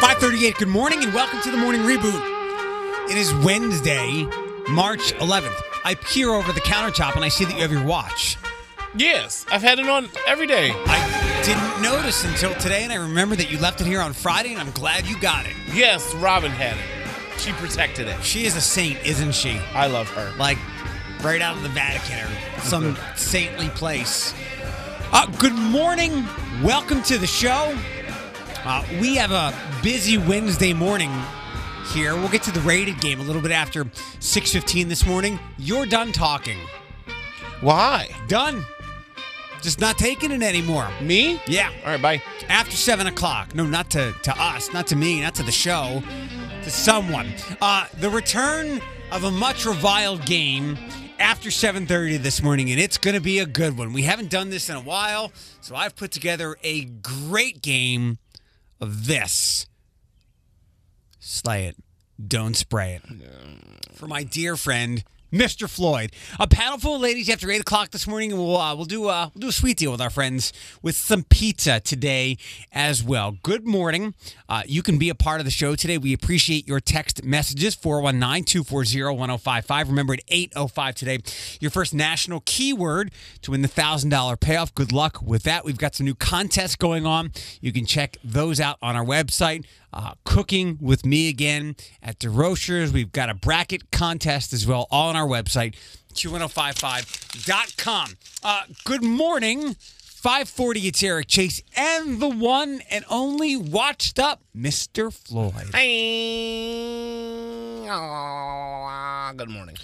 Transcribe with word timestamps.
Five 0.00 0.18
thirty-eight. 0.18 0.56
Good 0.56 0.68
morning 0.68 1.04
and 1.04 1.14
welcome 1.14 1.40
to 1.42 1.50
the 1.52 1.56
morning 1.56 1.82
reboot. 1.82 3.08
It 3.08 3.16
is 3.16 3.32
Wednesday, 3.44 4.26
March 4.70 5.12
11th. 5.14 5.54
I 5.84 5.94
peer 5.94 6.30
over 6.30 6.52
the 6.52 6.60
countertop 6.60 7.14
and 7.14 7.24
I 7.24 7.28
see 7.28 7.44
that 7.44 7.54
you 7.54 7.60
have 7.62 7.70
your 7.70 7.84
watch. 7.84 8.36
Yes, 8.96 9.46
I've 9.52 9.62
had 9.62 9.78
it 9.78 9.88
on 9.88 10.08
every 10.26 10.48
day. 10.48 10.72
I 10.74 11.42
didn't 11.44 11.80
notice 11.82 12.24
until 12.24 12.54
today, 12.54 12.82
and 12.82 12.92
I 12.92 12.96
remember 12.96 13.36
that 13.36 13.52
you 13.52 13.58
left 13.58 13.80
it 13.80 13.86
here 13.86 14.00
on 14.00 14.12
Friday, 14.12 14.50
and 14.50 14.60
I'm 14.60 14.72
glad 14.72 15.06
you 15.06 15.16
got 15.20 15.46
it. 15.46 15.54
Yes, 15.72 16.12
Robin 16.16 16.50
had 16.50 16.76
it. 16.76 16.99
She 17.40 17.52
protected 17.52 18.06
it. 18.06 18.22
She 18.22 18.44
is 18.44 18.54
a 18.54 18.60
saint, 18.60 18.98
isn't 19.06 19.32
she? 19.34 19.58
I 19.72 19.86
love 19.86 20.10
her. 20.10 20.30
Like 20.36 20.58
right 21.22 21.40
out 21.40 21.56
of 21.56 21.62
the 21.62 21.70
Vatican 21.70 22.30
or 22.30 22.60
some 22.60 22.98
saintly 23.16 23.70
place. 23.70 24.34
Uh, 25.10 25.24
good 25.38 25.54
morning. 25.54 26.26
Welcome 26.62 27.02
to 27.04 27.16
the 27.16 27.26
show. 27.26 27.74
Uh, 28.62 28.84
we 29.00 29.16
have 29.16 29.32
a 29.32 29.54
busy 29.82 30.18
Wednesday 30.18 30.74
morning 30.74 31.10
here. 31.94 32.14
We'll 32.14 32.28
get 32.28 32.42
to 32.42 32.50
the 32.52 32.60
rated 32.60 33.00
game 33.00 33.20
a 33.20 33.24
little 33.24 33.40
bit 33.40 33.52
after 33.52 33.86
6:15 33.86 34.90
this 34.90 35.06
morning. 35.06 35.38
You're 35.56 35.86
done 35.86 36.12
talking. 36.12 36.58
Why? 37.62 38.10
Done. 38.28 38.66
Just 39.62 39.80
not 39.80 39.96
taking 39.96 40.30
it 40.30 40.42
anymore. 40.42 40.88
Me? 41.00 41.40
Yeah. 41.46 41.70
All 41.84 41.92
right, 41.92 42.02
bye. 42.02 42.22
after 42.48 42.76
seven 42.76 43.06
o'clock. 43.06 43.54
No, 43.54 43.64
not 43.64 43.90
to, 43.90 44.12
to 44.24 44.42
us, 44.42 44.72
not 44.74 44.86
to 44.88 44.96
me, 44.96 45.20
not 45.20 45.34
to 45.36 45.42
the 45.42 45.52
show, 45.52 46.02
to 46.62 46.70
someone. 46.70 47.32
Uh, 47.60 47.86
the 48.00 48.10
return 48.10 48.80
of 49.12 49.24
a 49.24 49.30
much 49.30 49.64
reviled 49.64 50.24
game 50.26 50.76
after 51.18 51.48
7.30 51.50 52.18
this 52.18 52.42
morning, 52.42 52.70
and 52.70 52.80
it's 52.80 52.98
going 52.98 53.14
to 53.14 53.20
be 53.20 53.38
a 53.38 53.46
good 53.46 53.76
one. 53.76 53.92
We 53.92 54.02
haven't 54.02 54.30
done 54.30 54.50
this 54.50 54.68
in 54.68 54.76
a 54.76 54.80
while, 54.80 55.32
so 55.60 55.74
I've 55.74 55.96
put 55.96 56.10
together 56.10 56.56
a 56.62 56.84
great 56.84 57.62
game 57.62 58.18
of 58.80 59.06
this. 59.06 59.66
Slay 61.18 61.66
it. 61.66 61.76
Don't 62.26 62.54
spray 62.54 62.94
it. 63.02 63.02
For 63.94 64.06
my 64.06 64.22
dear 64.22 64.56
friend, 64.56 65.02
Mr. 65.32 65.68
Floyd. 65.68 66.12
A 66.38 66.46
panel 66.46 66.78
full 66.78 66.96
of 66.96 67.00
ladies 67.00 67.28
after 67.28 67.50
eight 67.50 67.60
o'clock 67.60 67.90
this 67.90 68.06
morning, 68.06 68.32
and 68.32 68.40
we'll 68.40 68.56
uh, 68.56 68.74
we'll 68.74 68.84
do 68.84 69.08
uh, 69.08 69.30
we'll 69.34 69.40
do 69.40 69.48
a 69.48 69.52
sweet 69.52 69.76
deal 69.76 69.92
with 69.92 70.00
our 70.00 70.10
friends 70.10 70.52
with 70.82 70.96
some 70.96 71.24
pizza 71.24 71.80
today 71.80 72.36
as 72.72 73.02
well. 73.02 73.36
Good 73.42 73.66
morning. 73.66 74.14
Uh, 74.48 74.62
you 74.66 74.82
can 74.82 74.98
be 74.98 75.08
a 75.08 75.14
part 75.14 75.40
of 75.40 75.44
the 75.44 75.50
show 75.50 75.76
today. 75.76 75.98
We 75.98 76.12
appreciate 76.12 76.66
your 76.66 76.80
text 76.80 77.24
messages 77.24 77.76
419-240-1055. 77.76 79.86
Remember 79.86 80.14
at 80.14 80.20
805 80.28 80.94
today, 80.94 81.18
your 81.60 81.70
first 81.70 81.94
national 81.94 82.40
keyword 82.44 83.12
to 83.42 83.52
win 83.52 83.62
the 83.62 83.68
thousand 83.68 84.10
dollar 84.10 84.36
payoff. 84.36 84.74
Good 84.74 84.92
luck 84.92 85.22
with 85.22 85.42
that. 85.44 85.64
We've 85.64 85.78
got 85.78 85.94
some 85.94 86.06
new 86.06 86.14
contests 86.14 86.76
going 86.76 87.06
on. 87.06 87.32
You 87.60 87.72
can 87.72 87.86
check 87.86 88.16
those 88.24 88.60
out 88.60 88.78
on 88.82 88.96
our 88.96 89.04
website. 89.04 89.64
Uh, 89.92 90.12
cooking 90.24 90.78
with 90.80 91.04
me 91.04 91.28
again 91.28 91.76
at 92.02 92.18
DeRochers. 92.18 92.92
We've 92.92 93.12
got 93.12 93.28
a 93.28 93.34
bracket 93.34 93.90
contest 93.90 94.52
as 94.52 94.66
well, 94.66 94.86
all 94.90 95.08
on 95.08 95.16
our 95.16 95.26
website, 95.26 95.74
q1055.com. 96.14 98.16
Uh, 98.42 98.62
good 98.84 99.02
morning. 99.02 99.74
540, 100.20 100.80
it's 100.80 101.02
Eric 101.02 101.28
Chase 101.28 101.62
and 101.74 102.20
the 102.20 102.28
one 102.28 102.82
and 102.90 103.06
only 103.08 103.56
watched 103.56 104.18
up 104.18 104.42
Mr. 104.54 105.10
Floyd. 105.10 105.74
Hey. 105.74 107.88
Aw, 107.88 109.32
Good 109.32 109.48
morning. 109.48 109.76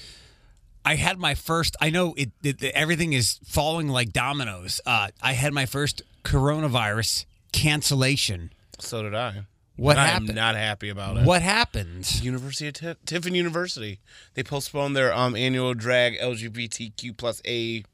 I 0.85 0.97
had 0.97 1.19
my 1.19 1.35
first, 1.35 1.75
I 1.81 1.89
know 1.89 2.13
it, 2.19 2.33
it 2.43 2.63
everything 2.63 3.15
is 3.15 3.41
falling 3.45 3.89
like 3.89 4.13
dominoes. 4.13 4.79
Uh, 4.85 5.09
I 5.23 5.33
had 5.33 5.55
my 5.55 5.65
first 5.65 6.03
coronavirus 6.23 7.25
cancellation. 7.53 8.53
So 8.79 9.03
did 9.03 9.15
I. 9.15 9.47
What 9.77 9.97
happened? 9.99 10.31
am 10.31 10.35
not 10.37 10.57
happy 10.57 10.89
about 10.89 11.19
it. 11.19 11.25
What 11.25 11.43
happened? 11.43 12.23
University 12.23 12.69
of 12.69 12.75
Ti- 12.75 12.95
Tiffin 13.05 13.35
University. 13.35 14.01
They 14.35 14.43
postponed 14.43 14.97
their 14.97 15.13
um 15.15 15.37
annual 15.37 15.75
drag 15.75 16.19
LGBTQ 16.19 17.17
plus 17.17 17.43
A 17.47 17.85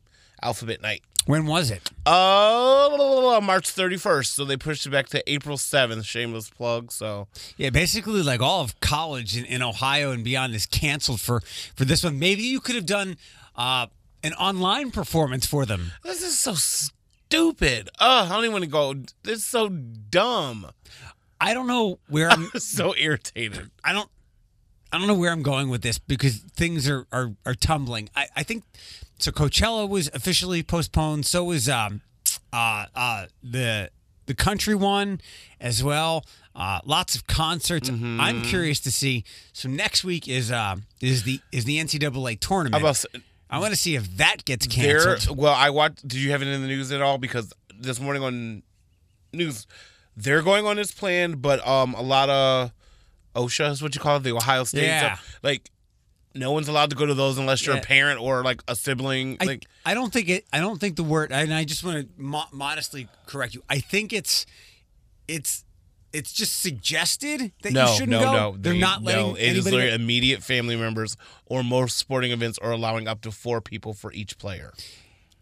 alphabet 0.43 0.81
night. 0.81 1.03
When 1.27 1.47
was 1.47 1.71
it? 1.71 1.91
Oh, 2.05 3.41
March 3.43 3.69
31st. 3.73 4.27
So 4.27 4.45
they 4.45 4.57
pushed 4.57 4.87
it 4.87 4.91
back 4.91 5.07
to 5.11 5.23
April 5.33 5.57
7th. 5.57 6.05
Shameless 6.05 6.51
plug. 6.51 6.91
So 6.91 7.29
Yeah, 7.57 7.71
basically, 7.71 8.23
like 8.23 8.41
all 8.41 8.61
of 8.61 8.79
college 8.81 9.37
in, 9.37 9.45
in 9.45 9.63
Ohio 9.63 10.11
and 10.11 10.25
beyond 10.25 10.55
is 10.55 10.67
canceled 10.67 11.21
for 11.21 11.41
for 11.75 11.85
this 11.85 12.03
one. 12.05 12.19
Maybe 12.19 12.43
you 12.43 12.61
could 12.61 12.75
have 12.75 12.87
done 12.87 13.17
uh, 13.57 13.87
an 14.25 14.33
online 14.35 14.91
performance 14.91 15.47
for 15.47 15.65
them. 15.67 15.93
this 16.03 16.23
is 16.23 16.39
so 16.39 16.55
stupid. 16.55 17.89
Ugh, 17.99 18.27
I 18.27 18.35
don't 18.35 18.45
even 18.45 18.53
want 18.53 18.65
to 18.65 18.71
go. 18.71 18.95
This 19.23 19.39
is 19.39 19.45
so 19.45 19.69
dumb. 19.69 20.71
I 21.43 21.55
don't 21.55 21.67
know 21.67 21.99
where 22.09 22.31
I'm. 22.31 22.51
so 22.57 22.95
irritated. 22.97 23.71
I 23.85 23.93
don't. 23.93 24.09
I 24.93 24.99
don't 24.99 25.07
know 25.07 25.15
where 25.15 25.33
I'm 25.33 25.43
going 25.43 25.71
with 25.71 25.83
this 25.83 25.99
because 25.99 26.39
things 26.39 26.89
are 26.89 27.07
are, 27.13 27.33
are 27.45 27.55
tumbling. 27.55 28.09
I, 28.15 28.29
I 28.37 28.43
think 28.43 28.65
so. 29.19 29.33
Coachella 29.33 29.89
was 29.89 30.09
officially 30.15 30.63
postponed. 30.63 31.27
So 31.27 31.45
was 31.45 31.69
um, 31.69 32.03
uh, 32.53 32.87
uh, 32.95 33.27
the 33.43 33.91
the 34.27 34.35
country 34.35 34.75
one 34.75 35.21
as 35.61 35.83
well. 35.83 36.25
Uh, 36.55 36.81
lots 36.85 37.15
of 37.15 37.27
concerts. 37.27 37.91
Mm-hmm. 37.91 38.21
I'm 38.21 38.43
curious 38.43 38.79
to 38.81 38.93
see. 38.93 39.25
So 39.53 39.69
next 39.69 40.05
week 40.05 40.29
is 40.29 40.53
uh, 40.53 40.77
is 41.01 41.25
the 41.25 41.41
is 41.51 41.65
the 41.65 41.79
NCAA 41.79 42.39
tournament. 42.39 42.83
About 42.83 43.05
I 43.51 43.59
want 43.59 43.73
to 43.73 43.79
see 43.79 43.97
if 43.97 44.17
that 44.17 44.45
gets 44.45 44.67
there? 44.67 45.05
canceled. 45.05 45.37
Well, 45.39 45.55
I 45.55 45.71
watched. 45.71 46.07
Did 46.07 46.21
you 46.21 46.31
have 46.31 46.43
it 46.43 46.49
in 46.49 46.63
the 46.63 46.69
news 46.69 46.93
at 46.93 47.03
all? 47.03 47.19
Because 47.19 47.53
this 47.79 48.01
morning 48.01 48.23
on 48.23 48.63
news, 49.33 49.67
they're 50.17 50.43
going 50.43 50.67
on 50.67 50.79
as 50.79 50.93
planned, 50.93 51.41
but 51.43 51.67
um, 51.67 51.95
a 51.95 52.03
lot 52.03 52.29
of 52.31 52.73
OHSAA 53.35 53.71
is 53.71 53.83
what 53.83 53.95
you 53.95 54.01
call 54.01 54.17
it, 54.19 54.23
the 54.23 54.33
Ohio 54.33 54.65
State 54.65 54.85
Yeah. 54.87 55.15
stuff. 55.15 55.39
Like, 55.43 55.71
no 56.35 56.53
one's 56.53 56.69
allowed 56.69 56.91
to 56.91 56.97
go 56.97 57.05
to 57.07 57.15
those 57.15 57.39
unless 57.39 57.65
you're 57.67 57.75
Yeah. 57.77 57.81
a 57.83 57.85
parent 57.85 58.21
or 58.21 58.43
like 58.43 58.63
a 58.69 58.75
sibling. 58.77 59.37
I, 59.41 59.45
like, 59.45 59.67
I 59.85 59.95
don't 59.95 60.13
think 60.13 60.29
it. 60.29 60.47
I 60.53 60.59
don't 60.61 60.79
think 60.81 60.97
the 60.97 61.03
word. 61.05 61.31
And 61.33 61.53
I 61.53 61.65
just 61.65 61.85
want 61.85 61.99
to 62.17 62.23
mo- 62.23 62.45
modestly 62.53 63.09
correct 63.27 63.55
you. 63.55 63.63
I 63.69 63.81
think 63.81 64.13
it's 64.13 64.47
it's 65.29 65.65
it's 66.13 66.33
just 66.33 66.61
suggested 66.61 67.53
that 67.63 67.73
no, 67.73 67.87
you 67.87 67.93
shouldn't 67.95 68.11
no, 68.11 68.21
go. 68.21 68.33
no. 68.33 68.57
They're 68.59 68.73
They- 68.75 68.79
not 68.79 69.03
letting 69.03 69.29
No, 69.29 69.35
it 69.35 69.57
is 69.57 69.65
their 69.65 69.95
immediate 69.95 70.43
family 70.43 70.77
members 70.77 71.17
or 71.47 71.63
most 71.65 71.97
sporting 71.97 72.33
events 72.33 72.59
are 72.59 72.71
allowing 72.73 73.09
up 73.09 73.23
to 73.23 73.31
four 73.31 73.61
people 73.63 73.95
for 73.95 74.13
each 74.13 74.37
player. 74.39 74.73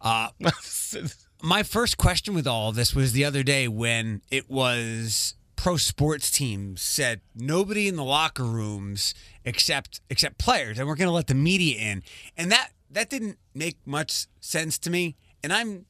Uh, 0.01 0.29
my 1.43 1.63
first 1.63 1.97
question 1.97 2.35
with 2.35 2.47
all 2.47 2.69
of 2.71 2.75
this 2.75 2.95
was 2.95 3.13
the 3.13 3.25
other 3.25 3.43
day 3.43 3.69
when 3.69 4.23
it 4.31 4.51
was 4.51 5.35
pro 5.57 5.77
sports 5.77 6.31
teams 6.31 6.81
said 6.81 7.21
nobody 7.35 7.87
in 7.87 7.97
the 7.97 8.05
locker 8.05 8.45
rooms 8.45 9.15
except 9.45 10.01
except 10.09 10.39
players. 10.39 10.79
And 10.79 10.89
we're 10.89 10.97
going 10.97 11.09
to 11.09 11.15
let 11.15 11.27
the 11.27 11.35
media 11.35 11.79
in. 11.79 12.03
And 12.37 12.51
that 12.51 12.71
that 12.91 13.11
didn't 13.11 13.39
make 13.55 13.77
much 13.85 14.27
sense 14.41 14.79
to 14.79 14.91
me. 14.91 15.17
And 15.43 15.53
i'm 15.53 15.87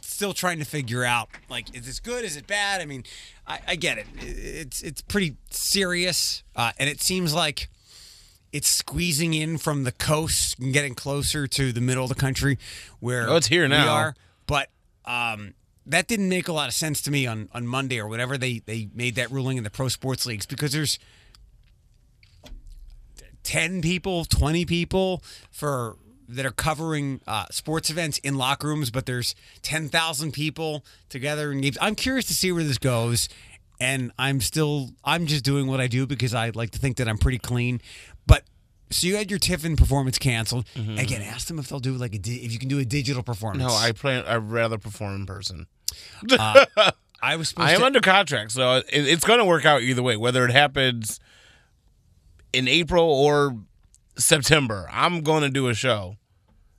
still 0.00 0.32
trying 0.32 0.58
to 0.58 0.64
figure 0.64 1.04
out 1.04 1.28
like 1.48 1.74
is 1.76 1.86
this 1.86 2.00
good? 2.00 2.24
Is 2.24 2.36
it 2.36 2.46
bad? 2.46 2.80
I 2.80 2.86
mean 2.86 3.04
i, 3.46 3.60
I 3.68 3.76
get 3.76 3.98
it. 3.98 4.06
It's 4.18 4.82
it's 4.82 5.02
pretty 5.02 5.36
serious. 5.50 6.42
Uh, 6.54 6.72
and 6.78 6.88
it 6.88 7.00
seems 7.00 7.34
like 7.34 7.68
it's 8.52 8.68
squeezing 8.68 9.34
in 9.34 9.56
from 9.58 9.84
the 9.84 9.92
coast 9.92 10.58
and 10.58 10.72
getting 10.72 10.94
closer 10.94 11.46
to 11.46 11.72
the 11.72 11.80
middle 11.80 12.02
of 12.04 12.08
the 12.10 12.14
country 12.14 12.58
where 13.00 13.28
Oh, 13.28 13.36
it's 13.36 13.46
here 13.48 13.66
now. 13.68 13.84
we 13.84 13.88
are. 13.88 14.14
But 14.46 14.68
um, 15.06 15.54
that 15.86 16.06
didn't 16.06 16.28
make 16.28 16.48
a 16.48 16.52
lot 16.52 16.68
of 16.68 16.74
sense 16.74 17.00
to 17.02 17.10
me 17.10 17.26
on, 17.26 17.48
on 17.52 17.66
Monday 17.66 17.98
or 17.98 18.06
whatever 18.08 18.36
they, 18.36 18.58
they 18.66 18.88
made 18.94 19.14
that 19.14 19.30
ruling 19.30 19.56
in 19.56 19.64
the 19.64 19.70
pro 19.70 19.88
sports 19.88 20.26
leagues 20.26 20.44
because 20.46 20.72
there's 20.72 20.98
10 23.42 23.82
people, 23.82 24.24
20 24.24 24.64
people 24.66 25.22
for 25.50 25.96
that 26.28 26.46
are 26.46 26.50
covering 26.52 27.20
uh, 27.26 27.44
sports 27.50 27.90
events 27.90 28.18
in 28.18 28.36
locker 28.36 28.68
rooms, 28.68 28.90
but 28.90 29.04
there's 29.06 29.34
10,000 29.62 30.32
people 30.32 30.84
together 31.08 31.52
in 31.52 31.60
games. 31.60 31.76
I'm 31.80 31.94
curious 31.94 32.26
to 32.26 32.34
see 32.34 32.52
where 32.52 32.64
this 32.64 32.78
goes. 32.78 33.28
And 33.80 34.12
I'm 34.16 34.40
still, 34.40 34.90
I'm 35.04 35.26
just 35.26 35.44
doing 35.44 35.66
what 35.66 35.80
I 35.80 35.88
do 35.88 36.06
because 36.06 36.34
I 36.34 36.50
like 36.50 36.70
to 36.70 36.78
think 36.78 36.98
that 36.98 37.08
I'm 37.08 37.18
pretty 37.18 37.38
clean. 37.38 37.80
So 38.92 39.06
you 39.06 39.16
had 39.16 39.30
your 39.30 39.38
Tiffin 39.38 39.76
performance 39.76 40.18
canceled. 40.18 40.66
Mm-hmm. 40.76 40.98
Again, 40.98 41.22
ask 41.22 41.48
them 41.48 41.58
if 41.58 41.68
they'll 41.68 41.80
do 41.80 41.94
like 41.94 42.14
a, 42.14 42.18
di- 42.18 42.44
if 42.44 42.52
you 42.52 42.58
can 42.58 42.68
do 42.68 42.78
a 42.78 42.84
digital 42.84 43.22
performance. 43.22 43.62
No, 43.62 43.74
I 43.74 43.92
plan. 43.92 44.24
I'd 44.26 44.36
rather 44.50 44.78
perform 44.78 45.14
in 45.16 45.26
person. 45.26 45.66
Uh, 46.30 46.64
I 47.22 47.36
was 47.36 47.50
supposed 47.50 47.68
I 47.68 47.72
am 47.72 47.80
to. 47.80 47.86
under 47.86 48.00
contract, 48.00 48.52
so 48.52 48.76
it, 48.76 48.84
it's 48.90 49.24
going 49.24 49.38
to 49.38 49.44
work 49.44 49.64
out 49.64 49.82
either 49.82 50.02
way. 50.02 50.16
Whether 50.16 50.44
it 50.44 50.50
happens 50.50 51.20
in 52.52 52.68
April 52.68 53.04
or 53.08 53.56
September, 54.16 54.88
I'm 54.90 55.22
going 55.22 55.42
to 55.42 55.48
do 55.48 55.68
a 55.68 55.74
show. 55.74 56.16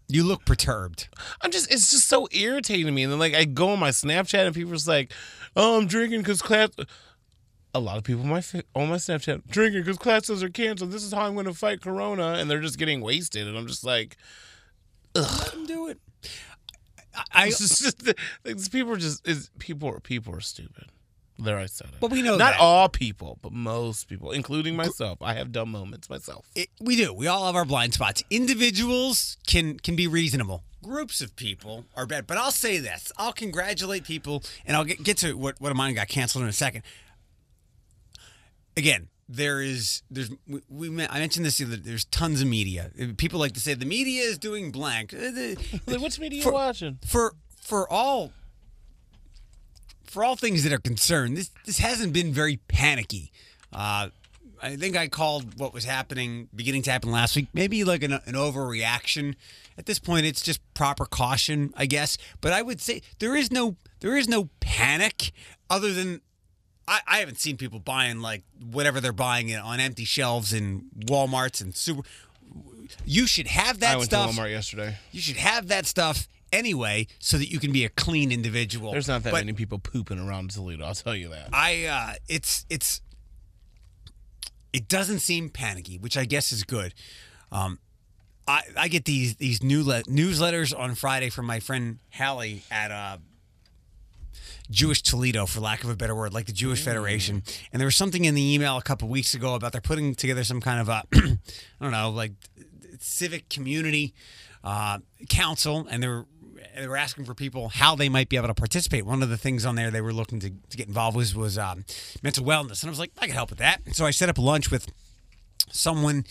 you 0.08 0.24
look 0.24 0.46
perturbed. 0.46 1.08
I'm 1.42 1.50
just, 1.52 1.72
it's 1.72 1.90
just 1.92 2.08
so 2.08 2.28
irritating 2.32 2.86
to 2.86 2.92
me. 2.92 3.04
And 3.04 3.12
then, 3.12 3.20
like, 3.20 3.34
I 3.34 3.46
go 3.46 3.70
on 3.70 3.80
my 3.80 3.90
Snapchat 3.90 4.46
and 4.48 4.54
people's 4.56 4.88
like, 4.88 5.12
"Oh, 5.56 5.78
I'm 5.80 5.88
drinking 5.88 6.20
because 6.22 6.42
class." 6.42 6.70
A 7.74 7.80
lot 7.80 7.98
of 7.98 8.04
people 8.04 8.22
on 8.22 8.30
my 8.30 8.44
on 8.76 8.90
my 8.90 8.98
Snapchat 8.98 9.48
drinking 9.50 9.82
because 9.82 9.98
classes 9.98 10.44
are 10.44 10.50
canceled. 10.50 10.92
This 10.92 11.04
is 11.04 11.12
how 11.12 11.26
I'm 11.26 11.34
going 11.34 11.46
to 11.46 11.54
fight 11.54 11.82
Corona, 11.82 12.34
and 12.34 12.50
they're 12.50 12.62
just 12.62 12.78
getting 12.78 13.02
wasted. 13.02 13.48
And 13.48 13.58
I'm 13.58 13.68
just 13.68 13.84
like, 13.84 14.18
Let 15.16 15.52
them 15.52 15.66
do 15.66 15.88
it. 15.88 16.00
I, 17.16 17.24
I 17.34 17.50
just, 17.50 18.14
people 18.72 18.94
are 18.94 18.98
just 18.98 19.28
is 19.28 19.50
people 19.60 19.90
are 19.90 20.00
people 20.00 20.36
are 20.36 20.42
stupid. 20.42 20.86
There, 21.40 21.58
I 21.58 21.66
said 21.66 21.88
it. 21.88 21.96
But 22.00 22.12
we 22.12 22.22
know 22.22 22.38
not 22.38 22.54
that. 22.54 22.60
all 22.60 22.90
people, 22.90 23.40
but 23.42 23.52
most 23.52 24.08
people, 24.08 24.32
including 24.32 24.76
myself. 24.76 25.20
I 25.20 25.34
have 25.34 25.52
dumb 25.52 25.72
moments 25.72 26.08
myself. 26.08 26.46
it, 26.56 26.70
we 26.80 26.96
do. 26.96 27.12
We 27.12 27.26
all 27.26 27.48
have 27.48 27.56
our 27.56 27.66
blind 27.66 27.94
spots. 27.96 28.24
Individuals 28.30 29.38
can 29.48 29.80
can 29.80 29.96
be 29.96 30.08
reasonable. 30.08 30.64
Groups 30.84 31.22
of 31.22 31.36
people 31.36 31.86
are 31.96 32.06
bad. 32.06 32.28
But 32.28 32.38
I'll 32.38 32.52
say 32.52 32.78
this: 32.78 33.12
I'll 33.18 33.34
congratulate 33.34 34.04
people, 34.04 34.44
and 34.66 34.78
I'll 34.78 34.84
get, 34.84 35.04
get 35.04 35.18
to 35.18 35.34
what 35.34 35.60
what 35.60 35.72
of 35.72 35.78
mine 35.78 35.96
got 35.96 36.08
canceled 36.08 36.44
in 36.44 36.50
a 36.50 36.54
second. 36.54 36.84
Again, 38.76 39.10
there 39.30 39.62
is 39.62 40.04
there's 40.10 40.30
we, 40.48 40.90
we 40.90 41.06
I 41.06 41.20
mentioned 41.20 41.46
this 41.46 41.62
other. 41.62 41.78
There's 41.78 42.06
tons 42.06 42.42
of 42.42 42.48
media. 42.48 42.92
People 43.18 43.40
like 43.40 43.54
to 43.54 43.60
say 43.60 43.74
the 43.74 43.86
media 43.86 44.24
is 44.24 44.38
doing 44.38 44.72
blank. 44.72 45.14
Uh, 45.14 45.56
which 46.00 46.20
media 46.20 46.44
For- 46.44 46.50
you 46.50 46.54
watching? 46.54 47.00
for 47.06 47.34
for 47.62 47.92
all 47.92 48.32
for 50.06 50.24
all 50.24 50.36
things 50.36 50.64
that 50.64 50.74
are 50.74 50.80
concerned, 50.80 51.38
this 51.38 51.52
this 51.66 51.80
hasn't 51.80 52.14
been 52.14 52.34
very 52.34 52.58
panicky. 52.68 53.32
Uh, 53.72 54.10
I 54.62 54.76
think 54.78 54.96
I 54.96 55.08
called 55.08 55.60
what 55.60 55.74
was 55.74 55.84
happening 55.84 56.48
beginning 56.56 56.84
to 56.84 56.92
happen 56.92 57.12
last 57.12 57.36
week 57.36 57.48
maybe 57.54 57.84
like 57.84 58.04
an, 58.04 58.14
an 58.14 58.34
overreaction. 58.34 59.36
At 59.78 59.88
this 59.88 59.98
point, 60.00 60.26
it's 60.26 60.42
just 60.42 60.62
proper 60.74 61.06
caution, 61.06 61.74
I 61.76 61.88
guess. 61.88 62.18
But 62.42 62.54
I 62.54 62.62
would 62.62 62.80
say 62.80 63.02
there 63.20 63.36
is 63.36 63.52
no 63.52 63.76
there 64.00 64.16
is 64.16 64.28
no 64.28 64.50
panic 64.60 65.32
other 65.70 65.92
than 65.92 66.22
I, 66.88 67.00
I 67.08 67.20
haven't 67.20 67.40
seen 67.40 67.58
people 67.58 67.80
buying 67.80 68.20
like 68.22 68.44
whatever 68.72 69.00
they're 69.00 69.14
buying 69.14 69.56
on 69.56 69.80
empty 69.80 70.06
shelves 70.06 70.54
in 70.54 70.86
WalMarts 71.00 71.62
and 71.62 71.76
super. 71.76 72.02
You 73.06 73.28
should 73.28 73.48
have 73.48 73.80
that 73.80 73.94
I 73.94 73.98
went 73.98 74.10
stuff. 74.10 74.36
to 74.36 74.42
Walmart 74.42 74.52
yesterday. 74.52 74.98
You 75.12 75.22
should 75.22 75.38
have 75.38 75.70
that 75.70 75.86
stuff 75.86 76.28
anyway, 76.52 77.08
so 77.20 77.38
that 77.38 77.50
you 77.50 77.60
can 77.60 77.72
be 77.72 77.84
a 77.86 77.90
clean 77.90 78.32
individual. 78.32 78.92
There's 78.92 79.08
not 79.08 79.24
that 79.24 79.32
But 79.32 79.46
many 79.46 79.54
people 79.54 79.80
pooping 79.80 80.20
around 80.20 80.52
Toledo. 80.52 80.86
I'll 80.86 80.94
tell 80.94 81.16
you 81.16 81.30
that. 81.30 81.50
I, 81.52 81.86
uh, 81.86 82.14
it's 82.28 82.66
it's 82.70 83.02
it 84.72 84.88
doesn't 84.88 85.20
seem 85.20 85.50
panicky, 85.50 85.98
which 85.98 86.18
I 86.18 86.26
guess 86.26 86.52
is 86.52 86.64
good. 86.64 86.94
Um, 87.52 87.80
I 88.48 88.62
I 88.78 88.88
get 88.88 89.06
these 89.06 89.36
these 89.36 89.64
new 89.64 89.84
newsletters 89.84 90.78
on 90.78 90.96
Friday 90.96 91.30
from 91.30 91.46
my 91.46 91.60
friend 91.60 92.00
Hallie 92.12 92.64
at 92.70 92.92
uh, 92.92 93.18
Jewish 94.70 95.02
Toledo, 95.02 95.46
for 95.46 95.60
lack 95.60 95.84
of 95.84 95.90
a 95.90 95.96
better 95.96 96.16
word, 96.16 96.34
like 96.34 96.46
the 96.46 96.54
Jewish 96.54 96.84
Federation. 96.84 97.44
And 97.72 97.80
there 97.80 97.88
was 97.88 97.96
something 97.96 98.26
in 98.26 98.36
the 98.36 98.54
email 98.54 98.78
a 98.78 98.82
couple 98.82 99.08
weeks 99.08 99.34
ago 99.34 99.56
about 99.56 99.72
they're 99.72 99.82
putting 99.82 100.16
together 100.16 100.44
some 100.44 100.62
kind 100.62 100.80
of 100.80 100.90
a 100.90 101.04
I 101.14 101.38
don't 101.82 101.92
know 101.92 102.10
like 102.10 102.34
civic 103.00 103.50
community 103.50 104.14
uh, 104.64 105.00
council, 105.30 105.88
and 105.90 106.02
they 106.02 106.08
were 106.08 106.26
they 106.76 106.88
were 106.88 106.98
asking 106.98 107.26
for 107.26 107.36
people 107.36 107.70
how 107.70 107.96
they 107.96 108.10
might 108.10 108.30
be 108.30 108.38
able 108.38 108.48
to 108.48 108.54
participate. 108.54 109.06
One 109.06 109.22
of 109.22 109.30
the 109.30 109.38
things 109.38 109.66
on 109.66 109.76
there 109.76 109.92
they 109.92 110.02
were 110.02 110.14
looking 110.14 110.40
to, 110.40 110.50
to 110.50 110.78
get 110.78 110.88
involved 110.88 111.16
with 111.16 111.36
was 111.36 111.58
um, 111.58 111.86
mental 112.24 112.46
wellness, 112.46 112.82
and 112.82 112.90
I 112.90 112.92
was 112.92 113.00
like, 113.00 113.12
I 113.20 113.28
can 113.28 113.36
help 113.36 113.50
with 113.50 113.60
that. 113.60 113.82
And 113.86 113.96
So 113.96 114.06
I 114.06 114.12
set 114.12 114.30
up 114.30 114.38
lunch 114.38 114.72
with 114.72 114.88
someone 115.72 116.26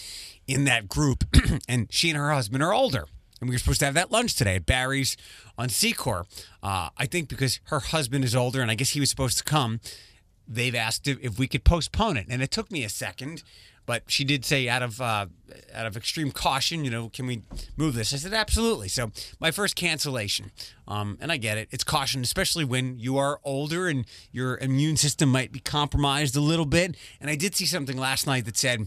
in 0.46 0.64
that 0.64 0.88
group, 0.88 1.25
and 1.69 1.93
she 1.93 2.11
and 2.11 2.17
her 2.17 2.32
husband 2.32 2.62
are 2.62 2.73
older. 2.73 3.06
And 3.43 3.49
we 3.49 3.56
were 3.56 3.59
supposed 3.59 3.81
to 3.81 3.87
have 3.87 3.94
that 3.94 4.12
lunch 4.12 4.37
today 4.37 4.55
at 4.55 4.67
Barry's 4.67 5.17
on 5.59 5.69
Secor. 5.69 6.27
Uh, 6.62 6.91
I 6.97 7.06
think 7.06 7.29
because 7.29 7.59
her 7.65 7.81
husband 7.81 8.23
is 8.23 8.37
older, 8.37 8.62
and 8.62 8.71
I 8.71 8.77
guess 8.77 8.91
he 8.91 9.00
was 9.00 9.11
supposed 9.11 9.37
to 9.39 9.43
come, 9.43 9.81
they've 10.47 10.77
asked 10.77 11.09
if, 11.09 11.41
we 11.41 11.49
could 11.49 11.65
postpone 11.65 12.17
it. 12.17 12.27
And 12.31 12.41
it 12.41 12.53
took 12.53 12.71
me 12.71 12.85
a 12.85 12.89
second, 12.89 13.43
but 13.85 14.05
she 14.06 14.23
did 14.23 14.44
say 14.44 14.69
out 14.69 14.85
of 14.85 15.00
uh, 15.00 15.27
out 15.75 15.87
of 15.87 15.97
extreme 15.97 16.31
caution, 16.31 16.85
you 16.85 16.91
know, 16.93 17.09
can 17.09 17.27
we 17.27 17.43
move 17.77 17.94
this? 17.94 18.15
I 18.15 18.19
said 18.19 18.33
absolutely. 18.33 18.87
So 18.87 19.11
my 19.41 19.50
first 19.50 19.75
cancellation, 19.75 20.53
um, 20.87 21.19
and 21.21 21.33
I 21.33 21.37
get 21.37 21.59
it. 21.59 21.67
It's 21.73 21.83
caution, 21.83 22.23
especially 22.23 22.65
when 22.65 23.00
you 23.00 23.19
are 23.19 23.41
older 23.43 23.88
and 23.88 24.06
your 24.31 24.56
immune 24.59 24.97
system 24.97 25.31
might 25.31 25.50
be 25.50 25.59
compromised 25.59 26.37
a 26.37 26.41
little 26.41 26.65
bit. 26.65 26.97
And 27.21 27.29
I 27.29 27.35
did 27.35 27.56
see 27.56 27.67
something 27.67 27.97
last 27.97 28.25
night 28.25 28.45
that 28.45 28.56
said. 28.56 28.87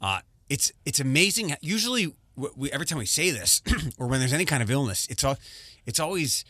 Uh, 0.00 0.18
it's 0.48 0.72
it's 0.84 1.00
amazing. 1.00 1.54
Usually, 1.62 2.12
we, 2.36 2.70
every 2.72 2.86
time 2.86 2.98
we 2.98 3.06
say 3.06 3.30
this, 3.30 3.62
or 3.98 4.06
when 4.06 4.20
there's 4.20 4.32
any 4.32 4.44
kind 4.44 4.62
of 4.62 4.70
illness, 4.70 5.06
it's 5.10 5.24
all 5.24 5.36
it's 5.86 6.00
always 6.00 6.44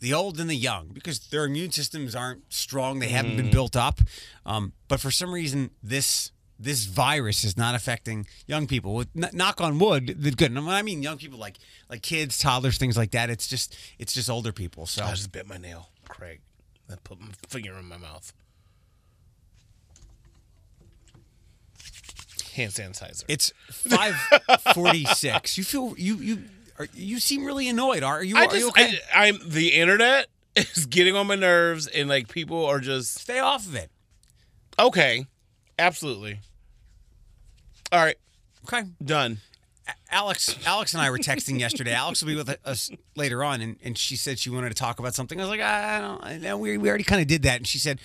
the 0.00 0.12
old 0.12 0.40
and 0.40 0.50
the 0.50 0.56
young 0.56 0.88
because 0.88 1.20
their 1.28 1.44
immune 1.44 1.70
systems 1.70 2.14
aren't 2.14 2.52
strong. 2.52 2.98
They 2.98 3.08
haven't 3.08 3.36
been 3.36 3.50
built 3.50 3.76
up. 3.76 4.00
Um, 4.44 4.72
but 4.88 5.00
for 5.00 5.10
some 5.10 5.32
reason, 5.32 5.70
this 5.82 6.32
this 6.58 6.84
virus 6.84 7.44
is 7.44 7.56
not 7.56 7.74
affecting 7.74 8.26
young 8.46 8.66
people. 8.66 8.94
With 8.94 9.08
n- 9.16 9.30
knock 9.32 9.60
on 9.60 9.78
wood, 9.78 10.16
the 10.18 10.30
good. 10.32 10.50
And 10.50 10.66
when 10.66 10.74
I 10.74 10.82
mean 10.82 11.02
young 11.02 11.18
people, 11.18 11.38
like 11.38 11.58
like 11.88 12.02
kids, 12.02 12.38
toddlers, 12.38 12.78
things 12.78 12.96
like 12.96 13.12
that. 13.12 13.30
It's 13.30 13.46
just 13.46 13.76
it's 13.98 14.12
just 14.12 14.28
older 14.28 14.52
people. 14.52 14.86
So 14.86 15.04
I 15.04 15.10
just 15.10 15.32
bit 15.32 15.46
my 15.46 15.58
nail, 15.58 15.88
Craig. 16.08 16.40
I 16.90 16.96
put 17.02 17.20
my 17.20 17.28
finger 17.48 17.74
in 17.78 17.86
my 17.86 17.96
mouth. 17.96 18.32
Hand 22.54 22.72
sanitizer. 22.72 23.24
it's 23.28 23.52
five 23.70 24.14
forty 24.74 25.04
six. 25.04 25.56
You 25.58 25.64
feel 25.64 25.94
you 25.96 26.16
you 26.16 26.38
are, 26.78 26.86
you 26.94 27.18
seem 27.18 27.44
really 27.44 27.68
annoyed. 27.68 28.02
Are 28.02 28.22
you? 28.22 28.36
I 28.36 28.40
are 28.46 28.54
you 28.54 28.60
just, 28.60 28.68
okay? 28.78 28.98
I, 29.14 29.26
I'm 29.28 29.38
the 29.46 29.68
internet 29.74 30.26
is 30.56 30.86
getting 30.86 31.16
on 31.16 31.26
my 31.26 31.34
nerves, 31.34 31.86
and 31.86 32.08
like 32.08 32.28
people 32.28 32.64
are 32.66 32.78
just 32.80 33.14
Stay 33.20 33.38
off 33.38 33.66
of 33.66 33.74
it. 33.74 33.90
okay. 34.78 35.26
Absolutely. 35.78 36.38
All 37.90 37.98
right, 38.04 38.16
Okay. 38.66 38.88
done. 39.04 39.38
Alex, 40.10 40.56
Alex 40.64 40.94
and 40.94 41.02
I 41.02 41.10
were 41.10 41.18
texting 41.18 41.58
yesterday. 41.58 41.92
Alex 41.92 42.22
will 42.22 42.28
be 42.28 42.36
with 42.36 42.56
us 42.64 42.90
later 43.16 43.42
on, 43.42 43.60
and, 43.60 43.76
and 43.82 43.98
she 43.98 44.14
said 44.14 44.38
she 44.38 44.48
wanted 44.48 44.68
to 44.68 44.74
talk 44.74 44.98
about 44.98 45.14
something. 45.14 45.40
I 45.40 45.42
was 45.42 45.50
like, 45.50 45.60
I 45.60 46.00
don't. 46.00 46.22
I 46.24 46.38
know 46.38 46.56
we 46.56 46.78
we 46.78 46.88
already 46.88 47.04
kind 47.04 47.20
of 47.20 47.26
did 47.26 47.42
that, 47.42 47.56
and 47.56 47.66
she 47.66 47.78
said, 47.78 47.98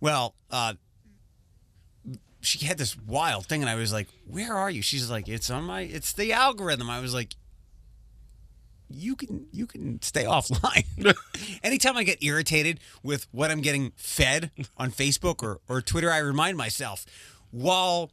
well, 0.00 0.34
uh, 0.50 0.74
she 2.46 2.64
had 2.64 2.78
this 2.78 2.96
wild 2.96 3.46
thing, 3.46 3.62
and 3.62 3.70
I 3.70 3.74
was 3.74 3.92
like, 3.92 4.08
where 4.26 4.54
are 4.54 4.70
you? 4.70 4.82
She's 4.82 5.10
like, 5.10 5.28
it's 5.28 5.50
on 5.50 5.64
my, 5.64 5.82
it's 5.82 6.12
the 6.12 6.32
algorithm. 6.32 6.90
I 6.90 7.00
was 7.00 7.14
like. 7.14 7.34
You 8.88 9.16
can 9.16 9.46
you 9.50 9.66
can 9.66 10.00
stay 10.00 10.22
offline. 10.26 11.12
Anytime 11.64 11.96
I 11.96 12.04
get 12.04 12.22
irritated 12.22 12.78
with 13.02 13.26
what 13.32 13.50
I'm 13.50 13.60
getting 13.60 13.90
fed 13.96 14.52
on 14.76 14.92
Facebook 14.92 15.42
or, 15.42 15.58
or 15.68 15.82
Twitter, 15.82 16.08
I 16.08 16.18
remind 16.18 16.56
myself 16.56 17.04
while 17.50 18.12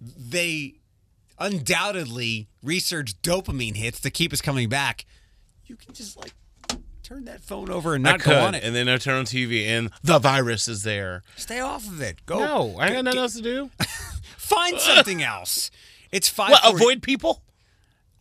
they 0.00 0.80
undoubtedly 1.38 2.48
research 2.62 3.20
dopamine 3.22 3.76
hits 3.76 4.00
to 4.00 4.10
keep 4.10 4.32
us 4.32 4.40
coming 4.40 4.68
back. 4.68 5.04
You 5.66 5.76
can 5.76 5.94
just 5.94 6.16
like 6.16 6.34
turn 7.06 7.24
that 7.26 7.40
phone 7.40 7.70
over 7.70 7.94
and 7.94 8.06
I 8.06 8.12
not 8.12 8.20
could, 8.20 8.30
go 8.30 8.40
on 8.40 8.54
it. 8.54 8.64
and 8.64 8.74
then 8.74 8.88
I 8.88 8.96
turn 8.96 9.14
on 9.18 9.24
TV, 9.24 9.66
and 9.66 9.90
the 10.02 10.18
virus 10.18 10.66
is 10.66 10.82
there. 10.82 11.22
Stay 11.36 11.60
off 11.60 11.86
of 11.86 12.00
it. 12.00 12.26
Go. 12.26 12.38
No, 12.38 12.78
I 12.78 12.92
got 12.92 13.04
nothing 13.04 13.20
else 13.20 13.34
to 13.36 13.42
do. 13.42 13.70
Find 14.36 14.78
something 14.78 15.22
else. 15.22 15.70
It's 16.10 16.28
five. 16.28 16.50
What? 16.50 16.74
Avoid 16.74 17.02
people? 17.02 17.42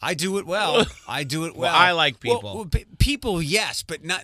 I 0.02 0.14
do 0.14 0.38
it 0.38 0.46
well. 0.46 0.86
I 1.08 1.24
do 1.24 1.46
it 1.46 1.56
well. 1.56 1.72
Well, 1.72 1.76
I 1.82 1.92
like 1.94 2.20
people. 2.20 2.42
well, 2.44 2.66
pe- 2.66 2.86
people, 3.00 3.42
yes, 3.42 3.82
but 3.82 4.04
not. 4.04 4.24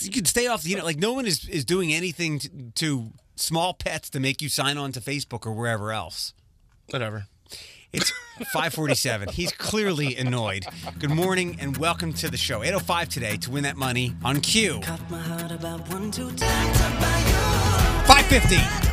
You 0.00 0.10
can 0.10 0.26
stay 0.26 0.46
off 0.46 0.62
the 0.62 0.70
internet. 0.72 0.84
Like 0.84 0.98
no 0.98 1.14
one 1.14 1.26
is 1.26 1.48
is 1.48 1.64
doing 1.64 1.92
anything 1.92 2.38
to, 2.40 2.48
to 2.74 3.12
small 3.36 3.72
pets 3.72 4.10
to 4.10 4.20
make 4.20 4.42
you 4.42 4.48
sign 4.50 4.76
on 4.76 4.92
to 4.92 5.00
Facebook 5.00 5.46
or 5.46 5.52
wherever 5.52 5.90
else. 5.90 6.34
Whatever. 6.90 7.28
It's 7.92 8.10
547. 8.52 9.28
He's 9.28 9.52
clearly 9.52 10.16
annoyed. 10.16 10.64
Good 10.98 11.10
morning 11.10 11.58
and 11.60 11.76
welcome 11.76 12.14
to 12.14 12.30
the 12.30 12.38
show. 12.38 12.62
805 12.62 13.08
today 13.10 13.36
to 13.36 13.50
win 13.50 13.64
that 13.64 13.76
money 13.76 14.14
on 14.24 14.40
Q. 14.40 14.80
Cut 14.80 15.10
my 15.10 15.18
heart 15.20 15.52
about 15.52 15.86
one, 15.90 16.10
two 16.10 16.30
times 16.30 16.80
about 16.80 17.26
you. 17.26 18.06
550. 18.06 18.91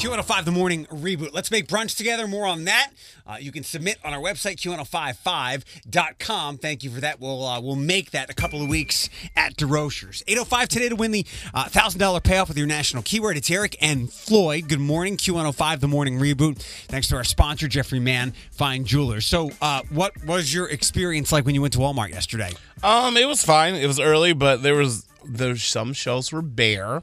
Q105 0.00 0.46
The 0.46 0.50
Morning 0.50 0.86
Reboot. 0.86 1.34
Let's 1.34 1.50
make 1.50 1.68
brunch 1.68 1.94
together. 1.94 2.26
More 2.26 2.46
on 2.46 2.64
that. 2.64 2.92
Uh, 3.26 3.36
you 3.38 3.52
can 3.52 3.62
submit 3.62 3.98
on 4.02 4.14
our 4.14 4.18
website, 4.18 4.56
q1055.com. 4.56 6.56
Thank 6.56 6.82
you 6.82 6.88
for 6.88 7.02
that. 7.02 7.20
We'll 7.20 7.44
uh, 7.44 7.60
we'll 7.60 7.76
make 7.76 8.12
that 8.12 8.30
a 8.30 8.32
couple 8.32 8.62
of 8.62 8.70
weeks 8.70 9.10
at 9.36 9.56
DeRochers. 9.56 10.22
805 10.26 10.68
today 10.70 10.88
to 10.88 10.96
win 10.96 11.10
the 11.10 11.26
uh, 11.52 11.64
$1,000 11.64 12.22
payoff 12.22 12.48
with 12.48 12.56
your 12.56 12.66
national 12.66 13.02
keyword. 13.02 13.36
It's 13.36 13.50
Eric 13.50 13.76
and 13.82 14.10
Floyd. 14.10 14.70
Good 14.70 14.80
morning. 14.80 15.18
Q105 15.18 15.80
The 15.80 15.88
Morning 15.88 16.18
Reboot. 16.18 16.56
Thanks 16.88 17.08
to 17.08 17.16
our 17.16 17.24
sponsor, 17.24 17.68
Jeffrey 17.68 18.00
Mann, 18.00 18.32
Fine 18.52 18.86
Jewelers. 18.86 19.26
So, 19.26 19.50
uh, 19.60 19.82
what 19.90 20.24
was 20.24 20.54
your 20.54 20.66
experience 20.66 21.30
like 21.30 21.44
when 21.44 21.54
you 21.54 21.60
went 21.60 21.74
to 21.74 21.78
Walmart 21.78 22.08
yesterday? 22.08 22.52
Um, 22.82 23.18
it 23.18 23.28
was 23.28 23.44
fine. 23.44 23.74
It 23.74 23.86
was 23.86 24.00
early, 24.00 24.32
but 24.32 24.62
there 24.62 24.76
was 24.76 25.04
there's 25.26 25.62
some 25.62 25.92
shelves 25.92 26.32
were 26.32 26.40
bare 26.40 27.02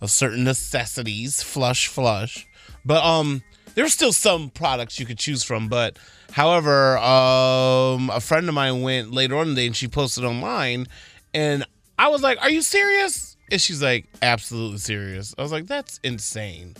of 0.00 0.10
certain 0.10 0.44
necessities, 0.44 1.42
flush, 1.42 1.88
flush. 1.88 2.46
But 2.84 3.04
um, 3.04 3.42
there's 3.74 3.92
still 3.92 4.12
some 4.12 4.50
products 4.50 4.98
you 4.98 5.06
could 5.06 5.18
choose 5.18 5.42
from. 5.42 5.68
But 5.68 5.98
however, 6.32 6.98
um, 6.98 8.10
a 8.10 8.20
friend 8.20 8.48
of 8.48 8.54
mine 8.54 8.82
went 8.82 9.12
later 9.12 9.36
on 9.36 9.48
in 9.48 9.54
the 9.54 9.60
day 9.62 9.66
and 9.66 9.76
she 9.76 9.88
posted 9.88 10.24
online, 10.24 10.86
and 11.34 11.64
I 11.98 12.08
was 12.08 12.22
like, 12.22 12.40
"Are 12.42 12.50
you 12.50 12.62
serious?" 12.62 13.36
And 13.50 13.60
she's 13.60 13.82
like, 13.82 14.06
absolutely 14.20 14.78
serious. 14.78 15.34
I 15.38 15.42
was 15.42 15.52
like, 15.52 15.66
that's 15.66 16.00
insane. 16.04 16.76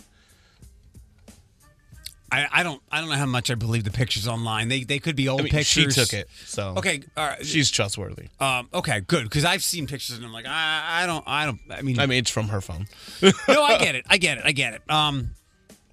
I, 2.31 2.47
I 2.51 2.63
don't 2.63 2.81
I 2.91 2.99
don't 3.01 3.09
know 3.09 3.15
how 3.15 3.25
much 3.25 3.49
I 3.51 3.55
believe 3.55 3.83
the 3.83 3.91
pictures 3.91 4.27
online. 4.27 4.67
They 4.67 4.83
they 4.83 4.99
could 4.99 5.15
be 5.15 5.27
old 5.29 5.41
I 5.41 5.43
mean, 5.45 5.51
pictures. 5.51 5.93
she 5.95 6.01
took 6.01 6.13
it. 6.13 6.29
So 6.45 6.75
Okay, 6.77 7.01
all 7.17 7.25
right. 7.27 7.45
she's 7.45 7.71
trustworthy. 7.71 8.27
um, 8.39 8.69
okay, 8.73 8.99
good 9.01 9.23
because 9.23 9.45
I've 9.45 9.63
seen 9.63 9.87
pictures 9.87 10.15
and 10.17 10.25
I'm 10.25 10.31
like 10.33 10.45
I, 10.47 11.03
I 11.03 11.05
don't 11.05 11.23
I 11.27 11.45
don't 11.45 11.59
I 11.71 11.81
mean 11.81 11.99
I 11.99 12.05
mean, 12.05 12.19
it's 12.19 12.29
from 12.31 12.49
her 12.49 12.61
phone. 12.61 12.87
no 13.47 13.63
I 13.63 13.77
get 13.77 13.95
it 13.95 14.05
I 14.09 14.17
get 14.17 14.37
it 14.37 14.43
I 14.45 14.51
get 14.51 14.73
it. 14.73 14.81
Um, 14.89 15.31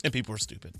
and 0.05 0.13
people 0.13 0.35
are 0.35 0.39
stupid. 0.39 0.75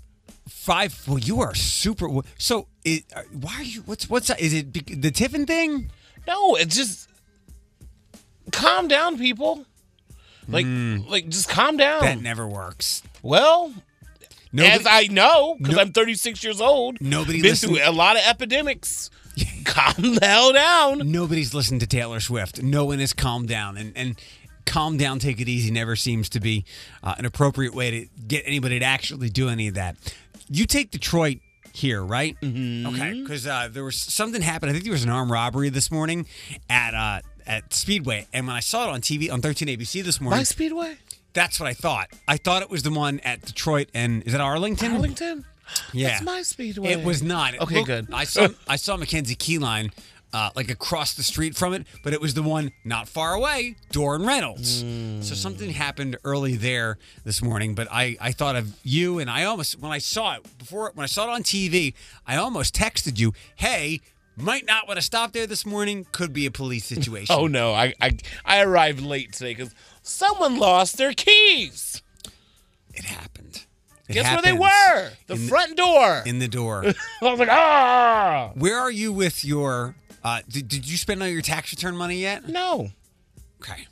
five. 0.47 1.03
Well, 1.07 1.17
you 1.19 1.41
are 1.41 1.53
super. 1.55 2.07
So 2.37 2.67
it, 2.85 3.03
uh, 3.15 3.23
why 3.41 3.55
are 3.55 3.63
you? 3.63 3.81
What's 3.81 4.09
what's 4.09 4.29
is 4.31 4.53
it 4.53 4.73
the 5.01 5.11
Tiffin 5.11 5.45
thing? 5.45 5.89
No, 6.27 6.55
it's 6.55 6.75
just 6.75 7.09
calm 8.51 8.87
down, 8.87 9.17
people. 9.17 9.65
Like, 10.49 10.65
like 11.09 11.27
just 11.27 11.49
calm 11.49 11.75
down. 11.77 12.01
That 12.03 12.21
never 12.21 12.47
works. 12.47 13.01
well, 13.21 13.73
Nobody, 14.51 14.75
as 14.75 14.85
I 14.87 15.07
know, 15.07 15.55
because 15.57 15.75
No- 15.75 15.81
I'm 15.81 15.91
36 15.91 16.43
years 16.43 16.61
old. 16.61 16.99
Nobody 17.01 17.41
been 17.41 17.51
listened- 17.51 17.75
through 17.75 17.87
a 17.87 17.91
lot 17.91 18.15
of 18.15 18.23
epidemics. 18.27 19.09
calm 19.65 20.15
the 20.15 20.25
hell 20.25 20.51
down. 20.53 21.11
nobody's 21.11 21.53
listened 21.53 21.81
to 21.81 21.87
Taylor 21.87 22.19
Swift. 22.19 22.61
No 22.63 22.85
one 22.85 22.99
has 22.99 23.13
calmed 23.13 23.47
down, 23.47 23.77
and 23.77 23.93
and 23.95 24.15
calm 24.65 24.97
down, 24.97 25.19
take 25.19 25.39
it 25.39 25.47
easy 25.47 25.71
never 25.71 25.95
seems 25.95 26.27
to 26.29 26.39
be 26.39 26.65
uh, 27.03 27.15
an 27.17 27.25
appropriate 27.25 27.73
way 27.75 27.91
to 27.91 28.07
get 28.27 28.43
anybody 28.45 28.79
to 28.79 28.85
actually 28.85 29.29
do 29.29 29.47
any 29.49 29.67
of 29.67 29.75
that. 29.75 29.95
You 30.49 30.65
take 30.65 30.91
Detroit 30.91 31.37
here, 31.71 32.03
right? 32.03 32.35
Mm-hmm. 32.41 32.87
Okay, 32.87 33.21
because 33.21 33.45
uh, 33.45 33.69
there 33.71 33.83
was 33.83 33.95
something 33.97 34.41
happened. 34.41 34.71
I 34.71 34.73
think 34.73 34.85
there 34.85 34.91
was 34.93 35.03
an 35.03 35.09
armed 35.11 35.29
robbery 35.31 35.69
this 35.69 35.91
morning 35.91 36.25
at 36.69 36.93
uh, 36.95 37.21
at 37.45 37.73
Speedway, 37.73 38.25
and 38.33 38.47
when 38.47 38.55
I 38.55 38.59
saw 38.61 38.89
it 38.89 38.93
on 38.93 39.01
TV 39.01 39.31
on 39.31 39.41
13 39.41 39.67
ABC 39.67 40.03
this 40.03 40.19
morning, 40.19 40.39
By 40.39 40.43
Speedway, 40.43 40.95
that's 41.37 41.59
what 41.59 41.67
I 41.69 41.73
thought. 41.73 42.07
I 42.27 42.37
thought 42.37 42.61
it 42.63 42.69
was 42.69 42.83
the 42.83 42.91
one 42.91 43.19
at 43.21 43.41
Detroit 43.45 43.89
and 43.93 44.23
is 44.23 44.33
it 44.33 44.41
Arlington? 44.41 44.93
Arlington. 44.93 45.45
Yeah, 45.93 46.09
That's 46.09 46.23
my 46.23 46.41
Speedway. 46.41 46.89
It 46.93 47.03
was 47.03 47.21
not. 47.21 47.53
It 47.53 47.61
Okay, 47.61 47.75
looked- 47.75 47.87
good. 47.87 48.07
I 48.13 48.23
saw 48.23 48.47
I 48.67 48.77
saw 48.77 48.95
Mackenzie 48.97 49.35
Keyline 49.35 49.91
uh, 50.33 50.49
like 50.55 50.69
across 50.71 51.13
the 51.13 51.23
street 51.23 51.55
from 51.55 51.73
it, 51.73 51.85
but 52.03 52.13
it 52.13 52.19
was 52.21 52.33
the 52.33 52.43
one 52.43 52.71
not 52.85 53.07
far 53.07 53.33
away, 53.33 53.75
Dorr 53.91 54.15
and 54.15 54.25
Reynolds. 54.25 54.79
So 55.27 55.35
something 55.35 55.69
happened 55.71 56.17
early 56.23 56.55
there 56.57 56.97
this 57.25 57.41
morning. 57.41 57.75
But 57.75 57.87
I 57.91 58.17
I 58.21 58.31
thought 58.31 58.55
of 58.55 58.65
you, 58.83 59.19
and 59.19 59.29
I 59.29 59.43
almost 59.43 59.79
when 59.79 59.91
I 59.91 59.99
saw 59.99 60.35
it 60.35 60.57
before 60.57 60.91
when 60.95 61.03
I 61.03 61.07
saw 61.07 61.23
it 61.29 61.33
on 61.33 61.43
TV, 61.43 61.93
I 62.25 62.35
almost 62.37 62.73
texted 62.75 63.19
you, 63.19 63.33
"Hey." 63.55 63.99
Might 64.39 64.67
not 64.67 64.87
want 64.87 64.99
to 64.99 65.01
stop 65.01 65.31
there 65.33 65.47
this 65.47 65.65
morning. 65.65 66.05
Could 66.11 66.31
be 66.31 66.45
a 66.45 66.51
police 66.51 66.85
situation. 66.95 67.35
Oh 67.35 67.47
no, 67.47 67.73
I 67.73 67.95
I, 67.99 68.11
I 68.45 68.61
arrived 68.61 69.01
late 69.01 69.33
today 69.33 69.55
because 69.55 69.73
someone 70.07 70.57
lost 70.57 70.97
their 70.97 71.13
keys. 71.13 72.01
it 72.93 73.05
happened. 73.05 73.65
It 74.09 74.13
Guess 74.13 74.31
where 74.33 74.41
they 74.41 74.53
were? 74.57 75.09
The 75.27 75.33
In 75.33 75.41
the- 75.41 75.47
front 75.49 75.75
door. 75.77 76.23
in 76.25 76.39
the 76.39 76.47
door. 76.47 76.83
I 77.21 77.29
was 77.29 77.39
like, 77.39 77.49
ah. 77.49 78.51
Where 78.55 78.77
are 78.79 78.91
you 78.91 79.11
with 79.11 79.43
your? 79.43 79.95
Uh, 80.23 80.41
did, 80.49 80.67
did 80.67 80.89
you 80.89 80.97
spend 80.97 81.21
all 81.21 81.27
your 81.29 81.41
tax 81.41 81.71
return 81.71 81.95
money 81.95 82.17
yet? 82.19 82.47
No, 82.47 82.89
Okay. 83.61 83.85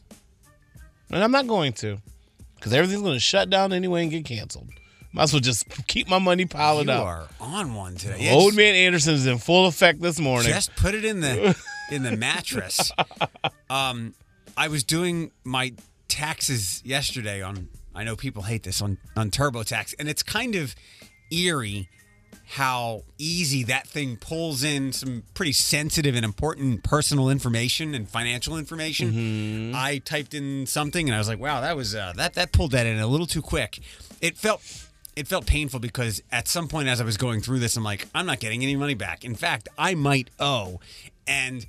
and 1.12 1.24
I'm 1.24 1.32
not 1.32 1.48
going 1.48 1.74
to, 1.74 1.98
because 2.56 2.74
everything's 2.74 3.02
going 3.02 3.14
to 3.14 3.20
shut 3.20 3.50
down 3.50 3.72
anyway 3.74 4.04
and 4.04 4.12
get 4.12 4.26
canceled. 4.26 4.70
Might 5.14 5.24
as 5.24 5.34
well 5.34 5.40
just 5.40 5.66
keep 5.88 6.10
my 6.10 6.20
money 6.20 6.46
piled 6.46 6.88
You 6.88 6.92
up. 6.94 7.00
You 7.00 7.06
are 7.06 7.28
on 7.40 7.74
one 7.74 7.96
today. 7.96 8.18
Yeah, 8.20 8.32
Old 8.34 8.50
just- 8.52 8.58
man 8.58 8.76
Anderson 8.76 9.14
is 9.14 9.26
in 9.28 9.38
full 9.38 9.68
effect 9.68 10.02
this 10.02 10.20
morning. 10.20 10.50
Just 10.52 10.76
put 10.76 10.94
it 10.94 11.06
in 11.06 11.22
the 11.22 11.58
in 11.92 12.04
the 12.04 12.16
mattress. 12.18 12.92
Um, 13.70 14.14
I 14.58 14.68
was 14.68 14.84
doing 14.84 15.32
my 15.46 15.74
taxes 16.08 16.82
yesterday 16.86 17.42
on. 17.42 17.70
I 17.94 18.04
know 18.04 18.16
people 18.16 18.44
hate 18.44 18.64
this 18.64 18.82
on 18.82 18.98
on 19.16 19.32
TurboTax, 19.32 19.96
and 20.00 20.10
it's 20.10 20.24
kind 20.24 20.56
of 20.56 20.76
eerie 21.32 21.90
how 22.48 23.02
easy 23.18 23.64
that 23.64 23.88
thing 23.88 24.18
pulls 24.18 24.64
in 24.64 24.94
some 24.94 25.24
pretty 25.34 25.52
sensitive 25.54 26.16
and 26.16 26.24
important 26.24 26.84
personal 26.84 27.30
information 27.30 27.96
and 27.96 28.08
financial 28.08 28.58
information. 28.58 29.74
I 29.74 29.98
typed 29.98 30.34
in 30.34 30.68
something 30.68 31.08
and 31.08 31.16
I 31.16 31.18
was 31.18 31.28
like, 31.28 31.40
"Wow, 31.40 31.62
that 31.62 31.76
was 31.76 31.96
uh, 31.96 32.14
that 32.18 32.34
that 32.36 32.52
pulled 32.52 32.72
that 32.72 32.86
in 32.86 33.00
a 33.00 33.08
little 33.08 33.26
too 33.26 33.42
quick." 33.42 33.80
It 34.22 34.38
felt 34.38 34.62
it 35.16 35.28
felt 35.28 35.46
painful 35.46 35.80
because 35.80 36.22
at 36.32 36.48
some 36.48 36.68
point 36.68 36.88
as 36.88 37.02
I 37.02 37.04
was 37.04 37.18
going 37.18 37.42
through 37.42 37.60
this, 37.60 37.78
I'm 37.78 37.84
like, 37.84 38.08
I'm 38.14 38.26
not 38.26 38.40
getting 38.40 38.64
any 38.64 38.76
money 38.76 38.96
back. 38.96 39.24
In 39.24 39.34
fact, 39.36 39.70
I 39.78 39.96
might 39.96 40.30
owe. 40.40 40.80
And 41.26 41.66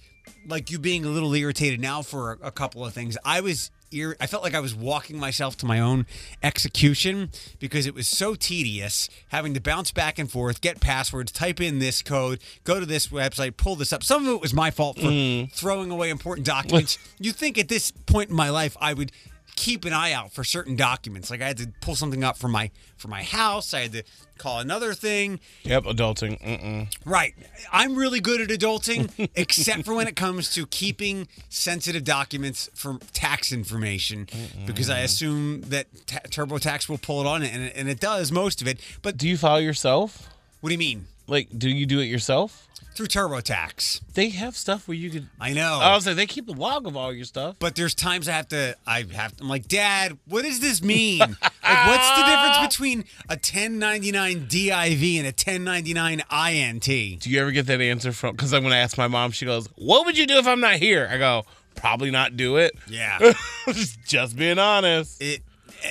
like 0.47 0.71
you 0.71 0.79
being 0.79 1.05
a 1.05 1.09
little 1.09 1.33
irritated 1.33 1.81
now 1.81 2.03
for 2.03 2.33
a, 2.33 2.49
a 2.49 2.51
couple 2.51 2.85
of 2.85 2.93
things, 2.93 3.17
I 3.25 3.41
was. 3.41 3.71
Ir- 3.91 4.17
I 4.21 4.27
felt 4.27 4.43
like 4.43 4.55
I 4.55 4.61
was 4.61 4.75
walking 4.75 5.19
myself 5.19 5.57
to 5.59 5.67
my 5.67 5.81
own 5.81 6.07
execution 6.43 7.31
because 7.59 7.87
it 7.87 7.95
was 7.95 8.09
so 8.09 8.35
tedious 8.35 9.09
having 9.29 9.55
to 9.55 9.61
bounce 9.61 9.91
back 9.91 10.19
and 10.19 10.31
forth, 10.31 10.61
get 10.61 10.81
passwords, 10.81 11.33
type 11.33 11.61
in 11.61 11.79
this 11.79 12.03
code, 12.03 12.41
go 12.65 12.81
to 12.81 12.87
this 12.87 13.09
website, 13.09 13.57
pull 13.57 13.77
this 13.77 13.93
up. 13.93 14.03
Some 14.03 14.27
of 14.27 14.35
it 14.35 14.41
was 14.41 14.55
my 14.55 14.71
fault 14.71 14.97
for 14.97 15.07
mm. 15.07 15.53
throwing 15.53 15.91
away 15.91 16.11
important 16.11 16.47
documents. 16.47 16.99
you 17.19 17.33
think 17.33 17.59
at 17.59 17.69
this 17.69 17.91
point 17.91 18.31
in 18.31 18.37
my 18.37 18.51
life 18.51 18.77
I 18.81 18.95
would 18.95 19.13
keep 19.57 19.85
an 19.85 19.93
eye 19.93 20.13
out 20.13 20.33
for 20.33 20.45
certain 20.45 20.77
documents. 20.77 21.31
Like 21.31 21.41
I 21.43 21.47
had 21.49 21.57
to 21.59 21.69
pull 21.81 21.97
something 21.97 22.23
up 22.23 22.37
for 22.37 22.49
my 22.49 22.71
for 22.97 23.09
my 23.09 23.23
house. 23.23 23.75
I 23.75 23.81
had 23.81 23.93
to 23.93 24.03
call 24.39 24.61
another 24.61 24.95
thing. 24.95 25.41
Yep, 25.65 25.85
adulting. 25.85 26.41
Mm-mm. 26.41 26.95
Right. 27.05 27.35
I'm 27.73 27.97
really 27.97 28.21
good 28.21 28.41
at 28.41 28.49
adulting, 28.51 29.31
except 29.35 29.85
for 29.85 29.95
when 29.95 30.07
it 30.07 30.15
comes 30.17 30.55
to 30.55 30.67
keeping 30.67 31.27
sensitive 31.49 32.05
documents 32.05 32.71
for 32.75 32.99
tax 33.13 33.51
information, 33.53 34.29
because 34.67 34.89
I 34.91 35.01
assume 35.01 35.63
that 35.63 35.87
ta- 36.07 36.21
TurboTax 36.29 36.89
will 36.89 36.99
pull 36.99 37.21
it 37.23 37.27
on, 37.27 37.43
and 37.43 37.65
it, 37.65 37.73
and 37.75 37.89
it 37.89 37.99
does 37.99 38.31
most 38.31 38.61
of 38.63 38.69
it. 38.69 38.79
But 39.03 39.17
Do 39.17 39.27
you 39.29 39.37
file 39.37 39.61
yourself? 39.61 40.29
what 40.61 40.69
do 40.71 40.75
you 40.75 40.79
mean 40.79 41.07
Like, 41.27 41.49
do 41.57 41.69
you 41.69 41.87
do 41.87 42.01
it 42.01 42.07
yourself? 42.07 42.67
through 42.97 43.07
TurboTax? 43.07 44.01
They 44.15 44.31
have 44.31 44.57
stuff 44.57 44.89
where 44.89 44.97
you 44.97 45.11
could. 45.11 45.29
I 45.41 45.53
know. 45.53 45.79
I 45.83 45.95
was 45.95 46.07
like, 46.07 46.17
they 46.17 46.27
keep 46.27 46.49
a 46.49 46.53
log 46.53 46.87
of 46.87 46.97
all 46.97 47.13
your 47.13 47.25
stuff. 47.27 47.57
but 47.59 47.77
there's 47.77 47.95
times 47.95 48.29
I 48.29 48.33
have 48.33 48.49
to. 48.49 48.77
I 48.87 49.05
have. 49.13 49.35
I'm 49.41 49.49
like, 49.49 49.69
Dad, 49.69 50.19
what 50.27 50.45
does 50.45 50.61
this 50.61 50.83
mean? 50.83 51.19
like, 51.19 51.31
what's 51.41 52.11
the 52.17 52.25
difference 52.27 52.67
between 52.67 53.05
a 53.29 53.35
1099 53.35 54.47
div 54.49 54.73
and 54.73 55.27
a 55.27 55.35
1099 55.37 56.23
int? 56.31 56.85
Do 57.21 57.31
you 57.31 57.41
ever 57.41 57.51
get 57.51 57.67
that 57.67 57.81
answer 57.81 58.13
from? 58.13 58.35
Because 58.35 58.53
I'm 58.53 58.63
going 58.63 58.73
to 58.73 58.79
ask 58.79 58.97
my 58.97 59.09
mom. 59.09 59.31
She 59.31 59.45
goes, 59.45 59.69
"What 59.77 60.07
would 60.07 60.17
you 60.17 60.27
do 60.27 60.39
if 60.39 60.47
I'm 60.47 60.61
not 60.61 60.77
here?" 60.77 61.09
I 61.11 61.19
go, 61.19 61.45
"Probably 61.75 62.11
not 62.11 62.37
do 62.37 62.57
it." 62.57 62.75
Yeah. 62.89 63.33
just, 63.67 64.03
just 64.07 64.37
being 64.37 64.59
honest. 64.59 65.21
it 65.21 65.43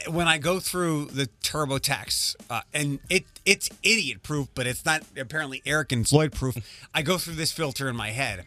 when 0.07 0.27
I 0.27 0.37
go 0.37 0.59
through 0.59 1.05
the 1.05 1.27
TurboTax, 1.43 2.35
uh, 2.49 2.61
and 2.73 2.99
it 3.09 3.25
it's 3.45 3.69
idiot 3.83 4.23
proof, 4.23 4.47
but 4.55 4.67
it's 4.67 4.85
not 4.85 5.03
apparently 5.17 5.61
Eric 5.65 5.91
and 5.91 6.07
Floyd 6.07 6.31
proof. 6.31 6.57
I 6.93 7.01
go 7.01 7.17
through 7.17 7.35
this 7.35 7.51
filter 7.51 7.89
in 7.89 7.95
my 7.95 8.11
head. 8.11 8.45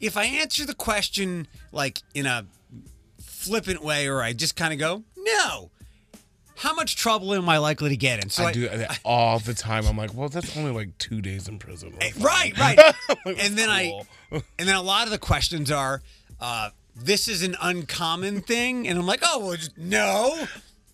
If 0.00 0.16
I 0.16 0.24
answer 0.24 0.64
the 0.64 0.74
question 0.74 1.46
like 1.72 2.02
in 2.14 2.26
a 2.26 2.46
flippant 3.20 3.82
way, 3.82 4.08
or 4.08 4.22
I 4.22 4.32
just 4.32 4.56
kind 4.56 4.72
of 4.72 4.78
go, 4.78 5.04
no, 5.16 5.70
how 6.56 6.74
much 6.74 6.96
trouble 6.96 7.32
am 7.34 7.48
I 7.48 7.56
likely 7.58 7.88
to 7.88 7.96
get 7.96 8.22
in? 8.22 8.28
So 8.28 8.44
I 8.44 8.52
do 8.52 8.68
that 8.68 9.00
all 9.04 9.38
the 9.38 9.54
time. 9.54 9.86
I'm 9.86 9.96
like, 9.96 10.12
well, 10.12 10.28
that's 10.28 10.56
only 10.58 10.72
like 10.72 10.96
two 10.98 11.22
days 11.22 11.48
in 11.48 11.58
prison. 11.58 11.94
Right, 12.18 12.56
right. 12.58 12.78
Like, 13.26 13.44
and 13.44 13.56
then 13.56 13.68
cool. 13.68 14.06
I, 14.32 14.42
and 14.58 14.68
then 14.68 14.76
a 14.76 14.82
lot 14.82 15.04
of 15.06 15.10
the 15.10 15.18
questions 15.18 15.70
are, 15.70 16.02
uh, 16.38 16.70
this 17.02 17.28
is 17.28 17.42
an 17.42 17.56
uncommon 17.60 18.40
thing, 18.42 18.86
and 18.88 18.98
I'm 18.98 19.06
like, 19.06 19.20
oh 19.22 19.38
well, 19.40 19.56
just, 19.56 19.76
no. 19.76 20.46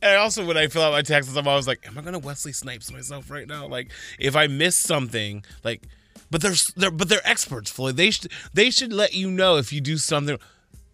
And 0.03 0.17
also, 0.17 0.47
when 0.47 0.57
I 0.57 0.67
fill 0.69 0.83
out 0.83 0.93
my 0.93 1.03
taxes, 1.03 1.37
I'm 1.37 1.49
always 1.49 1.67
like, 1.67 1.87
"Am 1.87 1.99
I 1.99 2.03
gonna 2.03 2.19
Wesley 2.19 2.53
Snipes 2.53 2.93
myself 2.93 3.31
right 3.31 3.47
now? 3.47 3.67
Like, 3.67 3.91
if 4.19 4.37
I 4.37 4.47
miss 4.47 4.77
something, 4.77 5.45
like, 5.65 5.83
but 6.31 6.41
they're, 6.43 6.55
they're 6.77 6.91
but 6.91 7.09
they're 7.09 7.27
experts, 7.27 7.71
Floyd. 7.71 7.97
They 7.97 8.11
should 8.11 8.31
they 8.53 8.71
should 8.71 8.93
let 8.93 9.15
you 9.15 9.31
know 9.31 9.57
if 9.57 9.73
you 9.73 9.81
do 9.81 9.97
something. 9.97 10.39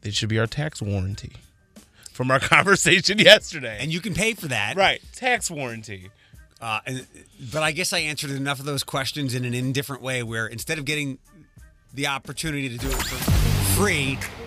They 0.02 0.11
should 0.11 0.28
be 0.28 0.38
our 0.38 0.47
tax 0.47 0.81
warranty 0.81 1.33
from 2.12 2.31
our 2.31 2.40
conversation 2.40 3.19
yesterday. 3.19 3.78
And 3.81 3.92
you 3.92 4.00
can 4.00 4.14
pay 4.14 4.35
for 4.35 4.49
that, 4.49 4.76
right, 4.76 5.02
tax 5.14 5.50
warranty. 5.50 6.11
Uh, 6.61 6.78
and, 6.87 7.07
but 7.52 7.62
I 7.64 7.73
guess 7.73 7.92
I 7.92 7.99
answered 7.99 8.31
enough 8.31 8.61
of 8.61 8.66
those 8.66 8.85
questions 8.85 9.35
in 9.35 9.45
an 9.45 9.52
indifferent 9.52 10.00
way 10.00 10.23
where 10.23 10.47
instead 10.47 10.78
of 10.78 10.85
getting 10.85 11.19
the 11.92 12.07
opportunity 12.07 12.69
to 12.69 12.78
do 12.78 12.87
it 12.87 13.02
for 13.02 13.16
free, 13.81 14.16
it 14.16 14.42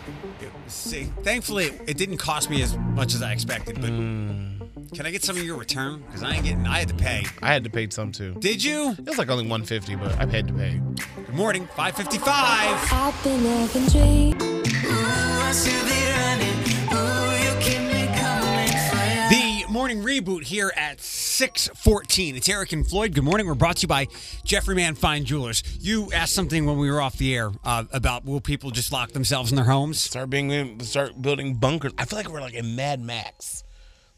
see, 0.67 1.05
thankfully 1.23 1.65
it, 1.65 1.81
it 1.87 1.97
didn't 1.97 2.17
cost 2.17 2.49
me 2.49 2.61
as 2.61 2.77
much 2.77 3.13
as 3.13 3.21
I 3.21 3.31
expected. 3.31 3.79
But 3.81 3.89
hmm. 3.89 4.57
can 4.93 5.05
I 5.05 5.11
get 5.11 5.23
some 5.23 5.37
of 5.37 5.43
your 5.43 5.57
return? 5.57 6.03
Because 6.05 6.23
I 6.23 6.33
ain't 6.33 6.43
getting, 6.43 6.65
I 6.65 6.79
had 6.79 6.87
to 6.89 6.95
pay. 6.95 7.25
I 7.41 7.47
had 7.47 7.63
to 7.63 7.69
pay 7.69 7.89
some 7.89 8.11
too. 8.11 8.35
Did 8.39 8.63
you? 8.63 8.91
It 8.91 9.05
was 9.05 9.17
like 9.17 9.29
only 9.29 9.47
150, 9.47 9.95
but 9.95 10.11
I 10.19 10.25
had 10.25 10.47
to 10.47 10.53
pay. 10.53 10.81
Good 11.15 11.35
morning, 11.35 11.67
555. 11.75 12.27
I've 12.33 13.23
been 13.23 13.39
having 13.39 13.85
dreams. 13.87 14.43
Ooh, 14.43 14.91
I 14.91 15.51
should 15.51 15.85
be 15.85 15.99
running. 16.15 16.59
Ooh, 16.93 17.35
you 17.43 17.53
keep 17.61 17.81
me 17.81 18.07
coming 18.19 18.69
for 18.89 19.05
ya. 19.05 19.29
The 19.29 19.71
morning 19.71 20.01
reboot 20.01 20.43
here 20.43 20.73
at 20.75 20.99
614. 21.35 22.37
It's 22.37 22.47
Eric 22.47 22.71
and 22.71 22.87
Floyd. 22.87 23.13
Good 23.13 23.25
morning. 23.25 23.45
We're 23.45 23.55
brought 23.55 23.75
to 23.77 23.81
you 23.81 23.87
by 23.89 24.07
Jeffrey 24.45 24.73
Mann 24.73 24.95
Fine 24.95 25.25
Jewelers. 25.25 25.63
You 25.81 26.09
asked 26.13 26.33
something 26.33 26.65
when 26.65 26.77
we 26.77 26.89
were 26.89 27.01
off 27.01 27.17
the 27.17 27.35
air 27.35 27.51
uh, 27.65 27.83
about 27.91 28.23
will 28.23 28.39
people 28.39 28.71
just 28.71 28.93
lock 28.93 29.11
themselves 29.11 29.51
in 29.51 29.57
their 29.57 29.65
homes? 29.65 29.99
Start 29.99 30.29
being 30.29 30.79
start 30.79 31.21
building 31.21 31.55
bunkers. 31.55 31.91
I 31.97 32.05
feel 32.05 32.19
like 32.19 32.29
we're 32.29 32.39
like 32.39 32.53
in 32.53 32.77
Mad 32.77 33.01
Max. 33.01 33.65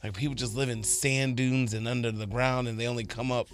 Like 0.03 0.13
people 0.13 0.35
just 0.35 0.55
live 0.55 0.69
in 0.69 0.83
sand 0.83 1.37
dunes 1.37 1.73
and 1.73 1.87
under 1.87 2.11
the 2.11 2.27
ground, 2.27 2.67
and 2.67 2.79
they 2.79 2.85
only 2.85 3.03
come 3.03 3.31
up. 3.31 3.47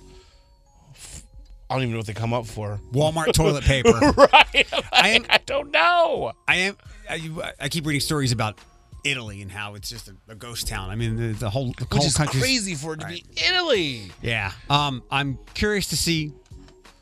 I 1.69 1.75
don't 1.75 1.83
even 1.83 1.93
know 1.93 1.99
what 1.99 2.07
they 2.07 2.13
come 2.13 2.33
up 2.33 2.45
for. 2.45 2.81
Walmart 2.91 3.31
toilet 3.33 3.63
paper. 3.63 3.93
right? 3.93 4.53
Like, 4.53 4.73
I 4.91 5.21
I, 5.29 5.39
don't 5.45 5.71
know. 5.71 6.33
I 6.49 6.55
am. 6.57 6.77
I, 7.09 7.53
I 7.61 7.69
keep 7.69 7.85
reading 7.85 8.01
stories 8.01 8.33
about 8.33 8.59
Italy 9.03 9.41
and 9.41 9.51
how 9.51 9.75
it's 9.75 9.89
just 9.89 10.07
a, 10.07 10.15
a 10.29 10.35
ghost 10.35 10.67
town. 10.67 10.89
I 10.89 10.95
mean, 10.95 11.15
the, 11.17 11.33
the 11.33 11.49
whole 11.49 11.73
the 11.77 11.85
Which 11.91 12.05
is 12.05 12.15
country's 12.17 12.41
crazy 12.43 12.75
for 12.75 12.93
it 12.93 13.01
to 13.01 13.07
be 13.07 13.23
Italy. 13.35 14.11
Yeah. 14.21 14.51
Um, 14.69 15.03
I'm 15.11 15.37
curious 15.53 15.87
to 15.87 15.97
see 15.97 16.31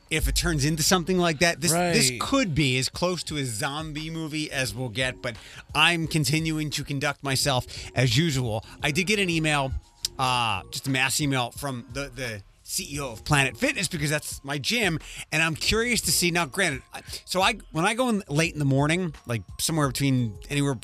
if 0.10 0.28
it 0.28 0.36
turns 0.36 0.66
into 0.66 0.84
something 0.84 1.18
like 1.18 1.40
that. 1.40 1.62
This 1.62 1.72
this 1.72 2.10
Right. 2.12 2.20
could 2.20 2.54
be 2.56 2.78
as 2.78 2.90
close 2.90 3.24
to 3.24 3.38
a 3.38 3.46
zombie 3.46 4.10
movie 4.10 4.52
as 4.52 4.74
we'll 4.76 4.90
get, 4.90 5.22
but 5.22 5.36
I'm 5.76 6.08
continuing 6.08 6.70
to 6.72 6.84
conduct 6.84 7.24
myself 7.24 7.66
as 7.96 8.18
usual. 8.18 8.66
I 8.84 8.92
did 8.92 9.06
get 9.08 9.20
an 9.20 9.30
email, 9.30 9.72
uh, 10.20 10.64
just 10.72 10.88
a 10.88 10.90
mass 10.90 11.22
email 11.22 11.52
from 11.52 11.86
the 11.94 12.12
the 12.14 12.42
CEO 12.66 13.12
of 13.12 13.24
Planet 13.26 13.56
Fitness 13.58 13.88
because 13.90 14.10
that's 14.10 14.42
my 14.46 14.58
gym, 14.58 14.98
and 15.32 15.44
I'm 15.44 15.56
curious 15.56 16.00
to 16.02 16.12
see. 16.12 16.32
Now, 16.32 16.46
granted, 16.46 16.82
I- 16.94 17.02
so 17.26 17.42
I 17.42 17.56
when 17.72 17.86
I 17.86 17.94
go 17.94 18.10
in 18.10 18.24
late 18.28 18.54
in 18.54 18.60
the 18.60 18.66
morning, 18.66 19.14
like 19.26 19.44
somewhere 19.60 19.88
between 19.88 20.38
anywhere 20.50 20.78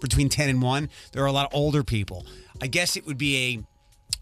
between 0.00 0.28
ten 0.28 0.48
and 0.48 0.60
one, 0.62 0.88
there 1.12 1.22
are 1.22 1.26
a 1.26 1.32
lot 1.32 1.46
of 1.46 1.54
older 1.54 1.82
people. 1.82 2.26
I 2.62 2.66
guess 2.66 2.96
it 2.96 3.06
would 3.06 3.18
be 3.18 3.64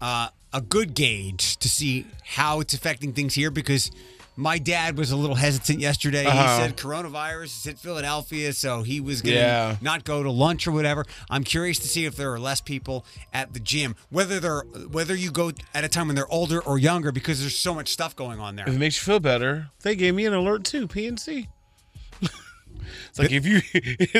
a 0.01 0.03
uh, 0.03 0.27
a 0.51 0.61
good 0.61 0.93
gauge 0.93 1.57
to 1.57 1.69
see 1.69 2.05
how 2.23 2.59
it's 2.59 2.73
affecting 2.73 3.13
things 3.13 3.33
here 3.33 3.49
because 3.51 3.89
my 4.35 4.57
dad 4.57 4.97
was 4.97 5.11
a 5.11 5.15
little 5.15 5.35
hesitant 5.35 5.79
yesterday. 5.79 6.25
Uh-huh. 6.25 6.57
He 6.57 6.61
said 6.63 6.75
coronavirus 6.77 7.43
is 7.45 7.63
hit 7.63 7.77
Philadelphia, 7.79 8.51
so 8.53 8.81
he 8.81 8.99
was 8.99 9.21
going 9.21 9.35
to 9.35 9.39
Yeah. 9.41 9.75
not 9.81 10.03
go 10.05 10.23
to 10.23 10.31
lunch 10.31 10.65
or 10.67 10.71
whatever. 10.71 11.05
I'm 11.29 11.43
curious 11.43 11.77
to 11.79 11.87
see 11.87 12.05
if 12.05 12.15
there 12.15 12.33
are 12.33 12.39
less 12.39 12.59
people 12.59 13.05
at 13.31 13.53
the 13.53 13.59
gym, 13.59 13.95
whether 14.09 14.39
they're 14.39 14.61
whether 14.91 15.15
you 15.15 15.29
go 15.31 15.51
at 15.75 15.83
a 15.83 15.87
time 15.87 16.07
when 16.07 16.15
they're 16.15 16.31
older 16.31 16.59
or 16.61 16.77
younger 16.79 17.11
because 17.11 17.39
there's 17.41 17.57
so 17.57 17.73
much 17.75 17.89
stuff 17.89 18.15
going 18.15 18.39
on 18.39 18.55
there. 18.55 18.67
If 18.67 18.73
it 18.75 18.79
makes 18.79 18.97
you 18.97 19.03
feel 19.11 19.19
better, 19.19 19.69
they 19.83 19.95
gave 19.95 20.15
me 20.15 20.25
an 20.25 20.33
alert 20.33 20.63
too. 20.63 20.87
PNC. 20.87 21.47
It's 23.09 23.19
like 23.19 23.31
if 23.31 23.45
you 23.45 23.61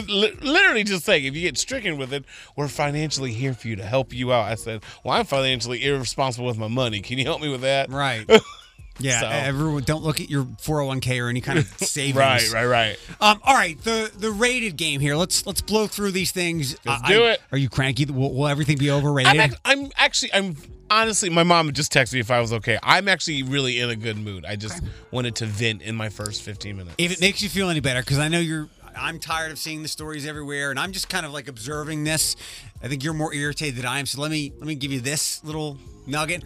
literally 0.41 0.83
just 0.83 1.05
saying 1.05 1.25
if 1.25 1.35
you 1.35 1.41
get 1.41 1.57
stricken 1.57 1.97
with 1.97 2.13
it, 2.13 2.23
we're 2.55 2.67
financially 2.67 3.31
here 3.31 3.53
for 3.53 3.67
you 3.67 3.75
to 3.75 3.83
help 3.83 4.13
you 4.13 4.31
out. 4.33 4.51
I 4.51 4.55
said, 4.55 4.83
well, 5.03 5.15
I'm 5.15 5.25
financially 5.25 5.83
irresponsible 5.85 6.47
with 6.47 6.57
my 6.57 6.67
money. 6.67 7.01
Can 7.01 7.17
you 7.17 7.25
help 7.25 7.41
me 7.41 7.49
with 7.49 7.61
that? 7.61 7.89
Right. 7.89 8.29
Yeah, 8.99 9.21
So- 9.21 9.27
everyone 9.27 9.83
don't 9.83 10.03
look 10.03 10.21
at 10.21 10.29
your 10.29 10.43
401k 10.43 11.19
or 11.23 11.27
any 11.29 11.41
kind 11.41 11.59
of 11.59 11.67
savings. 11.77 12.15
Right, 12.15 12.51
right, 12.53 12.65
right. 12.65 12.99
Um, 13.19 13.39
all 13.43 13.55
right, 13.55 13.81
the 13.83 14.11
the 14.15 14.31
rated 14.31 14.77
game 14.77 14.99
here. 15.01 15.15
Let's 15.15 15.45
let's 15.47 15.61
blow 15.61 15.87
through 15.87 16.11
these 16.11 16.31
things. 16.31 16.75
Let's 16.85 17.01
do 17.07 17.23
I- 17.23 17.31
it. 17.31 17.41
Are 17.51 17.57
you 17.57 17.69
cranky? 17.69 18.05
Will, 18.05 18.33
will 18.33 18.47
everything 18.47 18.77
be 18.77 18.91
overrated? 18.91 19.39
I'm, 19.39 19.53
I'm 19.65 19.91
actually, 19.97 20.33
I'm 20.33 20.55
honestly, 20.91 21.29
my 21.31 21.43
mom 21.43 21.71
just 21.73 21.91
texted 21.91 22.13
me 22.13 22.19
if 22.19 22.29
I 22.29 22.39
was 22.39 22.53
okay. 22.53 22.77
I'm 22.83 23.07
actually 23.07 23.41
really 23.43 23.79
in 23.79 23.89
a 23.89 23.95
good 23.95 24.17
mood. 24.17 24.45
I 24.45 24.55
just 24.55 24.83
wanted 25.11 25.35
to 25.37 25.45
vent 25.47 25.81
in 25.81 25.95
my 25.95 26.09
first 26.09 26.43
15 26.43 26.77
minutes. 26.77 26.95
if 26.99 27.11
it 27.11 27.19
makes 27.19 27.41
you 27.41 27.49
feel 27.49 27.69
any 27.69 27.79
better, 27.79 28.01
because 28.01 28.19
I 28.19 28.27
know 28.27 28.39
you're. 28.39 28.69
I'm 28.95 29.17
tired 29.17 29.51
of 29.51 29.57
seeing 29.57 29.81
the 29.81 29.87
stories 29.87 30.23
everywhere, 30.27 30.69
and 30.69 30.79
I'm 30.79 30.91
just 30.91 31.09
kind 31.09 31.25
of 31.25 31.33
like 31.33 31.47
observing 31.47 32.03
this. 32.03 32.35
I 32.83 32.87
think 32.87 33.03
you're 33.03 33.15
more 33.15 33.33
irritated 33.33 33.77
than 33.77 33.87
I 33.87 33.97
am. 33.97 34.05
So 34.05 34.21
let 34.21 34.29
me 34.29 34.53
let 34.59 34.67
me 34.67 34.75
give 34.75 34.91
you 34.91 34.99
this 35.01 35.43
little 35.43 35.79
nugget. 36.05 36.43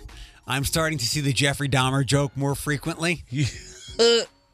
I'm 0.48 0.64
starting 0.64 0.98
to 1.00 1.06
see 1.06 1.20
the 1.22 1.34
Jeffrey 1.34 1.68
Dahmer 1.70 2.06
joke 2.06 2.36
more 2.36 2.56
frequently. 2.56 3.24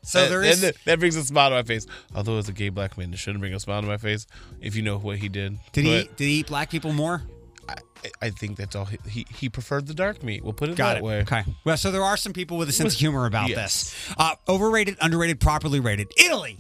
So 0.06 0.28
there 0.28 0.44
is. 0.44 0.60
that, 0.62 0.76
that 0.84 1.00
brings 1.00 1.16
a 1.16 1.24
smile 1.24 1.50
to 1.52 1.56
my 1.56 1.64
face. 1.64 1.88
Although 2.14 2.38
as 2.38 2.50
a 2.50 2.52
gay 2.52 2.68
black 2.68 2.98
man, 2.98 3.14
it 3.14 3.20
shouldn't 3.20 3.40
bring 3.40 3.54
a 3.54 3.60
smile 3.62 3.80
to 3.82 3.88
my 3.88 3.96
face 3.96 4.28
if 4.60 4.76
you 4.76 4.82
know 4.82 4.98
what 4.98 5.18
he 5.18 5.30
did. 5.30 5.58
did 5.72 5.86
he 5.86 6.02
But 6.04 6.18
did 6.18 6.26
he 6.26 6.32
eat 6.40 6.48
black 6.48 6.70
people 6.70 6.92
more? 6.92 7.24
I, 7.70 7.76
I 8.22 8.30
think 8.32 8.58
that's 8.58 8.76
all. 8.76 8.84
He, 8.84 8.98
he 9.08 9.26
he 9.34 9.48
preferred 9.50 9.88
the 9.88 9.94
dark 9.94 10.22
meat. 10.22 10.44
We'll 10.44 10.52
put 10.52 10.68
it 10.68 10.76
Got 10.76 10.96
that 10.96 10.98
it. 10.98 11.04
way. 11.06 11.22
Okay. 11.22 11.44
Well, 11.64 11.78
so 11.78 11.90
there 11.90 12.04
are 12.04 12.18
some 12.18 12.34
people 12.34 12.58
with 12.58 12.68
a 12.68 12.74
sense 12.74 12.96
of 12.96 13.00
humor 13.00 13.26
about 13.26 13.48
Yes. 13.48 13.84
this. 13.94 14.14
Uh, 14.18 14.36
overrated, 14.50 14.98
underrated, 15.00 15.40
properly 15.40 15.80
rated. 15.80 16.12
Italy. 16.18 16.60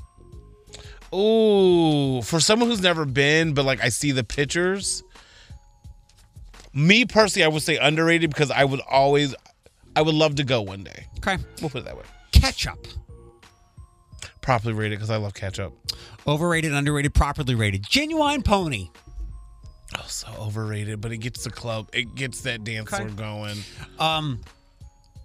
Oh, 1.11 2.21
for 2.21 2.39
someone 2.39 2.69
who's 2.69 2.81
never 2.81 3.03
been, 3.05 3.53
but 3.53 3.65
like 3.65 3.83
I 3.83 3.89
see 3.89 4.11
the 4.13 4.23
pictures. 4.23 5.03
Me 6.73 7.05
personally, 7.05 7.45
I 7.45 7.47
would 7.47 7.61
say 7.61 7.77
underrated 7.77 8.29
because 8.29 8.49
I 8.51 8.63
would 8.63 8.81
always, 8.81 9.35
I 9.95 10.01
would 10.01 10.15
love 10.15 10.35
to 10.35 10.43
go 10.43 10.61
one 10.61 10.83
day. 10.83 11.05
Okay. 11.17 11.37
We'll 11.61 11.69
put 11.69 11.79
it 11.81 11.85
that 11.85 11.95
way. 11.97 12.03
Ketchup. 12.31 12.87
Properly 14.41 14.73
rated 14.73 14.97
because 14.97 15.09
I 15.09 15.17
love 15.17 15.33
ketchup. 15.33 15.73
Overrated, 16.27 16.73
underrated, 16.73 17.13
properly 17.13 17.55
rated. 17.55 17.83
Ginuwine 17.83 18.43
pony. 18.43 18.89
Oh, 19.97 20.03
so 20.07 20.27
overrated, 20.39 20.99
but 20.99 21.11
it 21.11 21.17
gets 21.17 21.43
the 21.43 21.51
club, 21.51 21.87
it 21.93 22.15
gets 22.15 22.41
that 22.41 22.63
dance 22.63 22.91
Okay. 22.91 23.03
floor 23.03 23.15
going. 23.15 23.57
Um, 23.99 24.41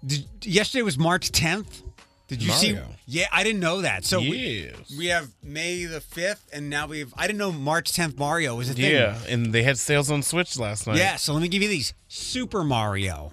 did, 0.05 0.25
yesterday 0.43 0.83
was 0.83 0.97
March 0.97 1.31
10th. 1.31 1.81
Did 2.29 2.43
you 2.43 2.51
see? 2.51 2.77
Yeah, 3.07 3.25
I 3.31 3.43
didn't 3.43 3.59
know 3.59 3.81
that. 3.81 4.05
So 4.05 4.19
we, 4.19 4.71
we 4.95 5.07
have 5.07 5.29
May 5.43 5.85
the 5.85 5.99
5th, 5.99 6.41
and 6.53 6.69
now 6.69 6.85
we 6.85 6.99
have, 6.99 7.11
I 7.17 7.25
didn't 7.25 7.39
know 7.39 7.51
March 7.51 7.91
10th 7.91 8.17
Mario 8.19 8.55
was 8.55 8.69
a 8.69 8.75
thing. 8.75 8.91
Yeah, 8.91 9.17
and 9.27 9.51
they 9.51 9.63
had 9.63 9.79
sales 9.79 10.11
on 10.11 10.21
Switch 10.21 10.57
last 10.59 10.85
night. 10.85 10.97
Yeah, 10.97 11.15
so 11.15 11.33
let 11.33 11.41
me 11.41 11.47
give 11.47 11.63
you 11.63 11.67
these. 11.67 11.93
Super 12.07 12.63
Mario. 12.63 13.31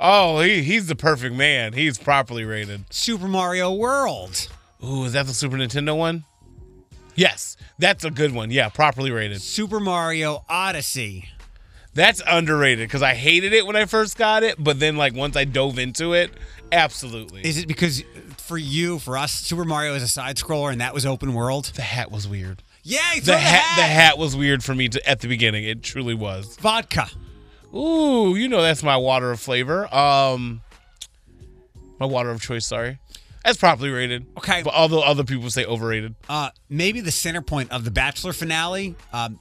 Oh, 0.00 0.40
he, 0.40 0.62
he's 0.62 0.88
the 0.88 0.96
perfect 0.96 1.36
man. 1.36 1.72
He's 1.72 1.98
properly 1.98 2.44
rated. 2.44 2.92
Super 2.92 3.28
Mario 3.28 3.72
World. 3.72 4.48
Ooh, 4.84 5.04
is 5.04 5.12
that 5.12 5.26
the 5.26 5.32
Super 5.32 5.56
Nintendo 5.56 5.96
one? 5.96 6.24
Yes, 7.14 7.56
that's 7.78 8.04
a 8.04 8.10
good 8.10 8.34
one. 8.34 8.50
Yeah, 8.50 8.68
properly 8.68 9.12
rated. 9.12 9.40
Super 9.40 9.78
Mario 9.78 10.44
Odyssey. 10.48 11.28
That's 11.94 12.20
underrated 12.26 12.86
because 12.86 13.00
I 13.00 13.14
hated 13.14 13.54
it 13.54 13.66
when 13.66 13.74
I 13.74 13.86
first 13.86 14.18
got 14.18 14.42
it, 14.42 14.62
but 14.62 14.78
then 14.78 14.98
like 14.98 15.14
once 15.14 15.34
I 15.34 15.44
dove 15.44 15.78
into 15.78 16.12
it, 16.12 16.30
absolutely. 16.72 17.42
Is 17.46 17.58
it 17.58 17.68
because 17.68 18.02
for 18.38 18.58
you, 18.58 18.98
for 18.98 19.16
us, 19.18 19.32
Super 19.32 19.64
Mario 19.64 19.94
is 19.94 20.02
a 20.02 20.08
side 20.08 20.36
scroller 20.36 20.72
and 20.72 20.80
that 20.80 20.94
was 20.94 21.04
open 21.06 21.34
world? 21.34 21.66
the 21.74 21.82
hat 21.82 22.10
was 22.10 22.26
weird. 22.28 22.62
Yeah, 22.82 23.00
The 23.16 23.20
throw 23.22 23.36
hat, 23.36 23.76
the 23.76 23.82
hat 23.82 24.16
was 24.18 24.36
weird 24.36 24.62
for 24.62 24.74
me 24.74 24.88
to, 24.88 25.08
at 25.08 25.20
the 25.20 25.26
beginning. 25.28 25.64
It 25.64 25.82
truly 25.82 26.14
was. 26.14 26.56
Vodka. 26.56 27.08
Ooh, 27.74 28.36
you 28.36 28.48
know 28.48 28.62
that's 28.62 28.82
my 28.84 28.96
water 28.96 29.32
of 29.32 29.40
flavor. 29.40 29.92
Um, 29.92 30.60
my 31.98 32.06
water 32.06 32.30
of 32.30 32.40
choice. 32.40 32.64
Sorry, 32.64 32.98
that's 33.44 33.58
properly 33.58 33.90
rated. 33.90 34.24
Okay. 34.38 34.62
but 34.62 34.72
although 34.72 35.02
other 35.02 35.24
people 35.24 35.50
say 35.50 35.64
overrated. 35.64 36.14
Uh, 36.28 36.50
maybe 36.68 37.00
the 37.00 37.10
center 37.10 37.42
point 37.42 37.72
of 37.72 37.84
the 37.84 37.90
Bachelor 37.90 38.32
finale. 38.32 38.94
Um, 39.12 39.40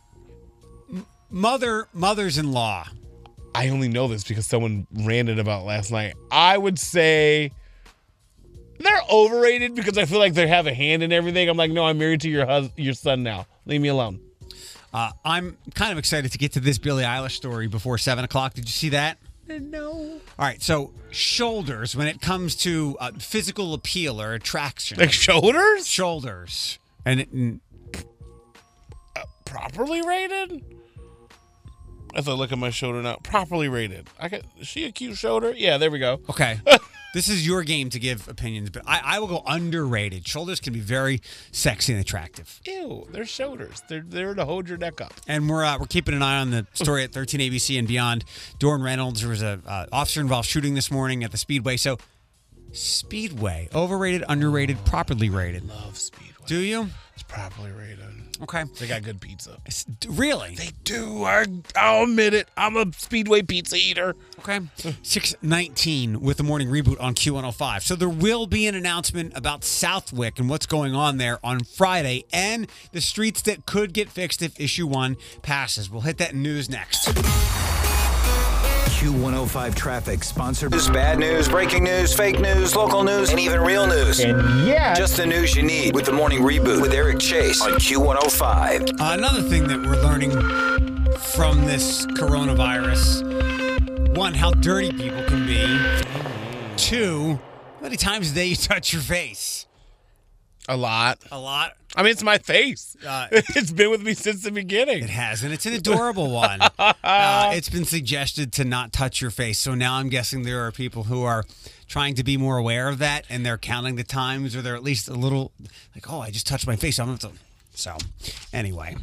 mother, 1.30 1.88
mothers-in-law. 1.94 2.88
I 3.56 3.70
only 3.70 3.88
know 3.88 4.08
this 4.08 4.24
because 4.24 4.46
someone 4.46 4.86
ranted 4.94 5.40
about 5.40 5.66
last 5.66 5.92
night. 5.92 6.16
I 6.32 6.58
would 6.58 6.78
say 6.78 7.52
they're 8.80 9.02
overrated 9.10 9.76
because 9.76 9.98
I 9.98 10.06
feel 10.06 10.20
like 10.20 10.34
they 10.34 10.48
have 10.48 10.68
a 10.68 10.74
hand 10.74 11.04
in 11.04 11.12
everything. 11.12 11.48
I'm 11.50 11.58
like, 11.58 11.72
no, 11.72 11.86
I'm 11.86 11.98
married 11.98 12.22
to 12.22 12.30
your 12.30 12.46
hus- 12.46 12.72
your 12.76 12.94
son 12.94 13.24
now. 13.24 13.48
Leave 13.66 13.82
me 13.82 13.88
alone. 13.88 14.20
Uh, 14.94 15.12
I'm 15.24 15.58
kind 15.74 15.92
of 15.92 15.98
excited 15.98 16.32
to 16.32 16.38
get 16.38 16.54
to 16.54 16.60
this 16.60 16.78
Billie 16.78 17.04
Eilish 17.04 17.32
story 17.32 17.68
before 17.68 17.98
seven 17.98 18.24
o'clock. 18.24 18.54
Did 18.54 18.66
you 18.66 18.72
see 18.72 18.90
that? 18.90 19.18
No. 19.48 19.92
All 19.92 20.46
right, 20.46 20.62
so 20.62 20.92
shoulders 21.12 21.96
when 21.96 22.08
it 22.08 22.20
comes 22.20 22.56
to 22.58 22.98
uh, 23.00 23.12
physical 23.20 23.74
appeal 23.74 24.22
or 24.22 24.34
attraction. 24.34 24.98
Like 24.98 25.12
shoulders? 25.12 25.86
shoulders, 25.86 26.80
and, 27.06 27.20
it, 27.20 27.32
and 27.32 27.60
Properly 29.46 30.02
rated? 30.02 30.64
As 32.16 32.30
I 32.30 32.32
look 32.32 32.52
at 32.52 32.58
my 32.58 32.70
shoulder 32.70 33.02
now, 33.02 33.18
properly 33.24 33.68
rated. 33.68 34.08
I 34.20 34.30
got 34.30 34.42
is 34.60 34.68
she 34.68 34.86
a 34.86 34.92
cute 34.92 35.18
shoulder? 35.18 35.54
Yeah, 35.56 35.78
there 35.78 35.92
we 35.92 36.00
go. 36.00 36.22
okay, 36.30 36.60
this 37.14 37.28
is 37.28 37.46
your 37.46 37.64
game 37.64 37.90
to 37.90 38.00
give 38.00 38.28
opinions, 38.30 38.70
but 38.70 38.84
I, 38.88 39.02
I 39.04 39.20
will 39.20 39.28
go 39.28 39.44
underrated. 39.46 40.26
Shoulders 40.26 40.62
can 40.62 40.72
be 40.72 40.80
very 40.80 41.22
sexy 41.52 41.92
and 41.92 42.02
attractive. 42.02 42.62
Ew, 42.66 43.06
they're 43.12 43.26
shoulders. 43.26 43.84
They're 43.90 44.04
there 44.08 44.34
to 44.34 44.46
hold 44.46 44.70
your 44.70 44.78
neck 44.78 45.02
up. 45.02 45.14
And 45.28 45.50
we're 45.50 45.66
uh, 45.66 45.78
we're 45.78 45.88
keeping 45.88 46.14
an 46.16 46.22
eye 46.24 46.40
on 46.40 46.52
the 46.52 46.66
story 46.74 47.04
at 47.04 47.12
13 47.12 47.42
ABC 47.42 47.78
and 47.78 47.88
beyond. 47.88 48.24
Dorr 48.60 48.76
and 48.76 48.84
Reynolds, 48.84 49.20
there 49.22 49.30
was 49.30 49.42
a 49.44 49.60
uh, 49.68 49.86
officer 49.92 50.22
involved 50.22 50.48
shooting 50.48 50.74
this 50.74 50.90
morning 50.90 51.24
at 51.24 51.32
the 51.32 51.38
Speedway. 51.38 51.76
So, 51.76 51.98
Speedway, 52.72 53.68
overrated, 53.76 54.24
underrated, 54.30 54.84
properly 54.86 55.30
rated. 55.30 55.68
Love 55.68 55.98
Speedway. 55.98 56.46
Do 56.48 56.60
you? 56.60 56.88
It's 57.14 57.24
properly 57.24 57.72
rated. 57.72 58.00
Okay. 58.42 58.64
They 58.80 58.88
got 58.88 59.04
good 59.04 59.22
pizza. 59.22 59.58
S- 59.66 59.86
d- 59.86 60.08
Really? 60.12 60.56
They 60.56 60.72
do. 60.84 61.24
I, 61.24 61.46
I'll 61.76 62.04
admit 62.04 62.34
it. 62.34 62.48
I'm 62.58 62.76
a 62.78 62.92
Speedway 62.94 63.42
pizza 63.42 63.76
eater. 63.76 64.16
Okay. 64.40 64.60
619 65.04 66.22
with 66.22 66.38
the 66.38 66.44
morning 66.44 66.68
reboot 66.70 67.00
on 67.02 67.16
Q105. 67.16 67.82
So 67.82 67.96
there 67.96 68.10
will 68.10 68.48
be 68.48 68.68
an 68.68 68.76
announcement 68.76 69.34
about 69.36 69.62
Southwyck 69.62 70.40
and 70.40 70.50
what's 70.50 70.66
going 70.66 70.94
on 70.96 71.18
there 71.18 71.40
on 71.44 71.62
Friday 71.62 72.26
and 72.32 72.70
the 72.92 73.02
streets 73.02 73.42
that 73.44 73.66
could 73.66 73.94
get 73.94 74.10
fixed 74.10 74.42
if 74.42 74.60
issue 74.60 74.88
one 74.88 75.18
passes. 75.42 75.90
We'll 75.90 76.02
hit 76.02 76.18
that 76.18 76.36
news 76.36 76.70
next. 76.70 77.10
Q105 79.06 79.76
traffic 79.76 80.24
sponsored 80.24 80.72
by 80.72 80.80
bad 80.92 81.20
news, 81.20 81.48
breaking 81.48 81.84
news, 81.84 82.12
fake 82.12 82.40
news, 82.40 82.76
local 82.76 83.04
news, 83.04 83.30
and 83.30 83.40
even 83.40 83.62
real 83.62 83.86
news. 83.86 84.20
And 84.20 84.68
yeah, 84.68 84.96
Just 84.96 85.16
the 85.16 85.28
news 85.28 85.56
you 85.56 85.62
need 85.62 85.94
with 85.94 86.06
the 86.06 86.12
morning 86.12 86.40
reboot 86.40 86.82
with 86.82 86.92
Eric 86.92 87.20
Chase 87.20 87.62
on 87.62 87.74
Q105. 87.74 89.00
Uh, 89.00 89.14
another 89.14 89.44
thing 89.44 89.68
that 89.68 89.80
we're 89.80 90.02
learning 90.02 90.32
from 91.20 91.66
this 91.66 92.08
coronavirus 92.08 94.18
one, 94.18 94.34
how 94.34 94.50
dirty 94.50 94.92
people 94.92 95.22
can 95.26 95.46
be. 95.46 95.80
Two, 96.76 97.40
how 97.76 97.82
many 97.84 97.98
times 97.98 98.32
a 98.32 98.34
day 98.34 98.48
you 98.48 98.56
touch 98.56 98.92
your 98.92 99.04
face? 99.04 99.68
A 100.68 100.76
lot. 100.78 101.20
A 101.32 101.40
lot. 101.40 101.74
I 101.96 102.02
mean, 102.02 102.12
it's 102.12 102.24
my 102.24 102.38
face. 102.38 102.98
Uh, 103.06 103.28
it's 103.32 103.72
been 103.72 103.90
with 103.90 104.02
me 104.02 104.14
since 104.14 104.44
the 104.44 104.52
beginning. 104.52 105.04
It 105.04 105.10
has, 105.10 105.44
and 105.44 105.54
it's 105.54 105.66
an 105.66 105.74
adorable 105.74 106.32
one. 106.32 106.60
Uh, 107.06 107.52
it's 107.54 107.70
been 107.70 107.86
suggested 107.86 108.52
to 108.52 108.66
not 108.66 108.92
touch 108.92 109.22
your 109.22 109.30
face, 109.30 109.60
so 109.60 109.76
now 109.76 109.96
I'm 109.96 110.10
guessing 110.10 110.42
there 110.42 110.66
are 110.66 110.72
people 110.72 111.04
who 111.04 111.24
are 111.24 111.46
trying 111.88 112.16
to 112.16 112.24
be 112.24 112.36
more 112.36 112.58
aware 112.58 112.90
of 112.90 112.98
that, 112.98 113.26
and 113.30 113.46
they're 113.46 113.60
counting 113.60 113.96
the 113.96 114.04
times, 114.04 114.56
or 114.56 114.62
they're 114.62 114.76
at 114.76 114.84
least 114.84 115.08
a 115.08 115.14
little 115.14 115.52
like, 115.94 116.12
"Oh, 116.12 116.20
I 116.20 116.32
just 116.32 116.48
touched 116.48 116.66
my 116.66 116.76
face." 116.76 117.00
I'm 117.00 117.16
gonna. 117.16 117.34
So, 117.76 117.96
anyway. 118.52 118.98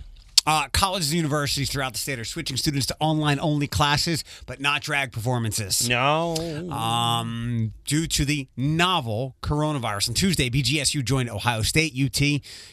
Uh, 0.46 0.68
colleges 0.72 1.10
and 1.10 1.16
universities 1.16 1.70
throughout 1.70 1.92
the 1.92 1.98
state 1.98 2.18
are 2.18 2.24
switching 2.24 2.56
students 2.56 2.86
to 2.86 2.96
online 2.98 3.38
only 3.38 3.66
classes, 3.66 4.24
but 4.46 4.60
not 4.60 4.82
drag 4.82 5.12
performances. 5.12 5.88
No. 5.88 6.34
Um, 6.70 7.72
due 7.86 8.06
to 8.08 8.24
the 8.24 8.48
novel 8.56 9.36
coronavirus. 9.42 10.08
On 10.08 10.14
Tuesday, 10.14 10.50
BGSU 10.50 11.04
joined 11.04 11.30
Ohio 11.30 11.62
State, 11.62 11.92
UT, 11.92 12.20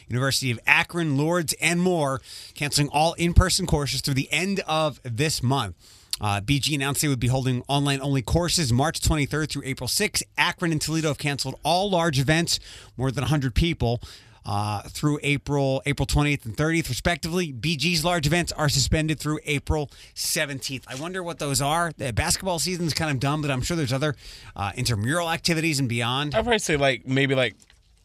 University 0.08 0.50
of 0.50 0.58
Akron, 0.66 1.16
Lourdes, 1.16 1.54
and 1.60 1.80
more, 1.80 2.20
canceling 2.54 2.88
all 2.88 3.12
in 3.14 3.34
person 3.34 3.66
courses 3.66 4.00
through 4.00 4.14
the 4.14 4.30
end 4.32 4.60
of 4.66 5.00
this 5.04 5.42
month. 5.42 5.76
Uh, 6.20 6.40
BG 6.40 6.74
announced 6.74 7.00
they 7.00 7.08
would 7.08 7.20
be 7.20 7.28
holding 7.28 7.62
online 7.66 8.00
only 8.02 8.20
courses 8.20 8.72
March 8.72 9.00
23rd 9.00 9.48
through 9.48 9.62
April 9.64 9.88
6th. 9.88 10.22
Akron 10.36 10.70
and 10.70 10.80
Toledo 10.80 11.08
have 11.08 11.18
canceled 11.18 11.58
all 11.62 11.88
large 11.88 12.18
events, 12.18 12.60
more 12.96 13.10
than 13.10 13.22
100 13.22 13.54
people. 13.54 14.02
Uh, 14.46 14.80
through 14.88 15.18
April 15.22 15.82
April 15.84 16.06
20th 16.06 16.46
and 16.46 16.56
30th, 16.56 16.88
respectively. 16.88 17.52
BG's 17.52 18.04
large 18.04 18.26
events 18.26 18.52
are 18.52 18.70
suspended 18.70 19.20
through 19.20 19.38
April 19.44 19.90
17th. 20.14 20.82
I 20.88 20.94
wonder 20.94 21.22
what 21.22 21.38
those 21.38 21.60
are. 21.60 21.92
The 21.98 22.12
basketball 22.12 22.58
season's 22.58 22.94
kind 22.94 23.10
of 23.10 23.20
dumb, 23.20 23.42
but 23.42 23.50
I'm 23.50 23.60
sure 23.60 23.76
there's 23.76 23.92
other 23.92 24.16
uh, 24.56 24.72
intramural 24.74 25.30
activities 25.30 25.78
and 25.78 25.90
beyond. 25.90 26.34
I'd 26.34 26.42
probably 26.42 26.58
say 26.58 26.78
like 26.78 27.06
maybe 27.06 27.34
like 27.34 27.54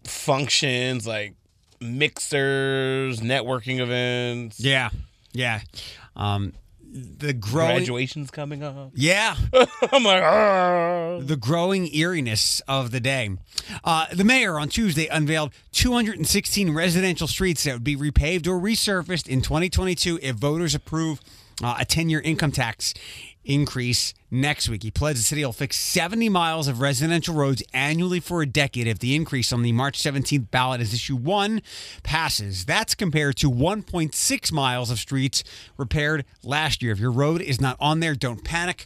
functions, 0.04 1.08
like 1.08 1.36
mixers, 1.80 3.22
networking 3.22 3.80
events. 3.80 4.60
Yeah, 4.60 4.90
yeah. 5.32 5.62
Um, 6.16 6.54
the 6.96 7.34
growing, 7.34 7.78
Graduation's 7.78 8.32
coming 8.32 8.64
up. 8.64 8.92
yeah, 8.94 9.36
I'm 9.92 10.04
like, 10.04 10.24
"Ah." 10.24 11.20
the 11.22 11.36
growing 11.36 11.94
eeriness 11.94 12.62
of 12.68 12.92
the 12.92 13.00
day. 13.02 13.32
Uh, 13.84 14.06
the 14.14 14.24
mayor 14.24 14.58
on 14.58 14.70
Tuesday 14.70 15.08
unveiled 15.08 15.52
216 15.74 16.74
residential 16.74 17.28
streets 17.28 17.64
that 17.66 17.74
would 17.74 17.84
be 17.84 17.98
repaved 17.98 18.48
or 18.48 18.60
resurfaced 18.60 19.28
in 19.28 19.42
2022 19.42 20.20
if 20.22 20.36
voters 20.36 20.74
approve 20.74 21.20
uh, 21.62 21.76
a 21.80 21.86
10 21.86 22.10
year 22.10 22.22
income 22.22 22.52
tax 22.52 22.94
increase 23.46 24.14
next 24.30 24.68
week. 24.70 24.84
He 24.84 24.92
pledged 24.92 25.20
the 25.20 25.24
city 25.24 25.46
will 25.46 25.54
fix 25.54 25.78
70 25.78 26.30
miles 26.30 26.68
of 26.68 26.82
residential 26.82 27.36
roads 27.36 27.64
annually 27.74 28.20
for 28.20 28.42
a 28.42 28.46
decade 28.46 28.88
if 28.88 29.00
the 29.00 29.16
increase 29.16 29.54
on 29.54 29.62
the 29.62 29.72
March 29.72 30.02
17th 30.02 30.52
ballot 30.52 30.82
as 30.82 30.94
issue 30.94 31.16
one 31.16 31.62
passes. 32.04 32.66
That's 32.66 32.96
compared 32.96 33.38
to 33.38 33.50
1.6 33.50 34.52
miles 34.52 34.92
of 34.92 35.00
streets 35.00 35.44
repaired 35.78 36.26
last 36.44 36.82
year. 36.82 36.92
If 36.92 37.00
your 37.00 37.12
road 37.12 37.42
is 37.42 37.62
not 37.62 37.78
on 37.80 38.00
there, 38.00 38.16
don't 38.16 38.44
panic. 38.44 38.86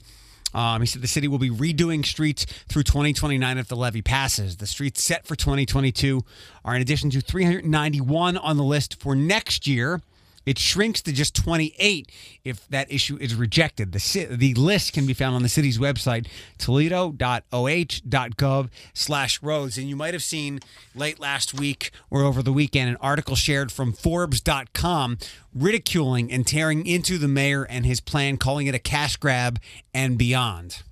Um, 0.53 0.81
he 0.81 0.87
said 0.87 1.01
the 1.01 1.07
city 1.07 1.27
will 1.27 1.37
be 1.37 1.49
redoing 1.49 2.05
streets 2.05 2.45
through 2.67 2.83
2029 2.83 3.57
if 3.57 3.67
the 3.67 3.75
levy 3.75 4.01
passes. 4.01 4.57
The 4.57 4.65
streets 4.65 5.03
set 5.03 5.27
for 5.27 5.35
2022 5.35 6.23
are 6.65 6.75
in 6.75 6.81
addition 6.81 7.09
to 7.11 7.21
391 7.21 8.37
on 8.37 8.57
the 8.57 8.63
list 8.63 8.99
for 8.99 9.15
next 9.15 9.67
year. 9.67 10.01
It 10.45 10.57
shrinks 10.57 11.01
to 11.03 11.11
just 11.11 11.35
28 11.35 12.11
if 12.43 12.67
that 12.69 12.91
issue 12.91 13.17
is 13.19 13.35
rejected. 13.35 13.91
The, 13.91 14.27
the 14.31 14.53
list 14.55 14.93
can 14.93 15.05
be 15.05 15.13
found 15.13 15.35
on 15.35 15.43
the 15.43 15.49
city's 15.49 15.77
website, 15.77 16.27
toledo.oh.gov 16.57 18.69
slash 18.93 19.43
roads. 19.43 19.77
And 19.77 19.89
you 19.89 19.95
might 19.95 20.13
have 20.13 20.23
seen 20.23 20.59
late 20.95 21.19
last 21.19 21.59
week 21.59 21.91
or 22.09 22.23
over 22.23 22.41
the 22.41 22.53
weekend 22.53 22.89
an 22.89 22.97
article 22.97 23.35
shared 23.35 23.71
from 23.71 23.93
Forbes.com 23.93 25.17
ridiculing 25.53 26.31
and 26.31 26.45
tearing 26.45 26.85
into 26.85 27.17
the 27.17 27.27
mayor 27.27 27.63
and 27.63 27.85
his 27.85 27.99
plan, 27.99 28.37
calling 28.37 28.67
it 28.67 28.75
a 28.75 28.79
cash 28.79 29.17
grab 29.17 29.59
and 29.93 30.17
beyond. 30.17 30.83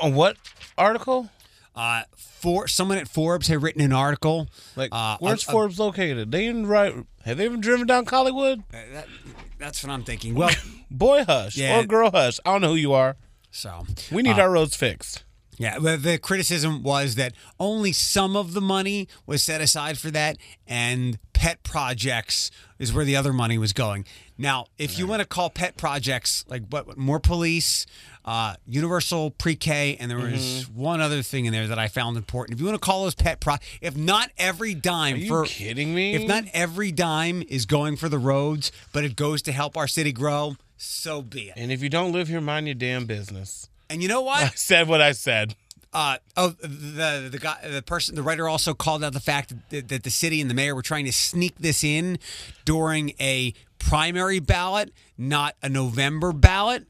On 0.00 0.14
what 0.14 0.36
article? 0.76 1.30
Uh, 1.78 2.02
for 2.16 2.66
someone 2.66 2.98
at 2.98 3.06
Forbes 3.06 3.46
had 3.46 3.62
written 3.62 3.80
an 3.82 3.92
article. 3.92 4.48
Like, 4.74 4.88
uh, 4.90 5.16
where's 5.20 5.46
a- 5.46 5.50
a- 5.50 5.52
Forbes 5.52 5.78
located? 5.78 6.32
They 6.32 6.46
even 6.48 6.66
right? 6.66 6.94
Have 7.24 7.36
they 7.38 7.44
even 7.44 7.60
driven 7.60 7.86
down 7.86 8.04
Collywood? 8.04 8.64
That's 9.58 9.82
what 9.84 9.92
I'm 9.92 10.02
thinking. 10.04 10.34
Well, 10.34 10.50
Boy 10.90 11.24
hush 11.24 11.56
Yeah. 11.56 11.78
or 11.80 11.84
girl 11.84 12.10
hush. 12.10 12.38
I 12.44 12.52
don't 12.52 12.62
know 12.62 12.68
who 12.70 12.74
you 12.76 12.92
are. 12.94 13.16
so 13.50 13.86
We 14.10 14.22
need 14.22 14.38
our 14.38 14.50
roads 14.50 14.74
fixed. 14.76 15.24
Yeah, 15.60 15.78
the, 15.80 15.96
the 15.96 16.18
criticism 16.18 16.82
was 16.84 17.16
that 17.16 17.32
only 17.58 17.90
some 17.92 18.36
of 18.36 18.54
the 18.54 18.60
money 18.60 19.08
was 19.26 19.42
set 19.42 19.60
aside 19.60 19.98
for 19.98 20.08
that, 20.12 20.38
and 20.68 21.18
pet 21.32 21.64
projects 21.64 22.52
is 22.78 22.92
where 22.92 23.04
the 23.04 23.16
other 23.16 23.32
money 23.32 23.58
was 23.58 23.72
going. 23.72 24.04
Now, 24.36 24.66
if 24.78 24.96
you 25.00 25.08
want 25.08 25.20
to 25.20 25.26
call 25.26 25.50
pet 25.50 25.76
projects 25.76 26.44
like 26.48 26.62
what, 26.70 26.96
more 26.96 27.18
police, 27.18 27.86
uh, 28.28 28.54
universal 28.66 29.30
pre-K, 29.30 29.96
and 29.98 30.10
there 30.10 30.18
was 30.18 30.66
Mm-hmm. 30.66 30.78
one 30.80 31.00
other 31.00 31.22
thing 31.22 31.46
in 31.46 31.52
there 31.52 31.66
that 31.68 31.78
I 31.78 31.88
found 31.88 32.18
important. 32.18 32.54
If 32.56 32.60
you 32.60 32.66
want 32.66 32.74
to 32.80 32.84
call 32.84 33.04
those 33.04 33.14
pet 33.14 33.40
pro, 33.40 33.54
if 33.80 33.96
not 33.96 34.30
every 34.36 34.74
dime 34.74 35.14
Are 35.14 35.18
you 35.18 35.28
for 35.28 35.44
kidding 35.46 35.94
me? 35.94 36.14
if 36.14 36.28
not 36.28 36.44
every 36.52 36.92
dime 36.92 37.42
is 37.48 37.64
going 37.64 37.96
for 37.96 38.10
the 38.10 38.18
roads, 38.18 38.70
but 38.92 39.02
it 39.02 39.16
goes 39.16 39.40
to 39.42 39.52
help 39.52 39.78
our 39.78 39.88
city 39.88 40.12
grow, 40.12 40.56
so 40.76 41.22
be 41.22 41.48
it. 41.48 41.54
And 41.56 41.72
if 41.72 41.82
you 41.82 41.88
don't 41.88 42.12
live 42.12 42.28
here, 42.28 42.40
mind 42.42 42.66
your 42.66 42.74
damn 42.74 43.06
business. 43.06 43.68
And 43.88 44.02
you 44.02 44.08
know 44.08 44.20
what? 44.20 44.42
I 44.44 44.48
said 44.48 44.88
what 44.88 45.00
I 45.00 45.12
said. 45.12 45.54
Uh, 45.90 46.18
oh, 46.36 46.50
the 46.60 47.28
the 47.32 47.38
guy, 47.38 47.56
the 47.66 47.80
person, 47.80 48.14
the 48.14 48.22
writer 48.22 48.46
also 48.46 48.74
called 48.74 49.02
out 49.02 49.14
the 49.14 49.20
fact 49.20 49.54
that, 49.70 49.88
that 49.88 50.02
the 50.02 50.10
city 50.10 50.42
and 50.42 50.50
the 50.50 50.54
mayor 50.54 50.74
were 50.74 50.82
trying 50.82 51.06
to 51.06 51.12
sneak 51.12 51.56
this 51.58 51.82
in 51.82 52.18
during 52.66 53.14
a 53.18 53.54
primary 53.78 54.38
ballot, 54.38 54.92
not 55.16 55.56
a 55.62 55.68
November 55.70 56.32
ballot. 56.34 56.84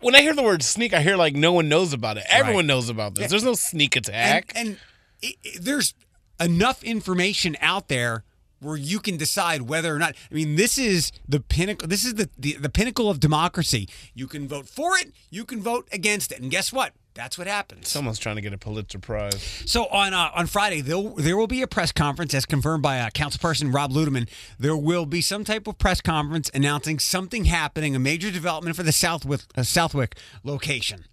When 0.00 0.14
I 0.14 0.20
hear 0.20 0.34
the 0.34 0.42
word 0.42 0.62
sneak, 0.62 0.94
I 0.94 1.02
hear 1.02 1.16
like 1.16 1.34
no 1.34 1.52
one 1.52 1.68
knows 1.68 1.92
about 1.92 2.16
it. 2.18 2.24
Everyone 2.30 2.66
knows 2.66 2.88
about 2.88 3.14
this. 3.14 3.22
Yeah. 3.22 3.28
There's 3.28 3.44
no 3.44 3.54
sneak 3.54 3.96
And, 3.96 4.08
attack. 4.08 4.52
and 4.54 4.78
it, 5.22 5.36
it- 5.42 5.62
there's 5.64 5.94
enough 6.40 6.84
information 6.84 7.56
out 7.60 7.88
there 7.88 8.24
where 8.60 8.76
you 8.76 8.98
can 9.00 9.16
decide 9.16 9.62
whether 9.62 9.94
or 9.94 9.98
not. 9.98 10.14
I 10.30 10.34
mean, 10.34 10.56
this 10.56 10.78
is 10.78 11.12
the 11.28 11.40
pinnacle. 11.40 11.86
This 11.88 12.04
is 12.04 12.14
the, 12.14 12.28
the 12.38 12.54
the 12.54 12.68
pinnacle 12.68 13.08
of 13.10 13.20
democracy. 13.20 13.88
You 14.14 14.26
can 14.26 14.48
vote 14.48 14.68
for 14.68 14.96
it. 14.98 15.12
You 15.30 15.44
can 15.44 15.60
vote 15.62 15.88
against 15.92 16.32
it. 16.32 16.40
And 16.40 16.50
guess 16.50 16.72
what? 16.72 16.92
That's 17.18 17.36
what 17.36 17.48
happens. 17.48 17.88
Someone's 17.88 18.20
trying 18.20 18.36
to 18.36 18.42
get 18.42 18.52
a 18.52 18.58
Pulitzer 18.58 19.00
Prize. 19.00 19.42
So 19.66 19.86
on 19.86 20.14
uh, 20.14 20.30
on 20.36 20.46
Friday, 20.46 20.80
there 20.82 21.02
there 21.16 21.36
will 21.36 21.48
be 21.48 21.62
a 21.62 21.66
press 21.66 21.90
conference 21.90 22.32
as 22.32 22.46
confirmed 22.46 22.84
by 22.84 23.00
uh, 23.00 23.10
Councilperson 23.10 23.74
Rob 23.74 23.90
Ludeman. 23.90 24.28
There 24.56 24.76
will 24.76 25.04
be 25.04 25.20
some 25.20 25.42
type 25.42 25.66
of 25.66 25.78
press 25.78 26.00
conference 26.00 26.48
announcing 26.54 27.00
something 27.00 27.46
happening, 27.46 27.96
a 27.96 27.98
major 27.98 28.30
development 28.30 28.76
for 28.76 28.84
the 28.84 28.92
Southwyck 28.92 29.46
uh, 29.56 29.62
Southwyck 29.62 30.12
location. 30.44 31.06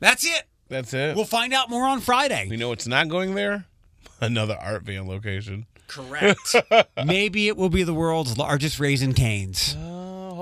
That's 0.00 0.26
it. 0.26 0.48
That's 0.68 0.92
it. 0.92 1.14
We'll 1.14 1.26
find 1.26 1.54
out 1.54 1.70
more 1.70 1.84
on 1.84 2.00
Friday. 2.00 2.48
you 2.50 2.56
know 2.56 2.70
what's 2.70 2.88
not 2.88 3.06
going 3.06 3.36
there? 3.36 3.66
Another 4.20 4.58
art 4.60 4.82
van 4.82 5.06
location. 5.06 5.66
Correct. 5.86 6.56
Maybe 7.06 7.46
it 7.46 7.56
will 7.56 7.70
be 7.70 7.84
the 7.84 7.94
world's 7.94 8.36
largest 8.36 8.80
Raising 8.80 9.12
Cane's. 9.12 9.76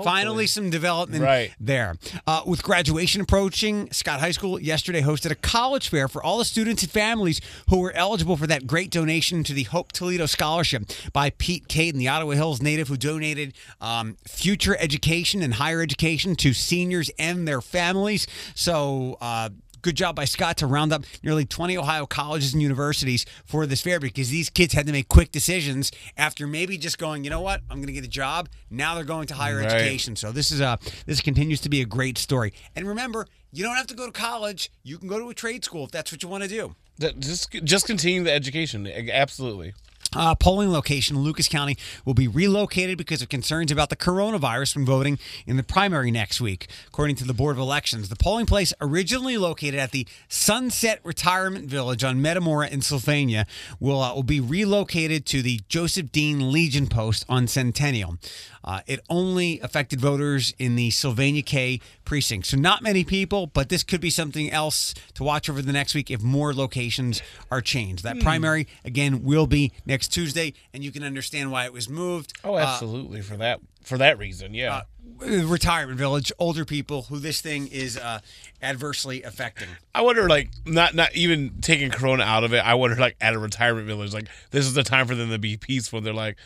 Finally, 0.03 0.47
some 0.47 0.69
development 0.69 1.23
Right. 1.23 1.53
there. 1.59 1.95
Uh, 2.27 2.41
with 2.45 2.63
graduation 2.63 3.21
approaching, 3.21 3.89
Scott 3.91 4.19
High 4.19 4.31
School 4.31 4.59
yesterday 4.59 5.01
hosted 5.01 5.31
a 5.31 5.35
college 5.35 5.89
fair 5.89 6.07
for 6.07 6.23
all 6.23 6.37
the 6.37 6.45
students 6.45 6.83
and 6.83 6.91
families 6.91 7.41
who 7.69 7.79
were 7.79 7.91
eligible 7.93 8.37
for 8.37 8.47
that 8.47 8.67
great 8.67 8.89
donation 8.91 9.43
to 9.43 9.53
the 9.53 9.63
Hope 9.63 9.91
Toledo 9.91 10.25
Scholarship 10.25 10.83
by 11.13 11.29
Pete 11.31 11.67
Kadens, 11.67 11.97
the 11.97 12.07
Ottawa 12.07 12.33
Hills 12.33 12.61
native 12.61 12.87
who 12.87 12.97
donated 12.97 13.53
um, 13.79 14.17
future 14.27 14.75
education 14.79 15.41
and 15.41 15.55
higher 15.55 15.81
education 15.81 16.35
to 16.37 16.53
seniors 16.53 17.09
and 17.19 17.47
their 17.47 17.61
families. 17.61 18.27
So, 18.55 19.17
uh, 19.21 19.49
good 19.81 19.95
job 19.95 20.15
by 20.15 20.25
Scott 20.25 20.57
to 20.57 20.67
round 20.67 20.93
up 20.93 21.03
nearly 21.23 21.45
20 21.45 21.77
Ohio 21.77 22.05
colleges 22.05 22.53
and 22.53 22.61
universities 22.61 23.25
for 23.45 23.65
this 23.65 23.81
fair 23.81 23.99
because 23.99 24.29
these 24.29 24.49
kids 24.49 24.73
had 24.73 24.85
to 24.87 24.91
make 24.91 25.07
quick 25.07 25.31
decisions 25.31 25.91
after 26.17 26.47
maybe 26.47 26.77
just 26.77 26.97
going, 26.97 27.23
you 27.23 27.29
know 27.29 27.41
what, 27.41 27.61
I'm 27.69 27.77
going 27.77 27.87
to 27.87 27.93
get 27.93 28.03
a 28.03 28.07
job. 28.09 28.49
Now 28.69 28.95
they're 28.95 29.03
going 29.03 29.27
to 29.27 29.33
higher 29.33 29.57
Right. 29.57 29.65
education. 29.71 30.15
So 30.15 30.31
this 30.31 30.51
is 30.51 30.61
a 30.61 30.77
this 31.05 31.21
continues 31.21 31.61
to 31.61 31.69
be 31.69 31.81
a 31.81 31.85
great 31.85 32.17
story. 32.17 32.53
And 32.75 32.87
remember, 32.87 33.27
you 33.51 33.63
don't 33.63 33.75
have 33.75 33.87
to 33.87 33.95
go 33.95 34.05
to 34.05 34.11
college. 34.11 34.71
You 34.83 34.97
can 34.97 35.07
go 35.07 35.19
to 35.19 35.29
a 35.29 35.33
trade 35.33 35.65
school 35.65 35.83
if 35.85 35.91
that's 35.91 36.11
what 36.11 36.23
you 36.23 36.29
want 36.29 36.43
to 36.43 36.49
do. 36.49 36.75
That- 36.99 37.19
Just 37.19 37.51
just 37.63 37.85
continue 37.87 38.23
the 38.23 38.31
education. 38.31 38.87
Absolutely. 38.87 39.73
Uh, 40.13 40.35
polling 40.35 40.69
location 40.69 41.15
in 41.15 41.21
Lucas 41.23 41.47
County 41.47 41.77
will 42.03 42.13
be 42.13 42.27
relocated 42.27 42.97
because 42.97 43.21
of 43.21 43.29
concerns 43.29 43.71
about 43.71 43.89
the 43.89 43.95
coronavirus 43.95 44.73
from 44.73 44.85
voting 44.85 45.17
in 45.47 45.55
the 45.55 45.63
primary 45.63 46.11
next 46.11 46.41
week. 46.41 46.67
According 46.87 47.15
to 47.17 47.25
the 47.25 47.33
Board 47.33 47.55
of 47.55 47.61
Elections, 47.61 48.09
the 48.09 48.17
polling 48.17 48.45
place, 48.45 48.73
originally 48.81 49.37
located 49.37 49.75
at 49.75 49.91
the 49.91 50.05
Sunset 50.27 50.99
Retirement 51.03 51.69
Village 51.69 52.03
on 52.03 52.21
Metamora 52.21 52.67
in 52.67 52.81
Sylvania, 52.81 53.45
will, 53.79 54.01
uh, 54.01 54.13
will 54.13 54.23
be 54.23 54.41
relocated 54.41 55.25
to 55.27 55.41
the 55.41 55.61
Joseph 55.69 56.07
Diehn 56.07 56.51
Legion 56.51 56.87
Post 56.87 57.25
on 57.29 57.47
Centennial. 57.47 58.17
Uh, 58.63 58.81
it 58.85 58.99
only 59.09 59.59
affected 59.61 59.99
voters 59.99 60.53
in 60.59 60.75
the 60.75 60.91
Sylvania 60.91 61.41
K 61.41 61.79
precinct. 62.05 62.47
So, 62.47 62.57
not 62.57 62.83
many 62.83 63.03
people, 63.03 63.47
but 63.47 63.69
this 63.69 63.83
could 63.83 64.01
be 64.01 64.09
something 64.09 64.51
else 64.51 64.93
to 65.15 65.23
watch 65.23 65.49
over 65.49 65.61
the 65.61 65.73
next 65.73 65.95
week 65.95 66.11
if 66.11 66.21
more 66.21 66.53
locations 66.53 67.21
are 67.49 67.61
changed. 67.61 68.03
That 68.03 68.19
primary, 68.19 68.67
again, 68.85 69.23
will 69.23 69.47
be 69.47 69.71
next 69.85 70.00
Tuesday, 70.07 70.53
and 70.73 70.83
you 70.83 70.91
can 70.91 71.03
understand 71.03 71.51
why 71.51 71.65
it 71.65 71.73
was 71.73 71.89
moved. 71.89 72.33
Oh, 72.43 72.57
absolutely 72.57 73.21
for 73.21 73.37
that 73.37 73.59
for 73.83 73.97
that 73.97 74.17
reason. 74.17 74.53
Yeah. 74.53 74.81
Uh, 75.21 75.43
retirement 75.45 75.97
village, 75.97 76.31
older 76.39 76.65
people 76.65 77.03
who 77.03 77.19
this 77.19 77.41
thing 77.41 77.67
is 77.67 77.97
uh, 77.97 78.19
adversely 78.61 79.23
affecting. 79.23 79.67
I 79.93 80.01
wonder, 80.01 80.27
like, 80.27 80.49
not 80.65 80.95
not 80.95 81.15
even 81.15 81.61
taking 81.61 81.91
Corona 81.91 82.23
out 82.23 82.43
of 82.43 82.53
it. 82.53 82.59
I 82.59 82.73
wonder, 82.73 82.95
like, 82.95 83.15
at 83.21 83.33
a 83.33 83.39
retirement 83.39 83.87
village, 83.87 84.13
like, 84.13 84.27
this 84.51 84.65
is 84.65 84.73
the 84.73 84.83
time 84.83 85.07
for 85.07 85.15
them 85.15 85.29
to 85.29 85.39
be 85.39 85.57
peaceful. 85.57 86.01
They're 86.01 86.13
like, 86.13 86.37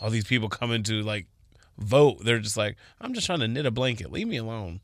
all 0.00 0.10
these 0.10 0.24
people 0.24 0.48
coming 0.48 0.82
to 0.84 1.02
like 1.02 1.26
vote. 1.78 2.24
They're 2.24 2.40
just 2.40 2.56
like, 2.56 2.76
I'm 3.00 3.14
just 3.14 3.26
trying 3.26 3.40
to 3.40 3.48
knit 3.48 3.66
a 3.66 3.70
blanket. 3.70 4.12
Leave 4.12 4.28
me 4.28 4.36
alone. 4.36 4.80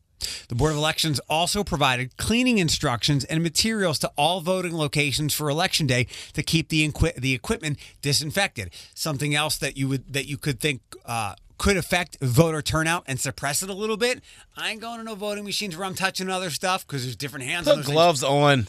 The 0.48 0.54
Board 0.54 0.72
of 0.72 0.78
Elections 0.78 1.20
also 1.28 1.62
provided 1.64 2.16
cleaning 2.16 2.59
instructions 2.59 3.24
and 3.24 3.42
materials 3.42 3.98
to 4.00 4.11
all 4.16 4.40
voting 4.40 4.76
locations 4.76 5.35
for 5.35 5.48
Election 5.48 5.87
Day 5.87 6.07
to 6.33 6.42
keep 6.42 6.68
the 6.68 6.90
the 7.16 7.35
equipment 7.35 7.78
disinfected. 8.02 8.70
Something 8.94 9.35
else 9.35 9.57
that 9.59 9.76
you 9.76 9.88
would 9.88 10.12
that 10.12 10.26
you 10.26 10.37
could 10.37 10.61
think 10.61 10.81
uh, 11.04 11.35
could 11.59 11.76
affect 11.76 12.18
voter 12.20 12.62
turnout 12.62 13.04
and 13.07 13.20
suppress 13.20 13.62
it 13.62 13.68
a 13.68 13.74
little 13.74 13.96
bit. 13.96 14.22
I 14.57 14.70
ain't 14.70 14.81
going 14.81 14.98
to 14.98 15.04
no 15.04 15.14
voting 15.14 15.44
machines 15.44 15.76
where 15.76 15.87
I'm 15.87 15.94
touching 15.94 16.28
other 16.31 16.50
stuff 16.50 16.87
because 16.87 17.02
there's 17.04 17.16
different 17.16 17.46
hands. 17.46 17.68
on 17.68 17.76
Put 17.76 17.85
things. 17.87 17.94
gloves 17.94 18.22
on. 18.24 18.68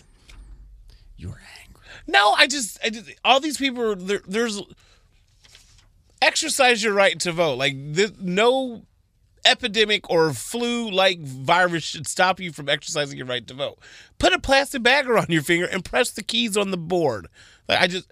You're 1.18 1.40
angry. 1.66 1.84
No, 2.08 2.32
I 2.32 2.48
just, 2.48 2.80
I 2.84 2.90
just 2.90 3.12
all 3.24 3.40
these 3.40 3.58
people. 3.58 3.92
Are, 3.92 3.96
there, 3.96 4.22
there's 4.28 4.62
exercise 6.22 6.84
your 6.84 6.94
right 6.94 7.20
to 7.20 7.32
vote. 7.32 7.58
Like 7.58 7.76
this, 7.94 8.12
no 8.20 8.84
epidemic 9.46 10.10
or 10.10 10.34
flu-like 10.34 11.22
virus 11.22 11.84
should 11.84 12.08
stop 12.08 12.40
you 12.40 12.52
from 12.52 12.70
exercising 12.70 13.18
your 13.18 13.28
right 13.28 13.46
to 13.48 13.54
vote. 13.54 13.80
Put 14.18 14.34
a 14.34 14.40
plastic 14.40 14.84
bag 14.84 15.08
around 15.08 15.30
your 15.30 15.42
finger 15.42 15.66
and 15.66 15.84
press 15.86 16.12
the 16.12 16.24
keys 16.24 16.58
on 16.58 16.72
the 16.72 16.78
board. 16.78 17.28
Like 17.68 17.82
I 17.82 17.88
just, 17.88 18.12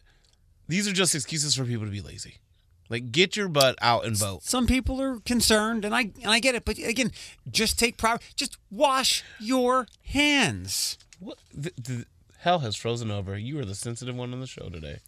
these 0.68 0.88
are 0.88 0.94
just 0.94 1.16
excuses 1.16 1.56
for 1.56 1.66
people 1.66 1.86
to 1.86 1.92
be 1.92 2.02
lazy. 2.02 2.40
Like 2.90 3.12
get 3.12 3.36
your 3.36 3.50
butt 3.50 3.78
out 3.82 4.06
and 4.06 4.16
vote. 4.16 4.44
Some 4.44 4.66
people 4.66 5.02
are 5.02 5.20
concerned, 5.20 5.84
and 5.84 5.94
I 5.94 6.12
and 6.22 6.28
I 6.28 6.40
get 6.40 6.56
it. 6.56 6.64
But 6.64 6.78
again, 6.78 7.12
just 7.50 7.78
take 7.78 7.98
proper. 7.98 8.24
Just 8.36 8.58
wash 8.72 9.24
your 9.40 9.88
hands. 10.04 10.98
What 11.20 11.38
the, 11.54 11.74
the 11.78 12.06
hell 12.40 12.60
has 12.60 12.76
frozen 12.76 13.12
over? 13.12 13.38
You 13.38 13.60
are 13.60 13.66
the 13.66 13.76
sensitive 13.76 14.16
one 14.16 14.32
on 14.32 14.40
the 14.40 14.48
show 14.48 14.70
today. 14.70 15.00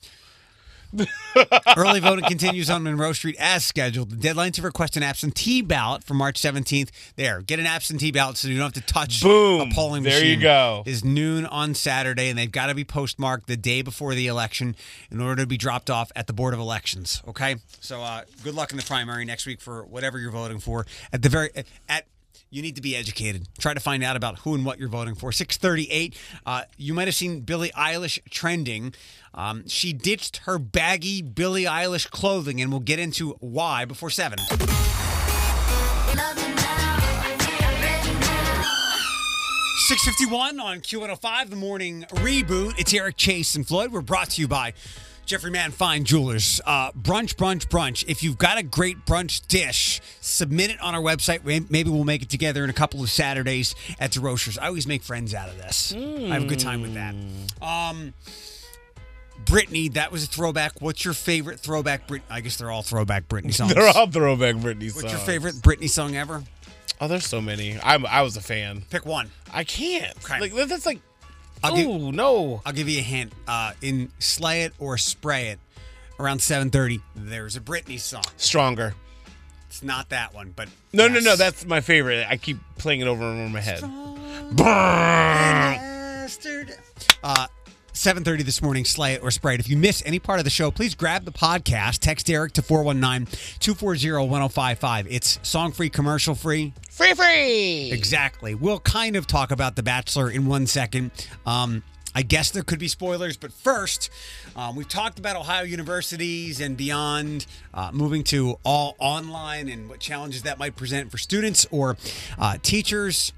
Early 1.77 1.99
voting 1.99 2.25
continues 2.25 2.69
on 2.69 2.83
Monroe 2.83 3.13
Street 3.13 3.35
as 3.39 3.63
scheduled. 3.63 4.09
The 4.09 4.15
deadline 4.15 4.51
to 4.53 4.61
request 4.61 4.97
an 4.97 5.03
absentee 5.03 5.61
ballot 5.61 6.03
for 6.03 6.13
March 6.13 6.39
17th. 6.41 6.89
There, 7.15 7.41
get 7.41 7.59
an 7.59 7.65
absentee 7.65 8.11
ballot 8.11 8.37
so 8.37 8.47
you 8.47 8.57
don't 8.57 8.73
have 8.75 8.83
to 8.85 8.93
touch 8.93 9.21
Boom. 9.21 9.69
a 9.69 9.73
polling 9.73 10.03
There 10.03 10.13
machine. 10.13 10.39
you 10.39 10.43
go. 10.43 10.83
Is 10.85 11.03
noon 11.05 11.45
on 11.45 11.75
Saturday, 11.75 12.29
and 12.29 12.37
they've 12.37 12.51
got 12.51 12.67
to 12.67 12.75
be 12.75 12.83
postmarked 12.83 13.47
the 13.47 13.57
day 13.57 13.81
before 13.81 14.15
the 14.15 14.27
election 14.27 14.75
in 15.11 15.21
order 15.21 15.43
to 15.43 15.47
be 15.47 15.57
dropped 15.57 15.89
off 15.89 16.11
at 16.15 16.27
the 16.27 16.33
Board 16.33 16.53
of 16.53 16.59
Elections. 16.59 17.21
Okay, 17.27 17.55
so 17.79 18.01
uh, 18.01 18.23
good 18.43 18.55
luck 18.55 18.71
in 18.71 18.77
the 18.77 18.83
primary 18.83 19.25
next 19.25 19.45
week 19.45 19.61
for 19.61 19.85
whatever 19.85 20.17
you're 20.19 20.31
voting 20.31 20.59
for. 20.59 20.85
At 21.13 21.21
the 21.21 21.29
very 21.29 21.49
at 21.87 22.05
you 22.49 22.61
need 22.61 22.75
to 22.75 22.81
be 22.81 22.95
educated. 22.95 23.47
Try 23.59 23.73
to 23.73 23.79
find 23.79 24.03
out 24.03 24.15
about 24.15 24.39
who 24.39 24.55
and 24.55 24.65
what 24.65 24.79
you're 24.79 24.89
voting 24.89 25.15
for. 25.15 25.31
638. 25.31 26.17
Uh, 26.45 26.63
you 26.77 26.93
might 26.93 27.07
have 27.07 27.15
seen 27.15 27.41
Billie 27.41 27.71
Eilish 27.71 28.19
trending. 28.29 28.93
Um, 29.33 29.67
she 29.67 29.93
ditched 29.93 30.37
her 30.45 30.57
baggy 30.57 31.21
Billie 31.21 31.65
Eilish 31.65 32.09
clothing, 32.09 32.61
and 32.61 32.71
we'll 32.71 32.79
get 32.79 32.99
into 32.99 33.37
why 33.39 33.85
before 33.85 34.09
7. 34.09 34.39
651 39.89 40.59
on 40.59 40.81
Q105, 40.81 41.49
the 41.49 41.55
morning 41.55 42.05
reboot. 42.11 42.77
It's 42.77 42.93
Eric 42.93 43.17
Chase 43.17 43.55
and 43.55 43.67
Floyd. 43.67 43.91
We're 43.91 44.01
brought 44.01 44.29
to 44.31 44.41
you 44.41 44.47
by 44.47 44.73
Jeffrey 45.29 45.51
Mann 45.51 45.69
Fine 45.69 46.05
Jewelers. 46.05 46.59
Uh, 46.65 46.91
brunch, 46.93 47.35
brunch, 47.35 47.67
brunch. 47.67 48.03
If 48.07 48.23
you've 48.23 48.39
got 48.39 48.57
a 48.57 48.63
great 48.63 49.05
brunch 49.05 49.45
dish, 49.47 50.01
submit 50.21 50.71
it 50.71 50.81
on 50.81 50.95
our 50.95 51.01
website. 51.01 51.43
Maybe 51.69 51.87
we'll 51.87 52.03
make 52.03 52.23
it 52.23 52.29
together 52.29 52.63
in 52.63 52.71
a 52.71 52.73
couple 52.73 53.03
of 53.03 53.11
Saturdays 53.11 53.75
at 53.99 54.11
the 54.11 54.21
Roasters. 54.21 54.57
I 54.57 54.65
always 54.65 54.87
make 54.87 55.03
friends 55.03 55.35
out 55.35 55.47
of 55.47 55.57
this. 55.57 55.93
I 55.95 55.99
have 56.33 56.45
a 56.45 56.47
good 56.47 56.57
time 56.57 56.81
with 56.81 56.95
that. 56.95 57.13
Um, 57.63 58.15
Brittany, 59.45 59.89
that 59.89 60.11
was 60.11 60.23
a 60.23 60.27
throwback. 60.27 60.81
What's 60.81 61.05
your 61.05 61.13
favorite 61.13 61.59
throwback? 61.59 62.07
Brit- 62.07 62.23
I 62.27 62.41
guess 62.41 62.57
they're 62.57 62.71
all 62.71 62.81
throwback 62.81 63.27
Britney 63.27 63.53
songs. 63.53 63.75
They're 63.75 63.87
all 63.87 64.07
throwback 64.07 64.55
Britney 64.55 64.89
songs. 64.89 65.03
What's 65.03 65.11
your 65.11 65.21
favorite 65.21 65.55
Britney 65.57 65.91
song 65.91 66.15
ever? 66.15 66.43
Oh, 66.99 67.07
there's 67.07 67.27
so 67.27 67.39
many. 67.39 67.77
I'm, 67.83 68.03
I 68.07 68.23
was 68.23 68.35
a 68.35 68.41
fan. 68.41 68.81
Pick 68.89 69.05
one. 69.05 69.29
I 69.53 69.63
can't. 69.63 70.17
Okay. 70.25 70.39
Like 70.39 70.67
that's 70.67 70.87
like. 70.87 71.01
I'll 71.63 71.75
give- 71.75 71.87
oh 71.87 72.11
no. 72.11 72.61
I'll 72.65 72.73
give 72.73 72.87
you 72.89 72.99
a 72.99 73.03
hint. 73.03 73.33
Uh, 73.47 73.73
in 73.81 74.11
Slay 74.19 74.63
It 74.63 74.73
or 74.79 74.97
Spray 74.97 75.47
It, 75.49 75.59
around 76.19 76.39
7:30, 76.39 77.01
there's 77.15 77.55
a 77.55 77.61
Britney 77.61 77.99
song. 77.99 78.23
Stronger. 78.37 78.93
It's 79.67 79.83
not 79.83 80.09
that 80.09 80.33
one, 80.33 80.51
but 80.55 80.67
No, 80.93 81.07
no, 81.07 81.19
no. 81.19 81.35
That's 81.35 81.65
my 81.65 81.79
favorite. 81.81 82.25
I 82.27 82.37
keep 82.37 82.57
playing 82.77 83.01
it 83.01 83.07
over 83.07 83.23
and 83.23 83.33
over 83.33 83.45
in 83.45 83.51
my 83.51 83.61
head. 83.61 83.81
Bastard. 85.39 86.75
Uh, 87.23 87.45
7.30 87.99 88.45
this 88.45 88.61
morning, 88.61 88.85
Slay 88.85 89.15
It 89.15 89.21
or 89.21 89.29
Spray 89.29 89.55
It. 89.55 89.59
If 89.59 89.67
you 89.67 89.75
miss 89.75 90.01
any 90.05 90.19
part 90.19 90.39
of 90.39 90.45
the 90.45 90.49
show, 90.49 90.71
please 90.71 90.95
grab 90.95 91.25
the 91.25 91.33
podcast. 91.33 91.99
Text 91.99 92.29
Eric 92.29 92.53
to 92.53 92.61
419-240-1055. 92.61 95.07
It's 95.09 95.37
song-free, 95.43 95.89
commercial-free. 95.89 96.73
Free, 96.89 97.13
free. 97.13 97.91
Exactly. 97.91 98.55
We'll 98.55 98.79
kind 98.79 99.17
of 99.17 99.27
talk 99.27 99.51
about 99.51 99.75
The 99.75 99.83
Bachelor 99.83 100.31
in 100.31 100.45
one 100.45 100.65
second. 100.65 101.11
Um, 101.45 101.83
I 102.15 102.21
guess 102.21 102.51
there 102.51 102.63
could 102.63 102.79
be 102.79 102.87
spoilers, 102.87 103.35
but 103.35 103.51
first, 103.51 104.09
um, 104.55 104.77
we've 104.77 104.87
talked 104.87 105.19
about 105.19 105.35
Ohio 105.35 105.63
universities 105.63 106.61
and 106.61 106.77
beyond 106.77 107.47
uh, 107.73 107.91
moving 107.91 108.23
to 108.25 108.59
all 108.63 108.95
online 108.97 109.67
and 109.67 109.89
what 109.89 109.99
challenges 109.99 110.43
that 110.43 110.57
might 110.57 110.77
present 110.77 111.11
for 111.11 111.17
students 111.17 111.67
or 111.69 111.97
uh, 112.37 112.55
teachers. 112.63 113.33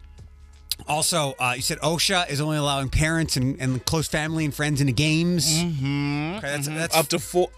Also, 0.87 1.35
uh, 1.39 1.53
you 1.55 1.61
said 1.61 1.79
OHSAA 1.79 2.29
is 2.29 2.41
only 2.41 2.57
allowing 2.57 2.89
parents 2.89 3.37
and, 3.37 3.59
and 3.61 3.83
close 3.85 4.07
family 4.07 4.45
and 4.45 4.53
friends 4.53 4.81
into 4.81 4.93
games. 4.93 5.47
Mm-hmm. 5.61 6.35
Okay, 6.37 6.47
that's, 6.47 6.67
that's 6.67 6.95
Up 6.95 7.07
to 7.09 7.19
four. 7.19 7.49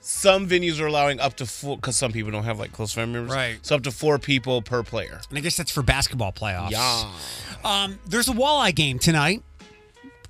Some 0.00 0.46
venues 0.46 0.80
are 0.80 0.86
allowing 0.86 1.18
up 1.18 1.34
to 1.36 1.46
four 1.46 1.76
because 1.76 1.96
some 1.96 2.12
people 2.12 2.30
don't 2.30 2.44
have 2.44 2.58
like 2.58 2.72
close 2.72 2.92
family 2.92 3.14
members. 3.14 3.34
Right. 3.34 3.58
So 3.62 3.74
up 3.76 3.82
to 3.84 3.90
four 3.90 4.18
people 4.18 4.60
per 4.60 4.82
player. 4.82 5.20
and 5.30 5.38
I 5.38 5.40
guess 5.40 5.56
that's 5.56 5.70
for 5.70 5.82
basketball 5.82 6.30
playoffs. 6.32 6.72
Yeah. 6.72 7.10
Um, 7.64 7.98
there's 8.06 8.28
a 8.28 8.32
walleye 8.32 8.74
game 8.74 8.98
tonight. 8.98 9.42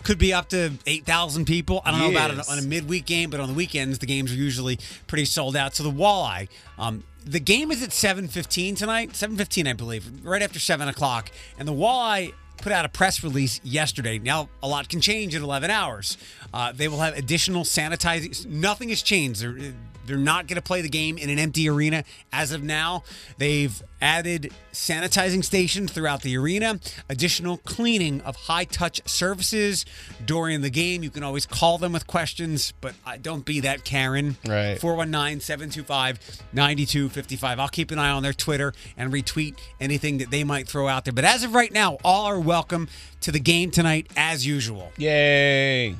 Could 0.04 0.18
be 0.18 0.32
up 0.32 0.50
to 0.50 0.70
8,000 0.86 1.46
people. 1.46 1.80
I 1.84 1.90
don't 1.90 1.98
know 2.00 2.10
about 2.10 2.30
it 2.30 2.48
on 2.48 2.58
a 2.58 2.62
midweek 2.62 3.06
game, 3.06 3.30
but 3.30 3.40
on 3.40 3.48
the 3.48 3.54
weekends, 3.54 3.98
the 3.98 4.06
games 4.06 4.30
are 4.30 4.36
usually 4.36 4.78
pretty 5.06 5.24
sold 5.24 5.56
out. 5.56 5.74
So 5.74 5.82
the 5.82 5.90
walleye, 5.90 6.48
um, 6.78 7.02
the 7.24 7.40
game 7.40 7.70
is 7.70 7.82
at 7.82 7.90
7.15 7.90 8.76
tonight. 8.76 9.10
7.15, 9.10 9.68
I 9.68 9.72
believe, 9.72 10.24
right 10.24 10.42
after 10.42 10.58
7 10.58 10.88
o'clock. 10.88 11.30
And 11.58 11.66
the 11.66 11.72
walleye 11.72 12.32
put 12.58 12.72
out 12.72 12.84
a 12.84 12.88
press 12.88 13.22
release 13.22 13.60
yesterday. 13.64 14.18
Now, 14.18 14.48
a 14.62 14.68
lot 14.68 14.88
can 14.88 15.00
change 15.00 15.34
in 15.34 15.42
11 15.42 15.70
hours. 15.70 16.18
Uh, 16.52 16.72
they 16.72 16.88
will 16.88 17.00
have 17.00 17.16
additional 17.16 17.64
sanitizing. 17.64 18.46
Nothing 18.46 18.90
has 18.90 19.02
changed. 19.02 19.40
They're, 19.40 19.74
they're 20.06 20.16
not 20.16 20.46
going 20.46 20.56
to 20.56 20.62
play 20.62 20.80
the 20.80 20.88
game 20.88 21.18
in 21.18 21.30
an 21.30 21.38
empty 21.38 21.68
arena 21.68 22.04
as 22.32 22.52
of 22.52 22.62
now. 22.62 23.04
They've 23.38 23.82
added 24.00 24.52
sanitizing 24.72 25.42
stations 25.44 25.90
throughout 25.90 26.22
the 26.22 26.36
arena, 26.36 26.78
additional 27.08 27.58
cleaning 27.58 28.20
of 28.20 28.36
high 28.36 28.64
touch 28.64 29.00
surfaces 29.08 29.86
during 30.24 30.60
the 30.60 30.70
game. 30.70 31.02
You 31.02 31.10
can 31.10 31.22
always 31.22 31.46
call 31.46 31.78
them 31.78 31.92
with 31.92 32.06
questions, 32.06 32.72
but 32.80 32.94
don't 33.22 33.44
be 33.44 33.60
that 33.60 33.84
Karen. 33.84 34.36
Right. 34.46 34.78
419 34.78 35.40
725 35.40 36.42
9255. 36.52 37.60
I'll 37.60 37.68
keep 37.68 37.90
an 37.90 37.98
eye 37.98 38.10
on 38.10 38.22
their 38.22 38.32
Twitter 38.32 38.72
and 38.96 39.12
retweet 39.12 39.56
anything 39.80 40.18
that 40.18 40.30
they 40.30 40.44
might 40.44 40.68
throw 40.68 40.88
out 40.88 41.04
there. 41.04 41.14
But 41.14 41.24
as 41.24 41.42
of 41.42 41.54
right 41.54 41.72
now, 41.72 41.98
all 42.04 42.26
are 42.26 42.40
welcome 42.40 42.88
to 43.22 43.32
the 43.32 43.40
game 43.40 43.70
tonight 43.70 44.08
as 44.16 44.46
usual. 44.46 44.92
Yay. 44.98 45.90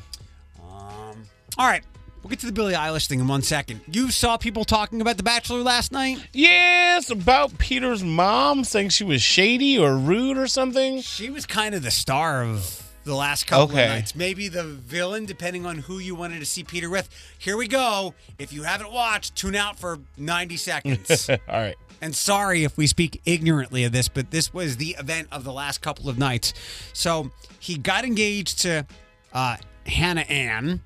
Um, 0.60 1.24
all 1.56 1.66
right. 1.66 1.84
We'll 2.24 2.30
get 2.30 2.38
to 2.40 2.46
the 2.46 2.52
Billie 2.52 2.72
Eilish 2.72 3.06
thing 3.06 3.20
in 3.20 3.28
one 3.28 3.42
second. 3.42 3.82
You 3.86 4.10
saw 4.10 4.38
people 4.38 4.64
talking 4.64 5.02
about 5.02 5.18
The 5.18 5.22
Bachelor 5.22 5.60
last 5.60 5.92
night? 5.92 6.26
Yes, 6.32 7.10
about 7.10 7.58
Peter's 7.58 8.02
mom 8.02 8.64
saying 8.64 8.88
she 8.88 9.04
was 9.04 9.20
shady 9.20 9.78
or 9.78 9.98
rude 9.98 10.38
or 10.38 10.46
something. 10.46 11.02
She 11.02 11.28
was 11.28 11.44
kind 11.44 11.74
of 11.74 11.82
the 11.82 11.90
star 11.90 12.42
of 12.42 12.82
the 13.04 13.14
last 13.14 13.46
couple 13.46 13.64
Okay. 13.74 13.84
of 13.84 13.90
nights. 13.90 14.14
Maybe 14.14 14.48
the 14.48 14.64
villain, 14.64 15.26
depending 15.26 15.66
on 15.66 15.76
who 15.76 15.98
you 15.98 16.14
wanted 16.14 16.38
to 16.40 16.46
see 16.46 16.64
Peter 16.64 16.88
with. 16.88 17.10
Here 17.38 17.58
we 17.58 17.68
go. 17.68 18.14
If 18.38 18.54
you 18.54 18.62
haven't 18.62 18.90
watched, 18.90 19.36
tune 19.36 19.54
out 19.54 19.78
for 19.78 19.98
90 20.16 20.56
seconds. 20.56 21.28
All 21.30 21.36
right. 21.50 21.76
and 22.00 22.14
sorry 22.14 22.64
if 22.64 22.78
we 22.78 22.86
speak 22.86 23.20
ignorantly 23.26 23.84
of 23.84 23.92
this, 23.92 24.08
but 24.08 24.30
this 24.30 24.54
was 24.54 24.78
the 24.78 24.96
event 24.98 25.28
of 25.30 25.44
the 25.44 25.52
last 25.52 25.82
couple 25.82 26.08
of 26.08 26.16
nights. 26.16 26.54
So 26.94 27.30
he 27.60 27.76
got 27.76 28.06
engaged 28.06 28.60
to 28.60 28.86
uh, 29.34 29.58
Hannah 29.84 30.22
Ann. 30.22 30.80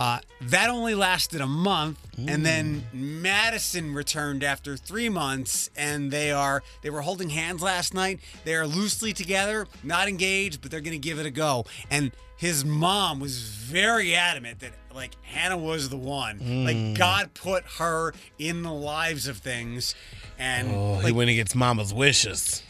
Uh, 0.00 0.18
that 0.42 0.70
only 0.70 0.94
lasted 0.94 1.40
a 1.40 1.46
month, 1.46 1.98
and 2.16 2.46
then 2.46 2.84
Madison 2.92 3.92
returned 3.94 4.44
after 4.44 4.76
three 4.76 5.08
months, 5.08 5.70
and 5.76 6.10
they 6.12 6.30
are 6.30 6.62
they 6.82 6.90
were 6.90 7.02
holding 7.02 7.30
hands 7.30 7.62
last 7.62 7.94
night. 7.94 8.20
They 8.44 8.54
are 8.54 8.66
loosely 8.66 9.12
together, 9.12 9.66
not 9.82 10.08
engaged, 10.08 10.60
but 10.62 10.70
they're 10.70 10.80
going 10.80 10.92
to 11.00 11.08
give 11.08 11.18
it 11.18 11.26
a 11.26 11.30
go. 11.30 11.64
And 11.90 12.12
his 12.36 12.64
mom 12.64 13.18
was 13.18 13.38
very 13.40 14.14
adamant 14.14 14.60
that 14.60 14.72
like 14.94 15.12
Hannah 15.22 15.58
was 15.58 15.88
the 15.88 15.96
one. 15.96 16.64
Like 16.64 16.96
God 16.96 17.34
put 17.34 17.64
her 17.78 18.14
in 18.38 18.62
the 18.62 18.72
lives 18.72 19.26
of 19.26 19.38
things, 19.38 19.96
and 20.38 20.70
Oh, 20.70 20.96
he 20.98 21.04
like, 21.06 21.14
went 21.16 21.30
against 21.30 21.56
Mama's 21.56 21.92
wishes. 21.92 22.62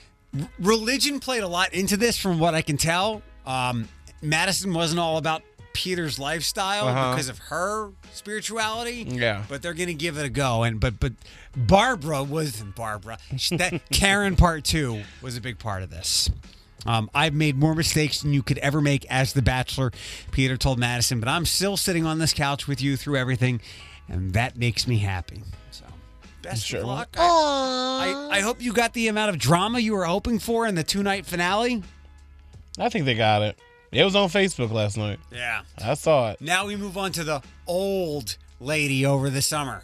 religion 0.58 1.20
played 1.20 1.42
a 1.42 1.48
lot 1.48 1.74
into 1.74 1.96
this, 1.98 2.16
from 2.16 2.38
what 2.38 2.54
I 2.54 2.62
can 2.62 2.76
tell. 2.78 3.22
Um, 3.46 3.88
Madison 4.22 4.72
wasn't 4.74 5.00
all 5.00 5.16
about 5.18 5.42
Peter's 5.78 6.18
lifestyle 6.18 6.88
Uh-huh. 6.88 7.12
because 7.12 7.28
of 7.28 7.38
her 7.38 7.90
spirituality. 8.12 9.06
Yeah. 9.08 9.44
but 9.48 9.62
they're 9.62 9.74
gonna 9.74 9.92
give 9.94 10.18
it 10.18 10.24
a 10.24 10.28
go. 10.28 10.64
And 10.64 10.80
but 10.80 10.98
but 10.98 11.12
Barbara 11.56 12.24
was 12.24 12.60
Barbara. 12.62 13.18
She- 13.36 13.56
That 13.56 13.88
Karen 13.92 14.34
part 14.34 14.64
two 14.64 15.02
was 15.22 15.36
a 15.36 15.40
big 15.40 15.58
part 15.60 15.82
of 15.84 15.90
this. 15.90 16.28
Um, 16.84 17.08
I've 17.14 17.34
made 17.34 17.56
more 17.56 17.74
mistakes 17.76 18.22
than 18.22 18.32
you 18.32 18.42
could 18.42 18.58
ever 18.58 18.80
make 18.80 19.04
as 19.10 19.32
the 19.34 19.42
Bachelor, 19.42 19.92
Peter 20.32 20.56
told 20.56 20.78
Madison, 20.80 21.20
but 21.20 21.28
I'm 21.28 21.44
still 21.44 21.76
sitting 21.76 22.04
on 22.06 22.18
this 22.18 22.32
couch 22.32 22.66
with 22.66 22.80
you 22.80 22.96
through 22.96 23.16
everything, 23.16 23.60
and 24.08 24.32
that 24.32 24.56
makes 24.56 24.86
me 24.88 24.98
happy. 24.98 25.42
So, 25.70 25.84
best 26.42 26.64
Sure. 26.66 26.80
of 26.80 26.86
luck. 26.86 27.08
I, 27.18 28.28
I, 28.32 28.36
I 28.38 28.40
hope 28.40 28.60
you 28.62 28.72
got 28.72 28.94
the 28.94 29.08
amount 29.08 29.30
of 29.30 29.38
drama 29.38 29.78
you 29.80 29.92
were 29.94 30.04
hoping 30.06 30.38
for 30.38 30.66
in 30.66 30.74
the 30.76 30.84
two 30.84 31.02
night 31.02 31.26
finale. 31.26 31.82
I 32.78 32.88
think 32.88 33.04
they 33.06 33.14
got 33.14 33.42
it. 33.42 33.58
It 33.90 34.04
was 34.04 34.14
on 34.14 34.28
Facebook 34.28 34.70
last 34.70 34.96
night. 34.96 35.18
Yeah. 35.32 35.62
I 35.82 35.94
saw 35.94 36.30
it. 36.32 36.40
Now 36.40 36.66
we 36.66 36.76
move 36.76 36.98
on 36.98 37.12
to 37.12 37.24
the 37.24 37.42
old 37.66 38.36
lady 38.60 39.06
over 39.06 39.30
the 39.30 39.42
summer, 39.42 39.82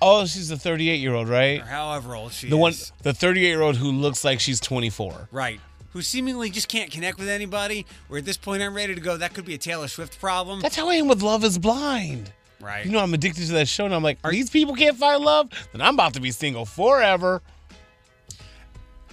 Oh, 0.00 0.24
she's 0.26 0.48
the 0.48 0.56
38 0.56 0.96
year 1.00 1.14
old, 1.14 1.28
right? 1.28 1.60
or 1.60 1.64
however 1.66 2.14
old 2.14 2.32
she 2.32 2.48
The 2.48 2.56
is. 2.56 2.60
one, 2.60 2.74
the 3.02 3.12
38 3.14 3.46
year 3.46 3.60
old 3.62 3.76
who 3.76 3.92
looks 3.92 4.24
like 4.24 4.40
she's 4.40 4.58
24. 4.60 5.28
Right. 5.30 5.60
Who 5.92 6.02
seemingly 6.02 6.50
just 6.50 6.68
can't 6.68 6.90
connect 6.90 7.18
with 7.18 7.28
anybody. 7.28 7.86
Where 8.08 8.18
at 8.18 8.24
this 8.24 8.36
point 8.36 8.62
I'm 8.62 8.74
ready 8.74 8.94
to 8.94 9.00
go. 9.00 9.16
That 9.16 9.32
could 9.34 9.44
be 9.46 9.54
a 9.54 9.58
Taylor 9.58 9.88
Swift 9.88 10.18
problem. 10.20 10.60
That's 10.60 10.76
how 10.76 10.88
I 10.90 10.94
am 10.94 11.08
with 11.08 11.22
Love 11.22 11.42
Is 11.44 11.58
Blind. 11.58 12.32
right. 12.60 12.84
You 12.86 12.92
know, 12.92 13.00
I'm 13.00 13.12
addicted 13.14 13.46
to 13.46 13.52
that 13.54 13.68
show, 13.68 13.84
and 13.86 13.94
I'm 13.94 14.02
like, 14.02 14.18
are 14.24 14.30
these 14.30 14.50
people 14.50 14.74
can't 14.74 14.96
find 14.96 15.22
love? 15.24 15.48
Then 15.72 15.80
I'm 15.82 15.94
about 15.94 16.14
to 16.14 16.20
be 16.20 16.30
single 16.32 16.64
forever. 16.66 17.40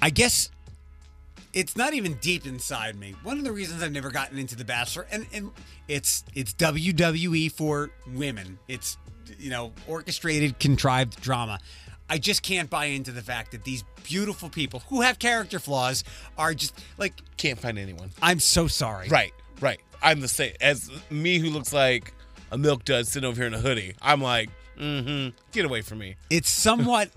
I 0.02 0.10
guess 0.10 0.50
it's 1.54 1.78
not 1.78 1.94
even 1.94 2.16
deep 2.16 2.46
inside 2.46 2.96
me. 2.96 3.16
One 3.24 3.38
of 3.38 3.44
the 3.44 3.52
reasons 3.52 3.84
I've 3.84 3.92
never 3.92 4.10
gotten 4.10 4.38
into 4.38 4.56
The 4.56 4.66
Bachelor, 4.66 5.08
and, 5.12 5.26
and 5.34 5.52
it's 5.88 6.24
it's 6.34 6.54
WWE 6.54 7.52
for 7.52 7.92
women. 8.12 8.60
It's 8.68 8.98
you 9.38 9.50
know 9.50 9.72
orchestrated, 9.88 10.60
contrived 10.60 11.22
drama. 11.22 11.60
I 12.10 12.18
just 12.18 12.44
can't 12.44 12.70
buy 12.70 12.86
into 12.86 13.12
the 13.12 13.22
fact 13.22 13.52
that 13.52 13.64
these 13.64 13.84
beautiful 14.04 14.50
people 14.50 14.82
who 14.90 15.02
have 15.02 15.20
character 15.20 15.60
flaws 15.60 16.04
are 16.38 16.54
just 16.54 16.78
like 16.98 17.14
Can't 17.38 17.60
find 17.60 17.78
anyone. 17.78 18.12
I'm 18.22 18.40
so 18.40 18.68
sorry. 18.68 19.08
Right, 19.08 19.34
right. 19.62 19.80
I'm 20.02 20.20
the 20.20 20.28
same 20.28 20.54
as 20.60 20.92
me 21.10 21.40
who 21.40 21.50
looks 21.50 21.72
like 21.72 22.14
a 22.52 22.58
milk 22.58 22.84
dud 22.84 23.08
sitting 23.08 23.28
over 23.28 23.38
here 23.38 23.48
in 23.48 23.54
a 23.54 23.60
hoodie. 23.60 23.96
I'm 24.02 24.22
like, 24.22 24.50
mm-hmm, 24.78 25.36
get 25.52 25.66
away 25.66 25.82
from 25.82 26.00
me. 26.00 26.18
It's 26.30 26.50
somewhat 26.50 27.10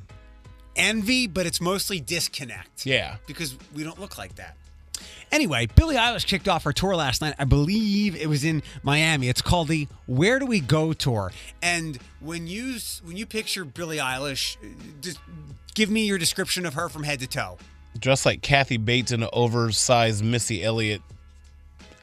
envy, 0.76 1.26
but 1.26 1.46
it's 1.46 1.60
mostly 1.60 2.00
disconnect. 2.00 2.86
Yeah. 2.86 3.16
because 3.26 3.56
we 3.74 3.82
don't 3.82 4.00
look 4.00 4.18
like 4.18 4.36
that. 4.36 4.56
Anyway, 5.32 5.66
Billie 5.74 5.96
Eilish 5.96 6.26
kicked 6.26 6.48
off 6.48 6.64
her 6.64 6.72
tour 6.72 6.94
last 6.94 7.20
night. 7.20 7.34
I 7.38 7.44
believe 7.44 8.14
it 8.14 8.28
was 8.28 8.44
in 8.44 8.62
Miami. 8.82 9.28
It's 9.28 9.42
called 9.42 9.68
the 9.68 9.88
Where 10.06 10.38
Do 10.38 10.46
We 10.46 10.60
Go 10.60 10.92
tour. 10.92 11.32
And 11.60 11.98
when 12.20 12.46
you 12.46 12.78
when 13.02 13.16
you 13.16 13.26
picture 13.26 13.64
Billie 13.64 13.96
Eilish, 13.96 14.56
uh, 14.58 14.68
just 15.00 15.18
give 15.74 15.90
me 15.90 16.06
your 16.06 16.16
description 16.16 16.64
of 16.64 16.74
her 16.74 16.88
from 16.88 17.02
head 17.02 17.18
to 17.20 17.26
toe. 17.26 17.58
Dressed 17.98 18.24
like 18.24 18.40
Kathy 18.40 18.76
Bates 18.76 19.10
in 19.10 19.22
an 19.22 19.28
oversized 19.32 20.24
Missy 20.24 20.62
Elliott 20.62 21.02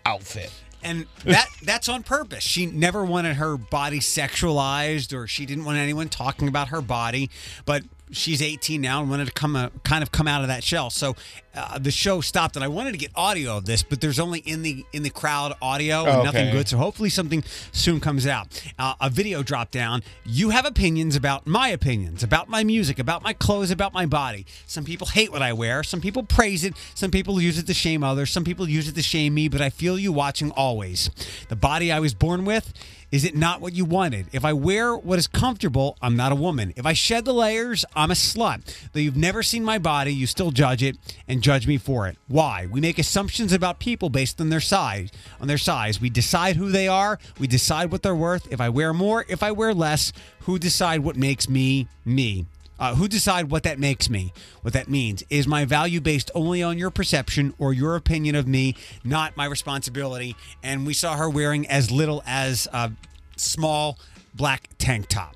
outfit. 0.05 0.51
And 0.83 1.05
that 1.23 1.47
that's 1.63 1.87
on 1.87 2.03
purpose. 2.03 2.43
She 2.43 2.65
never 2.65 3.05
wanted 3.05 3.37
her 3.37 3.55
body 3.55 3.99
sexualized 3.99 5.17
or 5.17 5.27
she 5.27 5.45
didn't 5.45 5.63
want 5.63 5.77
anyone 5.77 6.09
talking 6.09 6.49
about 6.49 6.69
her 6.69 6.81
body, 6.81 7.29
but 7.65 7.83
she's 8.13 8.41
18 8.41 8.79
now 8.81 9.01
and 9.01 9.09
wanted 9.09 9.25
to 9.25 9.33
come 9.33 9.55
uh, 9.55 9.69
kind 9.83 10.01
of 10.03 10.11
come 10.11 10.27
out 10.27 10.41
of 10.41 10.47
that 10.47 10.63
shell. 10.63 10.89
So 10.89 11.15
uh, 11.55 11.77
the 11.77 11.91
show 11.91 12.21
stopped 12.21 12.55
and 12.55 12.63
I 12.63 12.67
wanted 12.67 12.93
to 12.93 12.97
get 12.97 13.11
audio 13.15 13.57
of 13.57 13.65
this, 13.65 13.83
but 13.83 14.01
there's 14.01 14.19
only 14.19 14.39
in 14.39 14.61
the 14.61 14.85
in 14.93 15.03
the 15.03 15.09
crowd 15.09 15.53
audio 15.61 16.05
and 16.05 16.23
nothing 16.23 16.51
good. 16.51 16.67
So 16.67 16.77
hopefully 16.77 17.09
something 17.09 17.43
soon 17.71 17.99
comes 17.99 18.25
out. 18.25 18.61
Uh, 18.79 18.95
a 19.01 19.09
video 19.09 19.43
drop 19.43 19.71
down. 19.71 20.01
You 20.25 20.51
have 20.51 20.65
opinions 20.65 21.15
about 21.15 21.45
my 21.45 21.69
opinions, 21.69 22.23
about 22.23 22.49
my 22.49 22.63
music, 22.63 22.99
about 22.99 23.23
my 23.23 23.33
clothes, 23.33 23.71
about 23.71 23.93
my 23.93 24.05
body. 24.05 24.45
Some 24.65 24.85
people 24.85 25.07
hate 25.07 25.31
what 25.31 25.41
I 25.41 25.53
wear. 25.53 25.83
Some 25.83 26.01
people 26.01 26.23
praise 26.23 26.63
it. 26.63 26.73
Some 26.95 27.11
people 27.11 27.41
use 27.41 27.57
it 27.57 27.67
to 27.67 27.73
shame 27.73 28.03
others. 28.03 28.31
Some 28.31 28.43
people 28.43 28.67
use 28.69 28.87
it 28.87 28.95
to 28.95 29.01
shame 29.01 29.33
me, 29.33 29.47
but 29.47 29.61
I 29.61 29.69
feel 29.69 29.99
you 29.99 30.11
watching 30.11 30.51
always. 30.51 31.09
The 31.49 31.55
body 31.55 31.91
I 31.91 31.99
was 31.99 32.13
born 32.13 32.45
with, 32.45 32.73
is 33.13 33.23
it 33.23 33.35
not 33.35 33.61
what 33.61 33.73
you 33.73 33.85
wanted? 33.85 34.25
If 34.31 34.43
I 34.43 34.53
wear 34.53 34.97
what 34.97 35.19
is 35.19 35.27
comfortable, 35.27 35.95
I'm 36.01 36.15
not 36.15 36.31
a 36.31 36.35
woman. 36.35 36.73
If 36.75 36.87
I 36.87 36.93
shed 36.93 37.25
the 37.25 37.33
layers, 37.33 37.85
I'm 37.95 38.09
a 38.09 38.15
slut. 38.15 38.75
Though 38.91 39.01
you've 39.01 39.15
never 39.15 39.43
seen 39.43 39.63
my 39.63 39.77
body, 39.77 40.11
you 40.11 40.25
still 40.25 40.49
judge 40.49 40.81
it 40.81 40.97
and 41.27 41.43
judge 41.43 41.67
me 41.67 41.77
for 41.77 42.07
it. 42.07 42.17
Why? 42.27 42.65
We 42.65 42.81
make 42.81 42.97
assumptions 42.97 43.53
about 43.53 43.77
people 43.77 44.09
based 44.09 44.41
on 44.41 44.49
their 44.49 44.59
size. 44.59 45.11
On 45.39 45.47
their 45.47 45.59
size, 45.59 46.01
we 46.01 46.09
decide 46.09 46.55
who 46.55 46.71
they 46.71 46.87
are. 46.87 47.19
We 47.37 47.45
decide 47.45 47.91
what 47.91 48.01
they're 48.01 48.15
worth. 48.15 48.51
If 48.51 48.59
I 48.59 48.69
wear 48.69 48.93
more, 48.93 49.25
if 49.29 49.43
I 49.43 49.51
wear 49.51 49.75
less, 49.75 50.11
who 50.39 50.57
decide 50.57 51.01
what 51.01 51.15
makes 51.15 51.47
me 51.47 51.87
me? 52.05 52.47
Uh, 52.79 52.95
who 52.95 53.07
decide 53.07 53.49
what 53.51 53.63
that 53.63 53.79
makes 53.79 54.09
me? 54.09 54.33
What 54.61 54.73
that 54.73 54.89
means 54.89 55.23
is 55.29 55.47
my 55.47 55.63
value 55.63 56.01
based 56.01 56.31
only 56.33 56.61
on 56.63 56.77
your 56.77 56.89
perception 56.89 57.53
or 57.57 57.71
your 57.73 57.95
opinion 57.95 58.35
of 58.35 58.47
me, 58.47 58.75
not 59.03 59.37
my 59.37 59.45
responsibility. 59.45 60.35
And 60.61 60.85
we 60.85 60.93
saw 60.93 61.15
her 61.15 61.29
wearing 61.29 61.67
as 61.67 61.91
little 61.91 62.23
as 62.25 62.67
a 62.73 62.91
small 63.37 63.99
black 64.33 64.69
tank 64.79 65.07
top. 65.07 65.35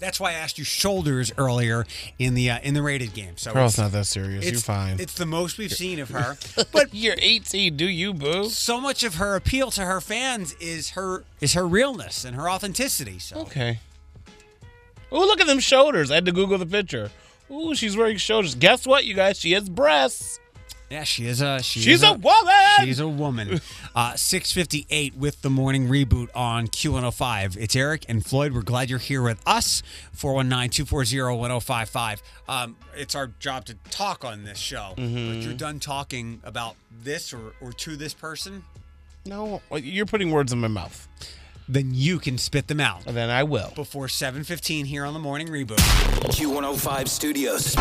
That's 0.00 0.18
why 0.20 0.30
I 0.30 0.34
asked 0.34 0.58
you 0.58 0.64
shoulders 0.64 1.32
earlier 1.38 1.86
in 2.18 2.34
the 2.34 2.50
uh, 2.50 2.58
in 2.62 2.74
the 2.74 2.82
rated 2.82 3.14
game. 3.14 3.36
So 3.36 3.52
Girl's 3.54 3.72
it's, 3.72 3.78
not 3.78 3.92
that 3.92 4.04
serious. 4.06 4.44
You're 4.50 4.60
fine. 4.60 4.98
It's 5.00 5.14
the 5.14 5.24
most 5.24 5.56
we've 5.56 5.72
seen 5.72 5.98
of 6.00 6.10
her, 6.10 6.36
but 6.72 6.88
You're 6.92 7.14
18, 7.18 7.76
do 7.76 7.86
you, 7.86 8.12
boo? 8.12 8.50
so 8.50 8.80
much 8.80 9.02
of 9.04 9.14
her 9.14 9.34
appeal 9.36 9.70
to 9.70 9.82
her 9.84 10.00
fans 10.00 10.52
is 10.54 10.90
her 10.90 11.24
is 11.40 11.54
her 11.54 11.66
realness 11.66 12.24
and 12.24 12.36
her 12.36 12.50
authenticity. 12.50 13.18
So 13.18 13.36
Okay. 13.42 13.78
Oh, 15.14 15.20
look 15.20 15.40
at 15.40 15.46
them 15.46 15.60
shoulders. 15.60 16.10
I 16.10 16.16
had 16.16 16.26
to 16.26 16.32
Google 16.32 16.58
the 16.58 16.66
picture. 16.66 17.10
Ooh, 17.50 17.74
she's 17.74 17.96
wearing 17.96 18.16
shoulders. 18.16 18.54
Guess 18.56 18.86
what, 18.86 19.04
you 19.04 19.14
guys? 19.14 19.38
She 19.38 19.52
has 19.52 19.68
breasts. 19.68 20.40
Yeah, 20.90 21.04
she 21.04 21.26
is 21.26 21.40
a 21.40 21.62
she 21.62 21.80
She's 21.80 22.02
is 22.02 22.08
a 22.08 22.12
woman! 22.12 22.54
She's 22.80 23.00
a 23.00 23.08
woman. 23.08 23.60
Uh, 23.96 24.16
Six 24.16 24.50
fifty 24.50 24.86
eight 24.90 25.14
with 25.16 25.40
the 25.42 25.50
morning 25.50 25.86
reboot 25.86 26.26
on 26.34 26.66
Q 26.66 26.90
one 26.92 27.02
hundred 27.02 27.12
five. 27.12 27.56
It's 27.56 27.76
Eric 27.76 28.04
and 28.08 28.26
Floyd. 28.26 28.52
We're 28.52 28.62
glad 28.62 28.90
you're 28.90 28.98
here 28.98 29.22
with 29.22 29.40
us. 29.46 29.84
419-240-1055. 30.16 32.22
Um, 32.48 32.76
it's 32.96 33.14
our 33.14 33.28
job 33.38 33.64
to 33.66 33.74
talk 33.90 34.24
on 34.24 34.42
this 34.44 34.58
show. 34.58 34.92
But 34.96 35.02
you're 35.04 35.52
done 35.54 35.78
talking 35.80 36.40
about 36.44 36.74
this 37.02 37.32
or, 37.32 37.52
or 37.60 37.72
to 37.72 37.96
this 37.96 38.14
person, 38.14 38.64
No, 39.24 39.60
you're 39.76 40.06
putting 40.06 40.30
words 40.32 40.52
in 40.52 40.60
my 40.60 40.68
mouth. 40.68 41.06
Then 41.68 41.90
you 41.92 42.18
can 42.18 42.36
spit 42.38 42.68
them 42.68 42.80
out 42.80 43.06
And 43.06 43.16
then 43.16 43.30
I 43.30 43.42
will. 43.42 43.72
before 43.74 44.08
seven 44.08 44.44
fifteen 44.44 44.84
here 44.86 45.04
on 45.04 45.12
the 45.14 45.20
morning 45.20 45.48
reboot. 45.48 45.78
Q105 46.30 47.08
Studios. 47.08 47.74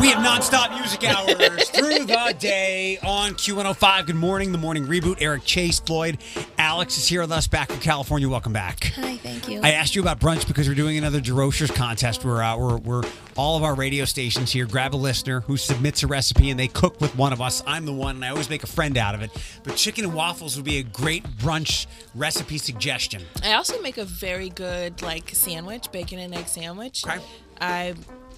We 0.00 0.08
have 0.08 0.24
nonstop 0.24 0.78
music 0.80 1.04
hours 1.04 1.68
through 1.68 2.06
the 2.06 2.34
day 2.38 2.98
on 3.02 3.34
Q105. 3.34 4.06
Good 4.06 4.16
morning, 4.16 4.50
the 4.50 4.56
morning 4.56 4.86
reboot. 4.86 5.18
Eric 5.20 5.44
Chase, 5.44 5.78
Floyd, 5.78 6.16
Alex 6.56 6.96
is 6.96 7.06
here 7.06 7.20
with 7.20 7.30
us 7.30 7.46
back 7.46 7.68
from 7.68 7.80
California. 7.80 8.26
Welcome 8.26 8.54
back. 8.54 8.92
Hi, 8.96 9.18
thank 9.18 9.48
you. 9.50 9.60
I 9.62 9.72
asked 9.72 9.94
you 9.94 10.00
about 10.00 10.18
brunch 10.18 10.48
because 10.48 10.68
we're 10.68 10.74
doing 10.74 10.96
another 10.96 11.20
DeRochers 11.20 11.74
contest 11.74 12.24
where 12.24 12.42
uh, 12.42 12.56
we're, 12.56 12.78
we're 12.78 13.02
all 13.36 13.58
of 13.58 13.62
our 13.62 13.74
radio 13.74 14.06
stations 14.06 14.50
here 14.50 14.64
grab 14.64 14.94
a 14.94 14.96
listener 14.96 15.40
who 15.40 15.58
submits 15.58 16.02
a 16.02 16.06
recipe 16.06 16.48
and 16.48 16.58
they 16.58 16.68
cook 16.68 16.98
with 17.00 17.14
one 17.14 17.34
of 17.34 17.42
us. 17.42 17.62
I'm 17.66 17.84
the 17.84 17.92
one, 17.92 18.16
and 18.16 18.24
I 18.24 18.30
always 18.30 18.48
make 18.48 18.62
a 18.62 18.68
friend 18.68 18.96
out 18.96 19.14
of 19.14 19.20
it. 19.20 19.30
But 19.64 19.76
chicken 19.76 20.04
and 20.04 20.14
waffles 20.14 20.56
would 20.56 20.64
be 20.64 20.78
a 20.78 20.82
great 20.82 21.24
brunch 21.36 21.86
recipe 22.14 22.56
suggestion. 22.56 23.22
I 23.44 23.52
also 23.52 23.80
make 23.82 23.98
a 23.98 24.06
very 24.06 24.48
good 24.48 25.02
like 25.02 25.28
sandwich, 25.34 25.92
bacon 25.92 26.18
and 26.20 26.34
egg 26.34 26.48
sandwich. 26.48 27.04
Okay. 27.06 27.22
I 27.60 27.94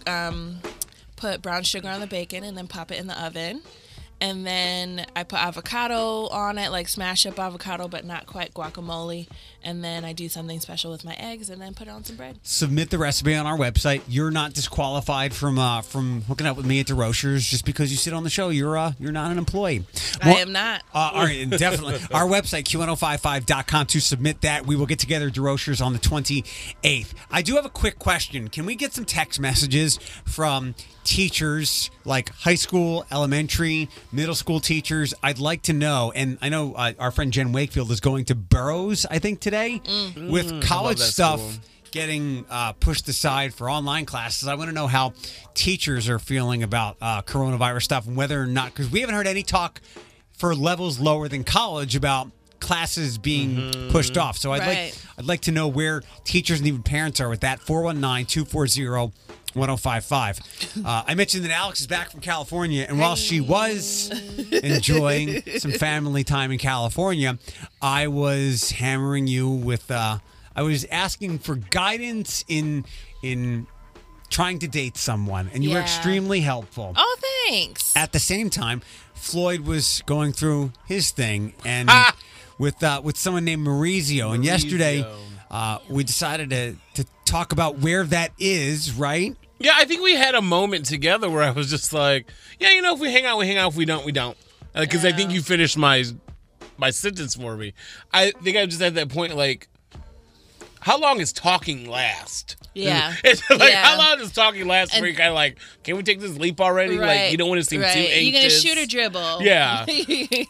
um, 0.07 0.61
put 1.17 1.43
brown 1.43 1.63
sugar 1.63 1.89
on 1.89 2.01
the 2.01 2.07
bacon 2.07 2.45
and 2.45 2.57
then 2.57 2.67
pop 2.67 2.91
it 2.91 2.99
in 2.99 3.07
the 3.07 3.25
oven. 3.25 3.63
And 4.21 4.47
then 4.47 5.07
I 5.17 5.25
put 5.25 5.41
avocado 5.41 6.29
on 6.29 6.57
it, 6.57 6.71
like 6.71 6.89
smash 6.89 7.27
up 7.27 7.41
avocado, 7.41 7.89
but 7.89 8.05
not 8.05 8.27
quite 8.27 8.55
guacamole. 8.55 9.27
And 9.65 9.83
then 9.83 10.05
I 10.05 10.13
do 10.13 10.29
something 10.29 10.61
special 10.61 10.91
with 10.91 11.05
my 11.05 11.15
eggs 11.15 11.51
and 11.51 11.61
then 11.61 11.75
put 11.75 11.87
it 11.87 11.91
on 11.91 12.05
some 12.05 12.17
bread. 12.17 12.39
Submit 12.43 12.91
the 12.91 12.99
recipe 12.99 13.35
on 13.35 13.47
our 13.47 13.57
website. 13.57 14.03
You're 14.09 14.31
not 14.31 14.55
disqualified 14.55 15.35
from 15.35 15.59
uh, 15.59 15.83
from 15.83 16.23
hooking 16.23 16.47
up 16.47 16.57
with 16.57 16.67
me 16.67 16.81
at 16.81 16.87
DeRochers 16.87 17.49
just 17.49 17.65
because 17.65 17.91
you 17.91 17.97
sit 17.97 18.13
on 18.13 18.25
the 18.25 18.31
show. 18.31 18.49
You're 18.49 18.77
uh, 18.77 18.93
you're 18.99 19.13
not 19.13 19.31
an 19.31 19.39
employee. 19.39 19.85
I 20.21 20.35
am 20.35 20.53
not. 20.53 20.83
Uh, 20.95 21.11
all 21.15 21.25
right, 21.25 21.49
definitely. 21.49 21.95
Our 22.13 22.27
website, 22.27 22.65
q1055.com, 22.65 23.87
to 23.87 24.01
submit 24.01 24.41
that. 24.43 24.67
We 24.67 24.77
will 24.77 24.87
get 24.87 24.99
together 24.99 25.29
at 25.29 25.35
DeRochers 25.35 25.85
on 25.85 25.93
the 25.93 25.99
28th. 25.99 27.13
I 27.31 27.43
do 27.43 27.55
have 27.57 27.65
a 27.65 27.71
quick 27.71 27.99
question. 27.99 28.49
Can 28.49 28.67
we 28.67 28.75
get 28.75 28.93
some 28.93 29.05
text 29.05 29.41
messages 29.41 29.99
from 30.25 30.75
teachers, 31.05 31.91
like 32.05 32.31
high 32.31 32.55
school, 32.55 33.05
elementary, 33.11 33.89
middle 34.11 34.35
school 34.35 34.61
teachers? 34.61 35.15
I'd 35.23 35.39
like 35.39 35.63
to 35.63 35.73
know. 35.73 36.13
And 36.15 36.39
I 36.41 36.49
know 36.49 36.75
uh, 36.75 36.93
our 36.99 37.11
friend 37.11 37.33
Jen 37.33 37.53
Wakefield 37.53 37.91
is 37.91 38.01
going 38.01 38.25
to 38.27 38.35
Burroughs, 38.35 39.07
I 39.11 39.19
think, 39.19 39.41
today 39.41 39.52
with 40.31 40.63
college 40.63 40.99
stuff 40.99 41.41
school. 41.41 41.65
getting 41.91 42.45
uh, 42.51 42.73
pushed 42.73 43.07
aside 43.09 43.55
for 43.55 43.71
online 43.71 44.07
classes. 44.07 44.49
I 44.49 44.55
want 44.55 44.69
to 44.71 44.75
know 44.75 44.87
how 44.87 45.13
teachers 45.55 46.09
are 46.09 46.19
feeling 46.19 46.63
about 46.63 46.97
uh, 47.01 47.23
coronavirus 47.23 47.83
stuff 47.83 48.07
and 48.07 48.17
whether 48.17 48.41
or 48.43 48.47
not, 48.47 48.67
because 48.67 48.91
we 48.91 49.01
haven't 49.01 49.15
heard 49.15 49.27
any 49.27 49.43
talk 49.43 49.81
for 50.33 50.55
levels 50.55 50.99
lower 50.99 51.29
than 51.29 51.45
college 51.45 51.95
about 51.95 52.31
classes 52.59 53.19
being 53.19 53.91
pushed 53.91 54.17
off. 54.17 54.39
So 54.39 54.53
I'd 54.53 54.61
like 54.67 54.95
I'd 55.19 55.27
like 55.27 55.41
to 55.43 55.53
know 55.53 55.69
where 55.69 56.03
teachers 56.25 56.59
and 56.61 56.69
even 56.69 56.83
parents 56.83 57.21
are 57.21 57.29
with 57.29 57.41
that. 57.41 57.61
419-240 57.61 59.13
1055. 59.55 60.83
Uh, 60.85 61.03
I 61.07 61.15
mentioned 61.15 61.45
that 61.45 61.51
Alex 61.53 61.81
is 61.81 61.87
back 61.87 62.11
from 62.11 62.21
California, 62.21 62.87
and 62.89 62.99
while 62.99 63.17
she 63.17 63.41
was 63.41 64.11
enjoying 64.51 65.43
some 65.59 65.73
family 65.73 66.25
time 66.25 66.51
in 66.53 66.59
California, 66.59 67.39
I 67.81 68.07
was 68.09 68.71
hammering 68.71 69.27
you 69.27 69.49
with. 69.49 69.91
Uh, 69.91 70.19
I 70.55 70.63
was 70.63 70.85
asking 70.87 71.39
for 71.41 71.57
guidance 71.57 72.45
in 72.49 72.85
in 73.23 73.67
trying 74.29 74.59
to 74.61 74.69
date 74.69 74.97
someone, 74.97 75.51
and 75.53 75.63
you 75.65 75.71
were 75.71 75.81
extremely 75.81 76.41
helpful. 76.41 76.93
Oh, 76.97 77.17
thanks. 77.49 77.95
At 77.97 78.13
the 78.13 78.19
same 78.19 78.51
time, 78.51 78.81
Floyd 79.15 79.61
was 79.61 80.03
going 80.07 80.33
through 80.33 80.73
his 80.87 81.11
thing, 81.11 81.55
and 81.65 81.89
Ah! 81.91 82.15
with 82.59 82.83
uh, 82.83 83.01
with 83.03 83.17
someone 83.17 83.45
named 83.45 83.67
Maurizio. 83.67 84.35
And 84.35 84.45
yesterday, 84.45 85.03
Maurizio. 85.03 85.17
Uh, 85.53 85.79
we 85.89 86.03
decided 86.03 86.51
to 86.51 86.75
to 86.95 87.09
talk 87.25 87.53
about 87.53 87.79
where 87.79 88.05
that 88.05 88.33
is. 88.39 88.93
Right? 88.93 89.37
Yeah, 89.59 89.73
I 89.77 89.85
think 89.85 90.03
we 90.03 90.17
had 90.17 90.35
a 90.35 90.43
moment 90.43 90.87
together 90.87 91.31
where 91.31 91.43
I 91.43 91.53
was 91.53 91.71
just 91.71 91.93
like, 91.93 92.27
yeah, 92.59 92.71
you 92.71 92.83
know, 92.83 92.95
if 92.95 93.01
we 93.01 93.13
hang 93.13 93.27
out, 93.27 93.39
we 93.39 93.47
hang 93.47 93.59
out. 93.59 93.71
If 93.71 93.77
we 93.77 93.85
don't, 93.85 94.05
we 94.05 94.11
don't. 94.11 94.37
Because 94.75 95.05
I 95.05 95.13
think 95.13 95.31
you 95.31 95.41
finished 95.43 95.79
my 95.79 96.05
my 96.77 96.91
sentence 96.91 97.37
for 97.37 97.57
me. 97.57 97.75
I 98.13 98.33
think 98.43 98.57
I 98.57 98.67
just 98.67 98.83
at 98.83 98.95
that 98.95 99.09
point 99.09 99.37
like, 99.37 99.69
how 100.83 100.99
long 100.99 101.21
is 101.21 101.33
talking 101.33 101.89
last? 101.89 102.57
Yeah. 102.75 103.15
It's 103.25 103.49
like 103.49 103.71
Yeah. 103.71 103.85
how 103.85 103.99
long 103.99 104.19
does 104.19 104.33
talking 104.33 104.67
last? 104.67 104.93
And- 104.93 105.01
where 105.01 105.11
you 105.11 105.17
kind 105.17 105.29
of 105.29 105.35
like, 105.35 105.59
can 105.85 105.97
we 105.97 106.03
take 106.03 106.19
this 106.21 106.37
leap 106.37 106.61
already? 106.61 106.99
Like 106.99 107.31
you 107.31 107.39
don't 107.39 107.49
want 107.49 107.61
to 107.61 107.65
seem 107.65 107.81
right. 107.81 107.93
too 107.93 108.01
anxious. 108.01 108.23
You're 108.25 108.33
gonna 108.33 108.51
shoot 108.51 108.79
or 108.79 108.87
dribble? 108.87 109.43
Yeah. 109.43 109.87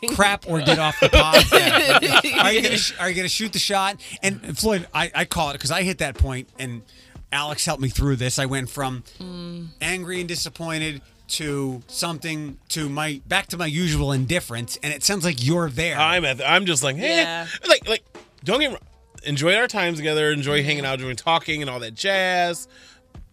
Crap 0.15 0.49
or 0.49 0.61
get 0.61 0.79
off 0.79 0.99
the 1.01 1.09
podcast. 1.09 2.39
are 2.43 2.53
you 2.53 2.63
gonna 2.63 2.79
sh- 2.79 2.95
Are 2.99 3.11
you 3.11 3.15
gonna 3.15 3.29
shoot 3.29 3.53
the 3.53 3.59
shot? 3.59 4.01
And 4.23 4.59
Floyd, 4.59 4.87
I, 4.95 5.11
I 5.15 5.25
call 5.27 5.51
it 5.51 5.55
because 5.55 5.71
I 5.71 5.83
hit 5.83 5.99
that 5.99 6.17
point, 6.17 6.49
and 6.59 6.83
Alex 7.31 7.67
helped 7.67 7.83
me 7.83 7.91
through 7.91 8.17
this. 8.17 8.39
I 8.39 8.47
went 8.47 8.71
from 8.71 9.05
mm. 9.19 9.69
angry 9.81 10.21
and 10.21 10.29
disappointed 10.29 11.03
to 11.29 11.83
something 11.89 12.59
to 12.69 12.89
my 12.89 13.21
back 13.27 13.49
to 13.49 13.59
my 13.59 13.67
usual 13.67 14.13
indifference, 14.13 14.79
and 14.83 14.95
it 14.95 15.03
sounds 15.03 15.25
like 15.25 15.45
you're 15.45 15.69
there. 15.69 15.99
I'm 15.99 16.25
at. 16.25 16.39
The, 16.39 16.51
I'm 16.51 16.65
just 16.67 16.83
like, 16.83 16.97
hey, 16.97 17.19
Yeah. 17.19 17.47
like, 17.69 17.87
like, 17.87 18.05
don't 18.45 18.61
get 18.61 18.71
me 18.71 18.77
wrong. 18.77 18.87
Enjoy 19.25 19.55
our 19.57 19.69
time 19.69 19.95
together. 19.95 20.31
Enjoy 20.31 20.59
mm-hmm. 20.59 20.67
hanging 20.67 20.85
out, 20.85 20.95
enjoying 20.95 21.17
talking, 21.17 21.63
and 21.63 21.71
all 21.71 21.81
that 21.81 21.95
jazz. 21.95 22.69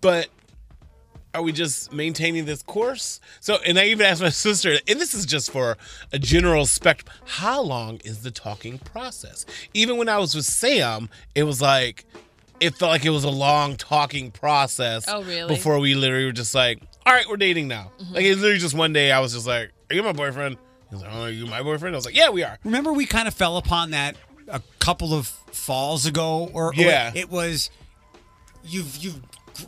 But 0.01 0.29
are 1.33 1.41
we 1.41 1.51
just 1.51 1.93
maintaining 1.93 2.45
this 2.45 2.63
course? 2.63 3.19
So, 3.39 3.57
and 3.65 3.77
I 3.77 3.85
even 3.85 4.05
asked 4.05 4.21
my 4.21 4.29
sister, 4.47 4.77
and 4.87 4.99
this 4.99 5.13
is 5.13 5.25
just 5.25 5.51
for 5.51 5.77
a 6.11 6.19
general 6.19 6.65
spectrum. 6.65 7.13
How 7.25 7.61
long 7.61 7.97
is 8.03 8.23
the 8.23 8.31
talking 8.31 8.79
process? 8.79 9.45
Even 9.73 9.97
when 9.97 10.09
I 10.09 10.17
was 10.17 10.35
with 10.35 10.45
Sam, 10.45 11.09
it 11.35 11.43
was 11.43 11.61
like. 11.61 12.05
It 12.59 12.75
felt 12.75 12.91
like 12.91 13.05
it 13.05 13.11
was 13.11 13.23
a 13.23 13.29
long 13.29 13.77
talking 13.77 14.31
process. 14.31 15.05
Oh, 15.07 15.23
really? 15.23 15.47
Before 15.47 15.79
we 15.79 15.95
literally 15.95 16.25
were 16.25 16.33
just 16.33 16.53
like, 16.53 16.81
all 17.05 17.13
right, 17.13 17.25
we're 17.29 17.37
dating 17.37 17.69
now. 17.69 17.89
Mm-hmm. 18.01 18.15
Like, 18.15 18.25
it 18.25 18.35
literally 18.35 18.57
just 18.57 18.75
one 18.75 18.91
day 18.91 19.13
I 19.13 19.21
was 19.21 19.31
just 19.31 19.47
like, 19.47 19.71
are 19.89 19.95
you 19.95 20.03
my 20.03 20.11
boyfriend? 20.11 20.57
He 20.89 20.95
was 20.95 21.03
like, 21.03 21.11
oh, 21.13 21.21
are 21.21 21.29
you 21.29 21.45
my 21.45 21.63
boyfriend? 21.63 21.95
I 21.95 21.97
was 21.97 22.05
like, 22.05 22.17
yeah, 22.17 22.29
we 22.29 22.43
are. 22.43 22.57
Remember, 22.65 22.91
we 22.91 23.05
kind 23.05 23.27
of 23.29 23.33
fell 23.33 23.55
upon 23.55 23.91
that 23.91 24.17
a 24.51 24.61
couple 24.79 25.13
of 25.13 25.27
falls 25.27 26.05
ago, 26.05 26.49
or 26.53 26.67
or 26.67 26.73
Yeah. 26.75 27.11
it 27.15 27.29
was 27.29 27.69
you've 28.63 28.95
you've 28.97 29.19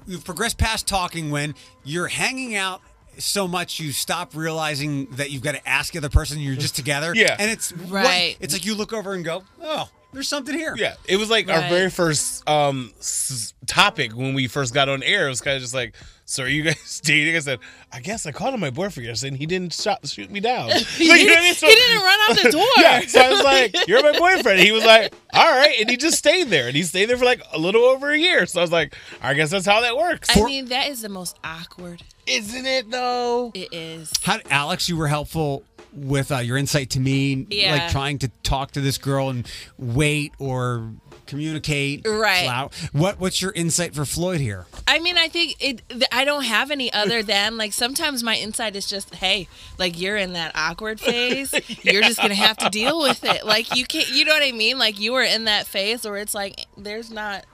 you've 0.08 0.24
progressed 0.26 0.58
past 0.58 0.88
talking 0.88 1.32
when 1.32 1.54
you're 1.84 2.08
hanging 2.08 2.56
out 2.56 2.82
so 3.18 3.48
much 3.48 3.80
you 3.80 3.92
stop 3.92 4.34
realizing 4.36 5.06
that 5.12 5.32
you've 5.32 5.42
got 5.44 5.52
to 5.54 5.68
ask 5.68 5.92
the 5.94 6.00
other 6.00 6.10
person 6.10 6.40
you're 6.40 6.56
just 6.56 6.76
together. 6.76 7.14
Yeah. 7.14 7.36
and 7.40 7.52
it's 7.52 7.72
what- 7.72 7.92
Right. 8.06 8.38
it's 8.40 8.54
like 8.54 8.66
you 8.66 8.74
look 8.74 8.94
over 8.94 9.14
and 9.14 9.24
go, 9.26 9.44
oh, 9.62 9.90
there's 10.14 10.28
something 10.28 10.56
here. 10.58 10.76
Yeah, 10.78 10.96
it 11.08 11.18
was 11.18 11.30
like 11.30 11.50
our 11.50 11.60
Right. 11.60 11.70
very 11.70 11.90
first 11.90 12.48
um 12.50 12.94
s- 13.00 13.54
topic 13.68 14.12
when 14.16 14.34
we 14.34 14.48
first 14.48 14.74
got 14.74 14.90
on 14.90 15.04
air. 15.04 15.28
It 15.28 15.30
was 15.30 15.42
kind 15.42 15.56
of 15.56 15.62
just 15.62 15.74
like, 15.74 15.96
"So 16.26 16.44
are 16.44 16.48
you 16.48 16.64
guys 16.64 17.00
dating?" 17.04 17.36
I 17.36 17.40
said, 17.40 17.60
"I 17.92 18.00
guess 18.02 18.26
I 18.26 18.32
called 18.32 18.54
him 18.54 18.60
my 18.60 18.70
boyfriend 18.70 19.08
yesterday, 19.08 19.30
and 19.30 19.38
he 19.38 19.46
didn't 19.46 19.74
shot, 19.74 20.06
shoot 20.08 20.30
me 20.30 20.40
down." 20.40 20.70
Like, 20.76 20.86
he, 20.88 21.06
you 21.06 21.28
know 21.28 21.34
what 21.34 21.38
I 21.40 21.42
mean? 21.42 21.54
So- 21.56 21.68
he 21.68 21.76
didn't 21.76 22.02
run 22.04 22.20
out 22.30 22.38
the 22.44 22.52
door. 22.52 22.66
Yeah, 22.78 23.02
so 23.08 23.20
I 23.22 23.30
was 23.32 23.44
like, 23.44 23.88
"You're 23.88 24.04
my 24.04 24.18
boyfriend." 24.18 24.60
He 24.60 24.72
was 24.72 24.84
like, 24.84 25.14
"All 25.34 25.50
right," 25.52 25.76
and 25.80 25.90
he 25.90 25.98
just 25.98 26.18
stayed 26.18 26.48
there, 26.50 26.68
and 26.68 26.76
he 26.76 26.84
stayed 26.84 27.06
there 27.06 27.18
for 27.18 27.26
like 27.26 27.42
a 27.54 27.58
little 27.58 27.84
over 27.86 28.12
a 28.12 28.18
year. 28.18 28.46
So 28.46 28.60
I 28.60 28.64
was 28.64 28.72
like, 28.72 28.96
"I 29.22 29.34
guess 29.34 29.50
that's 29.52 29.66
how 29.66 29.82
that 29.82 29.96
works." 29.98 30.36
I 30.36 30.44
mean, 30.44 30.66
that 30.66 30.90
is 30.90 31.02
the 31.02 31.10
most 31.10 31.38
awkward. 31.44 32.04
Isn't 32.28 32.66
it 32.68 32.92
though? 32.92 33.52
It 33.56 33.70
is. 33.74 34.12
How 34.24 34.40
Alex, 34.50 34.88
you 34.88 34.96
were 34.96 35.08
helpful 35.08 35.64
with 35.94 36.32
uh, 36.32 36.38
your 36.38 36.58
insight 36.58 36.90
to 36.92 37.00
me, 37.00 37.46
Yeah. 37.50 37.74
like 37.74 37.92
trying 37.92 38.18
to 38.20 38.30
talk 38.44 38.72
to 38.72 38.82
this 38.82 38.98
girl 38.98 39.30
and 39.30 39.48
wait 39.78 40.34
or 40.40 40.92
communicate. 41.28 42.06
Right. 42.06 42.46
flow- 42.46 43.00
What 43.00 43.20
What's 43.20 43.42
your 43.42 43.52
insight 43.54 43.96
for 43.96 44.04
Floyd 44.06 44.40
here? 44.42 44.66
I 44.88 45.00
mean, 45.00 45.18
I 45.18 45.28
think 45.30 45.56
it. 45.60 45.82
I 46.12 46.26
don't 46.26 46.44
have 46.44 46.72
any 46.72 46.92
other 46.92 47.24
than 47.24 47.58
like 47.58 47.72
sometimes 47.74 48.22
my 48.24 48.36
insight 48.36 48.76
is 48.76 48.86
just, 48.86 49.16
hey, 49.16 49.48
like 49.78 50.00
you're 50.00 50.18
in 50.18 50.34
that 50.34 50.52
awkward 50.56 51.00
phase. 51.00 51.54
You're 51.84 52.02
just 52.04 52.20
gonna 52.22 52.36
have 52.36 52.58
to 52.58 52.70
deal 52.70 53.02
with 53.02 53.24
it. 53.24 53.46
Like 53.46 53.76
you 53.76 53.86
can't. 53.86 54.10
You 54.10 54.26
know 54.26 54.34
what 54.34 54.44
I 54.44 54.52
mean? 54.52 54.78
Like 54.78 55.00
you 55.00 55.14
are 55.16 55.24
in 55.24 55.46
that 55.46 55.68
phase 55.68 56.04
where 56.06 56.18
it's 56.18 56.34
like 56.36 56.66
there's 56.78 57.10
not 57.12 57.46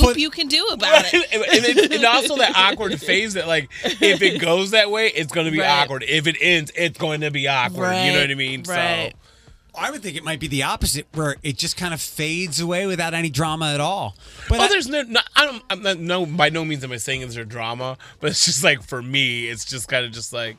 poop 0.00 0.04
But- 0.04 0.18
you 0.18 0.30
can 0.30 0.48
do 0.48 0.66
about 0.72 1.04
it. 1.06 1.14
and, 1.32 1.78
and, 1.78 1.92
and 1.92 2.04
also 2.04 2.36
that 2.36 2.54
awkward 2.56 3.00
phase 3.00 3.34
that 3.34 3.46
like 3.46 3.70
if 3.84 4.22
it 4.22 4.40
goes 4.40 4.72
that 4.72 4.90
way, 4.90 5.08
it's 5.08 5.32
going 5.32 5.46
to 5.46 5.52
be 5.52 5.60
Right. 5.60 5.82
awkward. 5.82 6.04
If 6.06 6.26
it 6.26 6.36
ends, 6.40 6.72
it's 6.74 6.98
going 6.98 7.20
to 7.22 7.30
be 7.30 7.48
awkward. 7.48 7.94
You 7.94 8.12
know 8.12 8.20
what 8.20 8.30
I 8.30 8.34
mean? 8.34 8.62
Right. 8.66 9.12
So 9.12 9.18
I 9.76 9.90
would 9.90 10.02
think 10.02 10.16
it 10.16 10.22
might 10.22 10.38
be 10.38 10.46
the 10.46 10.62
opposite, 10.62 11.06
where 11.14 11.36
it 11.42 11.56
just 11.56 11.76
kind 11.76 11.92
of 11.92 12.00
fades 12.00 12.60
away 12.60 12.86
without 12.86 13.12
any 13.12 13.28
drama 13.28 13.72
at 13.74 13.80
all. 13.80 14.16
But 14.48 14.60
oh, 14.60 14.64
I- 14.64 14.68
there's 14.68 14.88
no, 14.88 15.02
no 15.02 15.20
I 15.34 15.44
don't, 15.44 15.62
I'm 15.70 15.82
not, 15.82 15.98
no, 15.98 16.26
by 16.26 16.48
no 16.48 16.64
means 16.64 16.84
am 16.84 16.92
I 16.92 16.96
saying 16.96 17.20
there's 17.20 17.36
a 17.36 17.44
drama, 17.44 17.98
but 18.20 18.30
it's 18.30 18.44
just 18.44 18.62
like 18.62 18.82
for 18.82 19.02
me, 19.02 19.46
it's 19.48 19.64
just 19.64 19.88
kind 19.88 20.04
of 20.04 20.12
just 20.12 20.32
like 20.32 20.56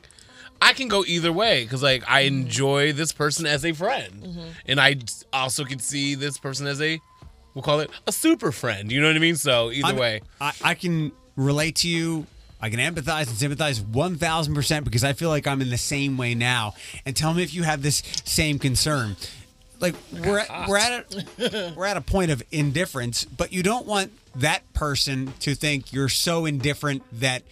I 0.60 0.72
can 0.72 0.88
go 0.88 1.04
either 1.06 1.32
way 1.32 1.64
because 1.64 1.82
like 1.82 2.04
I 2.08 2.24
mm-hmm. 2.24 2.42
enjoy 2.42 2.92
this 2.92 3.12
person 3.12 3.46
as 3.46 3.64
a 3.64 3.72
friend, 3.72 4.22
mm-hmm. 4.22 4.48
and 4.66 4.80
I 4.80 4.96
also 5.32 5.64
can 5.64 5.78
see 5.78 6.14
this 6.14 6.38
person 6.38 6.66
as 6.66 6.80
a, 6.80 7.00
we'll 7.56 7.62
call 7.62 7.80
it 7.80 7.90
a 8.06 8.12
super 8.12 8.52
friend. 8.52 8.92
You 8.92 9.00
know 9.00 9.06
what 9.08 9.16
I 9.16 9.18
mean? 9.18 9.34
So 9.34 9.72
either 9.72 9.86
I'm- 9.86 9.96
way, 9.96 10.20
I, 10.40 10.52
I 10.62 10.74
can 10.74 11.10
relate 11.36 11.76
to 11.76 11.88
you. 11.88 12.26
I 12.60 12.70
can 12.70 12.78
empathize 12.78 13.28
and 13.28 13.36
sympathize 13.36 13.80
1000% 13.80 14.84
because 14.84 15.04
I 15.04 15.12
feel 15.14 15.28
like 15.30 15.46
I'm 15.46 15.60
in 15.60 15.70
the 15.70 15.76
same 15.78 16.16
way 16.16 16.34
now. 16.34 16.74
And 17.04 17.14
tell 17.16 17.34
me 17.34 17.42
if 17.42 17.52
you 17.52 17.64
have 17.64 17.82
this 17.82 18.02
same 18.24 18.58
concern. 18.58 19.16
Like 19.78 19.94
we're 20.12 20.38
at, 20.38 20.68
we're 20.68 20.78
at 20.78 21.14
a 21.38 21.74
we're 21.76 21.84
at 21.84 21.96
a 21.98 22.00
point 22.00 22.30
of 22.30 22.42
indifference, 22.50 23.24
but 23.24 23.52
you 23.52 23.62
don't 23.62 23.86
want 23.86 24.10
that 24.36 24.70
person 24.72 25.32
to 25.40 25.54
think 25.54 25.92
you're 25.92 26.08
so 26.08 26.46
indifferent 26.46 27.02
that 27.20 27.42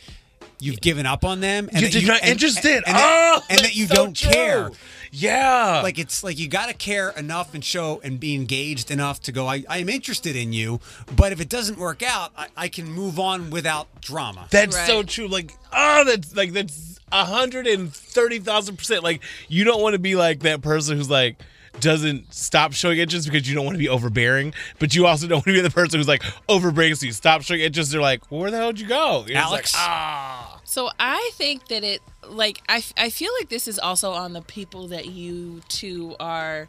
you've 0.65 0.81
given 0.81 1.07
up 1.07 1.25
on 1.25 1.41
them 1.41 1.69
and 1.73 1.81
you're 1.83 1.91
that 1.91 1.93
just 1.93 2.07
not 2.07 2.21
and- 2.23 2.31
interested. 2.31 2.83
and, 2.87 2.97
that, 2.97 3.39
oh, 3.39 3.43
and 3.51 3.59
that 3.61 3.75
you 3.77 3.87
so 3.87 3.95
don't 3.95 4.17
true. 4.17 4.31
care. 4.33 4.71
Yeah, 5.17 5.81
Like 5.85 6.01
it's 6.01 6.25
like 6.25 6.41
you 6.41 6.49
got 6.49 6.67
to 6.69 6.75
care 6.75 7.11
enough 7.11 7.55
and 7.55 7.65
show 7.65 8.01
and 8.03 8.19
be 8.19 8.35
engaged 8.35 8.91
enough 8.91 9.21
to 9.23 9.33
go. 9.33 9.47
I, 9.47 9.63
I 9.69 9.79
am 9.79 9.89
interested 9.89 10.35
in 10.35 10.53
you, 10.53 10.81
but 11.15 11.31
if 11.31 11.41
it 11.41 11.49
doesn't 11.49 11.79
work 11.79 12.03
out, 12.03 12.33
I, 12.37 12.49
I 12.57 12.69
can 12.69 12.91
move 12.91 13.21
on 13.21 13.51
without 13.51 14.01
drama. 14.01 14.49
That's 14.51 14.75
Right. 14.75 14.87
so 14.89 15.05
true. 15.05 15.29
Like, 15.29 15.53
oh, 15.73 16.03
that's 16.05 16.35
like 16.35 16.53
that's 16.53 16.99
a 17.13 17.25
hundred 17.25 17.69
and 17.69 17.95
thirty 17.95 18.41
thousand 18.41 18.77
percent. 18.77 19.05
Like, 19.05 19.23
you 19.49 19.63
don't 19.63 19.81
want 19.81 19.93
to 19.93 20.01
be 20.01 20.17
like 20.17 20.41
that 20.41 20.63
person 20.63 20.97
who's 20.97 21.11
like 21.11 21.37
doesn't 21.81 22.33
stop 22.33 22.73
showing 22.73 22.99
interest 22.99 23.31
because 23.31 23.49
you 23.49 23.55
don't 23.55 23.65
want 23.65 23.75
to 23.77 23.81
be 23.81 23.89
overbearing, 23.89 24.53
but 24.81 24.95
you 24.97 25.07
also 25.07 25.27
don't 25.29 25.37
want 25.39 25.45
to 25.47 25.53
be 25.53 25.61
the 25.61 25.71
person 25.71 25.99
who's 26.01 26.09
like 26.09 26.23
overbearing, 26.49 26.95
so 26.97 27.07
you 27.07 27.13
stop 27.13 27.43
showing 27.43 27.61
interest. 27.61 27.93
They're 27.93 28.01
like, 28.01 28.29
well, 28.33 28.41
where 28.41 28.51
the 28.51 28.57
hell 28.57 28.73
did 28.73 28.81
you 28.81 28.89
go? 28.89 29.25
You're 29.29 29.35
just 29.37 29.47
Alex? 29.47 29.75
like, 29.75 29.81
ah, 29.83 30.44
So 30.75 30.91
I 30.99 31.31
think 31.35 31.69
that 31.69 31.85
it 31.85 32.03
like 32.29 32.61
I, 32.69 32.83
I 32.97 33.09
feel 33.09 33.31
like 33.39 33.49
this 33.49 33.69
is 33.69 33.79
also 33.79 34.11
on 34.11 34.33
the 34.33 34.43
people 34.43 34.89
that 34.89 35.07
you 35.07 35.61
two 35.69 36.17
are 36.19 36.69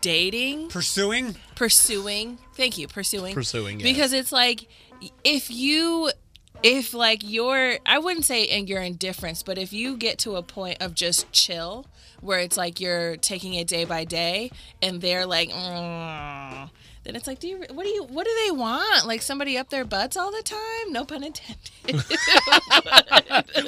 dating, 0.00 0.68
Pursuing? 0.68 1.36
pursuing. 1.54 2.38
Thank 2.54 2.78
you, 2.78 2.88
pursuing. 2.88 3.34
Pursuing. 3.34 3.76
Because 3.76 4.14
it's 4.14 4.32
like 4.32 4.68
if 5.22 5.50
you 5.50 6.10
if 6.62 6.94
like 6.94 7.20
you're 7.22 7.76
I 7.84 7.98
wouldn't 7.98 8.24
say 8.24 8.44
in 8.44 8.68
your 8.68 8.80
indifference, 8.80 9.42
but 9.42 9.58
if 9.58 9.70
you 9.70 9.98
get 9.98 10.16
to 10.20 10.36
a 10.36 10.42
point 10.42 10.78
of 10.80 10.94
just 10.94 11.30
chill 11.30 11.84
where 12.22 12.38
it's 12.38 12.56
like 12.56 12.80
you're 12.80 13.18
taking 13.18 13.52
it 13.52 13.66
day 13.66 13.84
by 13.84 14.04
day 14.04 14.50
and 14.80 15.02
they're 15.02 15.26
like 15.26 15.50
"Mm," 15.50 16.70
then 17.04 17.16
it's 17.16 17.26
like 17.26 17.40
do 17.40 17.48
you 17.48 17.64
what 17.70 17.84
do 17.84 17.88
you 17.88 18.04
what 18.04 18.26
do 18.26 18.32
they 18.44 18.50
want? 18.50 19.06
Like 19.06 19.22
somebody 19.22 19.56
up 19.58 19.70
their 19.70 19.84
butts 19.84 20.16
all 20.16 20.30
the 20.30 20.42
time? 20.42 20.92
No 20.92 21.04
pun 21.04 21.24
intended. 21.24 22.04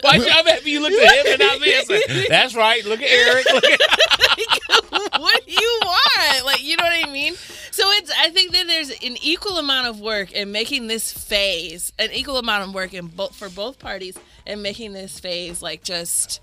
Why 0.03 0.15
I'm 0.15 0.47
happy 0.47 0.71
you 0.71 0.81
looked 0.81 0.97
at 0.97 1.27
him 1.27 1.33
and 1.33 1.41
not 1.41 1.61
me? 1.61 1.77
I 1.77 1.83
said, 1.83 2.27
That's 2.29 2.55
right. 2.55 2.85
Look 2.85 3.01
at 3.03 3.11
Eric. 3.11 3.47
Look 3.53 3.65
at 3.65 3.81
what 5.19 5.47
do 5.47 5.53
you 5.53 5.81
want? 5.83 6.45
Like, 6.45 6.63
you 6.63 6.77
know 6.77 6.85
what 6.85 7.07
I 7.07 7.11
mean? 7.11 7.35
So 7.71 7.91
it's, 7.91 8.11
I 8.19 8.31
think 8.31 8.53
that 8.53 8.67
there's 8.67 8.91
an 8.91 9.17
equal 9.23 9.59
amount 9.59 9.89
of 9.89 10.01
work 10.01 10.33
in 10.33 10.53
making 10.53 10.87
this 10.87 11.13
phase, 11.13 11.93
an 11.99 12.11
equal 12.13 12.39
amount 12.39 12.69
of 12.69 12.75
work 12.75 12.95
in 12.95 13.07
both 13.07 13.35
for 13.35 13.49
both 13.49 13.79
parties, 13.79 14.17
and 14.47 14.63
making 14.63 14.93
this 14.93 15.19
phase 15.19 15.63
like 15.63 15.83
just, 15.83 16.41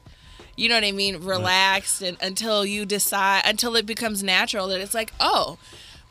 you 0.55 0.69
know 0.69 0.75
what 0.75 0.83
I 0.83 0.91
mean, 0.91 1.23
relaxed 1.23 2.01
and 2.01 2.17
until 2.21 2.65
you 2.65 2.85
decide, 2.85 3.43
until 3.45 3.75
it 3.75 3.85
becomes 3.85 4.23
natural 4.23 4.67
that 4.67 4.81
it's 4.81 4.93
like, 4.93 5.13
oh, 5.19 5.57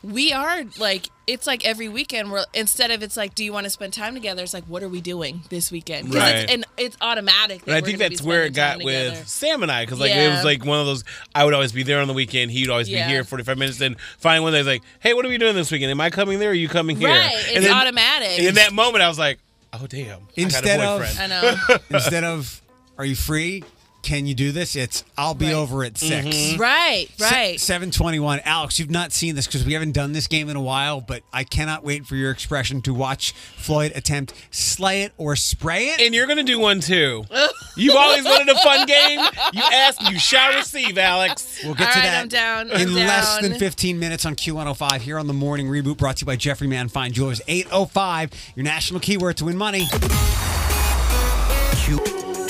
we 0.03 0.33
are 0.33 0.63
like 0.79 1.07
it's 1.27 1.45
like 1.45 1.63
every 1.65 1.87
weekend 1.87 2.31
we're 2.31 2.43
instead 2.55 2.89
of 2.89 3.03
it's 3.03 3.15
like 3.15 3.35
do 3.35 3.43
you 3.43 3.53
want 3.53 3.65
to 3.65 3.69
spend 3.69 3.93
time 3.93 4.15
together 4.15 4.41
it's 4.41 4.53
like 4.53 4.63
what 4.65 4.81
are 4.81 4.89
we 4.89 4.99
doing 4.99 5.41
this 5.49 5.71
weekend 5.71 6.13
Right. 6.13 6.37
it's, 6.37 6.51
and 6.51 6.65
it's 6.75 6.97
automatic 7.01 7.61
And 7.67 7.75
I 7.75 7.81
think 7.81 7.99
that's 7.99 8.21
where 8.21 8.43
it 8.43 8.53
got 8.55 8.77
with 8.83 9.09
together. 9.09 9.25
Sam 9.27 9.61
and 9.61 9.71
I, 9.71 9.85
because 9.85 9.99
like 9.99 10.11
it 10.11 10.29
was 10.29 10.43
like 10.43 10.65
one 10.65 10.79
of 10.79 10.87
those. 10.87 11.03
I 11.35 11.45
would 11.45 11.53
always 11.53 11.71
be 11.71 11.83
there 11.83 11.99
on 12.01 12.07
the 12.07 12.13
weekend. 12.15 12.49
He'd 12.51 12.69
always 12.69 12.89
Yeah. 12.89 13.05
be 13.05 13.11
here 13.13 13.23
45 13.23 13.57
minutes. 13.59 13.77
Then 13.77 13.95
finally 14.17 14.43
one 14.43 14.53
day, 14.53 14.59
he's 14.59 14.67
like, 14.67 14.81
"Hey, 14.99 15.13
what 15.13 15.23
are 15.25 15.29
we 15.29 15.37
doing 15.37 15.53
this 15.55 15.71
weekend? 15.71 15.91
Am 15.91 16.01
I 16.01 16.09
coming 16.09 16.39
there? 16.39 16.49
Or 16.49 16.51
are 16.51 16.55
you 16.55 16.67
coming 16.67 16.97
here?" 16.97 17.09
Right, 17.09 17.31
And 17.49 17.57
it's 17.57 17.67
then- 17.67 17.73
automatic. 17.77 18.39
In 18.39 18.55
that 18.55 18.73
moment, 18.73 19.03
I 19.03 19.07
was 19.07 19.19
like, 19.19 19.37
"Oh 19.73 19.85
damn!" 19.87 20.21
Instead 20.35 20.79
I 20.79 20.83
of- 20.85 20.99
got 21.01 21.05
a 21.05 21.09
boyfriend. 21.11 21.33
I 21.33 21.41
know. 21.67 21.77
Instead 21.97 22.23
of, 22.23 22.61
are 22.97 23.05
you 23.05 23.15
free? 23.15 23.63
Can 24.01 24.25
you 24.25 24.33
do 24.33 24.51
this? 24.51 24.75
It's, 24.75 25.03
I'll 25.17 25.33
be 25.35 25.45
Right. 25.45 25.53
over 25.53 25.83
at 25.83 25.97
6 25.97 26.25
Mm-hmm. 26.27 26.61
right, 26.61 27.07
right. 27.19 27.59
Seven 27.59 27.91
twenty-one. 27.91 28.41
Alex, 28.43 28.79
you've 28.79 28.89
not 28.89 29.11
seen 29.11 29.35
this 29.35 29.45
because 29.45 29.65
we 29.65 29.73
haven't 29.73 29.91
done 29.91 30.11
this 30.13 30.27
game 30.27 30.49
in 30.49 30.55
a 30.55 30.61
while, 30.61 31.01
but 31.01 31.21
I 31.31 31.43
cannot 31.43 31.83
wait 31.83 32.05
for 32.05 32.15
your 32.15 32.31
expression 32.31 32.81
to 32.83 32.93
watch 32.93 33.31
Floyd 33.57 33.91
attempt 33.95 34.33
slay 34.51 35.03
it 35.03 35.13
or 35.17 35.35
spray 35.35 35.85
it. 35.89 36.01
and 36.01 36.13
you're 36.15 36.27
gonna 36.27 36.43
do 36.43 36.59
one 36.59 36.79
too. 36.79 37.23
You've 37.77 37.95
always 37.95 38.25
wanted 38.25 38.49
a 38.49 38.55
fun 38.59 38.85
game. 38.85 39.19
You 39.53 39.61
ask, 39.71 40.01
you 40.11 40.19
shall 40.19 40.53
receive, 40.55 40.97
Alex. 40.97 41.61
We'll 41.63 41.73
get 41.73 41.87
All 41.87 41.93
to 41.93 41.99
right, 41.99 42.05
that 42.05 42.21
I'm 42.23 42.27
down. 42.27 42.69
I'm 42.71 42.81
in 42.81 42.93
less 42.95 43.39
down. 43.39 43.49
than 43.49 43.59
15 43.59 43.97
minutes 43.97 44.25
on 44.25 44.35
Q105 44.35 44.99
here 45.01 45.17
on 45.17 45.27
the 45.27 45.33
morning 45.33 45.67
reboot 45.67 45.97
brought 45.97 46.17
to 46.17 46.21
you 46.23 46.25
by 46.27 46.35
Jeffrey 46.35 46.67
Mann 46.67 46.89
Fine 46.89 47.13
Jewelers 47.13 47.39
805. 47.47 48.31
Your 48.55 48.63
national 48.65 48.99
keyword 48.99 49.37
to 49.37 49.45
win 49.45 49.57
money. 49.57 49.87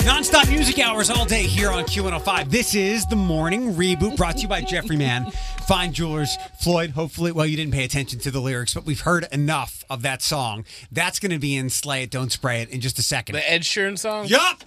Non-stop 0.04 0.48
music 0.48 0.80
hours 0.80 1.10
all 1.10 1.24
day 1.24 1.44
here 1.44 1.70
on 1.70 1.84
Q105. 1.84 2.50
This 2.50 2.74
is 2.74 3.06
the 3.06 3.14
morning 3.14 3.74
reboot 3.74 4.16
brought 4.16 4.34
to 4.36 4.42
you 4.42 4.48
by 4.48 4.60
Jeffrey 4.68 4.96
Mann 4.96 5.30
Fine 5.68 5.92
Jewelers. 5.92 6.36
Floyd, 6.60 6.90
hopefully, 6.90 7.30
well, 7.30 7.46
you 7.46 7.56
didn't 7.56 7.72
pay 7.72 7.84
attention 7.84 8.18
to 8.20 8.32
the 8.32 8.40
lyrics, 8.40 8.74
but 8.74 8.84
we've 8.84 9.00
heard 9.00 9.28
enough 9.30 9.84
of 9.88 10.02
that 10.02 10.20
song. 10.20 10.64
That's 10.90 11.20
going 11.20 11.30
to 11.30 11.38
be 11.38 11.56
in 11.56 11.70
Slay 11.70 12.02
It, 12.02 12.10
Don't 12.10 12.32
Spray 12.32 12.62
It 12.62 12.70
in 12.70 12.80
just 12.80 12.98
a 12.98 13.02
second. 13.02 13.34
The 13.36 13.48
Ed 13.48 13.62
Sheeran 13.62 13.96
song. 13.96 14.26
Yup! 14.26 14.64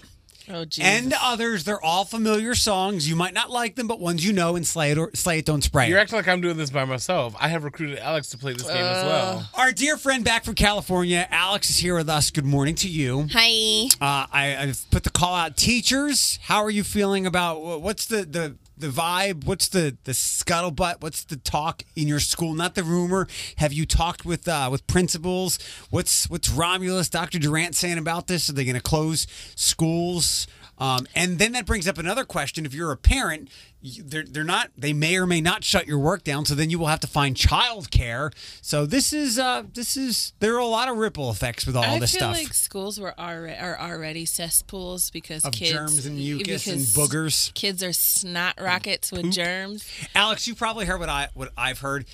Oh, 0.50 0.66
Jesus. 0.66 0.84
And 0.84 1.14
others, 1.22 1.64
they're 1.64 1.84
all 1.84 2.06
familiar 2.06 2.56
songs. 2.56 3.10
You 3.10 3.16
might 3.16 3.34
not 3.34 3.50
like 3.50 3.76
them, 3.76 3.88
but 3.88 4.00
ones 4.00 4.26
you 4.26 4.32
know 4.34 4.56
and 4.56 4.66
Slay 4.66 4.92
It, 4.92 4.98
or, 4.98 5.10
slay 5.14 5.40
it 5.40 5.46
Don't 5.46 5.64
Spray 5.64 5.90
You're 5.90 6.00
acting 6.00 6.18
like 6.18 6.28
I'm 6.28 6.42
doing 6.42 6.58
this 6.58 6.70
by 6.70 6.86
myself. 6.86 7.36
I 7.40 7.48
have 7.50 7.64
recruited 7.64 8.00
Alex 8.00 8.30
to 8.30 8.38
play 8.38 8.54
this 8.54 8.64
game 8.64 8.76
as 8.76 9.06
well. 9.06 9.50
Our 9.56 9.72
dear 9.72 9.98
friend 9.98 10.24
back 10.24 10.44
from 10.44 10.56
California, 10.56 11.28
Alex, 11.32 11.70
is 11.70 11.78
here 11.78 11.96
with 11.96 12.10
us. 12.10 12.32
Good 12.32 12.46
morning 12.46 12.76
to 12.76 12.88
you. 12.88 13.28
Hi. 13.32 13.88
Uh, 14.00 14.28
I, 14.32 14.58
I've 14.60 14.86
put 14.92 15.04
the 15.04 15.10
call 15.10 15.34
out. 15.34 15.58
Teachers, 15.58 16.40
how 16.44 16.64
are 16.64 16.70
you 16.70 16.84
feeling 16.84 17.26
about 17.26 17.82
what's 17.82 18.06
the 18.06 18.24
the 18.24 18.56
the 18.78 18.88
vibe? 18.88 19.46
What's 19.46 19.68
the 19.68 19.98
the 20.04 20.12
scuttlebutt? 20.12 21.02
What's 21.02 21.24
the 21.24 21.38
talk 21.38 21.84
in 21.96 22.08
your 22.08 22.20
school? 22.20 22.54
Not 22.54 22.76
the 22.76 22.84
rumor. 22.84 23.28
Have 23.58 23.74
you 23.74 23.86
talked 23.86 24.26
with 24.26 24.48
uh, 24.48 24.70
with 24.72 24.86
principals? 24.88 25.60
What's 25.90 26.30
what's 26.30 26.50
Romulus, 26.50 27.10
Dr. 27.10 27.40
Durant 27.40 27.76
saying 27.76 27.98
about 27.98 28.28
this? 28.28 28.50
Are 28.50 28.54
they 28.54 28.66
going 28.66 28.76
to 28.76 28.82
close 28.82 29.28
schools? 29.56 30.48
Um, 30.78 31.08
and 31.16 31.40
then 31.40 31.54
that 31.54 31.66
brings 31.66 31.88
up 31.88 31.98
another 31.98 32.26
question. 32.26 32.66
If 32.66 32.74
you're 32.74 32.92
a 32.92 32.98
parent, 32.98 33.50
you- 33.82 34.04
they're, 34.04 34.24
they're 34.24 34.44
not. 34.44 34.72
They 34.78 34.92
may 34.92 35.16
or 35.18 35.26
may 35.26 35.40
not 35.40 35.64
shut 35.64 35.88
your 35.88 36.00
work 36.00 36.24
down. 36.26 36.46
So 36.46 36.54
then 36.56 36.70
you 36.70 36.78
will 36.80 36.88
have 36.88 37.00
to 37.02 37.08
find 37.08 37.36
childcare. 37.36 38.34
So 38.62 38.86
this 38.86 39.14
is 39.14 39.40
uh, 39.40 39.64
this 39.74 39.96
is 39.96 40.34
there 40.40 40.56
are 40.56 40.60
a 40.60 40.66
lot 40.66 40.90
of 40.90 40.98
ripple 40.98 41.30
effects 41.32 41.66
with 41.66 41.76
all 41.78 41.84
I 41.84 42.00
this 42.00 42.12
feel 42.12 42.20
stuff. 42.20 42.34
like 42.36 42.54
schools 42.54 43.00
were 43.00 43.18
already 43.20 43.58
are 43.58 43.80
already 43.80 44.26
cesspools 44.26 45.10
because 45.12 45.46
Of 45.46 45.54
kids 45.54 45.72
germs 45.72 46.06
and 46.06 46.18
mucus 46.18 46.68
and 46.68 46.82
boogers. 46.82 47.54
Kids 47.54 47.82
are 47.82 47.94
snot 47.94 48.56
rockets 48.60 49.12
with 49.12 49.32
germs. 49.32 49.88
Alex, 50.14 50.48
you 50.48 50.56
probably 50.56 50.86
heard 50.86 51.00
what 51.00 51.10
I 51.10 51.30
what 51.36 51.52
I've 51.58 51.80
heard. 51.80 52.06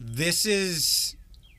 This 0.00 0.46
is 0.46 1.16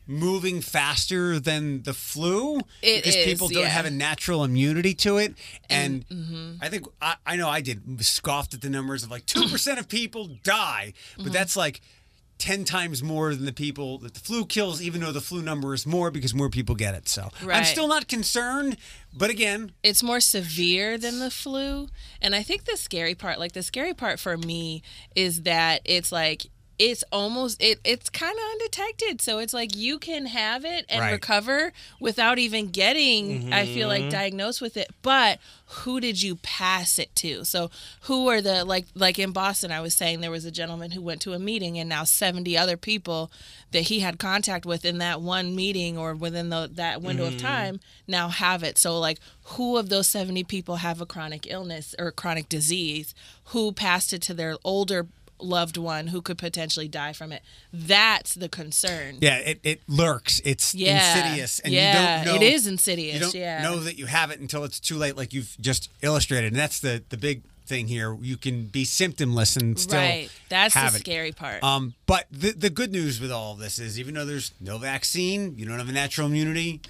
moving 0.10 0.60
faster 0.60 1.40
than 1.40 1.84
the 1.84 1.94
flu 1.94 2.58
It 2.82 3.04
because 3.04 3.16
is, 3.16 3.26
people 3.26 3.48
don't 3.48 3.62
yeah. 3.62 3.70
have 3.70 3.86
a 3.86 3.92
natural 3.92 4.44
immunity 4.44 4.94
to 4.96 5.18
it. 5.18 5.36
And 5.70 6.08
mm-hmm. 6.10 6.54
I 6.62 6.68
think 6.70 6.88
I, 7.02 7.16
I 7.26 7.36
know 7.36 7.48
I 7.48 7.62
did 7.62 8.04
scoffed 8.04 8.54
at 8.56 8.62
the 8.62 8.70
numbers 8.70 9.04
of 9.04 9.12
like 9.12 9.26
two 9.28 9.48
percent 9.52 9.80
of 9.80 9.88
people 9.88 10.28
die, 10.44 10.94
but 11.16 11.26
Mm-hmm. 11.26 11.34
that's 11.34 11.56
like. 11.56 11.82
10 12.40 12.64
times 12.64 13.04
more 13.04 13.36
than 13.36 13.44
the 13.44 13.52
people 13.52 13.98
that 13.98 14.14
the 14.14 14.20
flu 14.22 14.46
kills, 14.46 14.82
even 14.82 15.02
though 15.02 15.12
the 15.12 15.20
flu 15.20 15.42
number 15.42 15.74
is 15.74 15.86
more 15.86 16.10
because 16.10 16.34
more 16.34 16.50
people 16.50 16.74
get 16.74 16.94
it. 16.96 17.10
So 17.10 17.28
I'm 17.46 17.66
still 17.66 17.90
not 17.90 18.08
concerned. 18.08 18.78
But 19.14 19.30
again, 19.30 19.74
It's 19.84 20.02
more 20.02 20.22
severe 20.22 20.98
than 20.98 21.20
the 21.20 21.32
flu, 21.32 21.90
and 22.22 22.34
I 22.34 22.42
think 22.42 22.64
the 22.64 22.78
scary 22.78 23.14
part, 23.14 23.40
like 23.40 23.52
the 23.52 23.62
scary 23.62 23.94
part 23.94 24.22
for 24.22 24.38
me, 24.38 24.84
is 25.18 25.42
that 25.42 25.82
it's 25.84 26.14
like 26.14 26.46
it's 26.80 27.04
almost 27.12 27.62
it 27.62 27.80
it's 27.84 28.10
kind 28.10 28.36
of 28.36 28.44
undetected. 28.54 29.22
So 29.22 29.40
it's 29.40 29.54
like 29.54 29.76
you 29.76 30.00
can 30.00 30.26
have 30.26 30.66
it 30.66 30.86
and 30.90 31.02
Right. 31.02 31.12
recover 31.12 31.74
without 32.00 32.40
even 32.40 32.68
getting 32.68 33.54
i 33.54 33.66
feel 33.66 33.88
like 33.88 34.02
mm-hmm. 34.04 34.10
diagnosed 34.10 34.62
with 34.62 34.78
it. 34.78 34.90
But 35.02 35.40
who 35.84 36.00
did 36.00 36.24
you 36.24 36.38
pass 36.38 36.98
it 36.98 37.14
to? 37.18 37.44
So 37.44 37.70
who 38.04 38.28
are 38.30 38.42
the 38.42 38.64
like 38.66 38.86
like 38.96 39.20
in 39.20 39.32
boston 39.32 39.72
i 39.72 39.82
was 39.82 39.94
saying 39.94 40.22
there 40.22 40.32
was 40.32 40.46
a 40.46 40.52
gentleman 40.52 40.92
who 40.92 41.02
went 41.02 41.22
to 41.22 41.34
a 41.34 41.40
meeting 41.40 41.78
and 41.78 41.90
now 41.90 42.04
70 42.04 42.58
other 42.58 42.78
people 42.78 43.30
that 43.72 43.84
he 43.84 44.00
had 44.00 44.18
contact 44.18 44.66
with 44.66 44.84
in 44.84 44.98
that 44.98 45.22
one 45.22 45.56
meeting 45.56 45.98
or 45.98 46.16
within 46.16 46.50
the, 46.50 46.70
that 46.74 47.02
window 47.02 47.26
of 47.26 47.34
mm-hmm. 47.34 47.46
time 47.46 47.80
now 48.08 48.30
have 48.30 48.64
it. 48.64 48.78
So 48.78 48.98
like 49.00 49.20
who 49.44 49.78
of 49.78 49.90
those 49.90 50.08
70 50.08 50.44
people 50.46 50.78
have 50.78 51.02
a 51.02 51.06
chronic 51.06 51.46
illness 51.50 51.94
or 52.00 52.12
chronic 52.12 52.50
disease 52.50 53.14
who 53.46 53.72
passed 53.72 54.14
it 54.14 54.22
to 54.24 54.34
their 54.34 54.58
older 54.64 55.08
loved 55.40 55.78
one 55.78 56.08
who 56.08 56.22
could 56.22 56.38
potentially 56.38 56.88
die 56.88 57.14
from 57.14 57.32
it 57.32 57.42
that's 57.74 58.36
the 58.36 58.50
concern 58.50 59.18
yeah, 59.22 59.38
it, 59.38 59.60
it 59.64 59.82
lurks. 59.88 60.42
It's 60.46 60.74
yeah 60.76 61.18
insidious. 61.18 61.60
And 61.60 61.74
yeah 61.74 62.20
you 62.20 62.26
don't 62.26 62.36
know 62.36 62.42
it 62.46 62.54
is 62.54 62.68
insidious 62.68 63.14
you 63.16 63.20
don't 63.22 63.36
yeah 63.36 63.62
know 63.64 63.80
that 63.80 63.98
you 63.98 64.06
have 64.06 64.32
it 64.32 64.40
until 64.40 64.64
it's 64.64 64.80
too 64.80 64.98
late, 64.98 65.16
like 65.18 65.34
you've 65.34 65.56
just 65.60 65.90
illustrated. 66.02 66.48
And 66.48 66.56
that's 66.56 66.80
the 66.80 67.04
the 67.10 67.18
big 67.18 67.44
thing 67.66 67.88
here. 67.88 68.18
You 68.22 68.36
can 68.38 68.66
be 68.66 68.84
symptomless 68.84 69.56
and 69.60 69.80
still 69.80 70.00
right 70.00 70.30
that's 70.50 70.74
the 70.74 70.86
it. 70.86 70.94
scary 70.94 71.32
part 71.32 71.64
Um, 71.64 71.94
but 72.06 72.26
the 72.32 72.52
the 72.52 72.70
good 72.70 72.92
news 72.92 73.20
with 73.22 73.32
all 73.32 73.54
of 73.54 73.60
this 73.60 73.80
is, 73.80 74.00
even 74.00 74.16
though 74.16 74.26
there's 74.26 74.52
no 74.60 74.78
vaccine, 74.78 75.56
you 75.58 75.66
don't 75.66 75.78
have 75.80 75.90
a 75.90 75.94
natural 75.94 76.28
immunity, 76.28 76.82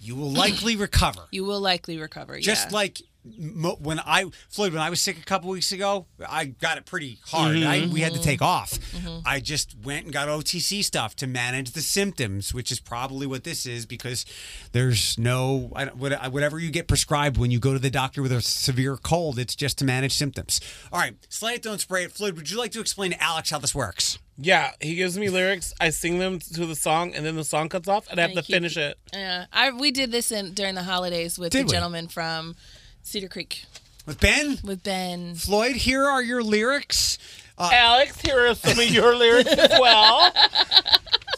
you 0.00 0.14
will 0.14 0.30
likely 0.30 0.76
recover. 0.76 1.22
you 1.30 1.44
will 1.44 1.60
likely 1.60 1.98
recover 1.98 2.38
Just 2.38 2.70
yeah. 2.70 2.76
like 2.76 3.02
when 3.22 4.00
I 4.00 4.26
Floyd, 4.48 4.72
when 4.72 4.80
I 4.80 4.88
was 4.88 5.00
sick 5.00 5.18
a 5.18 5.24
couple 5.24 5.50
weeks 5.50 5.72
ago, 5.72 6.06
I 6.26 6.46
got 6.46 6.78
it 6.78 6.86
pretty 6.86 7.18
hard. 7.26 7.56
I, 7.56 7.80
mm-hmm. 7.80 7.92
we 7.92 8.00
had 8.00 8.14
to 8.14 8.22
take 8.22 8.40
off. 8.40 8.72
Mm-hmm. 8.72 9.26
I 9.26 9.40
just 9.40 9.76
went 9.84 10.04
and 10.04 10.12
got 10.12 10.28
OTC 10.28 10.82
stuff 10.82 11.14
to 11.16 11.26
manage 11.26 11.72
the 11.72 11.82
symptoms, 11.82 12.54
which 12.54 12.72
is 12.72 12.80
probably 12.80 13.26
what 13.26 13.44
this 13.44 13.66
is 13.66 13.84
because 13.84 14.24
there's 14.72 15.18
no 15.18 15.70
I 15.76 15.86
whatever 15.86 16.58
you 16.58 16.70
get 16.70 16.88
prescribed 16.88 17.36
when 17.36 17.50
you 17.50 17.58
go 17.58 17.72
to 17.72 17.78
the 17.78 17.90
doctor 17.90 18.22
with 18.22 18.32
a 18.32 18.40
severe 18.40 18.96
cold. 18.96 19.38
It's 19.38 19.54
just 19.54 19.78
to 19.78 19.84
manage 19.84 20.12
symptoms. 20.12 20.60
All 20.92 20.98
right, 20.98 21.16
slay 21.28 21.54
it, 21.54 21.62
don't 21.62 21.80
spray 21.80 22.04
it. 22.04 22.12
Floyd, 22.12 22.36
would 22.36 22.50
you 22.50 22.58
like 22.58 22.72
to 22.72 22.80
explain 22.80 23.10
to 23.10 23.22
Alex 23.22 23.50
how 23.50 23.58
this 23.58 23.74
works? 23.74 24.18
Yeah, 24.42 24.70
he 24.80 24.94
gives 24.94 25.18
me 25.18 25.28
lyrics. 25.28 25.74
I 25.80 25.90
sing 25.90 26.18
them 26.18 26.38
to 26.38 26.64
the 26.64 26.74
song, 26.74 27.14
and 27.14 27.26
then 27.26 27.36
the 27.36 27.44
song 27.44 27.68
cuts 27.68 27.88
off, 27.88 28.10
and 28.10 28.18
I 28.18 28.22
have 28.22 28.32
Thank 28.32 28.46
to 28.46 28.52
you. 28.52 28.56
finish 28.56 28.76
it. 28.78 28.98
Yeah, 29.12 29.44
I 29.52 29.70
we 29.72 29.90
did 29.90 30.10
this 30.12 30.32
in 30.32 30.54
during 30.54 30.74
the 30.74 30.82
holidays 30.82 31.38
with 31.38 31.52
Did 31.52 31.62
the 31.62 31.66
we? 31.66 31.72
gentleman 31.72 32.08
from 32.08 32.56
Cedar 33.02 33.28
Creek 33.28 33.64
With 34.06 34.20
Ben 34.20 34.58
with 34.64 34.82
Ben. 34.82 35.34
Floyd, 35.34 35.76
here 35.76 36.04
are 36.04 36.22
your 36.22 36.42
lyrics. 36.42 37.18
Alex, 37.58 38.18
here 38.22 38.46
are 38.46 38.54
some 38.54 38.78
of 38.78 38.88
your 38.90 39.14
lyrics 39.16 39.52
as 39.52 39.70
well. 39.78 40.32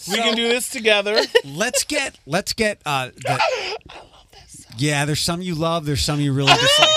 we 0.09 0.17
can 0.17 0.37
do 0.37 0.47
this 0.49 0.69
together. 0.71 1.19
let's 1.45 1.85
get 1.85 2.19
let's 2.27 2.53
get 2.53 2.81
uh 2.87 3.11
the 3.17 3.41
Yeah, 4.79 5.05
there's 5.05 5.21
some 5.21 5.43
you 5.43 5.55
love, 5.55 5.85
there's 5.85 6.01
some 6.03 6.19
you 6.21 6.33
really 6.33 6.53
dislike. 6.53 6.89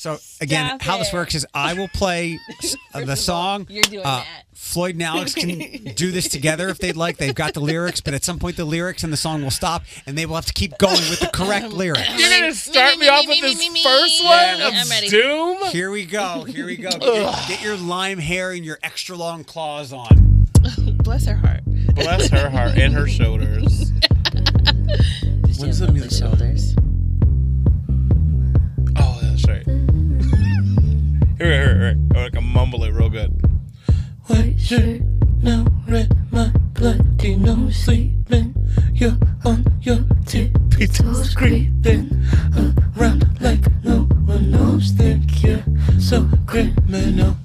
So 0.00 0.16
again, 0.40 0.66
Stop 0.66 0.80
how 0.80 0.96
this 0.96 1.08
it. 1.12 1.14
works 1.14 1.34
is 1.34 1.46
I 1.52 1.74
will 1.74 1.88
play 1.88 2.38
uh, 2.94 3.04
the 3.04 3.16
song. 3.16 3.66
you're 3.68 3.82
doing 3.82 4.00
uh, 4.00 4.20
that. 4.24 4.44
Floyd 4.54 4.94
and 4.94 5.02
Alex 5.02 5.34
can 5.34 5.58
do 5.94 6.10
this 6.10 6.26
together 6.26 6.70
if 6.70 6.78
they'd 6.78 6.96
like. 6.96 7.18
They've 7.18 7.34
got 7.34 7.52
the 7.52 7.60
lyrics, 7.60 8.00
but 8.00 8.14
at 8.14 8.24
some 8.24 8.38
point 8.38 8.56
the 8.56 8.64
lyrics 8.64 9.04
and 9.04 9.12
the 9.12 9.18
song 9.18 9.42
will 9.42 9.50
stop, 9.50 9.82
and 10.06 10.16
they 10.16 10.24
will 10.24 10.36
have 10.36 10.46
to 10.46 10.54
keep 10.54 10.78
going 10.78 10.94
with 11.10 11.20
the 11.20 11.26
correct 11.26 11.68
lyrics. 11.74 12.18
You're 12.18 12.30
gonna 12.30 12.54
start 12.54 12.94
me, 12.94 13.00
me, 13.00 13.08
off 13.10 13.26
me, 13.26 13.28
with 13.28 13.42
me, 13.42 13.48
this 13.50 13.58
me, 13.58 13.68
me, 13.74 13.82
first 13.82 14.20
me. 14.20 14.24
one 14.26 14.38
Yeah, 14.58 14.68
of 14.68 14.74
I'm 14.74 14.88
ready. 14.88 15.08
Doom. 15.10 15.58
Here 15.66 15.90
we 15.90 16.06
go. 16.06 16.44
Here 16.44 16.64
we 16.64 16.76
go. 16.78 16.88
Get 16.88 17.02
your, 17.02 17.32
get 17.48 17.62
your 17.62 17.76
lime 17.76 18.18
hair 18.18 18.52
and 18.52 18.64
your 18.64 18.78
extra 18.82 19.16
long 19.16 19.44
claws 19.44 19.92
on. 19.92 20.46
Bless 21.04 21.26
her 21.26 21.34
heart. 21.34 21.60
Bless 21.94 22.30
her 22.30 22.48
heart 22.48 22.78
and 22.78 22.94
her 22.94 23.06
shoulders. 23.06 23.92
When's 25.58 25.78
the 25.78 25.90
music 25.92 26.10
start? 26.12 26.38
shoulders? 26.38 26.74
Here, 31.40 31.78
here. 31.78 31.96
Oh, 32.14 32.24
I 32.24 32.30
can 32.30 32.44
mumble 32.44 32.84
it 32.84 32.92
real 32.92 33.08
good. 33.08 33.32
White 34.26 34.60
shirt, 34.60 35.00
no 35.42 35.66
red, 35.88 36.12
my 36.30 36.52
bloody 36.74 37.36
no 37.36 37.70
sleeping. 37.70 38.54
You're 38.92 39.16
on 39.44 39.64
your 39.80 40.04
tippy 40.26 40.86
toes, 40.86 41.34
creeping 41.34 42.24
around 42.96 43.40
like 43.40 43.64
no 43.82 44.02
one 44.26 44.50
knows. 44.50 44.90
Think 44.90 45.42
you're 45.42 45.64
so 45.98 46.28
criminal. 46.46 47.36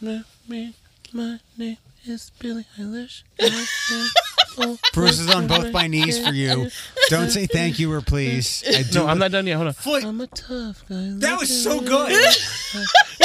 Me, 0.00 0.24
me, 0.48 0.74
my 1.12 1.38
name 1.56 1.76
is 2.04 2.30
Billie 2.38 2.66
Eilish. 2.78 3.22
Bruce 4.92 5.20
is 5.20 5.32
on 5.34 5.46
both 5.46 5.72
my 5.72 5.86
knees 5.86 6.18
for 6.24 6.32
you. 6.32 6.70
Don't 7.08 7.30
say 7.30 7.46
thank 7.46 7.78
you 7.78 7.92
or 7.92 8.00
please. 8.00 8.64
I 8.68 8.82
do 8.82 9.00
No, 9.00 9.06
I'm 9.06 9.18
not 9.18 9.30
done 9.30 9.46
yet. 9.46 9.54
Hold 9.56 9.68
on. 9.68 9.72
Floyd, 9.74 10.04
I'm 10.04 10.20
a 10.20 10.26
tough 10.26 10.84
guy. 10.88 11.10
that 11.18 11.38
was 11.38 11.62
so 11.62 11.80
good. 11.80 12.10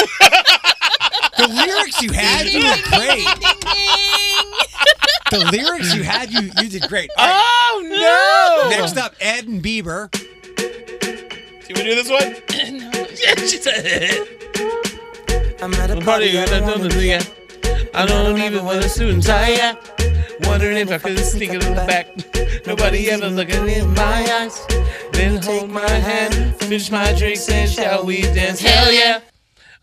the 1.37 1.47
lyrics 1.47 2.01
you 2.01 2.11
had, 2.13 2.47
you 2.47 2.59
were 2.59 2.77
great. 2.89 3.25
Ding 3.25 3.59
ding. 3.59 4.51
The 5.31 5.39
lyrics 5.51 5.93
you 5.95 6.03
had, 6.03 6.31
you 6.31 6.51
you 6.61 6.69
did 6.69 6.83
great. 6.87 7.09
All 7.17 7.25
right, 7.25 7.41
Oh 7.43 8.69
no! 8.69 8.69
next 8.77 8.97
up, 8.97 9.15
Ed 9.19 9.47
and 9.47 9.61
Bieber. 9.63 10.09
Do 10.11 10.19
You 11.67 11.75
wanna 11.75 11.83
do 11.83 11.95
this 11.95 12.09
one? 12.09 12.35
yeah, 13.25 13.35
she 13.45 13.57
said. 13.57 14.27
I'm 15.61 15.73
at 15.75 15.89
a 15.89 15.95
Party, 15.95 16.03
party, 16.05 16.37
I 16.37 16.43
I 16.43 16.45
don't 16.45 16.61
don't 16.67 16.79
wanna 16.81 16.89
know, 16.95 16.99
yeah. 17.01 17.23
I 17.95 18.05
don't 18.05 18.37
even 18.41 18.65
want 18.65 18.83
a 18.83 18.89
suit 18.89 19.13
and 19.13 19.23
tie. 19.23 19.51
Yeah. 19.53 19.75
Wondering 20.41 20.77
if 20.77 20.91
I 20.91 20.97
could 20.97 21.17
sneak 21.19 21.51
it 21.51 21.63
in 21.63 21.75
the 21.75 21.85
back. 21.85 22.07
Nobody 22.67 23.09
ever 23.09 23.29
looking 23.29 23.69
in 23.69 23.93
my 23.93 24.41
eyes. 24.41 24.65
Then 25.13 25.41
hold 25.41 25.69
my 25.69 25.89
hand, 25.89 26.57
finish 26.57 26.91
my 26.91 27.13
drinks, 27.13 27.47
and 27.47 27.71
shall 27.71 28.05
we 28.05 28.21
dance? 28.23 28.59
Hell 28.59 28.91
yeah! 28.91 29.21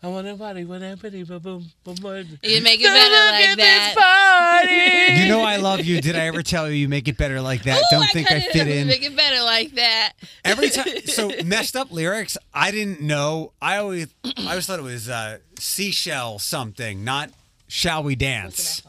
I 0.03 0.07
want 0.07 0.27
a 0.27 0.35
party 0.35 0.63
with 0.63 0.81
that 0.81 0.99
pretty 0.99 1.23
boom 1.23 1.39
boom 1.39 1.65
boom 1.83 1.95
boom. 1.95 2.37
You 2.43 2.61
make 2.61 2.81
it 2.81 2.83
better 2.83 3.31
like 3.31 3.57
that. 3.57 4.61
party. 4.67 5.21
You 5.21 5.27
know 5.29 5.41
I 5.41 5.55
love 5.55 5.83
you. 5.83 5.99
Did 5.99 6.15
I 6.15 6.27
ever 6.27 6.43
tell 6.43 6.69
you 6.69 6.75
you 6.75 6.89
make 6.89 7.07
it 7.07 7.17
better 7.17 7.41
like 7.41 7.63
that? 7.63 7.79
Ooh, 7.79 7.83
Don't 7.97 8.09
think 8.11 8.29
I 8.31 8.41
fit 8.41 8.67
in. 8.67 8.87
Make 8.87 9.03
it 9.03 9.15
better 9.15 9.41
like 9.41 9.71
that. 9.75 10.11
Every 10.45 10.69
time, 10.69 10.85
so 11.05 11.31
messed 11.45 11.75
up 11.75 11.91
lyrics. 11.91 12.37
I 12.53 12.69
didn't 12.69 13.01
know. 13.01 13.53
I 13.61 13.77
always, 13.77 14.13
I 14.23 14.49
always 14.49 14.67
thought 14.67 14.77
it 14.77 14.83
was 14.83 15.09
uh, 15.09 15.39
seashell 15.57 16.37
something, 16.37 17.03
not 17.03 17.31
"Shall 17.73 18.03
We 18.03 18.15
Dance." 18.15 18.83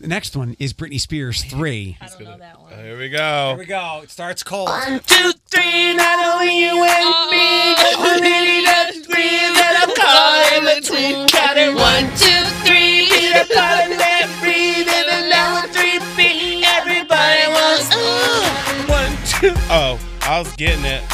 The 0.00 0.08
next 0.08 0.34
one 0.36 0.56
is 0.58 0.72
Britney 0.72 1.00
Spears 1.00 1.44
three. 1.52 1.96
I 2.00 2.08
don't 2.08 2.24
know 2.24 2.38
that 2.38 2.60
one. 2.60 2.72
Here 2.74 2.98
we 2.98 3.08
go. 3.08 3.50
Here 3.50 3.58
we 3.58 3.66
go. 3.66 4.00
It 4.02 4.10
starts 4.10 4.42
cold. 4.42 4.68
two, 5.06 5.32
three, 5.46 5.94
not 5.94 6.34
only 6.34 6.58
you 6.58 6.74
and 6.74 7.30
me, 7.30 7.74
but 7.78 8.20
really 8.20 8.66
the 8.66 9.06
three 9.06 9.38
that 9.54 9.74
I'm 9.78 9.94
calling 9.94 10.74
between. 10.74 11.28
Counting 11.28 11.76
one, 11.76 12.10
two, 12.18 12.42
three, 12.66 13.06
Peter 13.14 13.46
Pan 13.54 13.92
and 13.92 14.00
that 14.00 14.26
breathe, 14.42 14.88
and 14.90 15.06
then 15.08 15.30
now 15.30 15.62
with 15.62 15.70
three 15.70 16.00
feet, 16.18 16.64
everybody 16.66 17.46
wants. 17.54 17.94
Ooh. 17.94 18.90
One, 18.90 19.14
two. 19.22 19.54
Oh, 19.70 20.00
I 20.22 20.40
was 20.40 20.50
getting 20.56 20.84
it. 20.84 21.04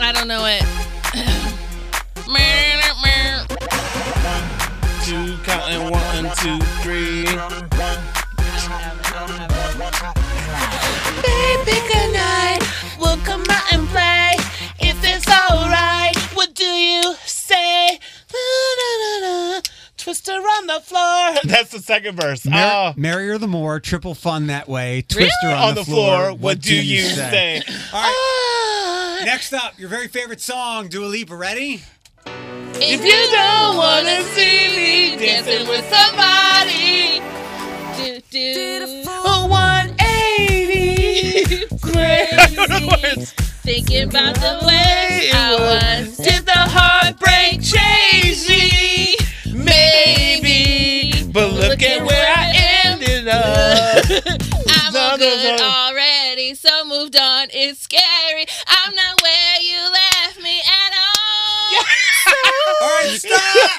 I 0.00 0.10
don't 0.12 0.26
know 0.26 0.44
it. 0.46 0.62
Counting 5.54 5.90
one, 5.90 6.24
two, 6.36 6.58
three. 6.82 7.24
Baby, 11.22 11.78
good 11.88 12.12
night. 12.12 12.58
We'll 12.98 13.18
come 13.18 13.44
out 13.48 13.72
and 13.72 13.86
play. 13.88 14.32
If 14.80 14.98
it's 15.04 15.28
alright, 15.28 16.16
what 16.34 16.54
do 16.54 16.64
you 16.64 17.14
say? 17.24 17.98
La-da-da-da. 18.32 19.60
Twister 19.96 20.32
on 20.32 20.66
the 20.66 20.80
floor. 20.80 21.34
That's 21.44 21.70
the 21.70 21.78
second 21.78 22.20
verse. 22.20 22.44
Mar- 22.44 22.92
oh. 22.96 23.00
Marrier 23.00 23.38
the 23.38 23.48
more, 23.48 23.78
triple 23.80 24.14
fun 24.14 24.48
that 24.48 24.68
way. 24.68 25.02
Twister 25.02 25.46
on, 25.46 25.68
on 25.68 25.74
the 25.76 25.84
floor, 25.84 26.32
what 26.34 26.60
do 26.60 26.74
you 26.74 27.02
say? 27.02 27.56
All 27.92 28.02
right. 28.02 28.12
Ah. 28.16 29.22
Next 29.24 29.52
up, 29.54 29.78
your 29.78 29.88
very 29.88 30.08
favorite 30.08 30.40
song, 30.40 30.88
Dua 30.88 31.06
Lipa. 31.06 31.36
Ready? 31.36 31.82
If 32.76 33.04
you 33.04 33.28
don't 33.30 33.76
wanna 33.76 34.22
see 34.34 34.68
me 34.76 35.16
dancing 35.16 35.68
with 35.68 35.88
somebody, 35.88 37.20
Do, 37.96 38.20
do. 38.30 39.04
a 39.06 39.46
180. 39.46 41.66
Crazy. 41.80 43.26
Thinking 43.62 44.08
about 44.08 44.34
the 44.36 44.58
way 44.66 45.30
I 45.32 45.54
was. 45.58 46.16
Did 46.16 46.44
the 46.46 46.52
heartbreak 46.52 47.62
change 47.62 48.48
me? 48.48 49.16
Maybe. 49.54 51.12
But 51.32 51.52
look 51.52 51.80
at 51.82 52.02
where 52.04 52.34
I 52.36 52.52
ended 52.86 53.28
up. 53.28 54.04
I'm 54.68 54.96
all 54.96 55.16
good 55.16 55.60
already, 55.60 56.54
so 56.54 56.84
moved 56.84 57.16
on. 57.16 57.48
It's 57.52 57.80
scary. 57.82 58.46
I'm 58.66 58.94
not 58.94 59.22
where 59.22 59.60
you 59.60 59.78
left 59.92 60.03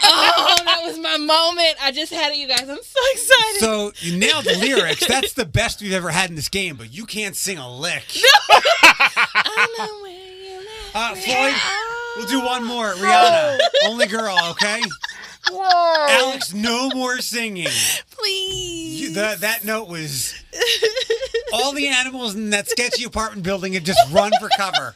Oh, 0.07 0.55
that 0.65 0.82
was 0.84 0.97
my 0.99 1.17
moment. 1.17 1.76
I 1.82 1.91
just 1.91 2.13
had 2.13 2.32
it, 2.32 2.38
you 2.38 2.47
guys. 2.47 2.61
I'm 2.69 2.78
so 2.82 2.99
excited. 3.13 3.59
So 3.59 3.91
you 3.99 4.17
nailed 4.17 4.45
the 4.45 4.57
lyrics. 4.57 5.05
That's 5.07 5.34
the 5.34 5.45
best 5.45 5.82
we've 5.82 5.93
ever 5.93 6.09
had 6.09 6.30
in 6.30 6.36
this 6.36 6.49
game, 6.49 6.76
but 6.76 6.93
you 6.93 7.05
can't 7.05 7.36
sing 7.36 7.57
a 7.57 7.69
lick. 7.69 8.03
I'm 8.53 9.69
not 9.78 9.89
where 10.01 10.11
you 10.11 10.57
left 10.57 10.95
Uh, 10.95 11.15
Floyd, 11.15 11.55
we'll 12.17 12.28
do 12.28 12.45
one 12.45 12.63
more. 12.63 12.93
Rihanna, 12.93 13.57
only 13.86 14.07
girl, 14.07 14.38
okay? 14.51 14.82
Alex, 15.52 16.54
no 16.54 16.89
more 16.89 17.20
singing. 17.20 17.68
Please. 18.12 19.02
You, 19.02 19.14
the, 19.14 19.38
that 19.39 19.64
note 19.64 19.88
was 19.88 20.34
all 21.54 21.74
the 21.74 21.88
animals 21.88 22.36
in 22.36 22.50
that 22.52 22.68
sketchy 22.68 23.04
apartment 23.04 23.43
building 23.43 23.74
had 23.74 23.86
just 23.86 24.00
run 24.12 24.32
for 24.39 24.50
cover. 24.58 24.96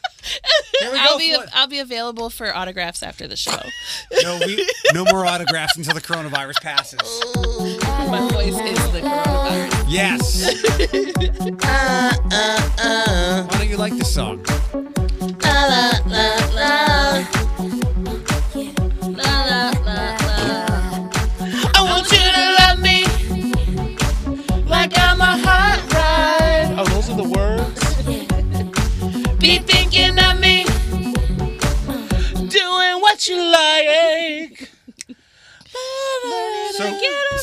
Here 0.80 0.90
we 0.90 0.96
go. 0.96 1.04
I'll 1.04 1.18
be 1.18 1.34
Floyd. 1.34 1.48
I'll 1.54 1.66
be 1.68 1.78
available 1.78 2.30
for 2.30 2.54
autographs 2.54 3.02
after 3.02 3.26
the 3.26 3.36
show. 3.36 3.58
No, 4.22 4.38
we, 4.44 4.66
no 4.92 5.04
more 5.04 5.26
autographs 5.26 5.76
until 5.76 5.94
the 5.94 6.00
coronavirus 6.00 6.60
passes. 6.62 7.00
My 8.10 8.28
voice 8.32 8.58
is 8.58 8.92
the 8.92 9.00
coronavirus. 9.00 9.84
Yes. 9.88 10.46
Uh, 11.64 12.12
uh, 12.32 12.70
uh. 12.78 13.44
Why 13.44 13.58
don't 13.58 13.68
you 13.68 13.76
like 13.76 13.96
this 13.96 14.12
song? 14.14 14.44
La, 15.42 15.92
la, 16.06 16.30
La, 16.54 17.49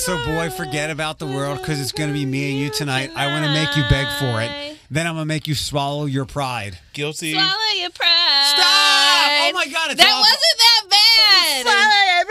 So, 0.07 0.17
so 0.17 0.25
boy, 0.25 0.49
forget 0.49 0.89
about 0.89 1.19
the 1.19 1.27
world 1.27 1.57
because 1.57 1.81
it's 1.81 1.91
going 1.91 2.07
to 2.09 2.13
be 2.13 2.25
me 2.25 2.51
and 2.51 2.59
you 2.61 2.69
tonight. 2.69 3.11
I 3.13 3.27
want 3.27 3.43
to 3.43 3.51
make 3.51 3.75
you 3.75 3.83
beg 3.89 4.07
for 4.17 4.41
it. 4.41 4.77
Then 4.89 5.05
I'm 5.05 5.15
going 5.15 5.23
to 5.23 5.27
make 5.27 5.49
you 5.49 5.53
swallow 5.53 6.05
your 6.05 6.23
pride. 6.23 6.79
Guilty. 6.93 7.33
Swallow 7.33 7.49
your 7.77 7.89
pride. 7.89 8.45
Stop! 8.45 8.63
Oh 8.63 9.51
my 9.53 9.67
God, 9.67 9.91
it's 9.91 10.01
that 10.01 10.07
awful. 10.09 10.21
wasn't 10.21 10.57
that 10.63 10.83
bad. 10.89 11.61
Swallow 11.65 12.03
your 12.15 12.25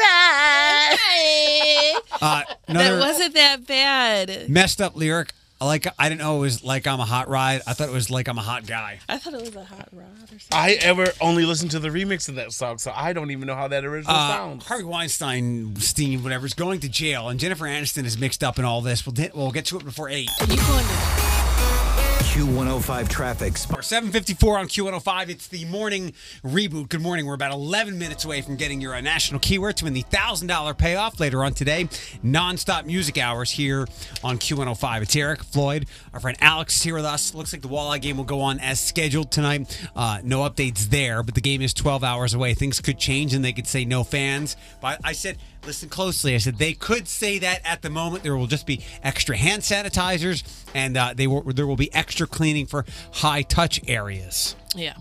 pride. 2.09 2.17
Uh, 2.23 2.45
that 2.49 2.59
another 2.67 2.99
wasn't 2.99 3.35
that 3.35 3.67
bad. 3.67 4.49
messed 4.49 4.81
up 4.81 4.97
lyric. 4.97 5.35
Like 5.61 5.87
I 5.99 6.09
didn't 6.11 6.21
know 6.21 6.37
it 6.37 6.41
was 6.41 6.63
like 6.65 6.87
I'm 6.87 7.01
a 7.01 7.05
hot 7.07 7.29
ride. 7.29 7.63
I 7.67 7.73
thought 7.73 7.89
it 7.89 7.93
was 7.93 8.11
like 8.11 8.29
I'm 8.29 8.37
a 8.39 8.43
hot 8.43 8.67
guy. 8.67 8.99
I 9.09 9.17
thought 9.19 9.33
it 9.35 9.41
was 9.41 9.57
a 9.57 9.65
hot 9.65 9.89
rod 9.93 10.07
or 10.25 10.27
something. 10.39 10.47
I 10.53 10.73
ever 10.83 11.07
only 11.21 11.45
listened 11.47 11.71
to 11.71 11.79
the 11.79 11.89
remix 11.89 12.29
of 12.29 12.35
that 12.35 12.53
song, 12.53 12.77
so 12.79 12.93
I 12.95 13.15
don't 13.15 13.31
even 13.31 13.47
know 13.47 13.55
how 13.55 13.67
that 13.69 13.85
original 13.85 14.15
Uh, 14.15 14.29
sounds. 14.37 14.67
Harvey 14.67 14.85
Weinstein, 14.85 15.75
Stein, 15.77 16.23
whatever, 16.23 16.45
is 16.47 16.53
going 16.55 16.81
to 16.81 16.89
jail, 16.91 17.29
and 17.31 17.41
Jennifer 17.41 17.65
Aniston 17.65 18.05
is 18.05 18.19
mixed 18.19 18.45
up 18.45 18.59
in 18.59 18.65
all 18.67 18.83
this. 18.83 19.07
We'll, 19.07 19.15
di- 19.15 19.31
we'll 19.35 19.51
get 19.51 19.65
to 19.67 19.79
it 19.79 19.85
before 19.85 20.11
eight. 20.11 20.29
Are 20.41 20.45
you 20.47 20.57
going 20.57 20.85
to 20.85 21.96
Q105 22.27 23.09
traffic. 23.09 23.55
Or 23.75 23.83
754 23.83 24.59
on 24.59 24.67
Q105. 24.67 25.29
It's 25.31 25.47
the 25.49 25.65
morning 25.65 26.13
reboot. 26.45 26.89
Good 26.89 27.01
morning. 27.01 27.25
We're 27.25 27.35
about 27.35 27.53
11 27.53 27.99
minutes 27.99 28.25
away 28.25 28.43
from 28.43 28.57
getting 28.57 28.81
your 28.81 28.95
uh, 28.95 29.01
national 29.01 29.41
keyword 29.41 29.77
to 29.79 29.85
win 29.85 29.95
the 29.95 30.03
$1,000 30.03 30.77
payoff 30.77 31.19
later 31.21 31.45
on 31.45 31.55
today. 31.55 31.89
Non-stop 32.23 32.85
music 32.85 33.17
hours 33.17 33.51
here 33.51 33.87
on 34.23 34.39
Q105. 34.39 35.03
It's 35.03 35.17
Eric, 35.17 35.45
Floyd, 35.45 35.87
our 36.13 36.21
friend 36.21 36.37
Alex 36.41 36.77
is 36.77 36.83
here 36.83 36.97
with 36.97 37.05
us. 37.05 37.35
Looks 37.35 37.53
like 37.53 37.63
the 37.63 37.69
Walleye 37.69 38.03
game 38.03 38.19
will 38.19 38.25
go 38.25 38.41
on 38.41 38.59
as 38.61 38.81
scheduled 38.81 39.31
tonight. 39.31 39.89
Uh, 39.95 40.19
no 40.23 40.41
updates 40.41 40.87
there, 40.87 41.23
but 41.23 41.35
the 41.35 41.41
game 41.41 41.63
is 41.63 41.73
12 41.73 42.05
hours 42.05 42.35
away. 42.35 42.53
Things 42.55 42.81
could 42.81 42.99
change 42.99 43.33
and 43.35 43.45
they 43.45 43.53
could 43.53 43.67
say 43.67 43.85
no 43.85 44.05
fans. 44.05 44.57
But 44.83 45.01
I 45.05 45.13
said, 45.13 45.39
listen 45.67 45.89
closely. 45.89 46.35
I 46.35 46.39
said 46.39 46.59
they 46.59 46.73
could 46.73 47.09
say 47.09 47.39
that 47.41 47.61
at 47.65 47.83
the 47.83 47.91
moment. 47.91 48.23
There 48.23 48.37
will 48.37 48.47
just 48.47 48.67
be 48.67 48.85
extra 49.03 49.37
hand 49.37 49.63
sanitizers 49.63 50.43
and 50.75 50.97
uh, 50.97 51.15
they 51.15 51.27
will, 51.27 51.43
there 51.43 51.67
will 51.67 51.77
be 51.77 51.93
extra 51.95 52.27
cleaning 52.27 52.67
for 52.67 52.85
high 53.13 53.43
touch 53.43 53.81
areas. 53.89 54.57
Yeah. 54.75 54.95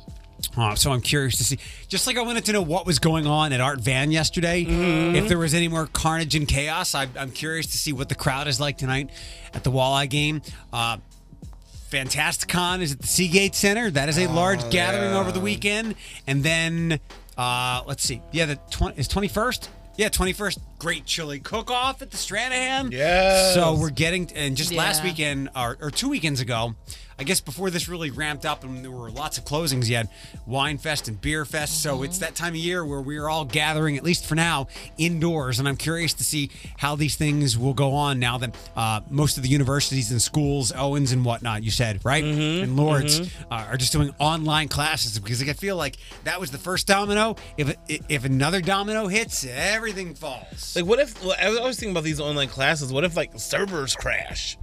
Uh, 0.57 0.75
so 0.75 0.91
I'm 0.91 1.01
curious 1.01 1.37
to 1.37 1.43
see. 1.43 1.59
Just 1.87 2.07
like 2.07 2.17
I 2.17 2.21
wanted 2.21 2.45
to 2.45 2.53
know 2.53 2.61
what 2.61 2.85
was 2.85 2.99
going 2.99 3.27
on 3.27 3.51
at 3.53 3.61
Art 3.61 3.79
Van 3.79 4.11
yesterday, 4.11 4.63
if 4.63 5.27
there 5.27 5.37
was 5.37 5.53
any 5.53 5.67
more 5.67 5.87
carnage 5.87 6.35
and 6.35 6.47
chaos. 6.47 6.95
I, 6.95 7.07
I'm 7.17 7.31
curious 7.31 7.67
to 7.67 7.77
see 7.77 7.93
what 7.93 8.09
the 8.09 8.15
crowd 8.15 8.47
is 8.47 8.59
like 8.59 8.77
tonight 8.77 9.09
at 9.53 9.63
the 9.63 9.71
Walleye 9.71 10.09
game. 10.09 10.41
Uh, 10.71 10.97
Fantasticon 11.89 12.81
is 12.81 12.93
at 12.93 12.99
the 12.99 13.07
Seagate 13.07 13.55
Center. 13.55 13.89
That 13.89 14.09
is 14.09 14.17
a 14.17 14.27
large 14.27 14.69
gathering 14.69 15.13
over 15.13 15.31
the 15.31 15.39
weekend. 15.39 15.95
And 16.27 16.43
then, 16.43 16.99
uh, 17.37 17.83
let's 17.85 18.03
see. 18.03 18.21
Yeah, 18.31 18.45
the 18.45 18.55
20, 18.71 18.99
is 18.99 19.07
21st? 19.07 19.67
Yeah, 19.97 20.09
21st. 20.09 20.59
Great 20.77 21.05
chili 21.05 21.39
cook 21.39 21.71
off 21.71 22.01
at 22.01 22.11
the 22.11 22.17
Stranahan. 22.17 22.91
Yeah. 22.91 23.53
So 23.53 23.75
we're 23.75 23.89
getting, 23.91 24.29
and 24.35 24.57
just 24.57 24.73
last 24.73 24.99
Yeah. 24.99 25.09
weekend, 25.11 25.49
or, 25.55 25.77
or 25.79 25.89
two 25.89 26.09
weekends 26.09 26.41
ago, 26.41 26.75
I 27.17 27.23
guess 27.23 27.39
before 27.39 27.69
this 27.69 27.87
really 27.87 28.11
ramped 28.11 28.45
up 28.45 28.63
and 28.63 28.83
there 28.83 28.91
were 28.91 29.09
lots 29.09 29.37
of 29.37 29.45
closings, 29.45 29.87
you 29.87 29.95
had 29.95 30.09
Wine 30.45 30.77
Fest 30.77 31.07
and 31.07 31.19
Beer 31.19 31.45
Fest. 31.45 31.81
So 31.81 32.03
it's 32.03 32.17
that 32.17 32.35
time 32.35 32.53
of 32.53 32.57
year 32.57 32.85
where 32.85 32.99
we're 32.99 33.29
all 33.29 33.45
gathering, 33.45 33.95
at 33.95 34.03
least 34.03 34.25
for 34.25 34.35
now, 34.35 34.67
indoors. 34.97 35.57
And 35.57 35.67
I'm 35.67 35.77
curious 35.77 36.13
to 36.15 36.25
see 36.25 36.51
how 36.77 36.97
these 36.97 37.15
things 37.15 37.57
will 37.57 37.73
go 37.73 37.93
on 37.93 38.19
now 38.19 38.37
that 38.39 38.55
uh, 38.75 38.99
most 39.09 39.37
of 39.37 39.43
the 39.43 39.49
universities 39.49 40.11
and 40.11 40.21
schools, 40.21 40.73
Owens 40.73 41.13
and 41.13 41.23
whatnot, 41.23 41.63
you 41.63 41.71
said, 41.71 42.03
right? 42.03 42.23
And 42.23 42.75
Lourdes 42.75 43.21
uh, 43.49 43.65
are 43.69 43.77
just 43.77 43.93
doing 43.93 44.13
online 44.19 44.67
classes 44.67 45.17
because 45.17 45.41
I 45.41 45.53
feel 45.53 45.77
like 45.77 45.95
that 46.25 46.39
was 46.39 46.51
the 46.51 46.57
first 46.57 46.85
domino. 46.85 47.37
If, 47.55 47.75
if 47.87 48.25
another 48.25 48.59
domino 48.59 49.07
hits, 49.07 49.45
everything 49.45 50.15
falls. 50.15 50.75
Like, 50.75 50.85
what 50.85 50.99
if? 50.99 51.23
Well, 51.23 51.35
I 51.41 51.49
was 51.49 51.59
always 51.59 51.77
thinking 51.79 51.91
about 51.91 52.03
these 52.03 52.19
online 52.19 52.49
classes. 52.49 52.91
What 52.91 53.05
if 53.05 53.15
like 53.15 53.31
servers 53.39 53.95
crash? 53.95 54.57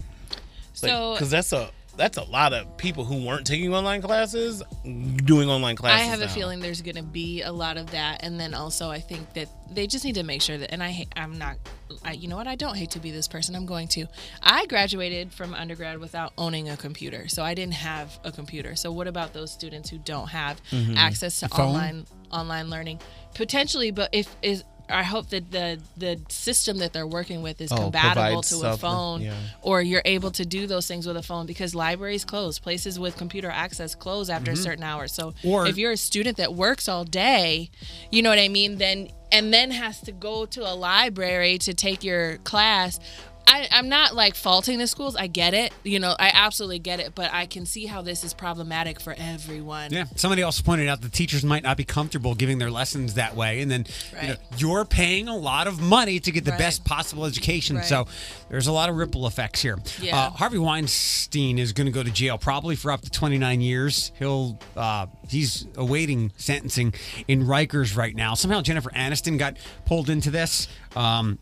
So 0.74 1.14
because 1.14 1.30
that's 1.30 1.52
a 1.52 1.70
that's 1.96 2.16
a 2.16 2.24
lot 2.24 2.52
of 2.52 2.76
people 2.76 3.04
who 3.04 3.24
weren't 3.26 3.46
taking 3.46 3.74
online 3.74 4.00
classes 4.02 4.62
doing 4.84 5.48
online 5.50 5.76
classes. 5.76 6.00
I 6.00 6.04
classes. 6.06 6.20
have 6.22 6.30
a 6.30 6.32
feeling 6.34 6.60
there's 6.60 6.82
going 6.82 6.96
to 6.96 7.02
be 7.02 7.42
a 7.42 7.52
lot 7.52 7.76
of 7.76 7.90
that, 7.90 8.22
and 8.24 8.38
then 8.40 8.54
also 8.54 8.90
I 8.90 9.00
think 9.00 9.32
that 9.34 9.48
they 9.70 9.86
just 9.86 10.04
need 10.04 10.14
to 10.16 10.22
make 10.22 10.42
sure 10.42 10.56
that. 10.58 10.72
And 10.72 10.82
I, 10.82 11.06
I'm 11.16 11.38
not, 11.38 11.56
I, 12.04 12.12
you 12.12 12.28
know 12.28 12.36
what? 12.36 12.46
I 12.46 12.54
don't 12.56 12.76
hate 12.76 12.90
to 12.92 12.98
be 12.98 13.10
this 13.10 13.28
person. 13.28 13.54
I'm 13.54 13.66
going 13.66 13.88
to. 13.88 14.06
I 14.42 14.66
graduated 14.66 15.32
from 15.32 15.54
undergrad 15.54 15.98
without 15.98 16.32
owning 16.38 16.68
a 16.68 16.76
computer, 16.76 17.28
so 17.28 17.42
I 17.42 17.54
didn't 17.54 17.74
have 17.74 18.18
a 18.24 18.32
computer. 18.32 18.74
So 18.76 18.90
what 18.92 19.06
about 19.06 19.32
those 19.32 19.50
students 19.52 19.90
who 19.90 19.98
don't 19.98 20.28
have 20.28 20.60
Mm-hmm. 20.70 20.96
access 20.96 21.40
to 21.40 21.48
phone? 21.48 21.66
online 21.68 22.06
online 22.30 22.70
learning? 22.70 23.00
Potentially, 23.34 23.90
but 23.90 24.08
if 24.12 24.34
is. 24.42 24.64
I 24.88 25.02
hope 25.02 25.30
that 25.30 25.50
the 25.50 25.80
the 25.96 26.20
system 26.28 26.78
that 26.78 26.92
they're 26.92 27.06
working 27.06 27.42
with 27.42 27.60
is 27.60 27.72
Oh, 27.72 27.76
compatible 27.76 28.42
to 28.42 28.72
a 28.72 28.76
phone, 28.76 29.22
yeah. 29.22 29.34
or 29.62 29.80
you're 29.80 30.02
able 30.04 30.30
to 30.32 30.44
do 30.44 30.66
those 30.66 30.86
things 30.86 31.06
with 31.06 31.16
a 31.16 31.22
phone 31.22 31.46
because 31.46 31.74
libraries 31.74 32.24
close, 32.24 32.58
places 32.58 32.98
with 32.98 33.16
computer 33.16 33.50
access 33.50 33.94
close 33.94 34.28
after 34.28 34.50
a 34.50 34.54
mm-hmm. 34.54 34.62
certain 34.62 34.84
hour. 34.84 35.08
So 35.08 35.34
Or- 35.44 35.66
if 35.66 35.78
you're 35.78 35.92
a 35.92 35.96
student 35.96 36.36
that 36.36 36.54
works 36.54 36.88
all 36.88 37.04
day, 37.04 37.70
you 38.10 38.22
know 38.22 38.30
what 38.30 38.38
I 38.38 38.48
mean, 38.48 38.78
then 38.78 39.08
and 39.30 39.52
then 39.52 39.70
has 39.70 40.00
to 40.02 40.12
go 40.12 40.44
to 40.46 40.60
a 40.70 40.74
library 40.74 41.56
to 41.58 41.72
take 41.72 42.04
your 42.04 42.36
class. 42.38 43.00
I, 43.46 43.68
I'm 43.70 43.88
not 43.88 44.14
like 44.14 44.34
faulting 44.34 44.78
the 44.78 44.86
schools. 44.86 45.16
I 45.16 45.26
get 45.26 45.52
it. 45.54 45.72
You 45.84 45.98
know, 46.00 46.14
I 46.18 46.30
absolutely 46.32 46.78
get 46.78 47.00
it, 47.00 47.14
but 47.14 47.30
I 47.32 47.46
can 47.46 47.66
see 47.66 47.86
how 47.86 48.00
this 48.02 48.24
is 48.24 48.32
problematic 48.34 49.00
for 49.00 49.14
everyone. 49.18 49.92
Yeah. 49.92 50.04
Somebody 50.16 50.42
also 50.42 50.62
pointed 50.62 50.88
out 50.88 51.00
the 51.02 51.08
teachers 51.08 51.44
might 51.44 51.62
not 51.62 51.76
be 51.76 51.84
comfortable 51.84 52.34
giving 52.34 52.58
their 52.58 52.70
lessons 52.70 53.14
that 53.14 53.36
way. 53.36 53.60
And 53.60 53.70
then 53.70 53.86
you 54.12 54.16
know, 54.22 54.28
Right. 54.34 54.38
you're 54.56 54.84
paying 54.84 55.28
a 55.28 55.36
lot 55.36 55.66
of 55.66 55.80
money 55.80 56.18
to 56.20 56.30
get 56.30 56.44
the 56.44 56.52
Right. 56.52 56.58
best 56.60 56.84
possible 56.84 57.24
education. 57.26 57.76
Right. 57.76 57.84
So 57.84 58.06
there's 58.48 58.66
a 58.68 58.72
lot 58.72 58.88
of 58.88 58.96
ripple 58.96 59.26
effects 59.26 59.60
here. 59.62 59.78
Yeah. 60.00 60.18
Uh, 60.18 60.30
Harvey 60.30 60.58
Weinstein 60.58 61.58
is 61.58 61.72
going 61.72 61.86
to 61.86 61.92
go 61.92 62.02
to 62.02 62.10
jail 62.10 62.38
probably 62.38 62.76
for 62.76 62.90
up 62.90 63.02
to 63.02 63.10
29 63.10 63.60
years. 63.60 64.12
He'll 64.18 64.58
uh, 64.76 65.06
he's 65.28 65.66
awaiting 65.76 66.32
sentencing 66.36 66.94
in 67.28 67.44
Rikers 67.44 67.96
right 67.96 68.14
now. 68.14 68.34
Somehow 68.34 68.60
Jennifer 68.62 68.90
Aniston 68.90 69.38
got 69.38 69.56
pulled 69.84 70.08
into 70.10 70.30
this. 70.30 70.68
Um, 70.96 71.38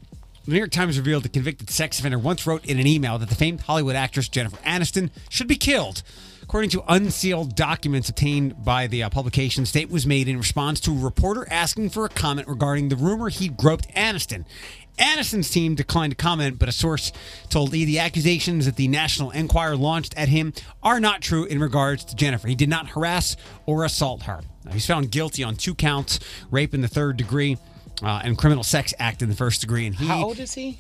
the 0.51 0.55
New 0.55 0.62
York 0.62 0.72
Times 0.72 0.98
revealed 0.98 1.22
the 1.22 1.28
convicted 1.28 1.70
sex 1.70 2.01
offender 2.01 2.18
once 2.18 2.44
wrote 2.44 2.64
in 2.64 2.80
an 2.80 2.86
email 2.86 3.18
that 3.18 3.28
the 3.28 3.36
famed 3.36 3.61
Hollywood 3.61 3.94
actress 3.94 4.28
Jennifer 4.28 4.57
Aniston 4.59 5.11
should 5.28 5.46
be 5.46 5.55
killed. 5.55 6.03
According 6.42 6.70
to 6.70 6.82
unsealed 6.88 7.55
documents 7.55 8.09
obtained 8.09 8.64
by 8.64 8.88
the 8.88 9.05
uh, 9.05 9.11
publication, 9.11 9.62
the 9.62 9.68
statement 9.68 9.92
was 9.92 10.07
made 10.07 10.26
in 10.26 10.36
response 10.36 10.80
to 10.80 10.90
a 10.90 10.98
reporter 10.98 11.46
asking 11.48 11.90
for 11.90 12.05
a 12.05 12.09
comment 12.09 12.48
regarding 12.48 12.88
the 12.88 12.96
rumor 12.96 13.28
he'd 13.28 13.57
groped 13.57 13.88
Aniston. 13.94 14.44
Aniston's 14.98 15.51
team 15.51 15.76
declined 15.76 16.11
to 16.11 16.16
comment, 16.16 16.59
but 16.59 16.68
a 16.68 16.72
source 16.72 17.12
told 17.48 17.72
E 17.72 17.84
the 17.84 18.01
accusations 18.01 18.66
that 18.66 18.74
the 18.74 18.88
National 18.88 19.30
Enquirer 19.30 19.76
launched 19.76 20.14
at 20.16 20.28
him 20.28 20.53
are 20.82 20.98
not 20.98 21.22
true 21.22 21.44
in 21.44 21.61
regards 21.61 22.05
to 22.07 22.16
Jennifer. 22.16 22.48
He 22.48 22.57
did 22.57 22.68
not 22.68 22.88
harass 22.88 23.36
or 23.66 23.84
assault 23.84 24.24
her. 24.24 24.40
Now, 24.64 24.72
he's 24.72 24.84
found 24.84 25.12
guilty 25.12 25.44
on 25.44 25.55
two 25.55 25.76
counts 25.76 26.18
rape 26.51 26.74
in 26.74 26.80
the 26.80 26.88
third 26.88 27.16
degree 27.16 27.57
uh, 28.03 28.20
and 28.24 28.36
criminal 28.38 28.62
sex 28.64 28.92
act 28.98 29.22
in 29.22 29.28
the 29.28 29.34
first 29.36 29.61
degree. 29.61 29.86
And 29.86 29.94
he, 29.94 30.07
How 30.07 30.24
old 30.24 30.38
is 30.38 30.55
he? 30.55 30.78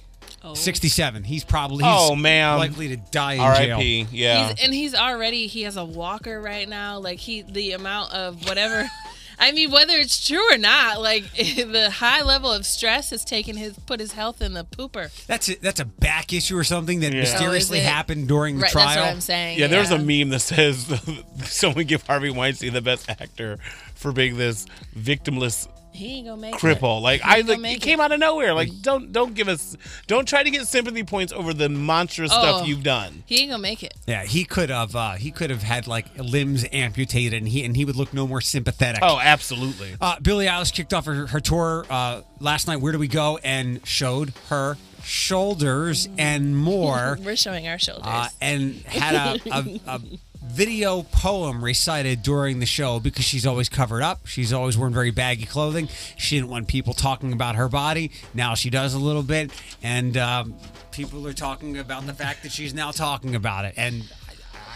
67. 0.54 1.24
He's 1.24 1.44
probably 1.44 1.84
he's 1.84 1.92
Oh, 1.96 2.14
man. 2.16 2.58
likely 2.58 2.88
to 2.88 2.96
die 2.96 3.34
in 3.34 3.56
jail. 3.56 4.06
Yeah. 4.10 4.48
He's, 4.48 4.64
and 4.64 4.74
he's 4.74 4.94
already 4.94 5.46
he 5.46 5.62
has 5.62 5.76
a 5.76 5.84
walker 5.84 6.40
right 6.40 6.68
now. 6.68 6.98
Like 6.98 7.18
he 7.18 7.42
the 7.42 7.72
amount 7.72 8.12
of 8.12 8.46
whatever. 8.48 8.88
I 9.42 9.52
mean, 9.52 9.70
whether 9.70 9.94
it's 9.94 10.26
true 10.26 10.52
or 10.52 10.58
not, 10.58 11.00
like 11.00 11.24
the 11.34 11.90
high 11.90 12.22
level 12.22 12.52
of 12.52 12.66
stress 12.66 13.08
has 13.10 13.24
taken 13.24 13.56
his 13.56 13.74
put 13.80 13.98
his 14.00 14.12
health 14.12 14.40
in 14.42 14.52
the 14.54 14.64
pooper. 14.64 15.10
That's 15.26 15.48
a, 15.48 15.54
that's 15.56 15.80
a 15.80 15.86
back 15.86 16.32
issue 16.32 16.56
or 16.58 16.64
something 16.64 17.00
that 17.00 17.12
mysteriously 17.12 17.80
Oh, 17.80 17.84
happened 17.84 18.28
during 18.28 18.56
the 18.58 18.62
Right, 18.64 18.70
trial. 18.72 18.86
that's 18.88 19.00
what 19.00 19.10
I'm 19.12 19.20
saying. 19.22 19.58
yeah, 19.58 19.66
there's 19.66 19.90
a 19.90 19.98
meme 19.98 20.28
that 20.30 20.40
says 20.40 20.86
someone 21.44 21.84
give 21.86 22.06
Harvey 22.06 22.30
Weinstein 22.30 22.72
the 22.74 22.82
best 22.82 23.08
actor 23.10 23.58
for 23.94 24.12
being 24.12 24.36
this 24.36 24.66
victimless 24.96 25.68
He 25.92 26.14
ain't 26.18 26.26
gonna 26.26 26.40
make 26.40 26.54
it. 26.54 26.60
cripple. 26.60 27.00
Like 27.02 27.20
He 27.20 27.28
I 27.28 27.36
ain't 27.36 27.46
gonna 27.46 27.52
like 27.54 27.60
make 27.62 27.76
it 27.78 27.82
came 27.82 28.00
out 28.00 28.12
of 28.12 28.18
nowhere. 28.20 28.54
Like 28.54 28.70
don't 28.80 29.12
don't 29.12 29.34
give 29.34 29.48
us 29.48 29.76
don't 30.06 30.26
try 30.26 30.42
to 30.42 30.50
get 30.50 30.66
sympathy 30.66 31.04
points 31.04 31.32
over 31.32 31.52
the 31.52 31.68
monstrous 31.68 32.30
Oh. 32.32 32.40
stuff 32.40 32.68
you've 32.68 32.82
done. 32.82 33.22
He 33.26 33.40
ain't 33.42 33.50
gonna 33.50 33.62
make 33.62 33.82
it. 33.82 33.94
Yeah, 34.06 34.24
he 34.24 34.44
could 34.44 34.70
have 34.70 34.94
uh, 34.96 35.12
he 35.12 35.30
could 35.30 35.50
have 35.50 35.62
had 35.62 35.86
like 35.86 36.06
limbs 36.18 36.64
amputated, 36.72 37.38
and 37.38 37.48
he 37.48 37.64
and 37.64 37.76
he 37.76 37.84
would 37.84 37.96
look 37.96 38.14
no 38.14 38.26
more 38.26 38.40
sympathetic. 38.40 39.00
Oh, 39.02 39.18
absolutely. 39.20 39.94
Uh, 40.00 40.18
Billie 40.20 40.46
Eilish 40.46 40.72
kicked 40.72 40.94
off 40.94 41.06
her, 41.06 41.26
her 41.26 41.40
tour 41.40 41.84
uh, 41.90 42.22
last 42.38 42.66
night. 42.66 42.76
Where 42.80 42.92
do 42.92 42.98
we 42.98 43.08
go? 43.08 43.38
And 43.42 43.86
showed 43.86 44.32
her 44.48 44.76
shoulders 45.02 46.08
and 46.18 46.56
more, 46.56 47.18
We're 47.24 47.36
showing 47.36 47.68
our 47.68 47.78
shoulders. 47.78 48.04
uh, 48.06 48.28
and 48.40 48.74
had 48.86 49.14
a, 49.14 49.40
a, 49.54 49.80
a 49.86 50.00
video 50.42 51.02
poem 51.02 51.62
recited 51.62 52.22
during 52.22 52.60
the 52.60 52.66
show 52.66 53.00
because 53.00 53.24
she's 53.24 53.46
always 53.46 53.68
covered 53.68 54.02
up. 54.02 54.26
She's 54.26 54.52
always 54.52 54.76
worn 54.76 54.92
very 54.92 55.10
baggy 55.10 55.44
clothing. 55.44 55.88
She 56.16 56.36
didn't 56.36 56.50
want 56.50 56.68
people 56.68 56.94
talking 56.94 57.32
about 57.32 57.56
her 57.56 57.68
body. 57.68 58.10
Now 58.34 58.54
she 58.54 58.70
does 58.70 58.94
a 58.94 58.98
little 58.98 59.22
bit, 59.22 59.50
and 59.82 60.16
um, 60.16 60.54
people 60.90 61.26
are 61.26 61.32
talking 61.32 61.78
about 61.78 62.06
the 62.06 62.14
fact 62.14 62.42
that 62.42 62.52
she's 62.52 62.74
now 62.74 62.90
talking 62.90 63.34
about 63.34 63.64
it. 63.64 63.74
And 63.76 64.04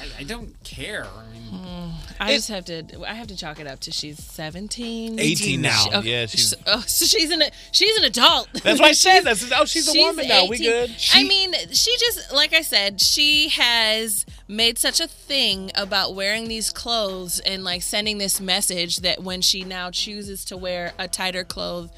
I, 0.05 0.19
I, 0.19 0.21
I 0.21 0.23
don't 0.25 0.55
care. 0.65 1.05
I 1.07 1.33
mean, 1.33 1.93
I 2.21 2.35
just 2.35 2.49
have 2.49 2.65
to. 2.67 2.85
I 3.07 3.15
have 3.15 3.27
to 3.29 3.37
chalk 3.37 3.61
it 3.61 3.67
up 3.67 3.81
to 3.81 3.91
she's 3.93 4.23
17. 4.23 5.19
18 5.19 5.61
now. 5.61 5.71
She- 5.77 5.91
oh, 5.93 6.01
Yeah, 6.03 6.27
she's- 6.27 6.55
oh, 6.67 6.81
so 6.87 7.07
she's 7.07 7.31
an 7.31 7.43
she's 7.73 7.97
an 7.97 8.05
adult. 8.05 8.49
That's 8.63 8.81
why 8.81 8.89
I 8.89 8.93
said 8.93 9.21
that. 9.23 9.43
Oh, 9.57 9.65
she's 9.65 9.89
a 9.89 9.93
She's 9.93 10.05
woman 10.05 10.29
now. 10.29 10.47
We 10.47 10.57
18. 10.57 10.71
good. 10.71 10.97
I 11.15 11.25
mean, 11.25 11.55
she 11.73 11.97
just 11.99 12.33
like 12.33 12.53
I 12.55 12.61
said, 12.63 13.01
she 13.01 13.49
has 13.51 14.25
made 14.49 14.79
such 14.79 15.01
a 15.01 15.09
thing 15.09 15.71
about 15.75 16.15
wearing 16.15 16.49
these 16.49 16.71
clothes 16.71 17.41
and 17.41 17.65
like 17.65 17.83
sending 17.83 18.19
this 18.19 18.41
message 18.41 18.99
that 18.99 19.23
when 19.23 19.41
she 19.41 19.65
now 19.65 19.91
chooses 19.91 20.45
to 20.47 20.57
wear 20.57 20.93
a 20.99 21.09
tighter 21.09 21.45
clothes 21.45 21.91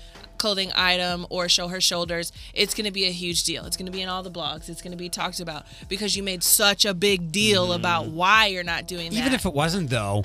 clothing 0.46 0.70
item 0.76 1.26
or 1.28 1.48
show 1.48 1.66
her 1.66 1.80
shoulders, 1.80 2.30
it's 2.54 2.72
going 2.72 2.84
to 2.84 2.92
be 2.92 3.04
a 3.04 3.10
huge 3.10 3.42
deal. 3.42 3.64
It's 3.64 3.76
going 3.76 3.86
to 3.86 3.92
be 3.92 4.00
in 4.00 4.08
all 4.08 4.22
the 4.22 4.30
blogs. 4.30 4.68
It's 4.68 4.80
going 4.80 4.92
to 4.92 4.96
be 4.96 5.08
talked 5.08 5.40
about 5.40 5.66
because 5.88 6.16
you 6.16 6.22
made 6.22 6.44
such 6.44 6.84
a 6.84 6.94
big 6.94 7.32
deal 7.32 7.72
about 7.72 8.06
why 8.06 8.46
you're 8.46 8.62
not 8.62 8.86
doing 8.86 9.10
that. 9.10 9.16
even 9.18 9.32
if 9.32 9.44
it 9.44 9.52
wasn't 9.52 9.90
though 9.90 10.24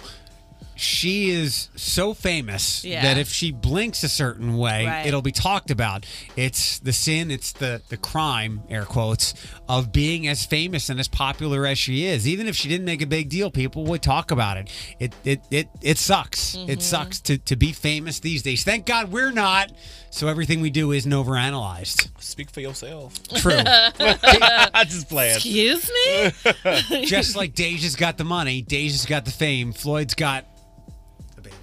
she 0.76 1.30
is 1.30 1.70
so 1.76 2.14
famous 2.14 2.84
Yeah. 2.84 3.02
that 3.04 3.18
if 3.18 3.30
she 3.30 3.52
blinks 3.52 4.04
a 4.04 4.10
certain 4.10 4.58
way, 4.58 4.86
Right. 4.86 5.06
it'll 5.06 5.22
be 5.22 5.32
talked 5.32 5.70
about. 5.70 6.06
It's 6.36 6.80
the 6.80 6.94
sin, 6.94 7.30
it's 7.30 7.52
the 7.52 7.82
the 7.90 7.98
crime, 7.98 8.62
air 8.70 8.86
quotes, 8.86 9.34
of 9.70 9.92
being 9.92 10.28
as 10.28 10.46
famous 10.46 10.90
and 10.90 11.00
as 11.00 11.08
popular 11.08 11.68
as 11.68 11.78
she 11.78 12.06
is. 12.06 12.28
Even 12.28 12.48
if 12.48 12.56
she 12.56 12.68
didn't 12.68 12.86
make 12.86 13.02
a 13.02 13.06
big 13.06 13.30
deal, 13.30 13.52
people 13.52 13.84
would 13.86 14.02
talk 14.02 14.32
about 14.32 14.58
it. 14.58 14.70
It 15.00 15.14
it 15.24 15.42
it 15.52 15.68
it 15.82 15.98
sucks. 16.00 16.56
Mm-hmm. 16.56 16.70
It 16.72 16.82
sucks 16.82 17.20
to 17.22 17.38
to 17.38 17.56
be 17.56 17.74
famous 17.74 18.20
these 18.20 18.42
days. 18.42 18.64
Thank 18.64 18.86
God 18.86 19.12
we're 19.12 19.32
not. 19.32 19.72
So 20.12 20.28
everything 20.28 20.60
we 20.60 20.70
do 20.70 20.92
isn't 20.92 21.12
overanalyzed. 21.12 22.10
Speak 22.22 22.52
for 22.52 22.60
yourself. 22.60 23.22
True. 23.36 23.54
I 23.66 24.84
just 24.86 25.08
playing. 25.08 25.36
Excuse 25.36 25.90
me? 25.90 27.06
Just 27.06 27.36
like 27.36 27.56
Deja's 27.56 27.96
got 27.96 28.18
the 28.18 28.26
money, 28.26 28.62
Deja's 28.62 29.06
got 29.06 29.24
the 29.24 29.32
fame, 29.32 29.72
Floyd's 29.72 30.14
got 30.14 30.46
a 31.38 31.42
baby. 31.42 31.56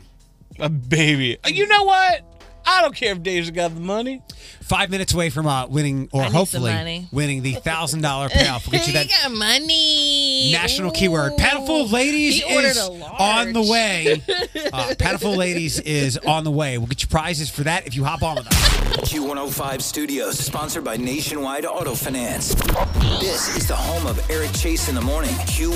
A 0.58 0.68
baby. 0.70 1.38
You 1.46 1.68
know 1.68 1.84
what? 1.84 2.24
I 2.66 2.82
don't 2.82 2.94
care 2.94 3.12
if 3.12 3.22
Deja 3.22 3.50
got 3.52 3.74
the 3.74 3.80
money. 3.80 4.22
Five 4.68 4.90
minutes 4.90 5.14
away 5.14 5.30
from 5.30 5.46
uh, 5.46 5.66
winning, 5.66 6.10
or 6.12 6.22
I 6.22 6.28
hopefully 6.28 7.08
winning 7.10 7.42
the 7.42 7.54
thousand 7.54 8.02
dollar 8.02 8.28
payoff. 8.30 8.66
We'll 8.66 8.78
get 8.78 8.86
you 8.86 8.92
that 8.92 9.06
He 9.06 9.22
got 9.22 9.32
money. 9.32 10.52
national 10.52 10.90
keyword. 10.90 11.36
Panel 11.38 11.64
full 11.64 11.84
of 11.86 11.92
ladies 11.92 12.42
is 12.46 12.78
on 12.78 13.52
the 13.52 13.62
way. 13.62 14.22
Uh, 14.70 14.94
Panel 14.98 15.18
full 15.18 15.32
of 15.32 15.38
ladies 15.38 15.80
is 15.80 16.18
on 16.18 16.44
the 16.44 16.50
way. 16.50 16.76
We'll 16.76 16.88
get 16.88 17.00
you 17.00 17.08
prizes 17.08 17.48
for 17.48 17.62
that 17.62 17.86
if 17.86 17.96
you 17.96 18.04
hop 18.04 18.22
on 18.22 18.36
with 18.36 18.46
us. 18.46 18.54
Q105 19.10 19.80
Studios, 19.80 20.38
sponsored 20.38 20.84
by 20.84 20.96
Nationwide 20.98 21.64
Auto 21.64 21.94
Finance. 21.94 22.54
This 23.20 23.56
is 23.56 23.66
the 23.66 23.76
home 23.76 24.06
of 24.06 24.18
Eric 24.30 24.52
Chase 24.52 24.88
in 24.90 24.94
the 24.94 25.00
morning. 25.00 25.34
Q. 25.46 25.72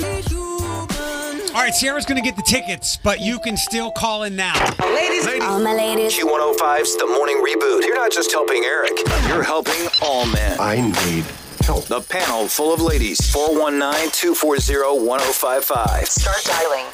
All 1.55 1.61
right, 1.61 1.73
Sarah's 1.73 2.05
going 2.05 2.21
to 2.21 2.27
get 2.27 2.35
the 2.35 2.41
tickets, 2.41 2.97
but 2.97 3.19
you 3.21 3.37
can 3.39 3.57
still 3.57 3.91
call 3.91 4.23
in 4.23 4.35
now. 4.35 4.53
All 4.79 5.59
my 5.59 5.73
ladies. 5.75 6.17
Q105's 6.17 6.97
The 6.97 7.05
Morning 7.05 7.37
Reboot. 7.37 7.81
You're 7.85 7.95
not 7.95 8.11
just 8.11 8.31
helping 8.31 8.63
Eric, 8.63 8.82
you're 9.27 9.43
helping 9.43 9.87
all 10.01 10.25
men. 10.25 10.59
I 10.59 10.81
need 10.81 11.25
help. 11.61 11.85
The 11.85 12.01
panel 12.01 12.47
full 12.47 12.73
of 12.73 12.81
ladies. 12.81 13.31
419 13.31 14.11
240 14.11 15.05
1055. 15.05 16.07
Start 16.07 16.43
dialing. 16.45 16.85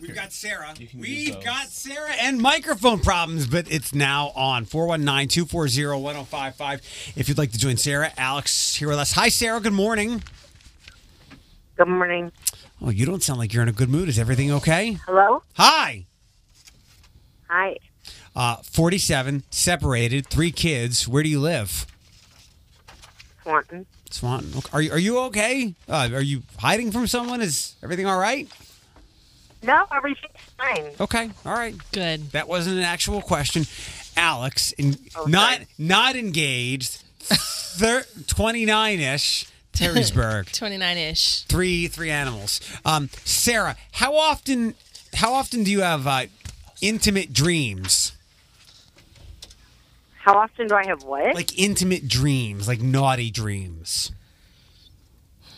We've 0.00 0.14
got 0.16 0.32
Sarah. 0.32 0.74
We've 0.98 1.42
got 1.44 1.68
Sarah 1.68 2.12
and 2.20 2.40
microphone 2.40 2.98
problems, 2.98 3.46
but 3.46 3.70
it's 3.70 3.94
now 3.94 4.32
on 4.34 4.64
419 4.64 5.28
240 5.28 6.02
1055. 6.02 7.12
If 7.16 7.28
you'd 7.28 7.38
like 7.38 7.52
to 7.52 7.58
join 7.58 7.76
Sarah, 7.76 8.10
Alex 8.16 8.74
here 8.74 8.88
with 8.88 8.98
us. 8.98 9.12
Hi, 9.12 9.28
Sarah. 9.28 9.60
Good 9.60 9.72
morning. 9.72 10.24
Good 11.76 11.86
morning. 11.86 12.32
Oh, 12.80 12.90
you 12.90 13.06
don't 13.06 13.22
sound 13.22 13.38
like 13.38 13.54
you're 13.54 13.62
in 13.62 13.68
a 13.68 13.72
good 13.72 13.90
mood. 13.90 14.08
Is 14.08 14.18
everything 14.18 14.50
okay? 14.52 14.98
Hello? 15.06 15.44
Hi. 15.54 16.06
Hi. 17.48 17.76
Uh, 18.34 18.56
47, 18.56 19.42
separated, 19.50 20.26
three 20.26 20.50
kids. 20.52 21.06
Where 21.06 21.22
do 21.22 21.28
you 21.28 21.40
live? 21.40 21.86
Swanton. 23.42 23.86
Swanton. 24.10 24.52
Okay. 24.58 24.68
Are 24.72 24.80
you, 24.82 24.92
are 24.92 24.98
you 24.98 25.18
okay? 25.20 25.74
Uh, 25.88 26.08
are 26.14 26.20
you 26.22 26.42
hiding 26.58 26.92
from 26.92 27.06
someone? 27.06 27.40
Is 27.42 27.74
everything 27.82 28.06
all 28.06 28.18
right? 28.18 28.48
No, 29.62 29.84
everything's 29.94 30.26
fine. 30.58 30.90
Okay. 31.00 31.30
All 31.46 31.52
right. 31.52 31.74
Good. 31.92 32.32
That 32.32 32.48
wasn't 32.48 32.78
an 32.78 32.82
actual 32.84 33.20
question. 33.22 33.64
Alex, 34.16 34.72
in, 34.72 34.96
Oh, 35.16 35.24
not 35.24 35.60
not 35.78 36.16
engaged, 36.16 37.02
thir- 37.20 38.04
29-ish, 38.26 39.46
Perrysburg. 39.72 40.52
29 40.52 40.96
ish. 40.98 41.42
three 41.44 41.86
three 41.88 42.10
animals. 42.10 42.60
Um, 42.84 43.08
Sarah, 43.24 43.76
how 43.92 44.14
often 44.16 44.74
how 45.14 45.32
often 45.32 45.64
do 45.64 45.70
you 45.70 45.80
have 45.80 46.06
uh, 46.06 46.26
intimate 46.82 47.32
dreams? 47.32 48.12
How 50.22 50.38
often 50.38 50.68
do 50.68 50.76
I 50.76 50.86
have 50.86 51.02
what? 51.02 51.34
Like 51.34 51.58
intimate 51.58 52.06
dreams, 52.06 52.68
like 52.68 52.80
naughty 52.80 53.30
dreams? 53.30 54.12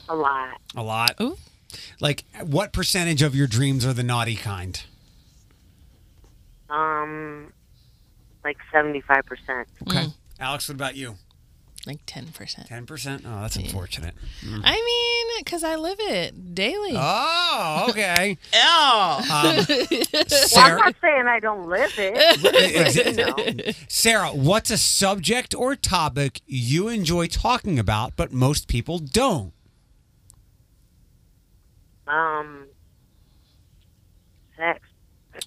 a 0.08 0.14
lot. 0.14 0.60
A 0.74 0.82
lot. 0.82 1.14
Ooh. 1.20 1.36
Like 2.00 2.24
what 2.42 2.72
percentage 2.72 3.20
of 3.20 3.34
your 3.34 3.46
dreams 3.46 3.84
are 3.84 3.92
the 3.92 4.02
naughty 4.02 4.36
kind? 4.36 4.82
Um, 6.70 7.52
like 8.42 8.56
75%. 8.72 9.66
Okay. 9.86 10.06
Alex, 10.40 10.68
what 10.68 10.74
about 10.74 10.96
you? 10.96 11.16
Like 11.86 12.06
10%. 12.06 12.66
Ten 12.66 12.86
percent. 12.86 13.24
Oh, 13.26 13.42
that's 13.42 13.56
unfortunate. 13.56 14.14
I 14.42 14.72
mean, 14.72 15.44
because 15.44 15.62
I 15.62 15.76
live 15.76 15.98
it 16.00 16.54
daily. 16.54 16.94
Oh, 16.94 17.86
okay. 17.90 18.38
Yeah. 18.54 19.20
Um, 19.20 19.56
Well, 19.66 20.22
I'm 20.22 20.28
Sarah, 20.28 20.78
not 20.78 20.94
saying 21.00 21.26
I 21.26 21.40
don't 21.40 21.68
live 21.68 21.92
it. 21.98 22.96
you 23.56 23.66
know. 23.66 23.72
Sarah, 23.88 24.28
what's 24.30 24.70
a 24.70 24.78
subject 24.78 25.54
or 25.54 25.76
topic 25.76 26.40
you 26.46 26.88
enjoy 26.88 27.26
talking 27.26 27.78
about, 27.78 28.16
but 28.16 28.32
most 28.32 28.66
people 28.68 28.98
don't? 28.98 29.52
Um, 32.06 32.66
sex. 34.56 34.80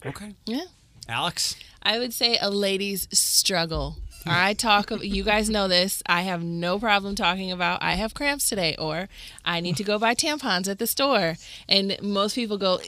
Okay. 0.06 0.34
Yeah. 0.46 0.66
Alex. 1.10 1.56
I 1.82 2.00
would 2.00 2.14
say 2.14 2.38
a 2.42 2.50
lady's 2.50 3.08
struggle. 3.18 3.98
I 4.30 4.54
talk. 4.54 4.92
You 5.02 5.24
guys 5.24 5.50
know 5.50 5.68
this. 5.68 6.02
I 6.06 6.22
have 6.22 6.44
no 6.44 6.80
problem 6.80 7.16
talking 7.16 7.52
about. 7.52 7.82
I 7.82 7.94
have 7.94 8.14
cramps 8.14 8.50
today, 8.50 8.76
or 8.78 9.10
I 9.46 9.60
need 9.60 9.78
to 9.78 9.84
go 9.84 9.98
buy 10.00 10.16
tampons 10.16 10.68
at 10.68 10.80
the 10.80 10.88
store, 10.88 11.36
and 11.68 11.98
most 12.02 12.36
people 12.36 12.58
go. 12.58 12.80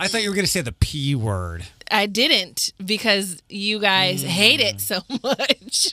I 0.00 0.08
thought 0.08 0.22
you 0.22 0.30
were 0.30 0.34
going 0.34 0.46
to 0.46 0.50
say 0.50 0.60
the 0.60 0.72
P 0.72 1.14
word. 1.14 1.66
I 1.90 2.06
didn't 2.06 2.72
because 2.84 3.42
you 3.48 3.78
guys 3.78 4.22
hate 4.22 4.60
it 4.60 4.80
so 4.80 5.00
much. 5.22 5.92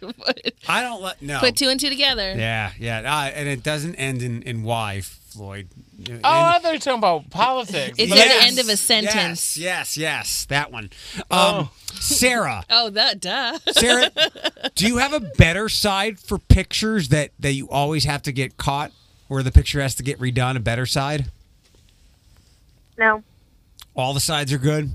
I 0.68 0.82
don't 0.82 1.02
let 1.02 1.22
no. 1.22 1.40
Put 1.40 1.58
two 1.58 1.70
and 1.70 1.80
two 1.80 1.90
together. 1.90 2.34
Yeah, 2.38 2.72
yeah, 2.80 3.00
uh, 3.00 3.30
and 3.30 3.48
it 3.48 3.64
doesn't 3.64 3.96
end 3.96 4.22
in 4.22 4.42
in 4.44 4.64
Y, 4.64 5.02
Floyd. 5.02 5.68
Oh, 6.10 6.18
I 6.24 6.60
thought 6.60 6.64
you 6.66 6.72
were 6.74 6.78
talking 6.80 6.98
about 7.00 7.30
politics. 7.30 7.96
It's 7.98 8.10
But 8.10 8.20
at 8.20 8.28
I- 8.32 8.38
the 8.40 8.44
end 8.48 8.60
of 8.60 8.70
a 8.70 8.78
sentence. 8.78 9.58
Yes, 9.58 9.58
yes, 9.58 9.98
yes, 9.98 10.46
that 10.46 10.72
one. 10.72 10.90
Um, 11.30 11.70
Sarah, 11.94 12.66
Oh, 12.70 12.90
that 12.92 13.20
duh. 13.20 13.60
Sarah, 13.72 14.10
do 14.76 14.88
you 14.88 14.98
have 14.98 15.14
a 15.14 15.20
better 15.20 15.70
side 15.70 16.20
for 16.20 16.38
pictures 16.38 17.10
that 17.10 17.32
that 17.40 17.54
you 17.54 17.70
always 17.70 18.06
have 18.06 18.22
to 18.24 18.32
get 18.32 18.58
caught, 18.58 18.92
or 19.30 19.44
the 19.44 19.52
picture 19.52 19.82
has 19.82 19.96
to 19.96 20.04
get 20.04 20.20
redone? 20.20 20.56
A 20.56 20.60
better 20.60 20.86
side? 20.86 21.26
No. 22.98 23.24
All 23.96 24.14
the 24.14 24.20
sides 24.20 24.52
are 24.54 24.58
good. 24.58 24.92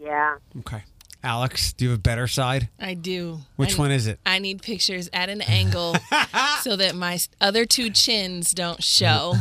Yeah. 0.00 0.36
Okay. 0.60 0.84
Alex, 1.24 1.72
do 1.72 1.84
you 1.84 1.90
have 1.90 1.98
a 1.98 2.02
better 2.02 2.28
side? 2.28 2.68
I 2.78 2.94
do. 2.94 3.40
Which 3.56 3.74
I- 3.74 3.78
one 3.78 3.90
is 3.90 4.06
it? 4.06 4.20
I 4.24 4.38
need 4.38 4.62
pictures 4.62 5.10
at 5.12 5.28
an 5.28 5.40
angle 5.42 5.96
so 6.62 6.76
that 6.76 6.94
my 6.94 7.18
other 7.40 7.64
two 7.64 7.90
chins 7.90 8.52
don't 8.52 8.82
show. 8.82 9.34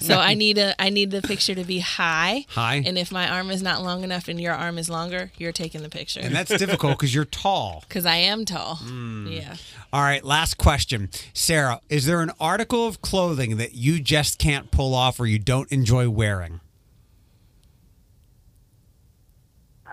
So 0.00 0.18
I 0.18 0.34
need 0.34 0.58
a 0.58 0.74
I 0.82 0.88
need 0.90 1.10
the 1.12 1.22
picture 1.22 1.54
to 1.54 1.62
be 1.64 1.78
high. 1.78 2.46
High. 2.48 2.82
And 2.84 2.98
if 2.98 3.12
my 3.12 3.28
arm 3.28 3.50
is 3.50 3.62
not 3.62 3.82
long 3.82 4.02
enough 4.02 4.26
and 4.28 4.40
your 4.40 4.52
arm 4.52 4.78
is 4.78 4.90
longer, 4.90 5.30
you're 5.38 5.52
taking 5.52 5.82
the 5.82 5.88
picture. 5.88 6.20
And 6.20 6.34
that's 6.34 6.56
difficult 6.56 6.98
because 6.98 7.14
you're 7.14 7.24
tall. 7.24 7.84
Because 7.92 8.06
I 8.06 8.16
am 8.16 8.44
tall. 8.46 8.76
Hmm. 8.76 9.26
Yeah. 9.28 9.56
All 9.92 10.00
right, 10.02 10.24
last 10.24 10.56
question. 10.56 11.10
Sarah, 11.34 11.80
is 11.90 12.06
there 12.06 12.22
an 12.22 12.30
article 12.40 12.86
of 12.86 13.02
clothing 13.02 13.58
that 13.58 13.74
you 13.74 14.00
just 14.00 14.38
can't 14.38 14.70
pull 14.70 14.94
off 14.94 15.20
or 15.20 15.26
you 15.26 15.38
don't 15.38 15.70
enjoy 15.70 16.08
wearing? 16.08 16.60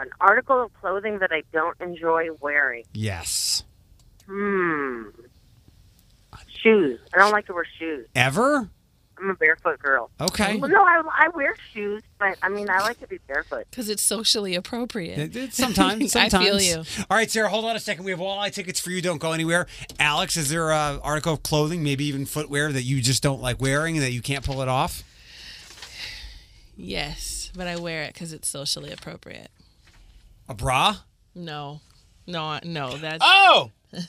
An 0.10 0.16
article 0.28 0.62
of 0.64 0.74
clothing 0.82 1.20
that 1.20 1.32
I 1.32 1.44
don't 1.54 1.80
enjoy 1.80 2.30
wearing. 2.42 2.84
Yes. 2.94 3.64
Hmm. 4.28 5.04
Shoes. 6.64 7.00
I 7.14 7.20
don't 7.20 7.32
like 7.32 7.46
to 7.46 7.54
wear 7.54 7.66
shoes. 7.78 8.08
Ever? 8.16 8.70
I'm 9.18 9.30
a 9.30 9.34
barefoot 9.36 9.80
girl. 9.80 10.10
Okay. 10.20 10.58
Well, 10.58 10.70
no, 10.70 10.82
I, 10.84 11.02
I 11.14 11.28
wear 11.30 11.54
shoes, 11.74 12.02
but 12.20 12.38
I 12.42 12.50
mean, 12.50 12.70
I 12.70 12.80
like 12.80 13.00
to 13.02 13.08
be 13.08 13.20
barefoot. 13.28 13.66
Because 13.70 13.88
it's 13.90 14.02
socially 14.04 14.56
appropriate. 14.56 15.20
It- 15.20 15.36
it- 15.36 15.54
Sometimes, 15.54 16.16
I 16.16 16.30
feel 16.30 16.60
you. 16.62 16.78
All 17.10 17.18
right, 17.18 17.30
Sarah, 17.30 17.50
hold 17.50 17.66
on 17.66 17.76
a 17.76 17.80
second. 17.80 18.04
We 18.06 18.12
have 18.12 18.20
walleye 18.20 18.52
tickets 18.54 18.80
for 18.80 18.90
you. 18.92 19.02
Don't 19.02 19.20
go 19.20 19.32
anywhere. 19.34 19.68
Alex, 20.00 20.36
is 20.38 20.50
there 20.50 20.70
a 20.72 21.00
article 21.04 21.34
of 21.34 21.44
clothing, 21.44 21.84
maybe 21.84 22.06
even 22.06 22.26
footwear 22.26 22.72
that 22.72 22.84
you 22.84 23.02
just 23.02 23.22
don't 23.24 23.42
like 23.42 23.62
wearing 23.62 23.96
and 23.98 24.04
that 24.06 24.12
you 24.12 24.22
can't 24.22 24.44
pull 24.46 24.62
it 24.62 24.68
off? 24.70 25.04
Yes, 26.76 27.52
but 27.56 27.68
I 27.68 27.76
wear 27.78 28.04
it 28.04 28.14
because 28.14 28.32
it's 28.34 28.48
socially 28.48 28.92
appropriate. 28.92 29.50
A 30.50 30.54
bra? 30.54 30.96
No. 31.36 31.80
No, 32.28 32.60
no, 32.64 32.98
that's. 32.98 33.24
Oh, 33.26 33.72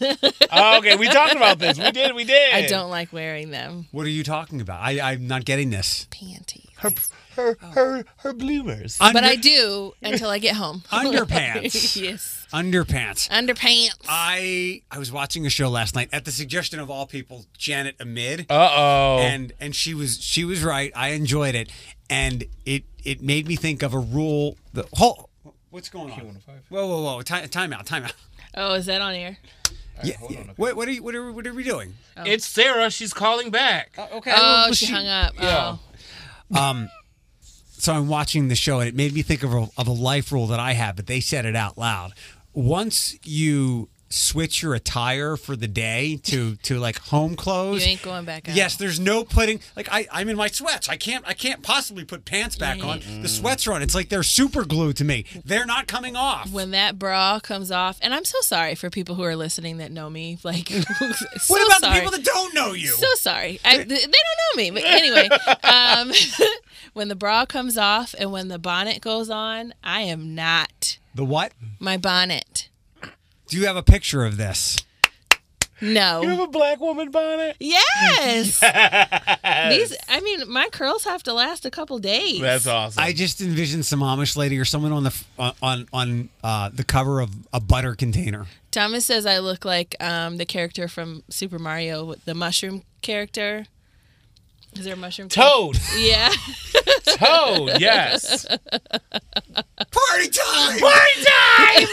Oh, 0.53 0.79
okay, 0.79 0.97
we 0.97 1.09
talked 1.09 1.35
about 1.35 1.59
this. 1.59 1.79
We 1.79 1.91
did. 1.91 2.15
We 2.15 2.25
did. 2.25 2.55
I 2.55 2.67
don't 2.67 2.91
like 2.91 3.13
wearing 3.13 3.51
them. 3.51 3.87
What 3.93 4.05
are 4.05 4.11
you 4.11 4.23
talking 4.23 4.61
about? 4.61 4.81
I, 4.83 5.01
I'm 5.13 5.27
not 5.27 5.45
getting 5.45 5.71
this. 5.71 6.07
Panties. 6.11 6.69
Her 6.77 6.91
her 7.37 7.57
her 7.73 8.05
her 8.19 8.33
bloomers. 8.33 8.99
But 8.99 9.25
I 9.25 9.37
do 9.37 9.95
until 10.03 10.29
I 10.29 10.39
get 10.39 10.57
home. 10.57 10.83
Underpants. 10.91 11.97
yes. 12.03 12.47
Underpants. 12.53 13.29
Underpants. 13.31 13.95
I 14.09 14.83
I 14.91 14.99
was 14.99 15.13
watching 15.13 15.47
a 15.47 15.51
show 15.51 15.69
last 15.71 15.95
night 15.95 16.09
at 16.13 16.25
the 16.25 16.33
suggestion 16.33 16.79
of 16.79 16.91
all 16.91 17.07
people, 17.07 17.47
Janet 17.57 17.97
Amid. 18.01 18.47
Uh 18.51 18.71
oh. 18.73 19.19
and 19.21 19.53
and 19.61 19.75
she 19.75 19.95
was 19.95 20.23
she 20.23 20.45
was 20.45 20.63
right. 20.63 20.93
I 20.95 21.11
enjoyed 21.11 21.55
it, 21.55 21.71
and 22.11 22.45
it 22.67 22.85
it 23.03 23.23
made 23.23 23.47
me 23.47 23.57
think 23.57 23.83
of 23.83 23.95
a 23.95 23.99
rule. 23.99 24.57
The 24.73 24.87
whole 24.95 25.30
what's 25.71 25.89
going 25.89 26.13
on? 26.13 26.39
Whoa 26.69 26.87
whoa 26.87 27.03
whoa! 27.03 27.23
Time, 27.23 27.49
time 27.49 27.73
out! 27.73 27.87
Time 27.87 28.05
out! 28.05 28.15
oh, 28.55 28.75
is 28.75 28.87
that 28.87 29.01
on 29.01 29.15
air? 29.15 29.39
Yeah, 30.03 30.15
yeah. 30.29 30.45
What 30.57 30.77
what 30.77 30.89
are 30.89 30.93
you 30.93 31.03
what 31.03 31.15
are 31.15 31.31
what 31.33 31.47
are 31.47 31.53
we 31.53 31.63
doing? 31.63 31.95
Oh. 32.17 32.23
It's 32.25 32.47
Sarah. 32.47 32.91
She's 32.91 33.13
calling 33.13 33.51
back. 33.51 33.91
Okay. 33.99 34.33
Oh, 34.35 34.73
she, 34.73 34.87
hung 34.87 35.07
up. 35.07 35.35
Yeah. 35.39 35.77
Oh. 36.55 36.63
Um, 36.63 36.89
so 37.73 37.93
I'm 37.93 38.09
watching 38.09 38.49
the 38.49 38.55
show, 38.55 38.81
and 38.81 38.89
it 38.89 38.95
made 38.95 39.13
me 39.13 39.23
think 39.23 39.43
of 39.43 39.53
a, 39.53 39.69
of 39.77 39.87
a 39.87 39.93
life 39.93 40.33
rule 40.33 40.47
that 40.49 40.61
I 40.61 40.73
have, 40.73 40.97
but 40.97 41.07
they 41.07 41.21
said 41.21 41.45
it 41.45 41.55
out 41.55 41.77
loud. 41.77 42.15
Once 42.53 43.19
you 43.25 43.90
switch 44.11 44.61
your 44.61 44.75
attire 44.75 45.37
for 45.37 45.55
the 45.55 45.69
day 45.69 46.17
to 46.25 46.57
to 46.57 46.79
like 46.79 46.99
home 46.99 47.37
clothes, 47.37 47.85
You 47.85 47.93
ain't 47.93 48.03
going 48.03 48.25
back 48.25 48.49
out. 48.49 48.57
Yes, 48.57 48.77
there's 48.77 48.99
no 48.99 49.25
putting 49.25 49.61
like 49.77 49.89
I 49.91 50.07
I'm 50.11 50.29
in 50.29 50.37
my 50.37 50.49
sweats. 50.49 50.89
I 50.89 50.97
can't 50.97 51.25
I 51.27 51.33
can't 51.33 51.63
possibly 51.63 52.05
put 52.05 52.25
pants 52.25 52.57
back 52.57 52.85
on. 52.85 53.01
The 53.23 53.29
sweats 53.29 53.67
are 53.67 53.73
on. 53.73 53.83
It's 53.83 53.95
like 53.95 54.09
they're 54.09 54.23
super 54.23 54.65
glued 54.65 54.97
to 54.97 55.05
me. 55.05 55.25
They're 55.45 55.67
not 55.67 55.87
coming 55.87 56.17
off. 56.17 56.51
When 56.51 56.73
that 56.73 56.99
bra 56.99 57.39
comes 57.41 57.71
off, 57.71 57.99
and 58.03 58.13
I'm 58.13 58.25
so 58.25 58.41
sorry 58.41 58.75
for 58.75 58.91
people 58.91 59.15
who 59.15 59.23
are 59.23 59.37
listening 59.37 59.79
that 59.79 59.93
know 59.93 60.11
me. 60.11 60.39
Like, 60.43 60.69
so 60.69 60.85
what 61.49 61.67
about 61.67 61.81
sorry. 61.81 61.95
the 61.95 62.01
people 62.01 62.11
that 62.11 62.25
don't 62.25 62.55
know 62.55 62.73
you? 62.73 62.89
So 62.89 63.07
sorry. 63.17 63.61
I, 63.65 63.79
they 63.79 63.85
don't 63.85 64.07
know 64.07 64.57
me. 64.57 64.71
But 64.71 64.85
anyway, 64.85 65.29
um, 65.63 66.13
when 66.95 67.09
the 67.09 67.15
bra 67.15 67.47
comes 67.47 67.77
off 67.79 68.15
and 68.19 68.33
when 68.33 68.49
the 68.49 68.59
bonnet 68.59 69.01
goes 69.01 69.31
on, 69.31 69.75
I 69.85 70.03
am 70.03 70.35
not 70.35 70.99
the 71.15 71.25
what? 71.25 71.53
my 71.79 71.97
bonnet. 71.97 72.70
Do 73.51 73.57
you 73.59 73.67
have 73.67 73.75
a 73.77 73.83
picture 73.83 74.25
of 74.25 74.37
this? 74.37 74.77
No. 75.81 76.23
You 76.23 76.29
have 76.29 76.39
a 76.41 76.47
black 76.47 76.79
woman 76.81 77.11
bonnet. 77.11 77.57
Yes. 77.61 78.61
These, 78.61 79.97
I 80.09 80.21
mean, 80.21 80.49
my 80.53 80.69
curls 80.71 81.03
have 81.05 81.23
to 81.25 81.33
last 81.33 81.65
a 81.65 81.71
couple 81.71 81.99
days. 81.99 82.41
That's 82.41 82.67
awesome. 82.69 83.03
I 83.03 83.13
just 83.13 83.41
envisioned 83.41 83.85
some 83.87 84.01
Amish 84.01 84.37
lady 84.37 84.57
or 84.59 84.65
someone 84.65 84.93
on 84.93 85.03
the 85.05 85.23
on 85.39 85.55
on, 85.63 85.89
on 85.93 86.29
uh, 86.45 86.71
the 86.73 86.85
cover 86.85 87.21
of 87.21 87.31
a 87.53 87.59
butter 87.61 87.97
container. 87.97 88.47
Thomas 88.71 89.05
says 89.07 89.27
I 89.27 89.39
look 89.39 89.65
like 89.65 89.97
um, 90.01 90.37
the 90.37 90.47
character 90.47 90.87
from 90.87 91.25
Super 91.29 91.59
Mario, 91.59 92.15
the 92.25 92.35
mushroom 92.35 92.83
character. 93.03 93.67
Is 94.77 94.85
there 94.85 94.95
a 94.95 94.97
mushroom? 94.97 95.29
Toad. 95.29 95.75
character? 95.75 95.99
Yeah. 95.99 96.31
Toad. 97.05 97.81
Yes. 97.81 98.47
Party 99.91 100.29
time! 100.29 100.79
Party 100.79 101.25
time! 101.25 101.87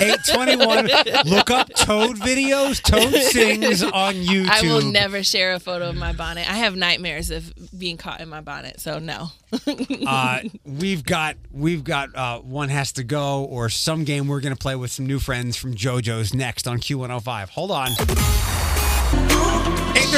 Eight 0.00 0.18
twenty 0.28 0.56
one. 0.56 0.88
Look 1.26 1.50
up 1.50 1.68
Toad 1.74 2.16
videos. 2.16 2.80
Toad 2.82 3.12
sings 3.12 3.82
on 3.82 4.14
YouTube. 4.14 4.48
I 4.48 4.62
will 4.62 4.90
never 4.90 5.22
share 5.22 5.52
a 5.52 5.60
photo 5.60 5.90
of 5.90 5.96
my 5.96 6.12
bonnet. 6.12 6.48
I 6.50 6.54
have 6.54 6.76
nightmares 6.76 7.30
of 7.30 7.52
being 7.76 7.96
caught 7.96 8.20
in 8.20 8.28
my 8.28 8.40
bonnet, 8.40 8.80
so 8.80 8.98
no. 8.98 9.28
uh, 10.06 10.40
we've 10.64 11.04
got 11.04 11.36
we've 11.52 11.84
got 11.84 12.14
uh, 12.14 12.38
one 12.38 12.70
has 12.70 12.92
to 12.92 13.04
go 13.04 13.44
or 13.44 13.68
some 13.68 14.04
game 14.04 14.28
we're 14.28 14.40
gonna 14.40 14.56
play 14.56 14.76
with 14.76 14.90
some 14.90 15.06
new 15.06 15.18
friends 15.18 15.56
from 15.56 15.74
JoJo's 15.74 16.32
next 16.32 16.66
on 16.66 16.78
Q105. 16.78 17.50
Hold 17.50 17.70
on. 17.72 17.90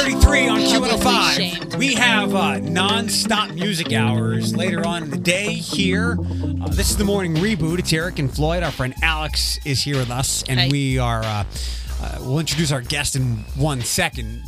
833 0.05 0.47
on 0.49 0.59
Q105. 0.59 1.75
We 1.77 1.93
have 1.93 2.35
uh, 2.35 2.57
non-stop 2.57 3.51
music 3.51 3.93
hours 3.93 4.53
later 4.53 4.85
on 4.85 5.03
in 5.03 5.09
the 5.09 5.17
day 5.17 5.53
here. 5.53 6.17
Uh, 6.19 6.67
this 6.67 6.91
is 6.91 6.97
the 6.97 7.05
morning 7.05 7.35
reboot. 7.35 7.79
It's 7.79 7.93
Eric 7.93 8.19
and 8.19 8.29
Floyd. 8.29 8.63
Our 8.63 8.71
friend 8.71 8.93
Alex 9.01 9.59
is 9.65 9.81
here 9.81 9.95
with 9.95 10.11
us, 10.11 10.43
and 10.49 10.59
Hi. 10.59 10.67
we 10.69 10.97
are. 10.99 11.23
Uh, 11.23 11.45
uh, 12.01 12.17
we'll 12.19 12.39
introduce 12.39 12.73
our 12.73 12.81
guest 12.81 13.15
in 13.15 13.45
one 13.55 13.79
second. 13.79 14.43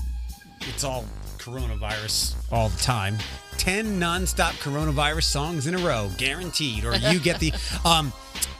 It's 0.59 0.83
all 0.83 1.05
coronavirus 1.37 2.35
all 2.51 2.67
the 2.67 2.81
time. 2.81 3.17
10 3.57 3.97
non-stop 3.97 4.55
coronavirus 4.55 5.23
songs 5.23 5.67
in 5.67 5.75
a 5.75 5.77
row, 5.77 6.09
guaranteed. 6.17 6.83
Or 6.83 6.95
you 6.97 7.21
get 7.21 7.39
the. 7.39 7.53
Um, 7.85 8.11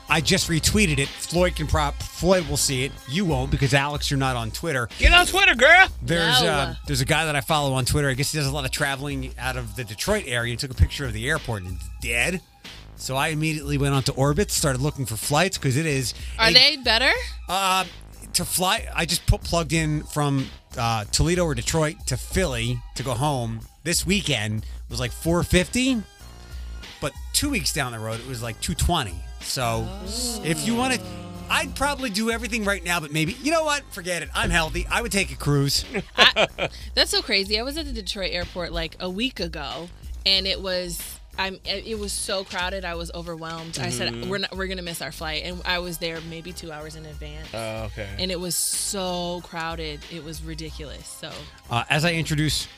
I 0.07 0.21
just 0.21 0.49
retweeted 0.49 0.99
it. 0.99 1.07
Floyd 1.07 1.55
can 1.55 1.65
prop. 1.67 1.95
Floyd 1.95 2.47
will 2.47 2.57
see 2.57 2.83
it. 2.85 2.91
You 3.09 3.25
won't 3.25 3.49
because 3.49 3.73
Alex, 3.73 4.11
you're 4.11 4.19
not 4.19 4.35
on 4.35 4.51
Twitter. 4.51 4.87
Get 4.99 5.11
on 5.13 5.25
Twitter, 5.25 5.55
girl. 5.55 5.87
There's 6.01 6.41
No. 6.41 6.47
uh, 6.47 6.75
there's 6.85 7.01
a 7.01 7.05
guy 7.05 7.25
that 7.25 7.35
I 7.35 7.41
follow 7.41 7.73
on 7.73 7.85
Twitter. 7.85 8.07
I 8.09 8.13
guess 8.13 8.31
he 8.31 8.37
does 8.37 8.45
a 8.47 8.51
lot 8.51 8.65
of 8.65 8.71
traveling 8.71 9.33
out 9.39 9.57
of 9.57 9.75
the 9.75 9.83
Detroit 9.83 10.25
area. 10.27 10.51
He 10.51 10.57
took 10.57 10.71
a 10.71 10.75
picture 10.75 11.05
of 11.05 11.13
the 11.13 11.27
airport 11.27 11.63
and 11.63 11.75
it's 11.77 11.89
dead. 12.01 12.41
So 12.97 13.15
I 13.15 13.29
immediately 13.29 13.77
went 13.77 13.93
onto 13.95 14.11
Orbit, 14.13 14.51
started 14.51 14.79
looking 14.81 15.05
for 15.05 15.17
flights 15.17 15.57
because 15.57 15.75
it 15.75 15.85
is. 15.87 16.13
Are 16.39 16.49
a- 16.49 16.53
they 16.53 16.77
better? 16.77 17.11
uh, 17.49 17.85
to 18.33 18.45
fly, 18.45 18.87
I 18.95 19.05
just 19.05 19.25
put 19.25 19.41
plugged 19.43 19.73
in 19.73 20.03
from 20.03 20.49
uh, 20.77 21.05
Toledo 21.11 21.43
or 21.45 21.55
Detroit 21.55 21.95
to 22.07 22.15
Philly 22.17 22.79
to 22.95 23.01
go 23.03 23.13
home. 23.15 23.61
This 23.83 24.05
weekend 24.05 24.65
was 24.89 24.99
like 24.99 25.11
450, 25.11 26.03
but 27.01 27.11
two 27.33 27.49
weeks 27.49 27.73
down 27.73 27.91
the 27.91 27.99
road 27.99 28.19
it 28.19 28.27
was 28.27 28.41
like 28.43 28.59
220. 28.61 29.13
So 29.41 29.87
if 30.43 30.65
you 30.67 30.75
want 30.75 30.93
to, 30.95 31.01
I'd 31.49 31.75
probably 31.75 32.09
do 32.09 32.31
everything 32.31 32.65
right 32.65 32.83
now, 32.83 32.99
but 32.99 33.11
maybe 33.13 33.33
you 33.43 33.51
know 33.51 33.63
what? 33.63 33.83
Forget 33.91 34.23
it. 34.23 34.29
I'm 34.33 34.49
healthy. 34.49 34.87
I 34.89 35.01
would 35.01 35.11
take 35.11 35.31
a 35.31 35.35
cruise. 35.35 35.85
That's 36.95 37.11
so 37.11 37.21
crazy. 37.21 37.59
I 37.59 37.63
was 37.63 37.77
at 37.77 37.85
the 37.85 37.91
Detroit 37.93 38.31
airport 38.31 38.71
like 38.71 38.95
a 38.99 39.09
week 39.09 39.39
ago, 39.39 39.89
and 40.25 40.47
it 40.47 40.61
was. 40.61 41.19
I'm. 41.37 41.59
It 41.65 41.99
was 41.99 42.13
so 42.13 42.45
crowded. 42.45 42.85
I 42.85 42.95
was 42.95 43.11
overwhelmed. 43.13 43.77
I 43.79 43.89
said, 43.89 44.29
"We're 44.29 44.37
not. 44.37 44.55
We're 44.55 44.67
gonna 44.67 44.81
miss 44.81 45.01
our 45.01 45.11
flight." 45.11 45.43
And 45.43 45.61
I 45.65 45.79
was 45.79 45.97
there 45.97 46.19
maybe 46.29 46.53
two 46.53 46.71
hours 46.71 46.95
in 46.95 47.05
advance, 47.05 47.49
Oh, 47.53 47.83
okay. 47.87 48.07
and 48.17 48.31
it 48.31 48.39
was 48.39 48.55
so 48.55 49.41
crowded. 49.43 49.99
It 50.13 50.23
was 50.23 50.41
ridiculous. 50.41 51.05
So, 51.05 51.29
Uh, 51.69 51.83
as 51.89 52.05
I 52.05 52.13
introduce 52.13 52.69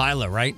Isla, 0.00 0.28
right? 0.28 0.56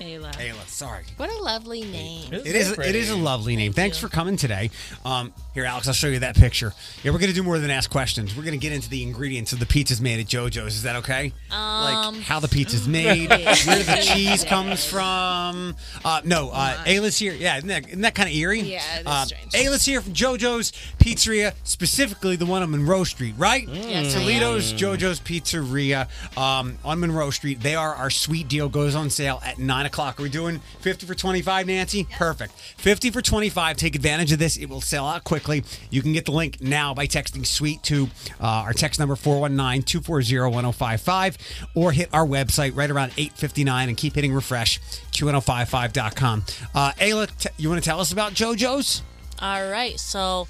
Ayla. 0.00 0.32
Ayla, 0.32 0.66
sorry. 0.66 1.04
What 1.18 1.30
a 1.30 1.42
lovely 1.42 1.82
name. 1.82 2.32
It 2.32 2.46
is. 2.46 2.70
It 2.78 2.96
is 2.96 3.10
a 3.10 3.16
lovely 3.16 3.54
name. 3.54 3.74
Thanks 3.74 3.98
for 3.98 4.08
coming 4.08 4.36
today. 4.36 4.70
Um, 5.04 5.32
here, 5.52 5.66
Alex, 5.66 5.88
I'll 5.88 5.92
show 5.92 6.06
you 6.06 6.20
that 6.20 6.36
picture. 6.36 6.72
Yeah, 7.02 7.10
we're 7.12 7.18
gonna 7.18 7.34
do 7.34 7.42
more 7.42 7.58
than 7.58 7.70
ask 7.70 7.90
questions. 7.90 8.34
We're 8.34 8.44
gonna 8.44 8.56
get 8.56 8.72
into 8.72 8.88
the 8.88 9.02
ingredients 9.02 9.52
of 9.52 9.58
the 9.58 9.66
pizzas 9.66 10.00
made 10.00 10.18
at 10.18 10.26
JoJo's. 10.26 10.76
Is 10.76 10.82
that 10.84 10.96
okay? 10.96 11.32
Um, 11.50 12.14
like 12.16 12.22
how 12.22 12.40
the 12.40 12.48
pizza's 12.48 12.88
made, 12.88 13.28
where 13.28 13.82
the 13.82 14.00
cheese 14.14 14.42
comes 14.42 14.86
from. 14.86 15.76
Uh, 16.02 16.22
no, 16.24 16.50
uh, 16.50 16.82
Ayla's 16.84 17.18
here. 17.18 17.34
Yeah, 17.34 17.58
isn't 17.58 17.68
that, 17.68 17.86
isn't 17.88 18.00
that 18.00 18.14
kind 18.14 18.28
of 18.30 18.34
eerie? 18.34 18.60
Yeah, 18.60 18.80
it 18.96 19.00
is 19.00 19.06
uh, 19.06 19.24
strange. 19.26 19.52
Ayla's 19.52 19.84
here 19.84 20.00
from 20.00 20.14
JoJo's 20.14 20.72
Pizzeria, 20.98 21.52
specifically 21.64 22.36
the 22.36 22.46
one 22.46 22.62
on 22.62 22.70
Monroe 22.70 23.04
Street, 23.04 23.34
right? 23.36 23.68
Yes, 23.68 24.14
I 24.16 24.20
am. 24.20 24.24
Toledo's 24.24 24.72
JoJo's 24.72 25.20
Pizzeria 25.20 26.08
um, 26.38 26.78
on 26.86 27.00
Monroe 27.00 27.30
Street. 27.30 27.60
They 27.60 27.74
are 27.74 27.94
our 27.94 28.08
sweet 28.08 28.48
deal. 28.48 28.70
Goes 28.70 28.94
on 28.94 29.10
sale 29.10 29.42
at 29.44 29.58
nine 29.58 29.84
o'clock. 29.90 30.18
Are 30.18 30.22
we 30.22 30.28
doing 30.28 30.60
fifty 30.80 31.06
for 31.06 31.14
twenty 31.14 31.42
five, 31.42 31.66
Nancy? 31.66 32.06
Perfect. 32.10 32.52
Fifty 32.76 33.10
for 33.10 33.22
twenty 33.22 33.48
five. 33.48 33.76
Take 33.76 33.94
advantage 33.94 34.32
of 34.32 34.38
this. 34.38 34.56
It 34.56 34.66
will 34.66 34.80
sell 34.80 35.06
out 35.06 35.24
quickly. 35.24 35.64
You 35.90 36.02
can 36.02 36.12
get 36.12 36.24
the 36.24 36.32
link 36.32 36.60
now 36.60 36.94
by 36.94 37.06
texting 37.06 37.46
"sweet" 37.46 37.82
to 37.84 38.08
uh, 38.40 38.46
our 38.46 38.72
text 38.72 38.98
number 38.98 39.14
419-240-1055 39.16 41.36
or 41.74 41.92
hit 41.92 42.08
our 42.12 42.26
website 42.26 42.76
right 42.76 42.90
around 42.90 43.12
eight 43.16 43.32
fifty 43.32 43.64
nine 43.64 43.88
and 43.88 43.96
keep 43.96 44.14
hitting 44.14 44.32
refresh. 44.32 44.78
Q1055.com. 45.12 46.44
Uh, 46.74 46.92
Ayla, 46.92 47.36
t- 47.38 47.48
you 47.56 47.68
want 47.68 47.82
to 47.82 47.88
tell 47.88 48.00
us 48.00 48.12
about 48.12 48.32
JoJo's? 48.32 49.02
All 49.40 49.68
right, 49.70 49.98
so 49.98 50.46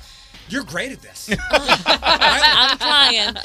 You're 0.49 0.64
great 0.64 0.93
at 0.93 1.01
this. 1.01 1.30
I'm 1.51 2.78
trying. 2.78 3.36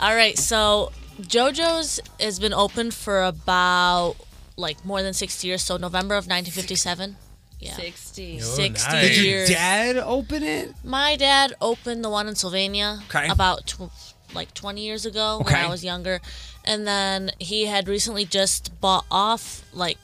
All 0.00 0.14
right, 0.14 0.38
so 0.38 0.90
JoJo's 1.20 2.00
has 2.18 2.40
been 2.40 2.54
open 2.54 2.90
for 2.90 3.22
about 3.24 4.16
like 4.60 4.84
more 4.84 5.02
than 5.02 5.12
60 5.14 5.46
years. 5.48 5.62
So 5.62 5.76
November 5.76 6.14
of 6.14 6.24
1957. 6.26 7.16
Yeah, 7.58 7.74
60. 7.74 8.40
60 8.40 8.72
nice. 8.72 9.02
Did 9.02 9.16
your 9.16 9.24
years. 9.24 9.48
dad 9.50 9.96
open 9.98 10.42
it? 10.42 10.74
My 10.84 11.16
dad 11.16 11.52
opened 11.60 12.02
the 12.04 12.08
one 12.10 12.26
in 12.28 12.34
Sylvania 12.34 13.00
Okay. 13.08 13.28
about 13.28 13.66
tw- 13.66 13.90
like 14.34 14.54
20 14.54 14.80
years 14.80 15.04
ago 15.04 15.38
Okay. 15.42 15.54
when 15.54 15.64
I 15.64 15.68
was 15.68 15.84
younger, 15.84 16.20
and 16.64 16.86
then 16.86 17.32
he 17.38 17.66
had 17.66 17.88
recently 17.88 18.24
just 18.24 18.80
bought 18.80 19.04
off 19.10 19.62
like. 19.74 19.98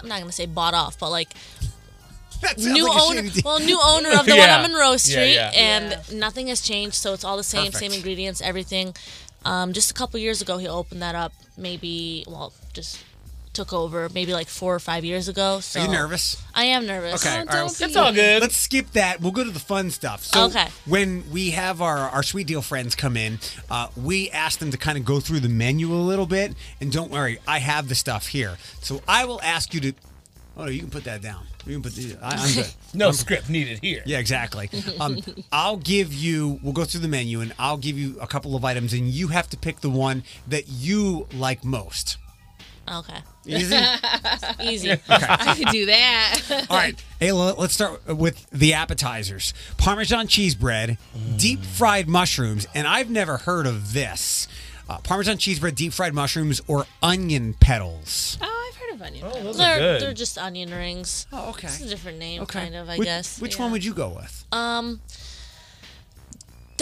I'm 0.00 0.08
not 0.08 0.18
gonna 0.20 0.32
say 0.32 0.46
bought 0.46 0.74
off, 0.74 0.98
but 0.98 1.10
like 1.10 1.30
That 2.40 2.58
sounds 2.60 2.66
new 2.72 2.88
like 2.88 2.98
a 2.98 3.02
owner, 3.02 3.22
shitty 3.22 3.34
deal. 3.34 3.42
well, 3.44 3.60
new 3.60 3.80
owner 3.82 4.10
of 4.18 4.26
the 4.26 4.34
Yeah. 4.36 4.56
one 4.62 4.64
on 4.66 4.72
Monroe 4.72 4.96
Street, 4.96 5.34
yeah. 5.34 5.50
and 5.54 5.98
nothing 6.12 6.48
has 6.48 6.60
changed. 6.60 6.96
So 6.96 7.12
it's 7.14 7.24
all 7.24 7.36
the 7.36 7.44
same, 7.44 7.66
Perfect. 7.72 7.78
same 7.78 7.92
ingredients, 7.92 8.40
everything. 8.42 8.94
Um, 9.44 9.72
just 9.72 9.90
a 9.90 9.94
couple 9.94 10.18
years 10.20 10.42
ago, 10.42 10.58
he 10.58 10.66
opened 10.68 11.02
that 11.02 11.14
up. 11.14 11.32
Maybe, 11.56 12.24
well, 12.28 12.52
just 12.72 12.98
took 13.52 13.72
over 13.72 14.08
maybe 14.14 14.32
like 14.32 14.48
four 14.48 14.74
or 14.74 14.78
five 14.80 15.04
years 15.04 15.28
ago. 15.28 15.60
So 15.60 15.80
Are 15.80 15.86
you 15.86 15.92
nervous? 15.92 16.42
I 16.54 16.64
am 16.64 16.86
nervous. 16.86 17.24
Okay, 17.24 17.38
all 17.38 17.44
right. 17.44 17.48
don't. 17.52 17.80
It's 17.80 17.96
all 17.96 18.12
good. 18.12 18.40
Let's 18.42 18.56
skip 18.56 18.90
that. 18.92 19.20
We'll 19.20 19.32
go 19.32 19.44
to 19.44 19.50
the 19.50 19.58
fun 19.60 19.90
stuff. 19.90 20.24
So 20.24 20.44
Okay. 20.46 20.68
when 20.86 21.24
we 21.30 21.50
have 21.50 21.80
our, 21.82 21.98
our 21.98 22.22
sweet 22.22 22.46
deal 22.46 22.62
friends 22.62 22.94
come 22.94 23.16
in, 23.16 23.38
uh, 23.70 23.88
we 23.96 24.30
ask 24.30 24.58
them 24.58 24.70
to 24.70 24.78
kind 24.78 24.96
of 24.98 25.04
go 25.04 25.20
through 25.20 25.40
the 25.40 25.48
menu 25.48 25.92
a 25.92 25.96
little 25.96 26.26
bit. 26.26 26.54
And 26.80 26.90
don't 26.90 27.10
worry, 27.10 27.38
I 27.46 27.58
have 27.58 27.88
the 27.88 27.94
stuff 27.94 28.28
here. 28.28 28.56
So 28.80 29.02
I 29.06 29.24
will 29.24 29.40
ask 29.42 29.74
you 29.74 29.80
to. 29.80 29.92
Oh, 30.54 30.66
you 30.66 30.80
can 30.80 30.90
put 30.90 31.04
that 31.04 31.22
down. 31.22 31.46
You 31.64 31.74
can 31.74 31.82
put 31.82 31.94
the. 31.94 32.16
I, 32.22 32.34
I'm 32.36 32.52
good. 32.54 32.66
no 32.94 33.10
script 33.12 33.48
needed 33.48 33.78
here. 33.80 34.02
Yeah, 34.04 34.18
exactly. 34.18 34.68
Um, 35.00 35.18
I'll 35.50 35.78
give 35.78 36.12
you. 36.12 36.60
We'll 36.62 36.74
go 36.74 36.84
through 36.84 37.00
the 37.00 37.08
menu, 37.08 37.40
and 37.40 37.54
I'll 37.58 37.78
give 37.78 37.98
you 37.98 38.18
a 38.20 38.26
couple 38.26 38.54
of 38.54 38.64
items, 38.64 38.92
and 38.92 39.08
you 39.08 39.28
have 39.28 39.48
to 39.50 39.56
pick 39.56 39.80
the 39.80 39.88
one 39.90 40.24
that 40.46 40.68
you 40.68 41.26
like 41.32 41.64
most. 41.64 42.18
Okay. 42.90 43.18
Easy. 43.46 43.76
Easy. 44.62 44.90
I 45.08 45.54
could 45.56 45.68
do 45.68 45.86
that. 45.86 46.40
All 46.70 46.76
right, 46.76 47.02
Ayla, 47.20 47.56
let's 47.56 47.74
start 47.74 48.06
with 48.06 48.48
the 48.50 48.74
appetizers. 48.74 49.54
Parmesan 49.78 50.26
cheese 50.26 50.54
bread, 50.54 50.98
deep 51.36 51.62
fried 51.64 52.08
mushrooms, 52.08 52.66
and 52.74 52.86
I've 52.86 53.10
never 53.10 53.38
heard 53.38 53.66
of 53.66 53.92
this. 53.92 54.48
Uh, 54.88 54.98
Parmesan 54.98 55.38
cheese 55.38 55.58
bread, 55.60 55.74
deep 55.76 55.92
fried 55.92 56.12
mushrooms, 56.12 56.60
or 56.66 56.86
onion 57.02 57.54
petals. 57.54 58.36
oh, 58.42 58.68
I've 58.68 58.76
heard 58.76 58.94
of 58.94 59.02
onion. 59.02 59.24
Oh, 59.26 59.42
those 59.42 59.56
are 59.56 59.58
They're, 59.58 59.78
good. 59.78 60.02
they're 60.02 60.14
just 60.14 60.36
onion 60.38 60.70
rings. 60.72 61.26
Oh, 61.32 61.50
okay. 61.50 61.68
It's 61.68 61.80
a 61.80 61.88
different 61.88 62.18
name, 62.18 62.42
Okay. 62.42 62.60
kind 62.60 62.74
of, 62.74 62.88
I 62.88 62.98
which, 62.98 63.06
guess. 63.06 63.40
Which 63.40 63.56
Yeah. 63.56 63.62
one 63.62 63.72
would 63.72 63.84
you 63.84 63.94
go 63.94 64.08
with? 64.08 64.44
Um, 64.52 65.00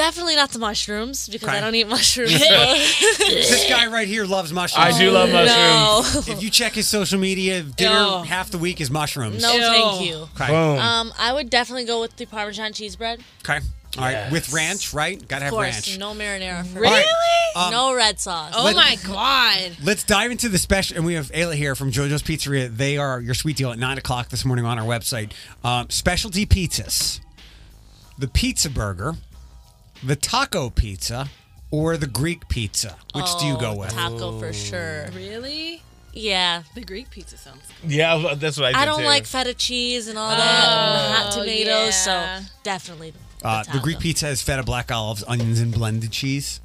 definitely 0.00 0.34
not 0.34 0.50
the 0.50 0.58
mushrooms 0.58 1.28
because 1.28 1.48
Okay. 1.48 1.58
I 1.58 1.60
don't 1.60 1.74
eat 1.74 1.86
mushrooms. 1.86 2.32
this 2.38 3.68
guy 3.68 3.86
right 3.86 4.08
here 4.08 4.24
loves 4.24 4.50
mushrooms. 4.52 4.94
I 4.94 4.98
do 4.98 5.10
love 5.10 5.30
mushrooms. 5.30 6.26
no, 6.26 6.32
If 6.34 6.42
you 6.42 6.48
check 6.50 6.72
his 6.72 6.88
social 6.88 7.18
media, 7.18 7.62
dinner 7.62 7.94
Ew. 8.18 8.22
half 8.22 8.50
the 8.50 8.56
week 8.58 8.80
is 8.80 8.90
mushrooms. 8.90 9.42
no, 9.42 9.52
Ew. 9.52 9.60
thank 9.60 10.08
you. 10.08 10.16
Okay. 10.34 10.46
Boom. 10.46 10.78
Um, 10.78 11.12
I 11.18 11.32
would 11.34 11.50
definitely 11.50 11.84
go 11.84 12.00
with 12.00 12.16
the 12.16 12.24
Parmesan 12.26 12.72
cheese 12.72 12.96
bread. 12.96 13.20
Okay. 13.44 13.60
All 13.98 14.04
right. 14.04 14.12
Yes. 14.12 14.32
With 14.32 14.52
ranch, 14.52 14.94
right? 14.94 15.18
Gotta 15.26 15.42
Of 15.42 15.42
have 15.46 15.52
course, 15.52 15.88
ranch. 15.88 15.98
no 15.98 16.12
marinara 16.14 16.64
for 16.66 16.80
Really? 16.80 17.00
me. 17.00 17.04
Um, 17.56 17.70
no 17.72 17.92
red 17.94 18.20
sauce. 18.20 18.52
oh 18.56 18.64
let- 18.64 18.76
my 18.76 18.96
god. 19.06 19.76
Let's 19.82 20.04
dive 20.04 20.30
into 20.30 20.48
the 20.48 20.58
special, 20.58 20.96
and 20.96 21.04
we 21.04 21.14
have 21.14 21.30
Ayla 21.32 21.54
here 21.56 21.74
from 21.74 21.90
JoJo's 21.90 22.22
Pizzeria. 22.22 22.68
They 22.74 22.96
are 22.96 23.20
your 23.20 23.34
sweet 23.34 23.56
deal 23.56 23.72
at 23.72 23.78
nine 23.78 23.98
o'clock 23.98 24.28
this 24.28 24.44
morning 24.44 24.64
on 24.64 24.78
our 24.78 24.86
website. 24.86 25.32
Um, 25.64 25.90
specialty 25.90 26.46
pizzas, 26.46 27.18
the 28.16 28.28
pizza 28.28 28.70
burger, 28.70 29.16
the 30.02 30.16
taco 30.16 30.70
pizza, 30.70 31.28
or 31.70 31.96
the 31.96 32.06
Greek 32.06 32.48
pizza. 32.48 32.96
Which 33.14 33.26
do 33.38 33.46
you 33.46 33.56
go 33.58 33.70
Oh, 33.72 33.76
with? 33.78 33.90
Taco 33.92 34.38
for 34.38 34.52
sure. 34.52 35.08
Really? 35.14 35.82
Yeah. 36.12 36.64
The 36.74 36.80
Greek 36.82 37.10
pizza 37.10 37.36
sounds 37.36 37.62
good. 37.82 37.92
yeah, 37.92 38.34
that's 38.36 38.56
what 38.58 38.66
I 38.66 38.72
did 38.72 38.78
I 38.78 38.84
don't 38.84 39.00
too. 39.00 39.04
like 39.06 39.26
feta 39.26 39.54
cheese 39.54 40.08
and 40.08 40.18
all 40.18 40.30
that, 40.30 40.40
and 40.40 41.14
hot 41.14 41.32
Oh, 41.36 41.40
tomatoes, 41.40 42.06
yeah. 42.06 42.40
so 42.40 42.46
definitely. 42.64 43.12
Uh, 43.42 43.62
the 43.64 43.72
the 43.74 43.78
Greek 43.78 43.98
pizza 44.00 44.26
has 44.26 44.42
feta, 44.42 44.62
black 44.62 44.90
olives, 44.92 45.22
onions, 45.26 45.60
and 45.60 45.72
blended 45.72 46.10
cheese. 46.10 46.60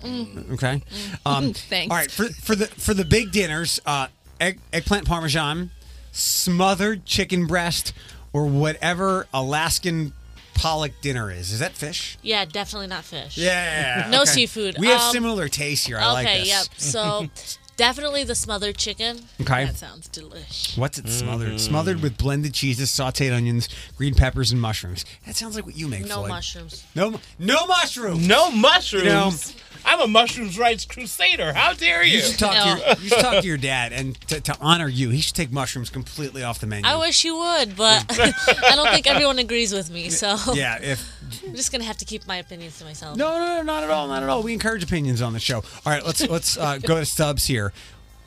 Okay. 0.52 0.82
Um, 1.26 1.54
Thanks. 1.54 1.92
All 1.92 1.98
right. 1.98 2.10
For 2.12 2.26
for 2.30 2.56
the 2.56 2.66
for 2.68 2.94
the 2.94 3.06
big 3.06 3.32
dinners, 3.32 3.80
uh, 3.86 4.08
egg, 4.42 4.60
eggplant 4.74 5.06
parmesan, 5.06 5.70
smothered 6.12 7.06
chicken 7.06 7.46
breast, 7.48 7.94
or 8.34 8.46
whatever 8.48 9.28
Alaskan 9.34 10.12
pollock 10.56 10.94
dinner 11.02 11.30
is. 11.32 11.52
Is 11.52 11.60
that 11.60 11.74
fish? 11.74 12.18
Yeah, 12.24 12.46
definitely 12.46 12.88
not 12.88 13.04
fish. 13.04 13.38
Yeah. 13.38 14.08
No 14.10 14.24
okay. 14.24 14.32
seafood. 14.32 14.78
We 14.80 14.88
have 14.88 15.02
Um, 15.02 15.12
similar 15.12 15.48
tastes 15.48 15.86
here. 15.86 15.98
I 16.00 16.06
Okay, 16.06 16.14
like 16.14 16.28
this. 16.40 16.48
yep. 16.48 16.66
So 16.78 17.28
definitely 17.78 18.24
the 18.24 18.36
smothered 18.36 18.78
chicken. 18.78 19.20
Okay. 19.42 19.66
That 19.66 19.76
sounds 19.78 20.08
delish. 20.10 20.78
What's 20.78 20.98
it 20.98 21.08
smothered? 21.10 21.54
Mm. 21.54 21.60
Smothered 21.60 22.02
with 22.02 22.18
blended 22.18 22.54
cheeses, 22.54 22.90
sautéed 22.90 23.34
onions, 23.36 23.70
green 23.98 24.16
peppers, 24.16 24.52
and 24.52 24.62
mushrooms. 24.62 25.06
That 25.26 25.36
sounds 25.36 25.56
like 25.56 25.66
what 25.66 25.78
you 25.78 25.88
make, 25.88 26.06
No 26.08 26.18
Floyd. 26.20 26.30
mushrooms. 26.30 26.84
No, 26.96 27.12
mu- 27.12 27.18
no 27.40 27.66
mushrooms. 27.68 28.28
No 28.28 28.52
mushrooms. 28.52 29.04
You 29.06 29.10
know- 29.10 29.62
I'm 29.88 30.02
a 30.02 30.08
mushrooms 30.08 30.58
rights 30.58 30.84
crusader. 30.84 31.54
How 31.54 31.74
dare 31.74 32.04
you? 32.04 32.16
You 32.18 32.22
should 32.24 32.40
talk 32.40 32.54
to 32.54 32.68
your, 32.70 32.96
you 33.04 33.10
should 33.10 33.20
talk 33.20 33.42
to 33.42 33.48
your 33.48 33.58
dad, 33.58 33.94
and 33.94 34.20
to, 34.30 34.42
to 34.42 34.58
honor 34.60 34.88
you, 34.88 35.12
he 35.12 35.22
should 35.22 35.36
take 35.36 35.52
mushrooms 35.52 35.92
completely 35.92 36.42
off 36.42 36.58
the 36.60 36.66
menu. 36.66 36.90
I 36.90 36.96
wish 36.96 37.24
you 37.24 37.36
would, 37.38 37.76
but 37.76 38.04
I 38.10 38.72
don't 38.76 38.90
think 38.90 39.06
everyone 39.06 39.38
agrees 39.38 39.72
with 39.74 39.92
me, 39.92 40.10
so 40.10 40.38
Yeah, 40.56 40.80
if 40.82 41.08
I'm 41.46 41.56
just 41.56 41.72
gonna 41.72 41.84
have 41.84 41.98
to 41.98 42.06
keep 42.06 42.26
my 42.26 42.38
opinions 42.38 42.80
to 42.80 42.84
myself. 42.84 43.16
no, 43.16 43.38
no, 43.38 43.46
no, 43.58 43.62
not 43.62 43.84
at 43.84 43.92
all, 43.92 44.08
not 44.08 44.24
at 44.24 44.30
all. 44.30 44.42
We 44.42 44.54
encourage 44.54 44.84
opinions 44.84 45.22
on 45.22 45.34
the 45.34 45.40
show. 45.40 45.58
All 45.58 45.64
right, 45.86 46.04
let's 46.04 46.28
let's 46.28 46.58
uh, 46.58 46.80
go 46.80 46.98
to 47.00 47.06
Stubbs 47.06 47.46
here. 47.46 47.65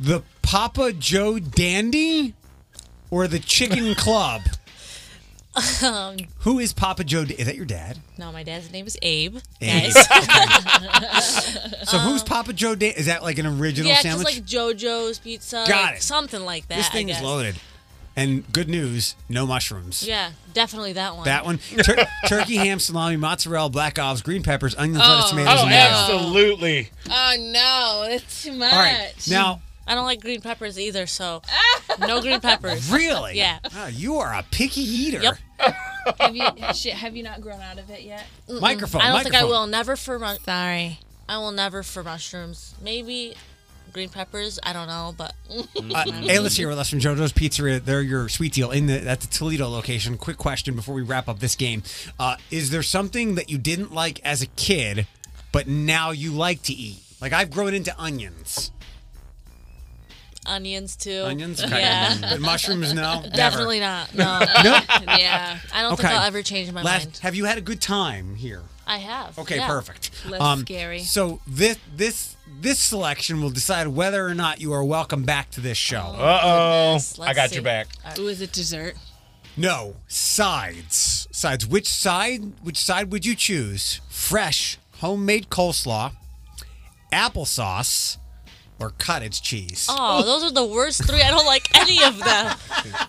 The 0.01 0.23
Papa 0.43 0.93
Joe 0.93 1.39
Dandy 1.39 2.35
or 3.11 3.27
the 3.29 3.39
Chicken 3.39 3.95
Club? 3.97 4.43
Um, 5.83 6.17
Who 6.41 6.61
is 6.61 6.73
Papa 6.73 7.03
Joe? 7.03 7.23
Is 7.23 7.47
that 7.47 7.57
your 7.57 7.65
dad? 7.67 7.99
no, 8.17 8.31
my 8.31 8.45
dad's 8.45 8.71
name 8.71 8.87
is 8.87 8.97
Abe. 9.03 9.39
Abe. 9.61 9.93
So 11.85 11.99
who's 11.99 12.23
Papa 12.23 12.53
Joe 12.53 12.75
Dandy? 12.75 12.99
Is 12.99 13.07
that 13.07 13.23
like 13.23 13.39
an 13.39 13.47
original 13.47 13.91
Um, 13.91 13.95
yeah, 13.97 14.01
sandwich? 14.03 14.25
like 14.27 14.45
JoJo's 14.45 15.19
pizza, 15.19 15.65
Got 15.67 15.83
like 15.85 15.97
it. 15.97 16.03
something 16.03 16.43
like 16.45 16.69
that. 16.69 16.77
this 16.77 16.89
thing 16.91 17.09
is 17.09 17.21
loaded. 17.21 17.57
And 18.19 18.51
good 18.53 18.69
news, 18.69 19.15
no 19.29 19.47
mushrooms. 19.47 20.05
Yeah, 20.07 20.33
definitely 20.53 20.95
that 20.95 21.15
one. 21.15 21.25
That 21.27 21.45
one, 21.45 21.59
Tur- 21.59 22.05
turkey, 22.27 22.57
ham, 22.57 22.81
salami, 22.81 23.17
mozzarella, 23.17 23.71
black 23.71 23.99
olives, 23.99 24.23
green 24.23 24.43
peppers, 24.43 24.75
onions, 24.75 24.99
lettuce, 24.99 25.31
tomatoes, 25.31 25.55
Oh, 25.57 25.61
and 25.63 25.71
mayo. 25.71 25.79
absolutely. 25.89 26.91
Oh 27.09 27.35
no, 27.39 28.07
that's 28.11 28.43
too 28.43 28.53
much. 28.55 28.73
All 28.73 28.79
right, 28.79 29.13
now 29.31 29.63
I 29.87 29.95
don't 29.95 30.05
like 30.05 30.21
green 30.21 30.41
peppers 30.41 30.79
either, 30.81 31.07
so 31.07 31.43
no 32.01 32.21
green 32.21 32.41
peppers. 32.41 32.91
really, 32.91 33.37
Yeah. 33.37 33.59
Ah, 33.73 33.87
you 33.87 34.17
are 34.17 34.35
a 34.35 34.43
picky 34.51 34.81
eater. 34.81 35.21
Yep. 35.23 35.39
have 36.19 36.35
you 36.35 36.43
shit, 36.75 36.95
have 36.95 37.15
you 37.15 37.23
not 37.23 37.41
grown 37.41 37.61
out 37.61 37.79
of 37.79 37.89
it 37.89 38.03
yet? 38.03 38.27
Microphone. 38.49 39.01
I 39.01 39.07
don't 39.07 39.15
microphone. 39.15 39.33
think 39.33 39.35
I 39.35 39.45
will. 39.45 39.67
Never 39.69 39.95
for 39.97 40.19
mu- 40.19 40.37
Sorry. 40.45 40.99
I 41.29 41.39
will 41.39 41.53
never 41.53 41.83
for 41.85 42.03
mushrooms. 42.03 42.75
Maybe 42.83 43.35
green 43.93 44.09
peppers. 44.09 44.59
I 44.63 44.73
don't 44.73 44.87
know, 44.89 45.15
but 45.17 45.35
Uh, 45.51 46.05
Ayla's 46.29 46.57
here 46.57 46.69
with 46.69 46.79
us 46.79 46.91
from 46.91 47.01
JoJo's 47.01 47.33
Pizzeria. 47.33 47.83
They're 47.85 48.03
your 48.03 48.29
sweet 48.29 48.53
deal 48.53 48.71
in 48.71 48.87
the 48.87 49.09
at 49.09 49.21
the 49.21 49.27
Toledo 49.27 49.69
location. 49.69 50.17
Quick 50.19 50.37
question 50.37 50.75
before 50.77 50.95
we 50.95 51.03
wrap 51.03 51.29
up 51.29 51.39
this 51.41 51.57
game: 51.57 51.83
uh, 52.19 52.37
Is 52.51 52.71
there 52.71 52.83
something 52.83 53.35
that 53.37 53.49
you 53.51 53.59
didn't 53.59 53.93
like 53.93 54.21
as 54.25 54.43
a 54.43 54.47
kid, 54.47 55.07
but 55.53 55.67
now 55.67 56.11
you 56.11 56.33
like 56.33 56.63
to 56.63 56.73
eat? 56.73 57.01
Like 57.21 57.33
I've 57.33 57.51
grown 57.51 57.75
into 57.75 57.95
onions. 57.99 58.71
onions 60.47 60.97
too. 60.97 61.25
Onions, 61.27 61.63
okay. 61.63 61.81
Yeah. 61.81 62.17
But 62.21 62.41
mushrooms, 62.41 62.95
no. 62.95 63.21
Never. 63.23 63.29
Definitely 63.37 63.81
not. 63.81 64.15
No, 64.15 64.39
No. 64.65 64.81
Yeah. 65.19 65.59
I 65.75 65.83
don't 65.83 65.93
Okay. 65.95 66.03
think 66.05 66.15
I'll 66.15 66.27
ever 66.27 66.43
change 66.43 66.71
my 66.73 66.83
Last, 66.83 67.05
mind. 67.07 67.17
have 67.19 67.35
you 67.35 67.45
had 67.45 67.59
a 67.59 67.61
good 67.61 67.81
time 67.81 68.35
here? 68.37 68.63
I 68.89 68.99
have. 68.99 69.39
Okay, 69.39 69.57
yeah. 69.57 69.67
perfect. 69.67 70.11
Less 70.27 70.61
scary. 70.61 71.01
So 71.01 71.41
this 71.47 71.79
this 71.95 72.37
this 72.61 72.79
selection 72.79 73.43
will 73.43 73.51
decide 73.51 73.89
whether 73.89 74.27
or 74.27 74.35
not 74.35 74.61
you 74.61 74.73
are 74.73 74.83
welcome 74.83 75.25
back 75.25 75.51
to 75.53 75.61
this 75.61 75.77
show. 75.77 76.15
Uh 76.19 76.41
oh. 76.43 76.99
I 77.21 77.35
got 77.35 77.51
see. 77.51 77.57
your 77.57 77.65
back. 77.65 77.89
Ooh, 78.19 78.29
is 78.29 78.41
it 78.41 78.51
dessert? 78.51 78.95
No 79.57 79.97
sides. 80.09 81.29
Sides. 81.31 81.67
Which 81.67 81.87
side? 81.87 82.53
Which 82.63 82.79
side 82.79 83.13
would 83.13 83.27
you 83.27 83.35
choose? 83.35 84.01
Fresh 84.09 84.79
homemade 85.01 85.51
coleslaw, 85.51 86.13
applesauce, 87.13 88.17
or 88.79 88.91
cottage 88.99 89.43
cheese? 89.43 89.87
Oh, 89.89 90.23
those 90.23 90.45
are 90.45 90.53
the 90.53 90.65
worst 90.65 91.05
three. 91.07 91.23
I 91.23 91.31
don't 91.31 91.47
like 91.47 91.69
any 91.77 92.03
of 92.05 92.19
them. 92.19 92.57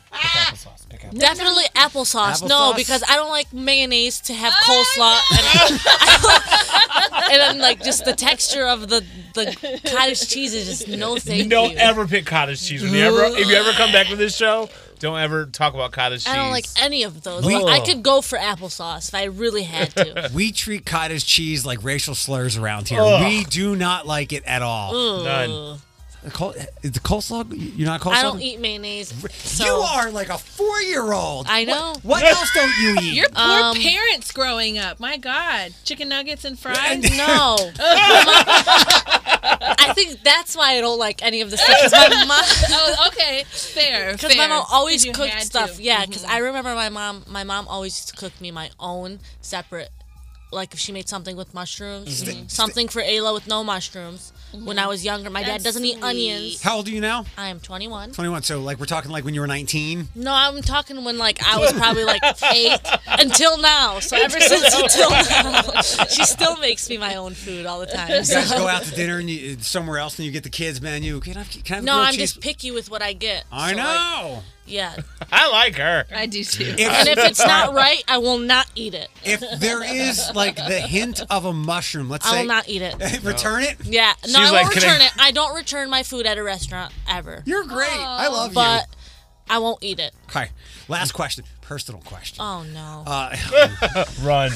Definitely 1.13 1.63
applesauce. 1.75 2.47
No, 2.47 2.73
because 2.75 3.03
I 3.07 3.15
don't 3.15 3.29
like 3.29 3.51
mayonnaise 3.53 4.19
to 4.21 4.33
have 4.33 4.53
oh, 4.55 4.83
coleslaw, 4.95 5.19
and, 7.13 7.23
and 7.31 7.41
then 7.41 7.59
like 7.59 7.83
just 7.83 8.05
the 8.05 8.13
texture 8.13 8.67
of 8.67 8.89
the 8.89 9.03
the 9.33 9.79
cottage 9.85 10.27
cheese 10.27 10.53
is 10.53 10.65
just 10.65 10.87
no 10.87 11.15
thank 11.19 11.49
don't 11.49 11.71
you. 11.71 11.77
ever 11.77 12.07
pick 12.07 12.25
cottage 12.25 12.61
cheese. 12.61 12.83
When 12.83 12.93
you 12.93 13.01
ever, 13.01 13.23
if 13.37 13.47
you 13.47 13.55
ever 13.55 13.71
come 13.71 13.91
back 13.91 14.07
to 14.07 14.15
this 14.15 14.35
show, 14.35 14.69
don't 14.99 15.17
ever 15.19 15.45
talk 15.45 15.73
about 15.73 15.91
cottage 15.91 16.25
cheese. 16.25 16.33
I 16.33 16.35
don't 16.35 16.51
like 16.51 16.65
any 16.79 17.03
of 17.03 17.23
those. 17.23 17.45
We- 17.45 17.55
I 17.55 17.79
could 17.79 18.03
go 18.03 18.21
for 18.21 18.37
applesauce 18.37 19.09
if 19.09 19.15
I 19.15 19.23
really 19.25 19.63
had 19.63 19.95
to. 19.95 20.29
We 20.33 20.51
treat 20.51 20.85
cottage 20.85 21.25
cheese 21.25 21.65
like 21.65 21.83
racial 21.83 22.15
slurs 22.15 22.57
around 22.57 22.87
here. 22.89 22.99
Ugh. 23.01 23.23
We 23.25 23.43
do 23.45 23.75
not 23.75 24.05
like 24.05 24.33
it 24.33 24.43
at 24.45 24.61
all. 24.61 25.23
None. 25.23 25.79
The 26.21 26.31
col- 26.31 26.51
Is 26.83 26.91
the 26.91 26.99
coleslaw? 26.99 27.45
You're 27.77 27.87
not 27.87 28.01
a 28.01 28.03
coleslaw? 28.03 28.13
I 28.15 28.21
don't 28.23 28.41
eat 28.41 28.59
mayonnaise. 28.59 29.13
So 29.35 29.63
you 29.63 29.71
are 29.71 30.11
like 30.11 30.27
a 30.27 30.37
four-year-old. 30.37 31.47
I 31.49 31.63
know. 31.63 31.93
What, 32.03 32.21
what 32.21 32.23
else 32.25 32.51
don't 32.53 32.73
you 32.81 32.97
eat? 33.01 33.13
Your 33.13 33.29
poor 33.29 33.41
Um, 33.41 33.77
parents 33.77 34.33
growing 34.33 34.77
up. 34.77 34.99
My 34.99 35.15
God, 35.15 35.73
chicken 35.85 36.09
nuggets 36.09 36.43
and 36.43 36.59
fries. 36.59 37.05
No. 37.17 37.55
I 39.77 39.93
think 39.93 40.21
that's 40.23 40.55
why 40.55 40.73
I 40.73 40.81
don't 40.81 40.99
like 40.99 41.23
any 41.23 41.41
of 41.41 41.51
the 41.51 41.57
stuff. 41.57 41.77
Because 41.83 41.91
my 42.11 42.25
mom, 42.27 42.43
oh, 42.71 43.07
okay, 43.07 43.43
fair. 43.45 44.11
because 44.13 44.35
my 44.37 44.47
mom 44.47 44.65
always 44.71 45.05
cooked 45.05 45.41
stuff. 45.41 45.77
to. 45.77 45.83
Yeah, 45.83 46.05
because 46.05 46.23
I 46.23 46.39
remember 46.39 46.73
my 46.75 46.89
mom. 46.89 47.23
My 47.27 47.43
mom 47.43 47.67
always 47.67 47.97
used 47.97 48.09
to 48.09 48.15
cook 48.15 48.39
me 48.41 48.51
my 48.51 48.69
own 48.79 49.19
separate. 49.41 49.89
Like 50.51 50.73
if 50.73 50.79
she 50.79 50.91
made 50.91 51.07
something 51.07 51.35
with 51.35 51.53
mushrooms, 51.53 52.23
mm-hmm. 52.23 52.47
something 52.47 52.87
for 52.87 53.01
Ayla 53.01 53.33
with 53.33 53.47
no 53.47 53.63
mushrooms. 53.63 54.33
When 54.53 54.79
I 54.79 54.87
was 54.87 55.03
younger. 55.05 55.29
My 55.29 55.43
dad 55.43 55.63
doesn't 55.63 55.83
eat 55.85 56.01
onions. 56.03 56.61
How 56.61 56.77
old 56.77 56.87
are 56.87 56.91
you 56.91 57.01
now? 57.01 57.25
I 57.37 57.49
am 57.49 57.59
21. 57.59 58.11
21. 58.11 58.43
So 58.43 58.59
like 58.61 58.79
we're 58.79 58.85
talking 58.85 59.11
like 59.11 59.23
when 59.25 59.33
you 59.33 59.41
were 59.41 59.47
19. 59.47 60.09
No, 60.15 60.33
I'm 60.33 60.61
talking 60.61 61.03
when 61.03 61.17
like 61.17 61.39
I 61.45 61.57
was 61.57 61.71
probably 61.73 62.03
like 62.03 62.21
eight 62.53 62.79
until 63.07 63.57
now. 63.57 63.99
So 63.99 64.17
ever 64.17 64.39
since 64.39 64.73
until 64.75 65.09
now, 65.11 65.81
she 65.81 66.23
still 66.25 66.57
makes 66.57 66.89
me 66.89 66.97
my 66.97 67.15
own 67.15 67.33
food 67.33 67.65
all 67.65 67.79
the 67.79 67.85
time. 67.85 68.09
You 68.09 68.15
guys 68.25 68.51
go 68.51 68.67
out 68.67 68.83
to 68.83 68.91
dinner 68.95 69.17
and 69.19 69.29
you, 69.29 69.57
somewhere 69.59 69.97
else 69.99 70.17
and 70.17 70.25
you 70.25 70.31
get 70.31 70.43
the 70.43 70.49
kids 70.49 70.81
menu. 70.81 71.19
Can 71.19 71.37
I 71.37 71.43
can 71.43 71.61
I 71.73 71.75
have 71.77 71.83
No, 71.83 71.93
grilled 71.93 72.07
I'm 72.07 72.13
cheese? 72.13 72.31
just 72.33 72.41
picky 72.41 72.71
with 72.71 72.89
what 72.89 73.01
I 73.01 73.13
get. 73.13 73.45
I 73.51 73.71
So, 73.71 73.77
like, 73.77 73.85
know. 73.85 74.43
Yeah, 74.69 74.95
I 75.31 75.49
like 75.49 75.75
her. 75.75 76.05
I 76.13 76.25
do 76.25 76.43
too. 76.43 76.65
and 76.65 77.07
if 77.07 77.17
it's 77.17 77.45
not 77.45 77.73
right, 77.73 78.03
I 78.07 78.17
will 78.19 78.39
not 78.39 78.67
eat 78.75 78.93
it. 78.93 79.09
if 79.23 79.43
there 79.59 79.83
is 79.83 80.31
like 80.35 80.55
the 80.55 80.79
hint 80.79 81.21
of 81.29 81.45
a 81.45 81.53
mushroom, 81.53 82.09
let's 82.09 82.25
I 82.27 82.29
say 82.29 82.37
I 82.37 82.41
will 82.41 82.47
not 82.47 82.69
eat 82.69 82.81
it. 82.81 82.95
return 83.23 83.63
it. 83.63 83.77
Yeah, 83.83 84.13
no, 84.23 84.27
She's 84.27 84.35
I 84.35 84.41
won't 84.41 84.53
like, 84.53 84.71
"Can 84.73 84.83
I-" 84.83 84.85
return 84.85 85.01
it. 85.01 85.11
I 85.17 85.31
don't 85.31 85.55
return 85.55 85.89
my 85.89 86.03
food 86.03 86.25
at 86.25 86.37
a 86.37 86.43
restaurant 86.43 86.93
ever. 87.07 87.43
You're 87.45 87.65
great. 87.65 87.89
I 87.91 88.27
love 88.27 88.53
but 88.53 88.81
you. 88.81 88.85
But 88.87 88.95
I 89.55 89.57
won't 89.59 89.83
eat 89.83 89.99
it. 89.99 90.13
Okay. 90.29 90.49
Last 90.87 91.11
question. 91.13 91.43
Personal 91.61 92.01
question. 92.01 92.37
Oh 92.39 92.63
no. 92.63 93.03
Uh, 93.05 93.35
Run. 94.23 94.51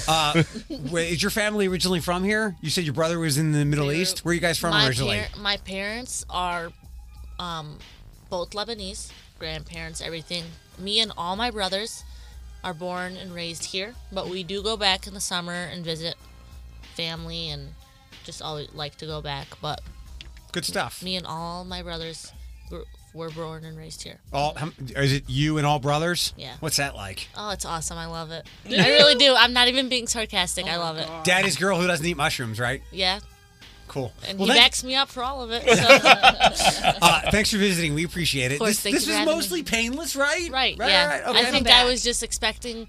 wait, 0.91 1.11
is 1.11 1.21
your 1.21 1.29
family 1.29 1.67
originally 1.67 1.99
from 1.99 2.23
here? 2.23 2.55
You 2.61 2.69
said 2.71 2.85
your 2.85 2.93
brother 2.93 3.19
was 3.19 3.37
in 3.37 3.51
the 3.51 3.65
Middle 3.65 3.91
East. 3.91 4.25
Where 4.25 4.31
are 4.31 4.35
you 4.35 4.41
guys 4.41 4.57
from 4.57 4.71
my, 4.71 4.87
originally? 4.87 5.19
par- 5.19 5.41
my 5.41 5.57
parents 5.57 6.25
are 6.29 6.71
um, 7.39 7.77
both 8.31 8.51
Lebanese, 8.51 9.11
grandparents, 9.43 9.99
everything. 9.99 10.45
Me 10.79 11.01
and 11.01 11.11
all 11.17 11.35
my 11.35 11.51
brothers 11.51 12.05
are 12.63 12.73
born 12.73 13.17
and 13.17 13.35
raised 13.35 13.65
here, 13.65 13.93
but 14.09 14.29
we 14.29 14.41
do 14.41 14.63
go 14.63 14.77
back 14.77 15.05
in 15.05 15.13
the 15.13 15.19
summer 15.19 15.51
and 15.51 15.83
visit 15.83 16.15
family 16.95 17.49
and 17.49 17.73
just 18.23 18.41
always 18.41 18.69
like 18.73 18.95
to 18.95 19.05
go 19.05 19.21
back. 19.21 19.47
But 19.61 19.81
Good 20.53 20.63
stuff. 20.63 21.03
me 21.03 21.17
and 21.17 21.27
all 21.27 21.65
my 21.65 21.81
brothers 21.83 22.31
gr- 22.69 22.87
were 23.13 23.31
born 23.31 23.65
and 23.65 23.77
raised 23.77 24.03
here. 24.03 24.21
All 24.31 24.53
how, 24.55 24.69
is 24.95 25.11
it 25.11 25.25
you 25.27 25.57
and 25.57 25.67
all 25.67 25.79
brothers? 25.79 26.33
Yeah. 26.37 26.53
What's 26.61 26.77
that 26.77 26.95
like? 26.95 27.27
Oh, 27.35 27.49
it's 27.49 27.65
awesome. 27.65 27.97
I 27.97 28.05
love 28.05 28.31
it. 28.31 28.47
I 28.69 28.91
really 28.91 29.15
do. 29.15 29.35
I'm 29.37 29.51
not 29.51 29.67
even 29.67 29.89
being 29.89 30.07
sarcastic. 30.07 30.67
I 30.67 30.77
love 30.77 30.95
it. 30.97 31.09
Daddy's 31.25 31.57
girl 31.57 31.77
who 31.81 31.85
doesn't 31.85 32.05
eat 32.05 32.15
mushrooms, 32.15 32.61
right? 32.61 32.81
Yeah. 32.93 33.19
Cool. 33.93 34.11
And 34.27 34.39
Well, 34.39 34.47
he 34.47 34.53
thank- 34.53 34.63
backs 34.65 34.83
me 34.83 34.95
up 34.95 35.07
for 35.07 35.21
all 35.21 35.43
of 35.43 35.51
it. 35.51 35.61
So. 35.69 35.73
uh, 36.99 37.29
thanks 37.29 37.51
for 37.51 37.57
visiting. 37.59 37.93
We 37.93 38.03
appreciate 38.05 38.51
it. 38.51 38.55
Of 38.55 38.59
course, 38.61 38.81
this 38.81 38.91
this 38.91 39.05
for 39.05 39.11
having 39.11 39.27
me. 39.27 39.35
mostly 39.35 39.61
painless, 39.61 40.15
right? 40.15 40.49
Right. 40.51 40.75
Right. 40.79 40.89
yeah. 40.89 41.07
right, 41.07 41.27
Okay. 41.27 41.39
I 41.47 41.51
think. 41.51 41.67
I 41.69 41.85
was 41.85 42.01
just 42.03 42.23
expecting 42.23 42.87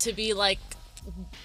to 0.00 0.12
be 0.12 0.34
like, 0.34 0.58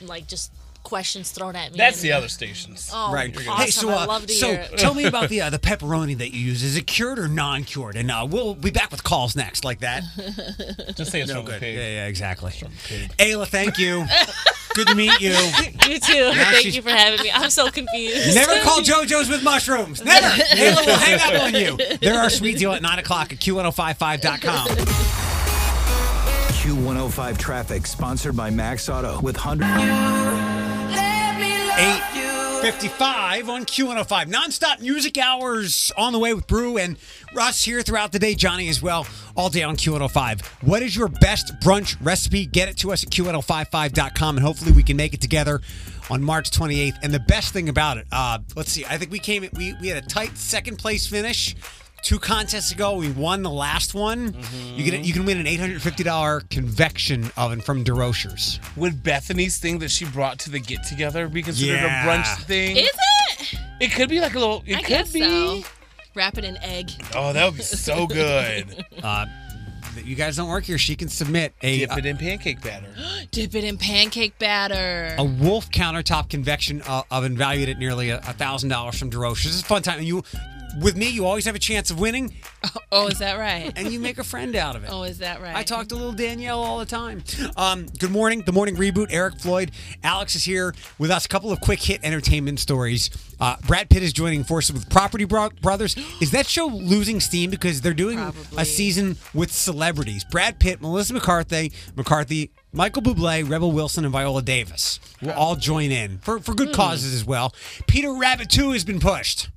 like 0.01 0.27
just 0.27 0.51
questions 0.89 1.31
thrown 1.31 1.55
at 1.55 1.71
me. 1.71 1.77
That's 1.77 1.97
and- 2.01 2.03
the 2.09 2.11
other 2.11 2.27
stations. 2.27 2.89
Oh, 2.93 3.13
Right. 3.13 3.33
Awesome. 3.35 3.53
Hey, 3.57 3.67
so 3.71 3.89
I 3.89 4.03
uh, 4.03 4.07
love 4.07 4.25
to 4.25 4.33
so 4.33 4.47
hear 4.47 4.59
it. 4.73 4.77
tell 4.77 4.93
me 4.93 5.05
about 5.05 5.29
the 5.33 5.41
uh, 5.41 5.49
the 5.49 5.59
pepperoni 5.59 6.17
that 6.17 6.33
you 6.33 6.41
use. 6.41 6.63
Is 6.63 6.75
it 6.75 6.87
cured 6.87 7.19
or 7.19 7.27
non-cured? 7.27 7.95
And 7.95 8.09
uh, 8.11 8.27
we'll 8.29 8.55
be 8.55 8.71
back 8.71 8.91
with 8.91 9.03
calls 9.03 9.35
next, 9.35 9.63
like 9.63 9.79
that. 9.79 10.03
Just 10.97 11.11
say 11.11 11.21
it's 11.21 11.29
No 11.31 11.37
from 11.37 11.45
good. 11.45 11.59
pig. 11.61 11.75
Yeah, 11.75 11.81
yeah, 11.87 12.05
exactly. 12.07 12.51
Ayla, 12.51 13.47
thank 13.47 13.77
you. 13.77 14.05
good 14.75 14.87
to 14.87 14.95
meet 14.95 15.19
you. 15.21 15.31
You 15.87 15.99
too. 15.99 16.31
Now 16.31 16.51
Thank 16.51 16.63
she's- 16.63 16.75
you 16.75 16.81
for 16.81 16.89
having 16.89 17.21
me. 17.23 17.31
I'm 17.33 17.49
so 17.49 17.69
confused. 17.69 18.35
Never 18.35 18.59
call 18.63 18.79
JoJo's 18.81 19.29
with 19.29 19.43
mushrooms. 19.43 20.03
Never. 20.03 20.27
Ayla 20.27 20.85
will 20.85 20.97
hang 20.97 21.19
up 21.35 21.43
on 21.43 21.53
you. 21.55 21.97
There 21.97 22.19
are 22.19 22.29
sweet 22.29 22.57
deal 22.57 22.71
at 22.73 22.81
9 22.81 22.99
o'clock 22.99 23.31
at 23.31 23.39
Q1055.com. 23.39 24.67
Q105 26.59 27.37
traffic 27.37 27.87
sponsored 27.87 28.35
by 28.35 28.49
Max 28.49 28.89
Auto 28.89 29.19
with 29.21 29.37
100. 29.37 30.68
855 31.79 33.49
on 33.49 33.63
Q105. 33.63 34.25
Nonstop 34.25 34.81
music 34.81 35.17
hours 35.17 35.93
on 35.95 36.11
the 36.11 36.19
way 36.19 36.33
with 36.33 36.45
Brew 36.45 36.77
and 36.77 36.97
Russ 37.33 37.63
here 37.63 37.81
throughout 37.81 38.11
the 38.11 38.19
day. 38.19 38.35
Johnny 38.35 38.67
as 38.67 38.81
well, 38.81 39.07
all 39.37 39.49
day 39.49 39.63
on 39.63 39.77
Q105. 39.77 40.45
What 40.67 40.81
is 40.81 40.93
your 40.93 41.07
best 41.07 41.53
brunch 41.61 41.95
recipe? 42.05 42.45
Get 42.45 42.67
it 42.67 42.75
to 42.79 42.91
us 42.91 43.05
at 43.05 43.11
Q1055.com 43.11 44.35
and 44.35 44.45
hopefully 44.45 44.73
we 44.73 44.83
can 44.83 44.97
make 44.97 45.13
it 45.13 45.21
together 45.21 45.61
on 46.09 46.21
March 46.21 46.51
28th. 46.51 46.97
And 47.01 47.13
the 47.13 47.21
best 47.21 47.53
thing 47.53 47.69
about 47.69 47.97
it, 47.97 48.07
uh, 48.11 48.39
let's 48.57 48.73
see, 48.73 48.83
I 48.83 48.97
think 48.97 49.09
we 49.11 49.19
came, 49.19 49.47
we, 49.53 49.73
we 49.79 49.87
had 49.87 50.03
a 50.03 50.05
tight 50.05 50.37
second 50.37 50.79
place 50.79 51.07
finish. 51.07 51.55
Two 52.03 52.17
contests 52.19 52.71
ago, 52.71 52.95
we 52.95 53.11
won 53.11 53.43
the 53.43 53.49
last 53.49 53.93
one. 53.93 54.35
You 54.75 54.83
get 54.89 55.03
you 55.05 55.13
can 55.13 55.25
win 55.25 55.37
an 55.37 55.45
eight 55.47 55.59
hundred 55.59 55.81
fifty 55.81 56.03
dollar 56.03 56.41
convection 56.49 57.29
oven 57.37 57.61
from 57.61 57.83
DeRochers. 57.83 58.59
Would 58.77 59.03
Bethany's 59.03 59.57
thing 59.57 59.79
that 59.79 59.91
she 59.91 60.05
brought 60.05 60.39
to 60.39 60.49
the 60.49 60.59
get 60.59 60.83
together 60.83 61.27
be 61.27 61.43
considered 61.43 61.73
Yeah. 61.81 62.03
a 62.03 62.07
brunch 62.07 62.43
thing? 62.45 62.77
Is 62.77 62.89
it? 62.89 63.59
it 63.81 63.91
could 63.91 64.09
be 64.09 64.19
like 64.21 64.33
a 64.35 64.39
little. 64.39 64.63
It 64.65 64.75
I 64.77 64.79
could 64.81 64.87
guess 64.87 65.11
be. 65.13 65.21
so. 65.21 65.63
Wrap 66.15 66.37
it 66.37 66.43
in 66.45 66.57
egg. 66.57 66.89
Oh, 67.15 67.31
that 67.33 67.45
would 67.45 67.57
be 67.57 67.63
so 67.63 68.07
good. 68.07 68.83
Uh, 69.03 69.27
you 70.03 70.15
guys 70.15 70.37
don't 70.37 70.49
work 70.49 70.63
here. 70.63 70.77
She 70.77 70.95
can 70.95 71.07
submit 71.07 71.53
a 71.61 71.79
Dip 71.79 71.97
it 71.97 72.05
in 72.05 72.17
pancake 72.17 72.61
batter. 72.61 72.87
Dip 73.31 73.53
it 73.53 73.63
in 73.63 73.77
pancake 73.77 74.37
batter. 74.39 75.13
a 75.17 75.23
Wolf 75.23 75.69
countertop 75.69 76.29
convection 76.29 76.81
uh, 76.87 77.03
oven 77.11 77.37
valued 77.37 77.69
at 77.69 77.77
nearly 77.77 78.09
a 78.09 78.17
thousand 78.19 78.69
dollars 78.69 78.97
from 78.97 79.11
DeRoche. 79.11 79.43
This 79.43 79.53
is 79.53 79.61
a 79.61 79.65
fun 79.65 79.81
time. 79.83 79.99
And 79.99 80.07
you, 80.07 80.23
with 80.81 80.95
me, 80.95 81.09
you 81.09 81.25
always 81.25 81.45
have 81.45 81.55
a 81.55 81.59
chance 81.59 81.89
of 81.91 81.99
winning, 81.99 82.33
Oh, 82.91 83.07
is 83.07 83.19
that 83.19 83.37
right? 83.37 83.71
and 83.75 83.91
you 83.91 83.99
make 83.99 84.17
a 84.17 84.23
friend 84.23 84.55
out 84.55 84.75
of 84.75 84.83
it. 84.83 84.89
Oh, 84.91 85.03
is 85.03 85.19
that 85.19 85.41
right? 85.41 85.55
I 85.55 85.63
talk 85.63 85.87
to 85.89 85.95
little 85.95 86.11
Danielle 86.11 86.59
all 86.59 86.79
the 86.79 86.85
time. 86.85 87.23
Um, 87.55 87.85
good 87.99 88.11
morning, 88.11 88.41
the 88.45 88.51
morning 88.51 88.75
reboot. 88.75 89.07
Eric 89.11 89.39
Floyd, 89.39 89.71
Alex 90.03 90.35
is 90.35 90.43
here 90.43 90.73
with 90.97 91.11
us. 91.11 91.25
A 91.25 91.29
couple 91.29 91.51
of 91.51 91.59
quick 91.61 91.81
hit 91.81 91.99
entertainment 92.03 92.59
stories. 92.59 93.09
Uh, 93.39 93.55
Brad 93.67 93.89
Pitt 93.89 94.03
is 94.03 94.11
joining 94.13 94.43
forces 94.43 94.73
with 94.73 94.89
Property 94.89 95.23
Bro- 95.25 95.51
Brothers. 95.61 95.95
Is 96.21 96.31
that 96.31 96.45
show 96.45 96.65
losing 96.67 97.19
steam 97.21 97.49
because 97.49 97.79
they're 97.81 97.93
doing 97.93 98.17
Probably. 98.17 98.57
a 98.61 98.65
season 98.65 99.15
with 99.33 99.51
celebrities? 99.51 100.25
Brad 100.25 100.59
Pitt, 100.59 100.81
Melissa 100.81 101.13
McCarthy, 101.13 101.71
McCarthy, 101.95 102.51
Michael 102.73 103.01
Bublé, 103.01 103.49
Rebel 103.49 103.71
Wilson, 103.71 104.03
and 104.03 104.11
Viola 104.11 104.41
Davis 104.41 104.99
will 105.21 105.31
all 105.31 105.55
join 105.55 105.91
in 105.91 106.17
for 106.19 106.39
for 106.39 106.51
Hmm. 106.51 106.57
good 106.57 106.73
causes 106.73 107.13
as 107.13 107.23
well. 107.23 107.53
Peter 107.87 108.13
Rabbit 108.13 108.49
Two 108.49 108.71
has 108.71 108.83
been 108.83 108.99
pushed. 108.99 109.49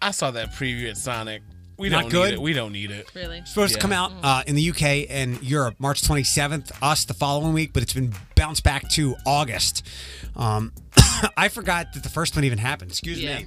I 0.00 0.10
saw 0.12 0.30
that 0.32 0.52
preview 0.52 0.88
at 0.90 0.96
Sonic. 0.96 1.42
We 1.76 1.88
Not 1.90 2.02
don't 2.02 2.10
good? 2.10 2.30
need 2.30 2.34
it. 2.34 2.40
We 2.42 2.52
don't 2.54 2.72
need 2.72 2.90
it. 2.90 3.08
really? 3.14 3.42
supposed 3.44 3.74
to 3.74 3.80
come 3.80 3.92
out 3.92 4.12
uh, 4.22 4.42
in 4.48 4.56
the 4.56 4.70
UK 4.70 5.06
and 5.08 5.40
Europe 5.42 5.76
March 5.78 6.02
27th, 6.02 6.72
us 6.82 7.04
the 7.04 7.14
following 7.14 7.52
week, 7.52 7.72
but 7.72 7.84
it's 7.84 7.92
been 7.94 8.12
bounced 8.34 8.64
back 8.64 8.88
to 8.90 9.14
August. 9.24 9.86
Um, 10.34 10.72
I 11.36 11.48
forgot 11.48 11.92
that 11.94 12.02
the 12.02 12.08
first 12.08 12.34
one 12.34 12.44
even 12.44 12.58
happened. 12.58 12.90
Excuse 12.90 13.20
Yeah. 13.22 13.38
me. 13.40 13.46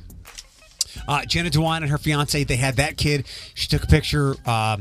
Uh, 1.08 1.26
Jenna 1.26 1.50
Dewan 1.50 1.84
and 1.84 1.92
her 1.92 1.98
fiance, 1.98 2.44
they 2.44 2.56
had 2.58 2.76
that 2.78 2.96
kid. 2.98 3.26
She 3.54 3.68
took 3.68 3.84
a 3.84 3.88
picture 3.88 4.36
uh, 4.46 4.78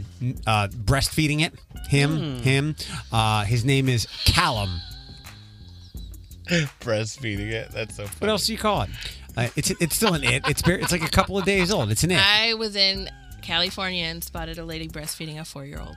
uh, 0.46 0.68
breastfeeding 0.68 1.40
it. 1.40 1.54
Him, 1.88 2.36
him. 2.42 2.76
Uh, 3.12 3.44
his 3.44 3.64
name 3.64 3.88
is 3.88 4.06
Callum. 4.24 4.80
Breastfeeding 6.80 7.50
it. 7.52 7.70
That's 7.72 7.96
so 7.96 8.04
funny. 8.06 8.16
What 8.20 8.30
else 8.30 8.46
do 8.46 8.52
you 8.52 8.58
call 8.58 8.82
it? 8.82 8.90
Uh, 9.36 9.48
it's 9.56 9.70
it's 9.70 9.94
still 9.96 10.14
an 10.14 10.24
it. 10.24 10.42
It's 10.48 10.62
it's 10.66 10.92
like 10.92 11.02
a 11.04 11.08
couple 11.08 11.38
of 11.38 11.44
days 11.44 11.70
old. 11.70 11.90
It's 11.90 12.02
an 12.04 12.10
it. 12.10 12.18
I 12.18 12.54
was 12.54 12.74
in 12.76 13.08
California 13.42 14.04
and 14.04 14.22
spotted 14.22 14.58
a 14.58 14.64
lady 14.64 14.88
breastfeeding 14.88 15.38
a 15.40 15.44
four-year-old 15.44 15.96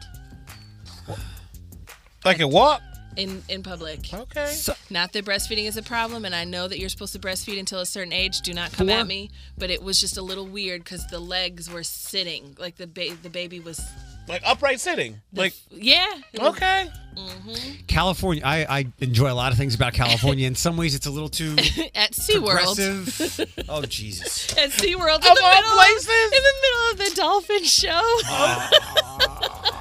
Like 2.23 2.39
a 2.39 2.47
what? 2.47 2.81
in 3.15 3.43
in 3.47 3.61
public. 3.61 4.11
Okay. 4.11 4.55
Not 4.89 5.13
that 5.13 5.23
breastfeeding 5.25 5.67
is 5.67 5.77
a 5.77 5.83
problem, 5.83 6.25
and 6.25 6.33
I 6.33 6.45
know 6.45 6.67
that 6.67 6.79
you're 6.79 6.89
supposed 6.89 7.13
to 7.13 7.19
breastfeed 7.19 7.59
until 7.59 7.79
a 7.79 7.85
certain 7.85 8.13
age. 8.13 8.41
Do 8.41 8.53
not 8.53 8.71
come 8.71 8.87
Four? 8.87 8.97
at 8.97 9.07
me. 9.07 9.29
But 9.57 9.69
it 9.69 9.83
was 9.83 9.99
just 9.99 10.17
a 10.17 10.21
little 10.23 10.47
weird 10.47 10.83
because 10.83 11.05
the 11.07 11.19
legs 11.19 11.69
were 11.69 11.83
sitting, 11.83 12.55
like 12.57 12.77
the 12.77 12.87
ba- 12.87 13.15
the 13.21 13.29
baby 13.29 13.59
was. 13.59 13.79
Like 14.27 14.41
upright 14.45 14.79
sitting. 14.79 15.21
Like 15.33 15.53
Yeah. 15.71 16.05
it 16.31 16.39
was- 16.41 16.55
okay. 16.55 16.89
Mm-hmm. 17.17 17.85
California. 17.85 18.41
I, 18.43 18.65
I 18.79 18.85
enjoy 18.99 19.31
a 19.31 19.35
lot 19.35 19.51
of 19.51 19.57
things 19.59 19.75
about 19.75 19.93
California. 19.93 20.47
In 20.47 20.55
some 20.55 20.77
ways, 20.77 20.95
it's 20.95 21.05
a 21.05 21.11
little 21.11 21.29
too 21.29 21.51
At 21.95 22.13
SeaWorld. 22.13 22.75
progressive. 23.05 23.65
oh 23.69 23.83
Jesus! 23.83 24.51
At 24.57 24.71
SeaWorld. 24.71 25.17
Of 25.17 25.25
in 25.25 25.35
the 25.35 25.41
all 25.43 25.53
middle 25.61 25.75
places? 25.75 26.07
in 26.07 26.31
the 26.31 26.53
middle 26.63 26.91
of 26.91 26.97
the 26.97 27.15
dolphin 27.15 27.63
show. 27.65 28.01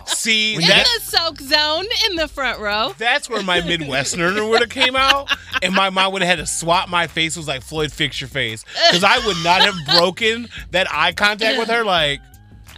See 0.07 0.55
in 0.57 0.61
that 0.63 0.87
the 0.99 1.01
soak 1.11 1.41
zone 1.41 1.87
in 2.11 2.17
the 2.17 2.29
front 2.29 2.61
row. 2.61 2.95
that's 2.99 3.31
where 3.31 3.43
my 3.43 3.61
Midwesterner 3.63 4.49
would 4.49 4.61
have 4.61 4.69
came 4.71 4.95
out, 4.95 5.31
and 5.63 5.75
my 5.75 5.89
mom 5.91 6.13
would 6.13 6.23
have 6.23 6.29
had 6.39 6.39
to 6.39 6.47
swap 6.47 6.89
my 6.91 7.07
face. 7.07 7.37
Was 7.37 7.49
like 7.49 7.63
Floyd, 7.63 7.91
fix 7.93 8.21
your 8.21 8.29
face, 8.29 8.65
because 8.91 9.05
I 9.05 9.25
would 9.27 9.39
not 9.43 9.63
have 9.63 9.75
broken 9.97 10.49
that 10.71 10.87
eye 10.93 11.13
contact 11.13 11.59
with 11.59 11.69
her. 11.69 11.83
Like 11.83 12.21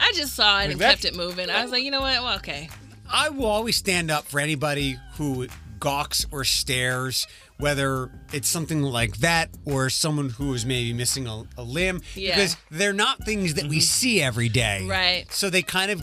I 0.05 0.13
just 0.15 0.35
saw 0.35 0.61
it 0.61 0.71
and 0.71 0.79
that's- 0.81 1.03
kept 1.03 1.05
it 1.05 1.17
moving. 1.17 1.51
I 1.51 1.63
was 1.63 1.73
like, 1.73 1.83
you 1.83 1.91
know 1.91 2.01
what? 2.01 2.23
Well, 2.23 2.37
okay. 2.37 2.69
I 3.11 3.29
will 3.31 3.47
always 3.47 3.77
stand 3.77 4.11
up 4.11 4.25
for 4.25 4.41
anybody 4.41 4.99
who 5.17 5.47
gawks 5.79 6.27
or 6.31 6.45
stares, 6.45 7.27
whether 7.59 8.11
it's 8.33 8.49
something 8.49 8.83
like 8.83 9.19
that 9.19 9.51
or 9.65 9.91
someone 9.91 10.31
who 10.31 10.55
is 10.55 10.65
maybe 10.65 10.93
missing 10.93 11.27
a, 11.27 11.45
a 11.59 11.63
limb, 11.63 12.01
Yeah. 12.15 12.35
because 12.35 12.57
they're 12.71 12.93
not 12.95 13.25
things 13.25 13.55
that 13.55 13.65
we 13.65 13.77
mm-hmm. 13.77 13.81
see 13.81 14.23
every 14.23 14.49
day. 14.49 14.87
Right. 14.89 15.27
So 15.31 15.51
they 15.51 15.63
kind 15.63 15.91
of 15.91 16.03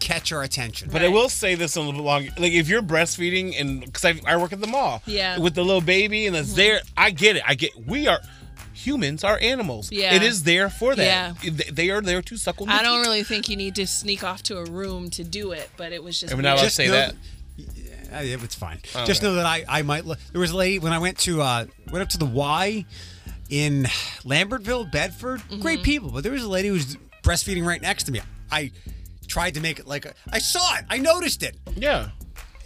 catch 0.00 0.32
our 0.32 0.42
attention. 0.42 0.90
But 0.92 1.02
I 1.02 1.08
will 1.08 1.28
say 1.28 1.54
this 1.54 1.76
a 1.76 1.80
little 1.80 1.94
bit 1.94 2.02
longer. 2.02 2.28
Like 2.36 2.52
if 2.52 2.68
you're 2.68 2.82
breastfeeding 2.82 3.58
and 3.58 3.80
because 3.80 4.04
I, 4.04 4.20
I 4.26 4.36
work 4.36 4.52
at 4.52 4.60
the 4.60 4.66
mall, 4.66 5.02
Yeah. 5.06 5.38
with 5.38 5.54
the 5.54 5.64
little 5.64 5.80
baby 5.80 6.26
and 6.26 6.36
it's 6.36 6.54
there, 6.54 6.80
I 6.96 7.10
get 7.10 7.36
it. 7.36 7.42
I 7.46 7.54
get 7.54 7.70
we 7.86 8.08
are. 8.08 8.20
Humans 8.86 9.24
are 9.24 9.38
animals. 9.40 9.90
Yeah. 9.92 10.14
It 10.14 10.22
is 10.22 10.42
there 10.44 10.68
for 10.70 10.94
that. 10.94 11.04
Yeah. 11.04 11.50
They- 11.50 11.70
They 11.70 11.90
are 11.90 12.00
there 12.00 12.22
to 12.22 12.36
suckle. 12.36 12.68
I 12.68 12.82
don't 12.82 13.00
really 13.00 13.22
think 13.24 13.48
you 13.48 13.56
need 13.56 13.74
to 13.76 13.86
sneak 13.86 14.22
off 14.24 14.42
to 14.44 14.58
a 14.58 14.64
room 14.64 15.10
to 15.10 15.24
do 15.24 15.52
it, 15.52 15.70
but 15.76 15.92
it 15.92 16.02
was 16.02 16.18
just. 16.20 16.32
Am 16.32 16.38
I 16.38 16.42
not 16.42 16.48
allowed 16.54 16.62
weird. 16.62 16.70
to 16.70 16.74
say 16.76 16.88
that? 16.88 17.14
Yeah, 17.56 18.20
yeah, 18.20 18.36
it's 18.42 18.54
fine. 18.54 18.78
Okay. 18.94 19.04
Just 19.06 19.22
know 19.22 19.34
that 19.36 19.46
I, 19.46 19.64
I 19.68 19.82
might. 19.82 20.04
Look, 20.04 20.18
there 20.32 20.40
was 20.40 20.50
a 20.50 20.56
lady 20.56 20.78
when 20.78 20.92
I 20.92 20.98
went 20.98 21.18
to 21.20 21.40
uh, 21.40 21.64
went 21.90 22.02
up 22.02 22.08
to 22.10 22.18
the 22.18 22.26
Y 22.26 22.84
in 23.48 23.84
Lambertville, 24.24 24.90
Bedford. 24.90 25.40
Mm-hmm. 25.40 25.60
Great 25.60 25.82
people, 25.82 26.10
but 26.10 26.22
there 26.22 26.32
was 26.32 26.42
a 26.42 26.48
lady 26.48 26.68
who 26.68 26.74
was 26.74 26.96
breastfeeding 27.22 27.64
right 27.64 27.80
next 27.80 28.04
to 28.04 28.12
me. 28.12 28.20
I 28.50 28.70
tried 29.28 29.54
to 29.54 29.60
make 29.60 29.78
it 29.78 29.86
like 29.86 30.04
a, 30.04 30.12
I 30.30 30.40
saw 30.40 30.76
it. 30.76 30.84
I 30.90 30.98
noticed 30.98 31.42
it. 31.42 31.56
Yeah. 31.74 32.10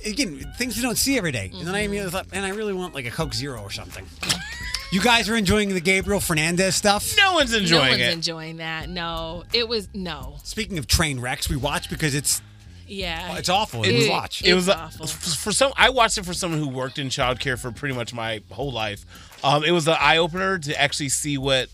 Again, 0.04 0.52
things 0.58 0.76
we 0.76 0.82
don't 0.82 0.98
see 0.98 1.16
every 1.16 1.32
day. 1.32 1.50
And 1.54 1.66
then 1.66 1.74
I 1.74 1.80
immediately 1.80 2.10
thought, 2.10 2.30
man, 2.32 2.42
I 2.44 2.50
really 2.50 2.72
want 2.72 2.94
like 2.94 3.06
a 3.06 3.10
Coke 3.10 3.34
Zero 3.34 3.60
or 3.60 3.70
something. 3.70 4.04
you 4.92 5.00
guys 5.02 5.28
are 5.28 5.36
enjoying 5.36 5.70
the 5.74 5.80
Gabriel 5.80 6.20
Fernandez 6.20 6.74
stuff. 6.76 7.14
No 7.16 7.34
one's 7.34 7.52
enjoying 7.54 7.84
it. 7.84 7.86
no 7.86 7.90
one's 7.90 8.00
it. 8.00 8.12
enjoying 8.12 8.56
that. 8.58 8.88
No, 8.88 9.44
it 9.52 9.68
was 9.68 9.88
no. 9.94 10.36
Speaking 10.44 10.78
of 10.78 10.86
train 10.86 11.20
wrecks, 11.20 11.48
we 11.48 11.56
watch 11.56 11.90
because 11.90 12.14
it's 12.14 12.40
Yeah, 12.88 13.36
it's 13.36 13.48
awful. 13.48 13.82
It- 13.84 13.90
It, 13.96 14.10
watch. 14.10 14.42
it 14.44 14.54
was 14.54 14.68
It's 14.68 14.76
a- 14.76 14.80
awful. 14.80 15.06
for 15.08 15.50
some. 15.52 15.72
I 15.76 15.90
watched 15.90 16.18
it 16.18 16.24
for 16.24 16.32
someone 16.34 16.60
who 16.60 16.68
worked 16.68 16.98
in 17.00 17.08
childcare 17.08 17.58
for 17.58 17.72
pretty 17.72 17.94
much 17.96 18.14
my 18.14 18.42
whole 18.50 18.70
life. 18.72 19.04
Um, 19.42 19.64
it 19.64 19.72
was 19.72 19.88
an 19.88 19.96
eye 20.00 20.18
opener 20.18 20.58
to 20.58 20.80
actually 20.80 21.08
see 21.08 21.36
what 21.36 21.68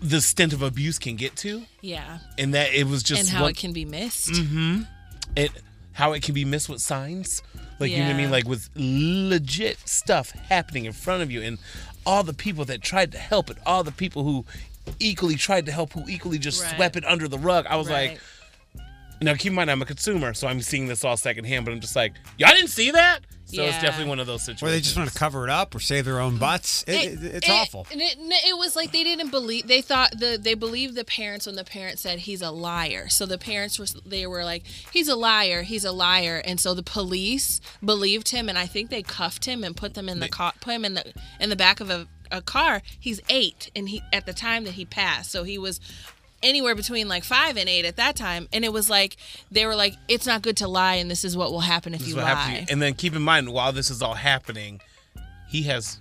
the 0.00 0.22
stint 0.22 0.54
of 0.54 0.62
abuse 0.62 0.98
can 0.98 1.16
get 1.16 1.36
to, 1.36 1.64
Yeah, 1.82 2.18
and 2.38 2.54
that 2.54 2.72
it 2.72 2.86
was 2.86 3.02
just 3.02 3.20
and 3.20 3.28
how 3.30 3.42
one- 3.42 3.50
it 3.50 3.56
can 3.58 3.72
be 3.74 3.84
missed. 3.84 4.30
Mm-hmm. 4.30 4.82
it 5.36 5.52
how 5.92 6.12
it 6.14 6.22
can 6.22 6.34
be 6.34 6.46
missed 6.46 6.68
with 6.70 6.80
signs 6.80 7.42
like 7.80 7.90
you 7.90 7.98
know 7.98 8.04
what 8.04 8.14
i 8.14 8.16
mean 8.16 8.30
like 8.30 8.46
with 8.46 8.68
legit 8.76 9.78
stuff 9.88 10.30
happening 10.30 10.84
in 10.84 10.92
front 10.92 11.22
of 11.22 11.30
you 11.30 11.42
and 11.42 11.58
all 12.06 12.22
the 12.22 12.34
people 12.34 12.64
that 12.66 12.80
tried 12.82 13.10
to 13.12 13.18
help 13.18 13.50
it 13.50 13.56
all 13.66 13.82
the 13.82 13.92
people 13.92 14.22
who 14.22 14.44
equally 14.98 15.34
tried 15.36 15.66
to 15.66 15.72
help 15.72 15.92
who 15.92 16.04
equally 16.08 16.38
just 16.38 16.62
Right. 16.62 16.76
swept 16.76 16.96
it 16.96 17.04
under 17.04 17.26
the 17.28 17.38
rug 17.38 17.66
i 17.66 17.76
was 17.76 17.88
Right. 17.88 18.10
like 18.12 18.20
now 19.20 19.34
keep 19.34 19.50
in 19.50 19.54
mind 19.56 19.70
i'm 19.70 19.82
a 19.82 19.86
consumer 19.86 20.32
so 20.34 20.46
i'm 20.48 20.60
seeing 20.60 20.86
this 20.86 21.04
all 21.04 21.16
secondhand 21.16 21.64
but 21.64 21.72
i'm 21.72 21.80
just 21.80 21.96
like 21.96 22.14
y'all 22.38 22.50
didn't 22.54 22.70
see 22.70 22.90
that 22.90 23.20
so 23.46 23.62
it's 23.64 23.74
Yeah. 23.74 23.82
definitely 23.82 24.10
one 24.10 24.20
of 24.20 24.28
those 24.28 24.42
situations 24.42 24.62
Where 24.62 24.70
they 24.70 24.80
just 24.80 24.96
want 24.96 25.10
to 25.10 25.18
cover 25.18 25.42
it 25.42 25.50
up 25.50 25.74
or 25.74 25.80
save 25.80 26.04
their 26.04 26.20
own 26.20 26.36
butts. 26.38 26.84
It, 26.86 26.92
it- 26.92 27.24
it's 27.34 27.48
it- 27.48 27.50
awful. 27.50 27.84
and 27.90 28.00
It, 28.00 28.16
it 28.46 28.56
was 28.56 28.76
like 28.76 28.92
they 28.92 29.02
didn't 29.02 29.30
believe. 29.32 29.66
They 29.66 29.80
thought 29.82 30.12
the 30.20 30.38
they 30.40 30.54
believed 30.54 30.94
the 30.94 31.04
parents 31.04 31.46
when 31.46 31.56
the 31.56 31.64
parents 31.64 32.00
said 32.02 32.20
he's 32.20 32.42
a 32.42 32.52
liar. 32.52 33.08
So 33.08 33.26
the 33.26 33.38
parents 33.38 33.76
were 33.76 33.86
they 34.06 34.24
were 34.24 34.44
like 34.44 34.62
he's 34.92 35.08
a 35.08 35.16
liar, 35.16 35.62
he's 35.62 35.84
a 35.84 35.90
liar, 35.90 36.40
and 36.44 36.60
so 36.60 36.74
the 36.74 36.84
police 36.84 37.60
believed 37.84 38.28
him, 38.28 38.48
and 38.48 38.56
I 38.56 38.66
think 38.66 38.88
they 38.88 39.02
cuffed 39.02 39.46
him 39.46 39.64
and 39.64 39.76
put 39.76 39.94
them 39.94 40.08
in 40.08 40.20
the 40.20 40.28
car, 40.28 40.52
put 40.60 40.72
him 40.74 40.84
in 40.84 40.94
the 40.94 41.12
in 41.40 41.50
the 41.50 41.56
back 41.56 41.80
of 41.80 41.90
a, 41.90 42.06
a 42.30 42.42
car. 42.42 42.82
He's 43.00 43.20
eight, 43.28 43.68
and 43.74 43.88
he 43.88 44.00
at 44.12 44.26
the 44.26 44.32
time 44.32 44.62
that 44.62 44.74
he 44.74 44.84
passed, 44.84 45.32
so 45.32 45.42
he 45.42 45.58
was 45.58 45.80
anywhere 46.42 46.74
between 46.74 47.08
like 47.08 47.24
five 47.24 47.56
and 47.56 47.68
eight 47.68 47.84
at 47.84 47.96
that 47.96 48.16
time 48.16 48.48
and 48.52 48.64
it 48.64 48.72
was 48.72 48.88
like 48.88 49.16
they 49.50 49.66
were 49.66 49.76
like 49.76 49.94
it's 50.08 50.26
not 50.26 50.42
good 50.42 50.56
to 50.58 50.68
lie 50.68 50.94
and 50.94 51.10
this 51.10 51.24
is 51.24 51.36
what 51.36 51.52
will 51.52 51.60
happen 51.60 51.94
if 51.94 52.06
you 52.06 52.14
lie. 52.16 52.66
And 52.70 52.80
then 52.80 52.94
keep 52.94 53.14
in 53.14 53.22
mind, 53.22 53.52
while 53.52 53.72
this 53.72 53.90
is 53.90 54.00
all 54.02 54.14
happening, 54.14 54.80
he 55.48 55.62
has 55.64 56.00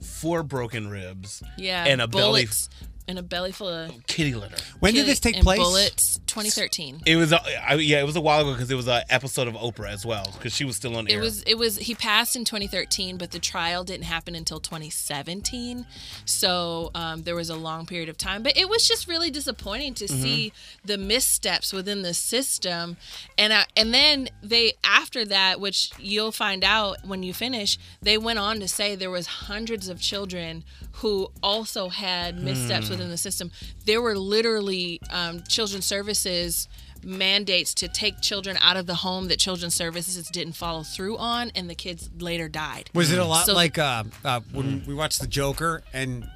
four 0.00 0.42
broken 0.42 0.88
ribs 0.90 1.42
yeah 1.56 1.84
and 1.84 2.00
a 2.00 2.06
belly 2.06 2.42
bullets 2.42 2.68
and 3.08 3.18
a 3.18 3.22
belly 3.22 3.52
full 3.52 3.68
of 3.68 4.06
kitty 4.06 4.34
litter. 4.34 4.56
When 4.80 4.92
did 4.94 5.00
Kitty 5.00 5.10
this 5.10 5.20
take 5.20 5.36
and 5.36 5.44
place? 5.44 5.58
Bullets, 5.58 6.20
2013. 6.26 7.02
It 7.06 7.16
was, 7.16 7.32
a, 7.32 7.40
I, 7.68 7.74
yeah, 7.74 8.00
it 8.00 8.06
was 8.06 8.16
a 8.16 8.20
while 8.20 8.40
ago 8.40 8.52
because 8.52 8.70
it 8.70 8.74
was 8.74 8.88
an 8.88 9.02
episode 9.10 9.46
of 9.48 9.54
Oprah 9.54 9.90
as 9.90 10.04
well 10.04 10.32
because 10.36 10.52
she 10.54 10.64
was 10.64 10.76
still 10.76 10.96
on 10.96 11.06
It 11.06 11.12
air. 11.14 11.20
was 11.20 11.42
it 11.42 11.54
was 11.56 11.76
he 11.78 11.94
passed 11.94 12.34
in 12.36 12.44
2013, 12.44 13.16
but 13.16 13.30
the 13.30 13.38
trial 13.38 13.84
didn't 13.84 14.04
happen 14.04 14.34
until 14.34 14.58
2017. 14.60 15.86
So 16.24 16.90
um, 16.94 17.22
there 17.22 17.34
was 17.36 17.50
a 17.50 17.56
long 17.56 17.86
period 17.86 18.08
of 18.08 18.16
time. 18.18 18.42
But 18.42 18.56
it 18.56 18.68
was 18.68 18.86
just 18.86 19.06
really 19.08 19.30
disappointing 19.30 19.94
to 19.94 20.06
Mm-hmm. 20.06 20.22
see 20.22 20.52
the 20.84 20.96
missteps 20.98 21.72
within 21.72 22.02
the 22.02 22.14
system, 22.14 22.96
and 23.36 23.52
I, 23.52 23.64
and 23.76 23.92
then 23.92 24.28
they 24.40 24.74
after 24.84 25.24
that, 25.24 25.58
which 25.60 25.90
you'll 25.98 26.30
find 26.32 26.62
out 26.62 26.98
when 27.04 27.24
you 27.24 27.34
finish, 27.34 27.76
they 28.00 28.16
went 28.16 28.38
on 28.38 28.60
to 28.60 28.68
say 28.68 28.94
there 28.94 29.10
was 29.10 29.26
hundreds 29.26 29.88
of 29.88 30.00
children 30.00 30.62
who 30.92 31.28
also 31.42 31.88
had 31.88 32.40
missteps 32.40 32.88
within 32.96 33.10
the 33.10 33.16
system. 33.18 33.50
There 33.84 34.00
were 34.02 34.16
literally 34.16 35.00
um, 35.10 35.42
children's 35.48 35.86
services 35.86 36.68
mandates 37.04 37.74
to 37.74 37.88
take 37.88 38.20
children 38.20 38.56
out 38.60 38.76
of 38.76 38.86
the 38.86 38.94
home 38.96 39.28
that 39.28 39.38
children's 39.38 39.74
services 39.74 40.28
didn't 40.28 40.54
follow 40.54 40.82
through 40.82 41.16
on 41.18 41.52
and 41.54 41.70
the 41.70 41.74
kids 41.74 42.10
later 42.18 42.48
died 42.48 42.90
Was 42.94 43.12
it 43.12 43.18
a 43.18 43.24
lot 43.24 43.46
So- 43.46 43.54
like 43.54 43.78
uh, 43.78 44.04
uh, 44.24 44.40
when 44.50 44.82
we 44.86 44.94
watched 44.94 45.20
The 45.20 45.26
Joker 45.28 45.82
and 45.92 46.28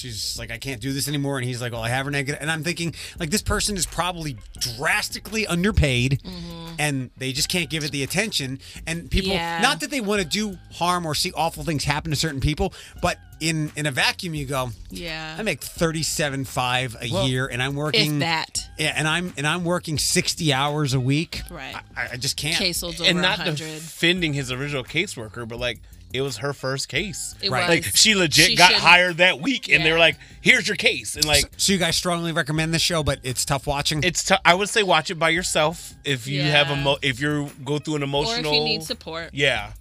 she's 0.00 0.38
like, 0.38 0.50
I 0.50 0.58
can't 0.58 0.80
do 0.80 0.92
this 0.92 1.06
anymore, 1.08 1.38
and 1.38 1.46
he's 1.46 1.60
like, 1.60 1.72
Well, 1.72 1.82
I 1.82 1.88
have 1.90 2.06
her 2.06 2.10
negative, 2.10 2.40
and 2.40 2.50
I'm 2.50 2.64
thinking 2.64 2.94
like 3.18 3.30
this 3.30 3.42
person 3.42 3.76
is 3.76 3.86
probably 3.86 4.36
drastically 4.76 5.46
underpaid, 5.46 6.20
Mm-hmm. 6.24 6.74
and 6.78 7.10
they 7.16 7.32
just 7.32 7.48
can't 7.48 7.68
give 7.70 7.84
it 7.84 7.90
the 7.92 8.02
attention, 8.02 8.58
and 8.86 9.10
people, 9.10 9.30
Yeah. 9.32 9.60
not 9.60 9.80
that 9.80 9.90
they 9.90 10.00
want 10.00 10.22
to 10.22 10.26
do 10.28 10.56
harm 10.72 11.06
or 11.06 11.14
see 11.14 11.32
awful 11.32 11.64
things 11.64 11.84
happen 11.84 12.10
to 12.10 12.16
certain 12.16 12.40
people, 12.40 12.72
but 13.02 13.18
in 13.40 13.72
in 13.74 13.86
a 13.86 13.90
vacuum, 13.90 14.34
you 14.34 14.44
go, 14.44 14.68
yeah 14.90 15.34
I 15.38 15.42
make 15.42 15.62
thirty 15.62 16.02
seven 16.02 16.44
five 16.44 16.94
a 17.00 17.10
Well, 17.10 17.26
year, 17.26 17.46
and 17.46 17.62
I'm 17.62 17.74
working 17.74 18.14
if 18.16 18.20
that 18.20 18.58
yeah, 18.78 18.92
and 18.96 19.08
I'm 19.08 19.32
and 19.38 19.46
I'm 19.46 19.64
working 19.64 19.96
sixty 19.98 20.52
hours 20.52 20.92
a 20.94 21.00
week. 21.00 21.40
Right. 21.50 21.74
I, 21.96 22.08
I 22.12 22.16
just 22.18 22.36
can't. 22.36 22.56
caseloads 22.62 23.00
over 23.00 23.08
and 23.08 23.22
not 23.22 23.38
100 23.38 23.56
defending 23.56 24.34
his 24.34 24.52
original 24.52 24.84
caseworker, 24.84 25.48
but 25.48 25.58
like 25.58 25.80
it 26.12 26.20
was 26.22 26.38
her 26.38 26.52
first 26.52 26.88
case. 26.88 27.34
It 27.40 27.50
Right. 27.50 27.68
was. 27.68 27.86
Like 27.86 27.96
she 27.96 28.14
legit 28.14 28.46
She 28.46 28.56
got 28.56 28.66
shouldn't- 28.68 28.82
hired 28.84 29.16
that 29.18 29.40
week, 29.40 29.68
and 29.68 29.84
they 29.84 29.92
were 29.92 29.98
like, 29.98 30.16
"Here's 30.40 30.66
your 30.66 30.76
case," 30.76 31.16
and 31.16 31.24
like. 31.24 31.44
So 31.56 31.72
you 31.72 31.78
guys 31.78 31.96
strongly 31.96 32.32
recommend 32.32 32.72
this 32.74 32.82
show, 32.82 33.02
but 33.02 33.20
it's 33.22 33.44
tough 33.44 33.66
watching. 33.66 34.02
It's. 34.02 34.24
tough 34.24 34.40
I 34.44 34.54
would 34.54 34.68
say 34.68 34.82
watch 34.82 35.10
it 35.10 35.16
by 35.18 35.28
yourself 35.30 35.94
if 36.04 36.26
you 36.26 36.42
have 36.42 36.70
a 36.70 36.74
emo- 36.74 36.98
if 37.02 37.20
you 37.20 37.50
go 37.64 37.78
through 37.78 37.96
an 37.96 38.02
emotional 38.02 38.32
or 38.36 38.38
emotional. 38.40 38.52
if 38.52 38.58
you 38.58 38.64
need 38.78 38.82
support 38.82 39.30
Yeah. 39.32 39.72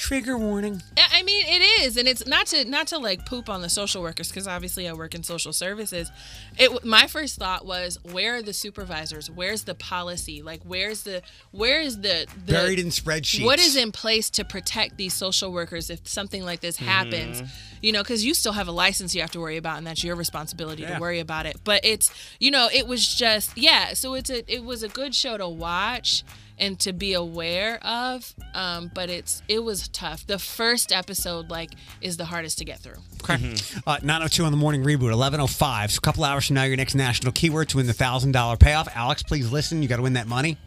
Trigger 0.00 0.38
warning. 0.38 0.82
I 0.96 1.20
I 1.20 1.22
mean, 1.22 1.44
it 1.46 1.82
is, 1.82 1.98
and 1.98 2.08
it's 2.08 2.26
not 2.26 2.46
to 2.46 2.64
not 2.64 2.86
to 2.86 2.96
like 2.98 3.26
poop 3.26 3.50
on 3.50 3.60
the 3.60 3.68
social 3.68 4.00
workers 4.00 4.28
because 4.28 4.48
obviously 4.48 4.88
I 4.88 4.94
work 4.94 5.14
in 5.14 5.22
social 5.22 5.52
services. 5.52 6.10
It 6.58 6.86
my 6.86 7.06
first 7.06 7.36
thought 7.36 7.66
was, 7.66 7.98
where 8.02 8.36
are 8.36 8.42
the 8.42 8.54
supervisors? 8.54 9.30
Where's 9.30 9.64
the 9.64 9.74
policy? 9.74 10.40
Like, 10.40 10.62
where's 10.64 11.02
the 11.02 11.20
where 11.50 11.82
is 11.82 12.00
the, 12.00 12.26
the 12.46 12.52
Buried 12.52 12.78
in 12.78 12.86
spreadsheets. 12.86 13.44
What 13.44 13.58
is 13.60 13.76
in 13.76 13.92
place 13.92 14.30
to 14.30 14.44
protect 14.44 14.96
these 14.96 15.12
social 15.12 15.52
workers 15.52 15.90
if 15.90 16.08
something 16.08 16.46
like 16.46 16.60
this 16.60 16.78
happens? 16.78 17.42
Mm-hmm. 17.42 17.52
You 17.82 17.92
know, 17.92 18.02
because 18.02 18.24
you 18.24 18.32
still 18.32 18.52
have 18.52 18.68
a 18.68 18.72
license 18.72 19.14
you 19.14 19.20
have 19.20 19.32
to 19.32 19.40
worry 19.40 19.58
about, 19.58 19.76
and 19.76 19.86
that's 19.86 20.02
your 20.02 20.16
responsibility 20.16 20.82
Yeah. 20.82 20.94
to 20.94 21.00
worry 21.00 21.20
about 21.20 21.44
it. 21.44 21.56
But 21.62 21.84
it's, 21.84 22.10
you 22.38 22.50
know, 22.50 22.68
it 22.72 22.86
was 22.86 23.06
just, 23.06 23.56
yeah. 23.56 23.92
So 23.92 24.14
it's 24.14 24.30
a, 24.30 24.50
it 24.50 24.64
was 24.64 24.82
a 24.82 24.88
good 24.88 25.14
show 25.14 25.36
to 25.36 25.48
watch 25.48 26.24
and 26.60 26.78
to 26.80 26.92
be 26.92 27.14
aware 27.14 27.84
of. 27.84 28.32
Um, 28.54 28.90
but 28.94 29.10
it's, 29.10 29.42
it 29.48 29.64
was 29.64 29.88
tough. 29.88 30.26
The 30.26 30.38
first 30.38 30.92
episode, 30.92 31.50
like, 31.50 31.70
is 32.00 32.16
the 32.16 32.26
hardest 32.26 32.58
to 32.58 32.64
get 32.64 32.78
through. 32.78 32.98
Okay. 33.24 33.56
Uh, 33.86 33.98
902 34.02 34.44
on 34.44 34.52
the 34.52 34.58
morning 34.58 34.82
reboot, 34.82 35.10
1105. 35.10 35.92
So 35.92 35.98
a 35.98 36.00
couple 36.00 36.24
hours 36.24 36.46
from 36.46 36.54
now, 36.54 36.64
your 36.64 36.76
next 36.76 36.94
national 36.94 37.32
keyword 37.32 37.68
to 37.70 37.78
win 37.78 37.86
the 37.86 37.94
$1,000 37.94 38.60
payoff. 38.60 38.88
Alex, 38.94 39.22
please 39.22 39.50
listen. 39.50 39.82
You 39.82 39.88
got 39.88 39.96
to 39.96 40.02
win 40.02 40.12
that 40.12 40.26
money. 40.26 40.58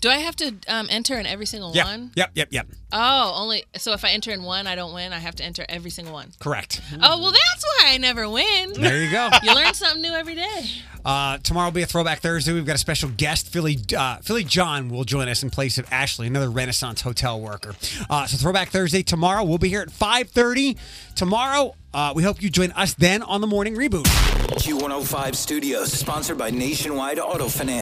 Do 0.00 0.10
I 0.10 0.18
have 0.18 0.36
to 0.36 0.54
um, 0.68 0.86
enter 0.90 1.18
in 1.18 1.26
every 1.26 1.46
single 1.46 1.74
Yep. 1.74 1.84
one? 1.86 2.10
Yep. 2.14 2.30
Yep. 2.34 2.48
Yep. 2.52 2.66
Oh, 2.92 3.32
only 3.36 3.64
so 3.76 3.92
if 3.92 4.04
I 4.04 4.10
enter 4.10 4.30
in 4.30 4.42
one, 4.42 4.66
I 4.66 4.74
don't 4.74 4.94
win. 4.94 5.12
I 5.12 5.18
have 5.18 5.34
to 5.36 5.44
enter 5.44 5.64
every 5.68 5.90
single 5.90 6.12
one. 6.14 6.32
Correct. 6.38 6.80
Oh 7.02 7.18
well, 7.20 7.32
that's 7.32 7.64
why 7.64 7.92
I 7.92 7.98
never 7.98 8.28
win. 8.28 8.72
There 8.74 9.02
you 9.02 9.10
go. 9.10 9.28
You 9.42 9.54
learn 9.54 9.74
something 9.74 10.02
new 10.02 10.12
every 10.12 10.34
day. 10.34 10.64
Uh, 11.04 11.38
tomorrow 11.38 11.66
will 11.68 11.72
be 11.72 11.82
a 11.82 11.86
throwback 11.86 12.20
Thursday. 12.20 12.52
We've 12.52 12.66
got 12.66 12.74
a 12.76 12.78
special 12.78 13.10
guest. 13.10 13.52
Philly 13.52 13.78
uh, 13.96 14.18
Philly 14.18 14.44
John 14.44 14.88
will 14.88 15.04
join 15.04 15.28
us 15.28 15.42
in 15.42 15.50
place 15.50 15.78
of 15.78 15.86
Ashley, 15.92 16.26
another 16.26 16.50
Renaissance 16.50 17.00
hotel 17.00 17.40
worker. 17.40 17.74
Uh, 18.08 18.26
so 18.26 18.36
throwback 18.36 18.68
Thursday 18.68 19.02
tomorrow. 19.02 19.42
We'll 19.44 19.58
be 19.58 19.68
here 19.68 19.80
at 19.82 19.88
5:30 19.88 20.76
tomorrow. 21.16 21.74
Uh, 21.92 22.12
we 22.14 22.22
hope 22.22 22.42
you 22.42 22.50
join 22.50 22.70
us 22.72 22.92
then 22.94 23.22
on 23.22 23.40
the 23.40 23.46
morning 23.46 23.74
reboot. 23.74 24.04
Q105 24.58 25.34
Studios, 25.34 25.92
sponsored 25.92 26.36
by 26.38 26.50
Nationwide 26.50 27.18
Auto 27.18 27.48
Finance. 27.48 27.74